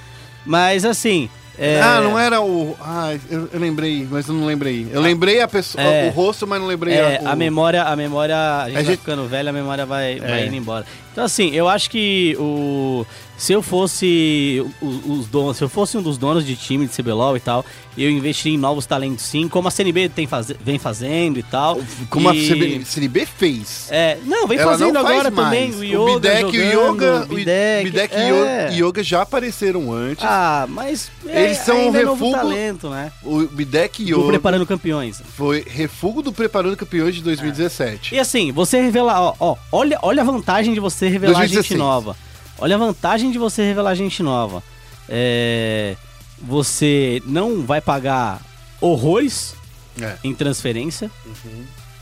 Mas 0.45 0.83
assim. 0.83 1.29
é, 1.59 1.79
Ah, 1.79 2.01
não 2.01 2.17
era 2.17 2.41
o. 2.41 2.75
Ah, 2.81 3.15
eu, 3.29 3.47
eu 3.53 3.59
lembrei, 3.59 4.07
mas 4.09 4.27
eu 4.27 4.33
não 4.33 4.47
lembrei. 4.47 4.87
Eu 4.91 4.99
lembrei 4.99 5.39
a 5.41 5.47
pessoa, 5.47 5.83
É. 5.83 6.07
o 6.07 6.11
rosto, 6.11 6.47
mas 6.47 6.59
não 6.59 6.65
lembrei 6.67 6.95
É, 6.95 7.19
o... 7.21 7.27
a 7.27 7.35
memória, 7.35 7.83
a 7.83 7.95
memória, 7.95 8.35
a 8.35 8.63
gente 8.65 8.71
A 8.71 8.73
vai 8.79 8.85
gente- 8.85 8.99
ficando 8.99 9.27
velho, 9.27 9.47
a 9.49 9.53
memória 9.53 9.85
vai, 9.85 10.19
vai 10.19 10.41
É. 10.41 10.45
indo 10.47 10.55
embora. 10.55 10.85
Então 11.11 11.23
assim, 11.23 11.51
eu 11.53 11.67
acho 11.69 11.87
que 11.91 12.35
o 12.39 13.05
se 13.39 13.53
eu 13.53 13.63
fosse 13.63 14.61
os 14.81 15.25
donos, 15.27 15.55
se 15.57 15.63
eu 15.63 15.69
fosse 15.69 15.97
um 15.97 16.01
dos 16.01 16.17
donos 16.17 16.45
de 16.45 16.55
time 16.57 16.85
de 16.85 16.93
CBLOL 16.93 17.37
e 17.37 17.39
tal, 17.39 17.65
eu 17.97 18.09
investiria 18.11 18.53
em 18.53 18.57
novos 18.57 18.85
talentos 18.85 19.23
sim, 19.25 19.47
como 19.47 19.67
a 19.67 19.71
CNB 19.71 20.09
tem 20.09 20.27
faze- 20.27 20.57
vem 20.63 20.77
fazendo 20.77 21.39
e 21.39 21.43
tal. 21.43 21.79
Como 22.09 22.31
e- 22.33 22.37
a 22.51 22.53
CB, 22.53 22.85
CNB 22.85 23.25
fez. 23.25 23.87
É, 23.89 24.17
não, 24.25 24.45
vem 24.45 24.57
Ela 24.59 24.71
fazendo 24.73 24.93
não 24.93 25.01
faz 25.03 25.13
agora 25.19 25.31
mais. 25.31 25.47
também. 25.47 25.71
O 25.79 25.83
Yoga 25.83 25.99
o 25.99 26.13
Bidek 26.19 26.57
e 26.57 26.59
o 26.75 26.91
Yoga, 26.91 27.25
Bidek, 27.29 27.83
Bidek 27.85 28.15
e 28.15 28.19
é. 28.19 28.69
o 28.71 28.87
Yoga 28.87 29.01
já 29.03 29.21
apareceram 29.21 29.91
antes. 29.93 30.23
Ah, 30.23 30.65
mas 30.69 31.09
é, 31.25 31.45
Eles 31.45 31.57
são 31.59 31.77
um 31.77 31.95
é 31.95 32.03
novo 32.03 32.25
refúgio- 32.25 32.31
talento, 32.35 32.89
né? 32.89 33.11
O 33.23 33.39
Bidek 33.47 34.03
e 34.03 34.05
Do 34.11 34.19
Yoga 34.19 34.27
preparando 34.27 34.65
campeões. 34.65 35.21
foi 35.37 35.63
refugo 35.65 36.21
do 36.21 36.33
Preparando 36.33 36.75
Campeões 36.75 37.15
de 37.15 37.21
2017. 37.23 38.15
E 38.15 38.19
assim, 38.19 38.51
você 38.51 38.81
revelar, 38.81 39.21
ó, 39.21 39.33
ó, 39.39 39.55
olha, 39.71 39.97
olha 40.01 40.21
a 40.21 40.25
vantagem 40.25 40.73
de 40.73 40.79
você 40.81 41.07
revelar 41.07 41.35
2016. 41.39 41.67
gente 41.69 41.77
nova. 41.77 42.15
Olha 42.61 42.75
a 42.75 42.79
vantagem 42.79 43.31
de 43.31 43.37
você 43.37 43.63
revelar 43.63 43.95
gente 43.95 44.21
nova. 44.21 44.61
É, 45.07 45.95
você 46.41 47.21
não 47.25 47.63
vai 47.65 47.81
pagar 47.81 48.41
horrores 48.81 49.55
É. 49.99 50.15
em 50.23 50.33
transferência, 50.33 51.09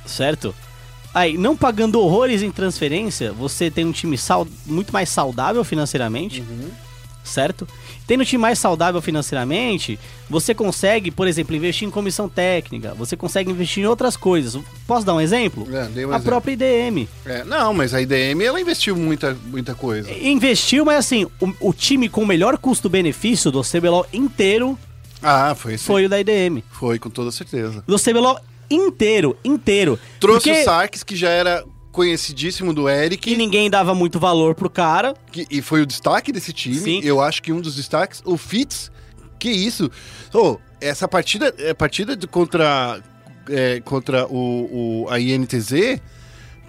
certo? 0.05 0.53
Aí, 1.13 1.37
não 1.37 1.55
pagando 1.57 1.99
horrores 1.99 2.43
em 2.43 2.51
transferência, 2.51 3.31
você 3.31 3.71
tem 3.71 3.85
um 3.85 3.91
time 3.91 4.17
muito 4.65 4.91
mais 4.93 5.09
saudável 5.09 5.63
financeiramente, 5.63 6.43
certo? 7.27 7.67
Tendo 8.07 8.21
um 8.21 8.25
time 8.25 8.41
mais 8.41 8.57
saudável 8.59 9.01
financeiramente, 9.01 9.99
você 10.29 10.53
consegue, 10.53 11.11
por 11.11 11.27
exemplo, 11.27 11.55
investir 11.55 11.87
em 11.87 11.91
comissão 11.91 12.27
técnica, 12.29 12.93
você 12.93 13.15
consegue 13.15 13.51
investir 13.51 13.83
em 13.83 13.87
outras 13.87 14.15
coisas. 14.17 14.61
Posso 14.87 15.05
dar 15.05 15.13
um 15.13 15.21
exemplo? 15.21 15.67
É, 15.71 15.81
um 15.81 15.83
a 15.83 15.89
exemplo. 15.89 16.21
própria 16.21 16.53
IDM. 16.53 17.07
É, 17.25 17.43
não, 17.43 17.73
mas 17.73 17.93
a 17.93 18.01
IDM 18.01 18.41
ela 18.43 18.59
investiu 18.59 18.95
muita, 18.95 19.37
muita 19.45 19.75
coisa. 19.75 20.11
Investiu, 20.11 20.85
mas 20.85 20.97
assim, 20.99 21.25
o, 21.39 21.53
o 21.69 21.73
time 21.73 22.09
com 22.09 22.21
o 22.23 22.27
melhor 22.27 22.57
custo-benefício 22.57 23.51
do 23.51 23.61
CBLOL 23.61 24.05
inteiro 24.13 24.77
Ah, 25.21 25.53
foi 25.55 25.73
esse. 25.73 25.83
foi 25.83 26.05
o 26.05 26.09
da 26.09 26.19
IDM. 26.19 26.63
Foi, 26.71 26.97
com 26.99 27.09
toda 27.09 27.31
certeza. 27.31 27.83
Do 27.87 27.97
CBLOL 27.99 28.39
inteiro, 28.69 29.37
inteiro. 29.43 29.99
Trouxe 30.19 30.49
Porque- 30.49 30.61
o 30.61 30.65
Sarkis, 30.65 31.03
que 31.03 31.15
já 31.15 31.29
era 31.29 31.63
conhecidíssimo 31.97 32.73
do 32.73 32.87
Eric. 32.87 33.17
que 33.31 33.35
ninguém 33.35 33.69
dava 33.69 33.93
muito 33.95 34.19
valor 34.19 34.53
pro 34.53 34.69
cara. 34.69 35.15
que- 35.31 35.47
e 35.49 35.61
foi 35.61 35.81
o 35.81 35.85
destaque 35.85 36.31
desse 36.31 36.53
time. 36.53 36.75
Sim. 36.75 37.01
Eu 37.03 37.19
acho 37.19 37.41
que 37.41 37.51
um 37.51 37.59
dos 37.59 37.75
destaques, 37.75 38.21
o 38.23 38.37
Fitz, 38.37 38.91
que 39.39 39.49
isso. 39.49 39.89
Oh, 40.33 40.57
essa 40.79 41.07
partida, 41.07 41.53
é 41.57 41.73
partida 41.73 42.15
de- 42.15 42.27
contra, 42.27 43.01
é, 43.49 43.81
contra 43.83 44.27
o, 44.27 45.03
o- 45.05 45.09
a 45.09 45.19
INTZ, 45.19 45.99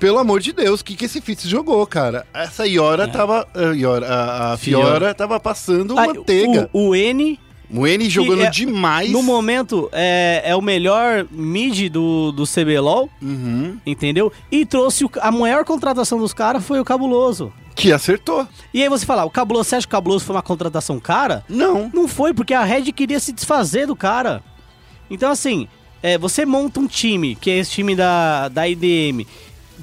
pelo 0.01 0.19
amor 0.19 0.41
de 0.41 0.53
Deus, 0.53 0.81
o 0.81 0.85
que, 0.85 0.95
que 0.97 1.05
esse 1.05 1.21
Fitz 1.21 1.43
jogou, 1.49 1.87
cara? 1.87 2.27
Essa 2.33 2.67
Iora 2.67 3.07
tava. 3.09 3.47
A, 3.55 3.75
Iora, 3.75 4.07
a, 4.09 4.53
a 4.53 4.57
Fiora, 4.57 4.87
Fiora. 4.99 5.15
tava 5.15 5.39
passando 5.41 5.99
Ah, 5.99 6.07
manteiga. 6.07 6.71
O, 6.73 6.89
o 6.91 6.95
N, 6.97 7.39
O, 7.71 7.87
N 7.87 8.09
jogando 8.09 8.43
é- 8.43 8.51
demais. 8.51 9.11
no 9.11 9.23
momento, 9.23 9.89
é, 9.93 10.43
é 10.45 10.57
o 10.57 10.63
melhor 10.63 11.27
mid 11.31 11.91
do, 11.91 12.33
do 12.33 12.45
CBLOL, 12.47 13.11
Uhum. 13.21 13.79
entendeu? 13.85 14.33
E 14.51 14.65
trouxe 14.65 15.05
o- 15.05 15.11
a 15.21 15.31
maior 15.31 15.65
contratação 15.65 16.19
dos 16.19 16.33
caras 16.33 16.65
foi 16.65 16.81
o 16.81 16.85
Cabuloso. 16.85 17.53
Que 17.75 17.93
acertou. 17.93 18.47
E 18.75 18.83
aí 18.83 18.89
você 18.89 19.05
fala, 19.07 19.25
o 19.25 19.31
Cabuloso, 19.31 19.69
você 19.69 19.77
acha 19.77 19.87
que 19.87 19.91
o 19.91 19.97
Cabuloso 19.97 20.25
foi 20.25 20.35
uma 20.35 20.43
contratação 20.43 20.99
cara? 20.99 21.45
Não. 21.49 21.91
Não 21.95 22.09
foi, 22.09 22.33
porque 22.35 22.55
a 22.55 22.65
Red 22.65 22.91
queria 22.93 23.21
se 23.21 23.33
desfazer 23.33 23.87
do 23.87 23.95
cara. 23.95 24.43
Então, 25.11 25.31
assim, 25.31 25.69
é, 26.03 26.19
você 26.19 26.45
monta 26.45 26.81
um 26.81 26.87
time, 26.87 27.35
que 27.37 27.51
é 27.51 27.59
esse 27.59 27.71
time 27.71 27.95
da, 27.95 28.49
da 28.49 28.67
IDM, 28.69 29.27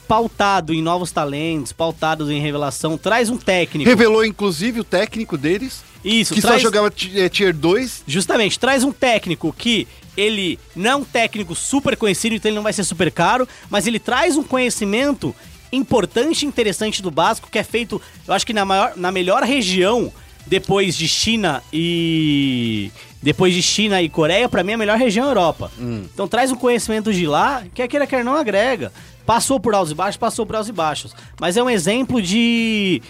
pautado 0.08 0.74
em 0.74 0.82
novos 0.82 1.12
talentos, 1.12 1.72
pautado 1.72 2.30
em 2.32 2.40
revelação, 2.42 2.98
traz 2.98 3.30
um 3.30 3.38
técnico. 3.38 3.90
Revelou, 3.90 4.26
inclusive, 4.26 4.80
o 4.82 4.84
técnico 4.84 5.38
deles, 5.38 5.84
Isso, 6.06 6.34
que 6.34 6.42
traz, 6.42 6.62
só 6.62 6.68
jogava 6.68 6.94
é, 7.16 7.28
Tier 7.28 7.54
2. 7.54 8.04
Justamente, 8.08 8.60
traz 8.60 8.84
um 8.84 8.92
técnico 8.92 9.54
que 9.58 9.88
ele 10.16 10.60
não 10.76 10.92
é 10.92 10.96
um 10.96 11.04
técnico 11.04 11.56
super 11.56 11.98
conhecido, 11.98 12.36
então 12.36 12.50
ele 12.50 12.56
não 12.56 12.64
vai 12.64 12.72
ser 12.72 12.84
super 12.84 13.12
caro, 13.12 13.48
mas 13.70 13.88
ele 13.88 14.00
traz 14.00 14.38
um 14.38 14.44
conhecimento 14.44 15.36
importante 15.72 16.44
e 16.44 16.48
interessante 16.48 17.02
do 17.02 17.12
básico, 17.12 17.50
que 17.50 17.60
é 17.60 17.64
feito, 17.64 18.02
eu 18.28 18.34
acho 18.34 18.46
que 18.46 18.54
na, 18.54 18.64
maior, 18.64 18.94
na 18.96 19.12
melhor 19.12 19.44
região, 19.44 20.14
depois 20.46 20.96
de 20.96 21.08
China 21.08 21.62
e. 21.74 22.92
Depois 23.22 23.56
de 23.56 23.62
China 23.64 24.00
e 24.04 24.08
Coreia, 24.08 24.48
pra 24.48 24.64
mim 24.64 24.74
é 24.74 24.76
a 24.76 24.78
melhor 24.78 25.00
região 25.00 25.26
é 25.26 25.28
a 25.30 25.32
Europa. 25.32 25.72
Então 26.14 26.28
traz 26.28 26.52
um 26.52 26.56
conhecimento 26.56 27.12
de 27.12 27.26
lá, 27.26 27.64
que 27.74 27.88
queira 27.88 28.06
quer 28.06 28.24
não 28.24 28.36
agrega. 28.36 28.94
Passou 29.26 29.60
por 29.60 29.74
altos 29.74 29.92
e 29.92 29.96
baixos, 29.96 30.18
passou 30.18 30.46
por 30.46 30.56
altos 30.56 30.70
e 30.70 30.72
baixos. 30.72 31.16
Mas 31.40 31.58
é 31.58 31.64
um 31.64 31.70
exemplo 31.70 32.22
de. 32.22 33.02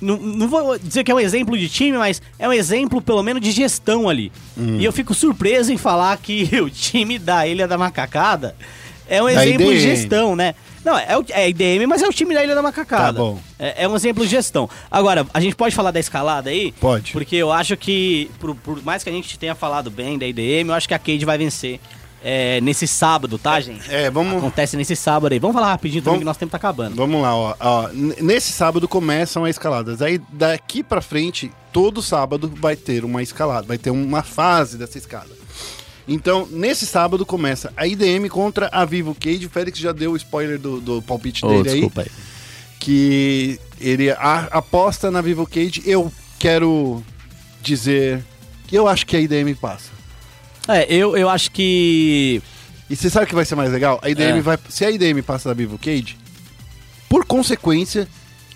Não, 0.00 0.16
não 0.16 0.48
vou 0.48 0.78
dizer 0.78 1.04
que 1.04 1.10
é 1.10 1.14
um 1.14 1.20
exemplo 1.20 1.56
de 1.56 1.68
time, 1.68 1.96
mas 1.96 2.20
é 2.38 2.48
um 2.48 2.52
exemplo, 2.52 3.00
pelo 3.00 3.22
menos, 3.22 3.42
de 3.42 3.50
gestão 3.50 4.08
ali. 4.08 4.32
E 4.56 4.84
eu 4.84 4.92
fico 4.92 5.14
surpreso 5.14 5.72
em 5.72 5.76
falar 5.78 6.16
que 6.18 6.48
o 6.60 6.68
time 6.70 7.18
da 7.18 7.46
Ilha 7.46 7.66
da 7.68 7.76
Macacada 7.78 8.54
é 9.08 9.22
um 9.22 9.26
Da 9.26 9.46
exemplo 9.46 9.66
de 9.66 9.72
IDM. 9.78 9.80
gestão, 9.80 10.36
né? 10.36 10.54
Não, 10.84 10.98
é, 10.98 11.16
o, 11.16 11.24
é 11.30 11.48
IDM, 11.48 11.86
mas 11.86 12.02
é 12.02 12.08
o 12.08 12.12
time 12.12 12.34
da 12.34 12.42
Ilha 12.42 12.54
da 12.54 12.62
Macacada. 12.62 13.04
Tá 13.04 13.12
bom. 13.12 13.38
É, 13.58 13.84
é 13.84 13.88
um 13.88 13.94
exemplo 13.94 14.24
de 14.24 14.30
gestão. 14.30 14.68
Agora, 14.90 15.24
a 15.32 15.40
gente 15.40 15.54
pode 15.54 15.74
falar 15.74 15.92
da 15.92 16.00
escalada 16.00 16.50
aí? 16.50 16.72
Pode. 16.80 17.12
Porque 17.12 17.36
eu 17.36 17.52
acho 17.52 17.76
que, 17.76 18.28
por, 18.40 18.54
por 18.56 18.82
mais 18.82 19.04
que 19.04 19.10
a 19.10 19.12
gente 19.12 19.38
tenha 19.38 19.54
falado 19.54 19.90
bem 19.90 20.18
da 20.18 20.26
IDM, 20.26 20.68
eu 20.68 20.74
acho 20.74 20.88
que 20.88 20.94
a 20.94 20.98
Cade 20.98 21.24
vai 21.24 21.38
vencer 21.38 21.78
é, 22.24 22.60
nesse 22.60 22.86
sábado, 22.86 23.38
tá, 23.38 23.60
gente? 23.60 23.92
É, 23.92 24.10
vamos. 24.10 24.36
Acontece 24.38 24.76
nesse 24.76 24.94
sábado 24.96 25.32
aí. 25.32 25.38
Vamos 25.38 25.54
falar 25.54 25.68
rapidinho 25.70 26.02
também 26.02 26.12
Vamos- 26.14 26.20
que 26.20 26.24
nosso 26.26 26.38
tempo 26.40 26.50
tá 26.52 26.56
acabando. 26.56 26.96
Vamos 26.96 27.20
lá, 27.22 27.34
ó. 27.36 27.54
ó. 27.58 27.88
Nesse 28.20 28.52
sábado 28.52 28.86
começam 28.88 29.44
as 29.44 29.50
escaladas. 29.50 30.00
Aí 30.02 30.20
daqui 30.32 30.82
pra 30.82 31.00
frente, 31.00 31.50
todo 31.72 32.00
sábado 32.02 32.52
vai 32.56 32.76
ter 32.76 33.04
uma 33.04 33.22
escalada, 33.22 33.66
vai 33.66 33.78
ter 33.78 33.90
uma 33.90 34.22
fase 34.22 34.76
dessa 34.76 34.98
escala. 34.98 35.30
Então, 36.08 36.48
nesse 36.50 36.84
sábado 36.84 37.24
começa 37.24 37.72
a 37.76 37.86
IDM 37.86 38.28
contra 38.28 38.68
a 38.72 38.84
Vivo 38.84 39.14
Cage. 39.14 39.46
O 39.46 39.50
Félix 39.50 39.78
já 39.78 39.92
deu 39.92 40.12
o 40.12 40.16
spoiler 40.16 40.58
do, 40.58 40.80
do 40.80 41.00
palpite 41.02 41.42
dele 41.46 41.70
aí. 41.70 41.90
aí. 41.96 42.06
Que 42.80 43.60
ele 43.80 44.10
a- 44.10 44.48
aposta 44.50 45.10
na 45.10 45.20
Vivo 45.20 45.46
Cage. 45.46 45.82
Eu 45.86 46.12
quero 46.40 47.02
dizer 47.62 48.24
que 48.66 48.74
eu 48.76 48.88
acho 48.88 49.06
que 49.06 49.16
a 49.16 49.20
IDM 49.20 49.54
passa. 49.54 49.91
É, 50.68 50.84
eu, 50.92 51.16
eu 51.16 51.28
acho 51.28 51.50
que. 51.50 52.42
E 52.88 52.96
você 52.96 53.08
sabe 53.08 53.24
o 53.24 53.28
que 53.28 53.34
vai 53.34 53.44
ser 53.44 53.54
mais 53.54 53.70
legal? 53.72 53.98
A 54.02 54.08
IDM 54.10 54.38
É. 54.38 54.40
vai. 54.40 54.58
Se 54.68 54.84
a 54.84 54.90
IDM 54.90 55.22
passa 55.22 55.48
da 55.48 55.54
Vivo 55.54 55.78
Cage, 55.78 56.16
por 57.08 57.24
consequência, 57.24 58.06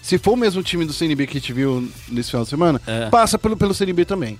se 0.02 0.18
for 0.18 0.32
o 0.32 0.36
mesmo 0.36 0.62
time 0.62 0.84
do 0.84 0.92
CNB 0.92 1.26
que 1.26 1.36
a 1.36 1.40
gente 1.40 1.52
viu 1.52 1.88
nesse 2.08 2.30
final 2.30 2.44
de 2.44 2.50
semana, 2.50 2.80
É. 2.86 3.08
passa 3.08 3.38
pelo, 3.38 3.56
pelo 3.56 3.74
CNB 3.74 4.04
também. 4.04 4.38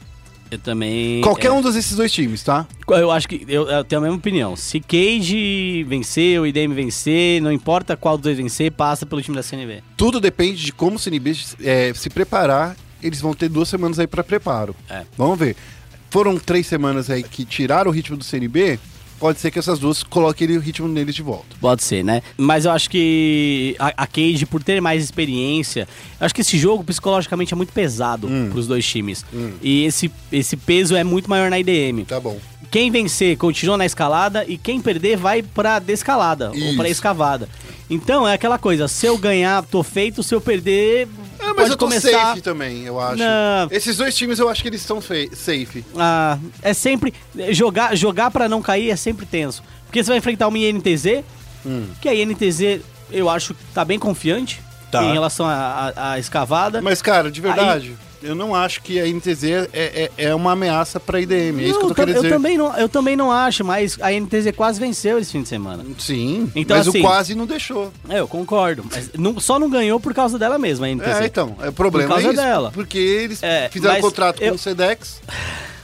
Eu 0.49 0.59
também. 0.59 1.21
Qualquer 1.23 1.49
é, 1.49 1.53
um 1.53 1.61
desses 1.61 1.97
dois 1.97 2.12
times, 2.12 2.43
tá? 2.45 2.69
Eu 2.89 3.11
acho 3.11 3.27
que 3.29 3.45
eu, 3.49 3.69
eu 3.69 3.83
tenho 3.83 4.01
a 4.01 4.03
mesma 4.03 4.17
opinião. 4.17 4.55
Se 4.55 4.79
Cage 4.79 5.85
vencer, 5.89 6.41
o 6.41 6.47
IDM 6.47 6.73
vencer, 6.73 7.43
não 7.43 7.51
importa 7.51 7.97
qual 7.97 8.17
dos 8.17 8.25
dois 8.25 8.37
vencer, 8.37 8.71
passa 8.71 9.05
pelo 9.05 9.21
time 9.21 9.37
da 9.37 9.43
CNV. 9.43 9.83
Tudo 9.97 10.21
depende 10.21 10.64
de 10.64 10.73
como 10.73 10.97
o 10.97 10.99
CNB 11.01 11.37
é, 11.64 11.93
se 11.95 12.09
preparar. 12.09 12.77
Eles 13.03 13.21
vão 13.21 13.35
ter 13.35 13.49
duas 13.49 13.69
semanas 13.69 13.99
aí 13.99 14.07
pra 14.07 14.23
preparo. 14.25 14.75
É. 14.89 15.03
Vamos 15.19 15.39
ver. 15.39 15.57
Foram 16.11 16.39
três 16.39 16.67
semanas 16.67 17.11
aí 17.11 17.23
que 17.23 17.45
tiraram 17.45 17.91
o 17.91 17.95
ritmo 17.95 18.17
do 18.17 18.25
CNB. 18.25 18.79
Pode 19.19 19.41
ser 19.41 19.51
que 19.51 19.59
essas 19.59 19.79
duas 19.79 20.03
coloquem 20.03 20.57
o 20.59 20.61
ritmo 20.61 20.87
neles 20.87 21.15
de 21.15 21.23
volta. 21.23 21.57
Pode 21.59 21.83
ser, 21.83 22.05
né? 22.05 22.21
Mas 22.37 22.67
eu 22.67 22.71
acho 22.71 22.91
que 22.91 23.75
a, 23.79 24.03
a 24.03 24.07
Cage, 24.07 24.45
por 24.45 24.63
ter 24.63 24.79
mais 24.83 25.03
experiência, 25.03 25.89
eu 26.21 26.27
acho 26.27 26.35
que 26.35 26.43
esse 26.43 26.59
jogo 26.59 26.85
psicologicamente 26.85 27.55
é 27.55 27.57
muito 27.57 27.73
pesado 27.73 28.27
Hum. 28.27 28.51
pros 28.51 28.67
dois 28.67 28.87
times. 28.87 29.25
E 29.63 29.85
esse, 29.85 30.11
esse 30.31 30.55
peso 30.57 30.95
é 30.95 31.03
muito 31.03 31.31
maior 31.31 31.49
na 31.49 31.59
IDM. 31.59 32.05
Tá 32.07 32.21
bom. 32.21 32.39
Quem 32.71 32.91
vencer 32.91 33.39
continua 33.39 33.79
na 33.79 33.87
escalada 33.87 34.45
e 34.47 34.59
quem 34.59 34.83
perder 34.83 35.17
vai 35.17 35.43
pra 35.43 35.79
descalada 35.79 36.51
ou 36.51 36.55
Isso. 36.57 36.77
pra 36.77 36.89
escavada. 36.91 37.49
Então 37.89 38.26
é 38.26 38.34
aquela 38.34 38.59
coisa, 38.59 38.89
se 38.89 39.07
eu 39.07 39.16
ganhar, 39.16 39.62
tô 39.62 39.82
feito, 39.82 40.22
se 40.22 40.34
eu 40.34 40.41
perder, 40.41 41.07
Ah, 41.39 41.47
mas 41.49 41.55
pode 41.55 41.70
eu 41.70 41.76
tô 41.76 41.84
começar. 41.87 42.11
safe 42.11 42.41
também, 42.41 42.82
eu 42.84 42.99
acho. 43.01 43.22
Esses 43.70 43.97
dois 43.97 44.14
times 44.16 44.39
eu 44.41 44.49
acho 44.49 44.61
que 44.62 44.68
eles 44.68 44.80
estão 44.80 45.01
fe- 45.01 45.30
safe. 45.32 45.84
Ah, 45.97 46.37
é 46.62 46.74
sempre 46.74 47.14
jogar, 47.51 47.97
jogar 47.97 48.30
para 48.32 48.49
não 48.49 48.61
cair 48.61 48.91
é 48.91 48.97
sempre 48.97 49.24
tenso. 49.24 49.62
Porque 49.84 50.03
você 50.03 50.09
vai 50.11 50.18
enfrentar 50.18 50.49
uma 50.49 50.59
INTZ, 50.59 51.22
que 52.01 52.09
a 52.09 52.14
INTZ 52.14 52.80
eu 53.12 53.30
acho 53.30 53.55
que 53.55 53.64
tá 53.72 53.84
bem 53.84 53.99
confiante 54.01 54.61
Tá. 54.91 55.05
em 55.05 55.12
relação 55.12 55.47
à 55.49 56.16
escavada. 56.18 56.80
Mas, 56.82 57.01
cara, 57.03 57.30
de 57.30 57.41
verdade, 57.41 57.97
eu 58.23 58.35
não 58.35 58.55
acho 58.55 58.83
que 58.83 59.01
a 59.01 59.07
NTZ 59.07 59.45
é, 59.45 59.69
é, 59.73 60.11
é 60.17 60.35
uma 60.35 60.53
ameaça 60.53 60.99
pra 61.01 61.21
IDM. 61.21 61.61
É 61.61 61.64
isso 61.64 61.79
que 61.79 61.85
eu 61.85 61.89
tô 61.89 61.95
querendo 61.95 62.17
dizer. 62.17 62.29
também 62.31 62.57
não, 62.59 62.77
eu 62.77 62.89
também 62.89 63.17
não 63.17 63.31
acho, 63.33 63.64
mas 63.64 63.97
a 64.01 64.12
INTZ 64.12 64.53
quase 64.57 64.79
venceu 64.81 65.19
esse 65.19 65.33
fim 65.33 65.43
de 65.43 65.49
semana. 65.49 65.85
Sim, 65.99 66.51
Então, 66.55 66.77
mas 66.77 66.89
assim- 66.89 66.99
o 66.99 67.03
quase 67.03 67.35
não 67.35 67.47
deixou. 67.47 67.93
É, 68.09 68.21
eu 68.21 68.29
concordo. 68.29 68.85
Mas 68.91 69.11
não- 69.17 69.39
só 69.41 69.59
não 69.59 69.69
ganhou 69.71 69.99
por 70.01 70.12
causa 70.14 70.39
dela 70.39 70.59
mesma, 70.59 70.87
a 70.87 70.91
INTZ. 70.91 71.07
É, 71.21 71.27
então, 71.27 71.57
é, 71.61 71.69
o 71.69 71.73
problema 71.73 72.09
Por 72.09 72.14
causa 72.14 72.29
é 72.29 72.33
isso. 72.33 72.43
dela. 72.43 72.71
Porque 72.73 72.99
eles 72.99 73.43
É, 73.43 73.69
fizeram 73.69 74.01
contrato 74.01 74.43
eu- 74.43 74.51
com 74.51 74.57
o 74.57 74.59
Sedex. 74.59 75.21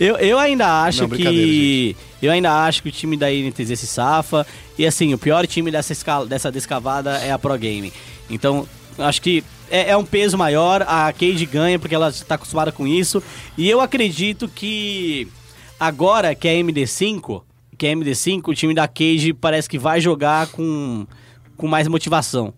Eu, 0.00 0.16
eu 0.16 0.38
ainda 0.38 0.84
acho 0.84 1.02
Não, 1.02 1.10
que. 1.10 1.94
Eu 2.22 2.32
ainda 2.32 2.64
acho 2.64 2.82
que 2.82 2.88
o 2.88 2.92
time 2.92 3.18
da 3.18 3.30
INTZ 3.30 3.78
se 3.78 3.86
safa. 3.86 4.46
E 4.78 4.86
assim, 4.86 5.12
o 5.12 5.18
pior 5.18 5.46
time 5.46 5.70
dessa, 5.70 5.92
escala, 5.92 6.24
dessa 6.26 6.50
descavada 6.50 7.18
é 7.18 7.30
a 7.30 7.38
Pro 7.38 7.56
Game. 7.58 7.92
Então, 8.30 8.66
eu 8.96 9.04
acho 9.04 9.20
que 9.20 9.44
é, 9.70 9.90
é 9.90 9.96
um 9.96 10.04
peso 10.04 10.36
maior. 10.36 10.82
A 10.82 11.12
Cade 11.12 11.46
ganha 11.46 11.78
porque 11.78 11.94
ela 11.94 12.08
está 12.08 12.34
acostumada 12.34 12.70
com 12.72 12.86
isso. 12.86 13.22
E 13.56 13.68
eu 13.68 13.80
acredito 13.80 14.48
que 14.48 15.28
agora 15.78 16.34
que 16.34 16.48
é 16.48 16.54
MD5, 16.60 17.42
que 17.78 17.86
é 17.86 17.94
MD5, 17.94 18.48
o 18.48 18.54
time 18.54 18.74
da 18.74 18.86
Cage 18.88 19.32
parece 19.32 19.68
que 19.68 19.78
vai 19.78 20.00
jogar 20.00 20.48
com, 20.48 21.06
com 21.56 21.66
mais 21.66 21.88
motivação. 21.88 22.52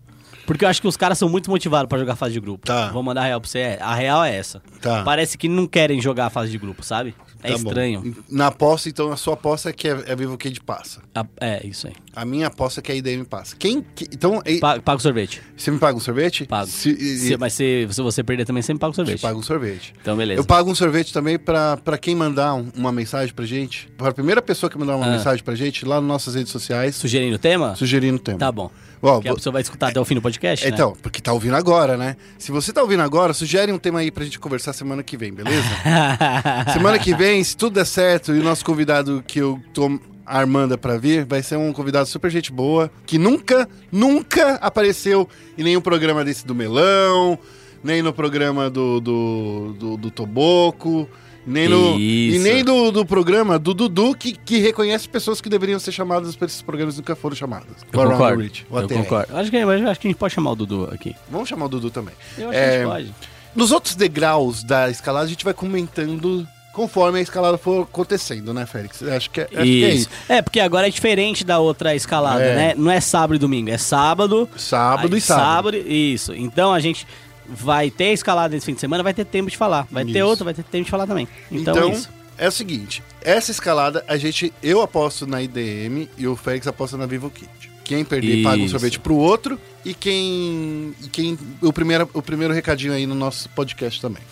Porque 0.44 0.64
eu 0.64 0.68
acho 0.68 0.80
que 0.82 0.88
os 0.88 0.96
caras 0.96 1.16
são 1.18 1.28
muito 1.28 1.48
motivados 1.48 1.88
pra 1.88 1.96
jogar 1.98 2.16
fase 2.16 2.32
de 2.34 2.40
grupo. 2.40 2.66
Tá. 2.66 2.88
Vou 2.88 3.00
mandar 3.02 3.22
a 3.22 3.26
real 3.26 3.40
pra 3.40 3.48
você. 3.48 3.58
É, 3.60 3.78
A 3.80 3.94
real 3.94 4.24
é 4.24 4.34
essa. 4.36 4.60
Tá. 4.80 5.04
Parece 5.04 5.38
que 5.38 5.48
não 5.48 5.68
querem 5.68 6.00
jogar 6.00 6.26
a 6.26 6.30
fase 6.30 6.50
de 6.50 6.58
grupo, 6.58 6.82
sabe? 6.84 7.14
É 7.44 7.52
Tá 7.52 7.58
bom. 7.58 7.68
estranho. 7.68 8.16
Na 8.28 8.48
aposta, 8.48 8.88
então, 8.88 9.12
a 9.12 9.16
sua 9.16 9.34
aposta 9.34 9.70
é 9.70 9.72
que 9.72 9.88
a, 9.88 9.94
a 9.94 10.14
Vivo 10.16 10.36
Cade 10.36 10.60
passa. 10.60 11.00
A- 11.14 11.24
É, 11.40 11.64
isso 11.64 11.86
aí. 11.86 11.94
A 12.14 12.24
minha 12.26 12.48
aposta 12.48 12.80
é 12.80 12.82
que 12.82 12.92
a 12.92 12.94
IDM 12.94 13.24
passa. 13.24 13.56
Quem. 13.58 13.82
que- 13.94 14.04
então, 14.12 14.42
e- 14.44 14.58
Pa- 14.60 14.78
Paga 14.80 14.98
o 14.98 15.00
sorvete. 15.00 15.40
você 15.56 15.70
me 15.70 15.78
paga 15.78 15.96
um 15.96 16.00
sorvete? 16.00 16.44
Pago. 16.46 16.66
Se, 16.66 16.90
e- 16.90 17.18
Se- 17.18 17.36
mas 17.38 17.54
se, 17.54 17.88
se 17.90 18.02
você 18.02 18.22
perder 18.22 18.44
também, 18.44 18.62
você 18.62 18.72
me 18.74 18.78
paga 18.78 18.90
o 18.90 18.92
Te 18.92 18.96
sorvete. 18.96 19.20
pago 19.22 19.38
um 19.38 19.42
sorvete. 19.42 19.94
Então, 20.00 20.16
beleza. 20.16 20.38
Eu 20.40 20.44
pago 20.44 20.70
um 20.70 20.74
sorvete 20.74 21.12
também 21.12 21.38
pra, 21.38 21.76
pra 21.78 21.96
quem 21.96 22.14
mandar 22.14 22.54
um- 22.54 22.68
uma 22.76 22.92
mensagem 22.92 23.34
pra 23.34 23.46
gente. 23.46 23.88
Pra 23.96 24.12
primeira 24.12 24.42
pessoa 24.42 24.68
que 24.68 24.76
mandar 24.78 24.96
uma 24.96 25.06
Ah. 25.06 25.10
mensagem 25.12 25.42
pra 25.42 25.54
gente 25.54 25.86
lá 25.86 25.96
nas 26.00 26.08
nossas 26.08 26.34
redes 26.34 26.52
sociais, 26.52 26.96
Sugerindo 26.96 27.36
o 27.36 27.38
tema? 27.38 27.74
sugerindo 27.76 28.16
o 28.16 28.20
tema. 28.20 28.38
Tá 28.38 28.52
bom. 28.52 28.70
Ó, 29.04 29.18
que 29.20 29.28
a 29.28 29.34
pessoa 29.34 29.52
vai 29.54 29.62
escutar 29.62 29.88
até 29.88 29.98
o 29.98 30.04
fim 30.04 30.14
do 30.14 30.22
podcast, 30.22 30.64
né? 30.64 30.70
Então, 30.72 30.94
porque 31.02 31.20
tá 31.20 31.32
ouvindo 31.32 31.56
agora, 31.56 31.96
né? 31.96 32.14
Se 32.38 32.52
você 32.52 32.72
tá 32.72 32.82
ouvindo 32.82 33.02
agora, 33.02 33.32
sugere 33.32 33.72
um 33.72 33.78
tema 33.78 33.98
aí 33.98 34.12
pra 34.12 34.22
gente 34.22 34.38
conversar 34.38 34.72
semana 34.72 35.02
que 35.02 35.16
vem, 35.16 35.32
beleza? 35.32 35.66
semana 36.72 36.98
que 36.98 37.14
vem, 37.14 37.42
se 37.42 37.56
tudo 37.56 37.74
der 37.74 37.84
certo 37.86 38.32
e 38.34 38.38
o 38.38 38.44
nosso 38.44 38.64
convidado 38.64 39.24
que 39.26 39.40
eu 39.40 39.60
tô 39.74 39.98
armando 40.38 40.76
pra 40.78 40.96
vir, 40.96 41.24
vai 41.24 41.42
ser 41.42 41.56
um 41.56 41.72
convidado 41.72 42.06
super 42.06 42.30
gente 42.30 42.50
boa, 42.52 42.90
que 43.06 43.18
nunca, 43.18 43.68
nunca 43.90 44.54
apareceu 44.56 45.28
em 45.58 45.62
nenhum 45.62 45.80
programa 45.80 46.24
desse 46.24 46.46
do 46.46 46.54
Melão, 46.54 47.38
nem 47.84 48.00
no 48.02 48.12
programa 48.12 48.70
do, 48.70 49.00
do, 49.00 49.74
do, 49.78 49.96
do 49.96 50.10
Toboco, 50.10 51.08
nem 51.46 51.68
no, 51.68 51.98
e 51.98 52.38
nem 52.40 52.64
do, 52.64 52.90
do 52.92 53.04
programa 53.04 53.58
do 53.58 53.74
Dudu, 53.74 54.14
que, 54.14 54.32
que 54.32 54.58
reconhece 54.58 55.08
pessoas 55.08 55.40
que 55.40 55.48
deveriam 55.48 55.78
ser 55.80 55.90
chamadas 55.92 56.36
pra 56.36 56.46
esses 56.46 56.62
programas 56.62 56.94
e 56.94 56.98
nunca 56.98 57.16
foram 57.16 57.34
chamadas. 57.34 57.66
Eu 57.92 58.00
Around 58.00 58.16
concordo. 58.16 58.42
Reach, 58.42 58.66
Eu 58.70 58.78
ATR. 58.78 58.94
concordo. 58.94 59.36
Acho 59.36 59.50
que, 59.50 59.56
eu 59.56 59.70
acho 59.70 60.00
que 60.00 60.06
a 60.06 60.10
gente 60.10 60.18
pode 60.18 60.34
chamar 60.34 60.52
o 60.52 60.56
Dudu 60.56 60.88
aqui. 60.92 61.14
Vamos 61.30 61.48
chamar 61.48 61.66
o 61.66 61.68
Dudu 61.68 61.90
também. 61.90 62.14
Eu 62.38 62.48
acho 62.50 62.58
É, 62.58 62.62
que 62.62 62.68
a 62.68 62.78
gente 62.78 62.88
pode. 62.88 63.14
Nos 63.56 63.70
outros 63.72 63.94
degraus 63.96 64.62
da 64.64 64.88
escalada, 64.88 65.26
a 65.26 65.28
gente 65.28 65.44
vai 65.44 65.52
comentando 65.52 66.46
conforme 66.72 67.18
a 67.18 67.22
escalada 67.22 67.58
for 67.58 67.82
acontecendo, 67.82 68.52
né, 68.54 68.66
Félix? 68.66 69.02
Acho 69.02 69.30
que 69.30 69.40
é, 69.40 69.44
acho 69.44 69.52
que 69.52 69.84
é 69.84 69.88
Isso. 69.90 69.98
isso. 69.98 70.08
É, 70.28 70.40
porque 70.42 70.58
agora 70.60 70.86
é 70.86 70.90
diferente 70.90 71.44
da 71.44 71.58
outra 71.58 71.94
escalada, 71.94 72.42
É. 72.42 72.54
né? 72.56 72.74
Não 72.76 72.90
é 72.90 73.00
sábado 73.00 73.34
e 73.36 73.38
domingo, 73.38 73.70
é 73.70 73.78
sábado. 73.78 74.48
Sábado 74.56 75.12
aí 75.14 75.18
e 75.18 75.20
sábado. 75.20 75.76
Isso. 75.76 76.34
Então 76.34 76.72
a 76.72 76.80
gente 76.80 77.06
vai 77.48 77.90
ter 77.90 78.12
escalada 78.12 78.54
nesse 78.54 78.66
fim 78.66 78.74
de 78.74 78.80
semana, 78.80 79.02
vai 79.02 79.12
ter 79.14 79.24
tempo 79.24 79.50
de 79.50 79.56
falar. 79.56 79.86
Vai 79.90 80.04
ter 80.04 80.18
Isso. 80.18 80.26
outra, 80.26 80.44
vai 80.44 80.54
ter 80.54 80.62
tempo 80.64 80.84
de 80.84 80.90
falar 80.90 81.06
também. 81.06 81.28
Então, 81.50 81.74
Então, 81.76 81.88
é 81.90 81.92
isso. 81.92 82.08
é 82.38 82.48
o 82.48 82.52
seguinte: 82.52 83.02
essa 83.20 83.50
escalada, 83.50 84.04
a 84.08 84.16
gente, 84.16 84.52
eu 84.62 84.80
aposto 84.80 85.26
na 85.26 85.42
IDM 85.42 86.08
e 86.16 86.26
o 86.26 86.34
Félix 86.36 86.66
aposta 86.66 86.96
na 86.96 87.06
Vivo 87.06 87.28
Kit. 87.30 87.48
Quem 87.84 88.04
perder 88.04 88.44
paga 88.44 88.56
um 88.62 88.64
Isso. 88.64 88.70
sorvete 88.70 89.00
pro 89.00 89.16
outro 89.16 89.58
e 89.84 89.92
quem. 89.92 90.94
E 91.02 91.08
quem 91.08 91.36
o, 91.60 91.72
primeiro, 91.72 92.08
o 92.14 92.22
primeiro 92.22 92.54
recadinho 92.54 92.92
aí 92.92 93.06
no 93.06 93.14
nosso 93.14 93.48
podcast 93.50 94.00
também. 94.00 94.22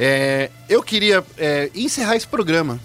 É, 0.00 0.48
eu 0.68 0.80
queria 0.80 1.24
é, 1.36 1.70
encerrar 1.74 2.14
esse 2.14 2.26
programa. 2.26 2.78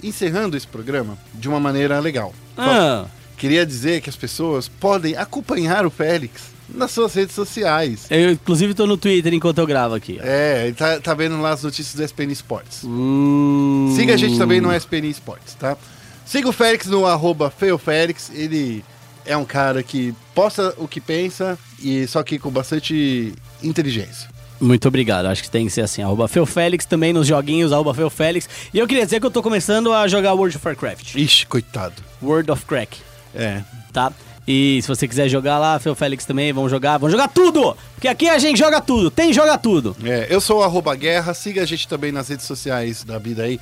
Encerrando 0.00 0.56
esse 0.56 0.66
programa 0.66 1.18
de 1.34 1.48
uma 1.48 1.58
maneira 1.58 1.98
legal. 1.98 2.32
Ah, 2.56 3.06
Queria 3.36 3.66
dizer 3.66 4.00
que 4.00 4.08
as 4.08 4.14
pessoas 4.14 4.68
podem 4.68 5.16
acompanhar 5.16 5.84
o 5.84 5.90
Félix 5.90 6.52
nas 6.68 6.92
suas 6.92 7.12
redes 7.14 7.34
sociais. 7.34 8.06
eu, 8.08 8.30
inclusive, 8.30 8.74
tô 8.74 8.86
no 8.86 8.96
Twitter 8.96 9.34
enquanto 9.34 9.58
eu 9.58 9.66
gravo 9.66 9.94
aqui. 9.94 10.18
ó. 10.20 10.24
É, 10.24 10.72
tá, 10.72 11.00
tá 11.00 11.14
vendo 11.14 11.40
lá 11.40 11.50
as 11.50 11.62
notícias 11.62 11.94
do 11.94 12.04
SPN 12.04 12.32
Esportes. 12.32 12.84
Uh. 12.84 13.92
Siga 13.96 14.14
a 14.14 14.16
gente 14.16 14.38
também 14.38 14.60
no 14.60 14.72
SPN 14.72 15.08
Esportes, 15.08 15.54
tá? 15.54 15.76
Siga 16.24 16.48
o 16.48 16.52
Félix 16.52 16.86
no 16.86 17.04
arroba 17.04 17.50
feofélix. 17.50 18.30
Ele 18.32 18.84
é 19.26 19.36
um 19.36 19.44
cara 19.44 19.82
que 19.82 20.14
posta 20.34 20.74
o 20.78 20.86
que 20.86 21.00
pensa, 21.00 21.58
e 21.80 22.06
só 22.06 22.22
que 22.22 22.38
com 22.38 22.50
bastante 22.50 23.34
inteligência. 23.62 24.31
Muito 24.62 24.86
obrigado. 24.86 25.26
Acho 25.26 25.42
que 25.42 25.50
tem 25.50 25.66
que 25.66 25.72
ser 25.72 25.80
assim. 25.82 26.02
Arroba 26.02 26.28
Feofélix 26.28 26.86
também 26.86 27.12
nos 27.12 27.26
joguinhos, 27.26 27.72
arroba 27.72 27.92
Feofélix. 27.92 28.48
E 28.72 28.78
eu 28.78 28.86
queria 28.86 29.04
dizer 29.04 29.18
que 29.18 29.26
eu 29.26 29.30
tô 29.30 29.42
começando 29.42 29.92
a 29.92 30.06
jogar 30.06 30.34
World 30.34 30.56
of 30.56 30.64
Warcraft. 30.66 31.16
Ixi, 31.16 31.46
coitado. 31.46 31.94
World 32.22 32.50
of 32.50 32.64
Crack, 32.64 32.98
É. 33.34 33.62
tá? 33.92 34.12
E 34.46 34.80
se 34.82 34.88
você 34.88 35.06
quiser 35.06 35.28
jogar 35.28 35.58
lá, 35.58 35.78
Feofélix 35.78 36.24
também, 36.24 36.52
vamos 36.52 36.70
jogar. 36.70 36.98
Vamos 36.98 37.12
jogar 37.12 37.28
tudo! 37.28 37.76
Porque 37.94 38.08
aqui 38.08 38.28
a 38.28 38.38
gente 38.38 38.58
joga 38.58 38.80
tudo. 38.80 39.10
Tem 39.10 39.32
joga 39.32 39.56
tudo. 39.58 39.96
É, 40.04 40.26
eu 40.30 40.40
sou 40.40 40.60
o 40.60 40.62
arroba 40.62 40.94
guerra, 40.94 41.32
siga 41.34 41.62
a 41.62 41.66
gente 41.66 41.86
também 41.88 42.10
nas 42.12 42.28
redes 42.28 42.46
sociais 42.46 43.04
da 43.04 43.18
vida 43.18 43.42
aí. 43.44 43.60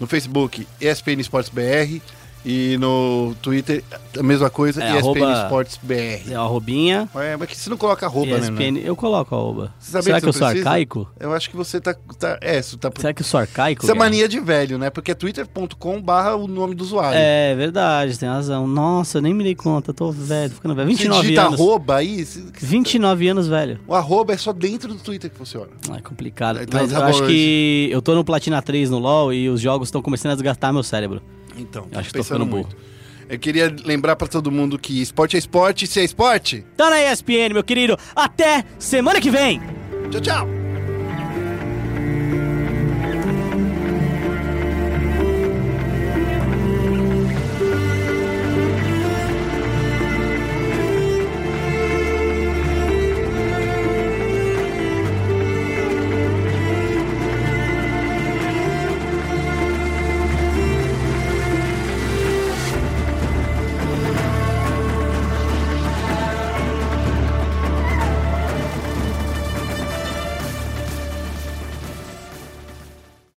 No 0.00 0.06
Facebook, 0.06 0.66
ESPN 0.80 1.20
Esportes 1.20 1.50
BR. 1.50 2.00
E 2.44 2.78
no 2.78 3.34
Twitter, 3.42 3.82
a 4.18 4.22
mesma 4.22 4.48
coisa, 4.48 4.82
É, 4.82 4.86
ESPN 4.96 4.98
arroba- 5.24 5.42
Esportes 5.42 5.78
BR. 5.82 6.32
É 6.32 6.38
o 6.38 6.42
arrobinha. 6.42 7.08
É, 7.16 7.36
mas 7.36 7.48
que 7.48 7.56
você 7.56 7.68
não 7.68 7.76
coloca 7.76 8.06
arroba, 8.06 8.38
né? 8.38 8.46
ESPN. 8.46 8.70
né? 8.72 8.80
Eu 8.84 8.96
coloco 8.96 9.34
a 9.34 9.38
arroba. 9.38 9.74
Você 9.78 10.00
Será 10.02 10.20
que, 10.20 10.26
eu 10.26 10.32
você 10.32 10.38
sou 10.38 10.48
precisa? 10.48 10.68
arcaico? 10.70 11.10
Eu 11.18 11.32
acho 11.34 11.50
que 11.50 11.56
você 11.56 11.80
tá. 11.80 11.94
tá 12.18 12.38
é, 12.40 12.58
isso 12.58 12.78
tá. 12.78 12.90
Será 12.96 13.12
que 13.12 13.22
eu 13.22 13.26
sou 13.26 13.40
arcaico? 13.40 13.82
Isso 13.82 13.90
é 13.90 13.94
mania 13.94 14.28
de 14.28 14.38
velho, 14.40 14.78
né? 14.78 14.88
Porque 14.88 15.10
é 15.10 15.14
twitter.com 15.14 16.00
barra 16.00 16.36
o 16.36 16.46
nome 16.46 16.74
do 16.74 16.82
usuário. 16.82 17.18
É 17.20 17.54
verdade, 17.56 18.18
tem 18.18 18.28
razão. 18.28 18.66
Nossa, 18.66 19.18
eu 19.18 19.22
nem 19.22 19.34
me 19.34 19.42
dei 19.44 19.54
conta, 19.54 19.92
tô 19.92 20.10
velho, 20.12 20.48
tô 20.50 20.56
ficando 20.56 20.74
velho. 20.74 20.88
Você 20.88 20.94
29 20.96 21.22
digita 21.22 21.42
anos. 21.48 21.60
arroba 21.60 21.96
aí. 21.96 22.24
se- 22.24 22.44
29 22.60 23.28
anos, 23.28 23.46
velho. 23.48 23.78
O 23.86 23.94
arroba 23.94 24.32
é 24.32 24.36
só 24.36 24.52
dentro 24.52 24.94
do 24.94 25.00
Twitter 25.00 25.28
que 25.30 25.36
funciona. 25.36 25.68
É 25.96 26.00
complicado. 26.00 26.60
Então, 26.62 26.80
Mas 26.80 26.92
tá 26.92 26.98
eu 27.00 27.04
acho 27.04 27.22
eu- 27.24 27.26
que 27.26 27.88
eu 27.92 28.00
tô 28.00 28.14
no 28.14 28.24
Platina 28.24 28.62
3 28.62 28.88
no 28.90 28.98
LoL 28.98 29.32
e 29.32 29.48
os 29.48 29.60
jogos 29.60 29.88
estão 29.88 30.00
começando 30.00 30.32
a 30.32 30.34
desgastar 30.34 30.72
meu 30.72 30.82
cérebro. 30.82 31.20
Então, 31.58 31.86
Eu 31.90 31.98
acho 31.98 32.08
que 32.10 32.18
tô 32.18 32.24
ficando 32.24 32.46
burro. 32.46 32.68
Eu 33.28 33.38
queria 33.38 33.74
lembrar 33.84 34.16
pra 34.16 34.26
todo 34.26 34.50
mundo 34.50 34.78
que 34.78 35.02
esporte 35.02 35.36
é 35.36 35.38
esporte, 35.38 35.86
se 35.86 36.00
é 36.00 36.04
esporte. 36.04 36.64
Tá 36.76 36.88
na 36.88 37.02
ESPN, 37.12 37.52
meu 37.52 37.62
querido. 37.62 37.98
Até 38.16 38.64
semana 38.78 39.20
que 39.20 39.30
vem! 39.30 39.60
Tchau, 40.10 40.20
tchau. 40.20 40.57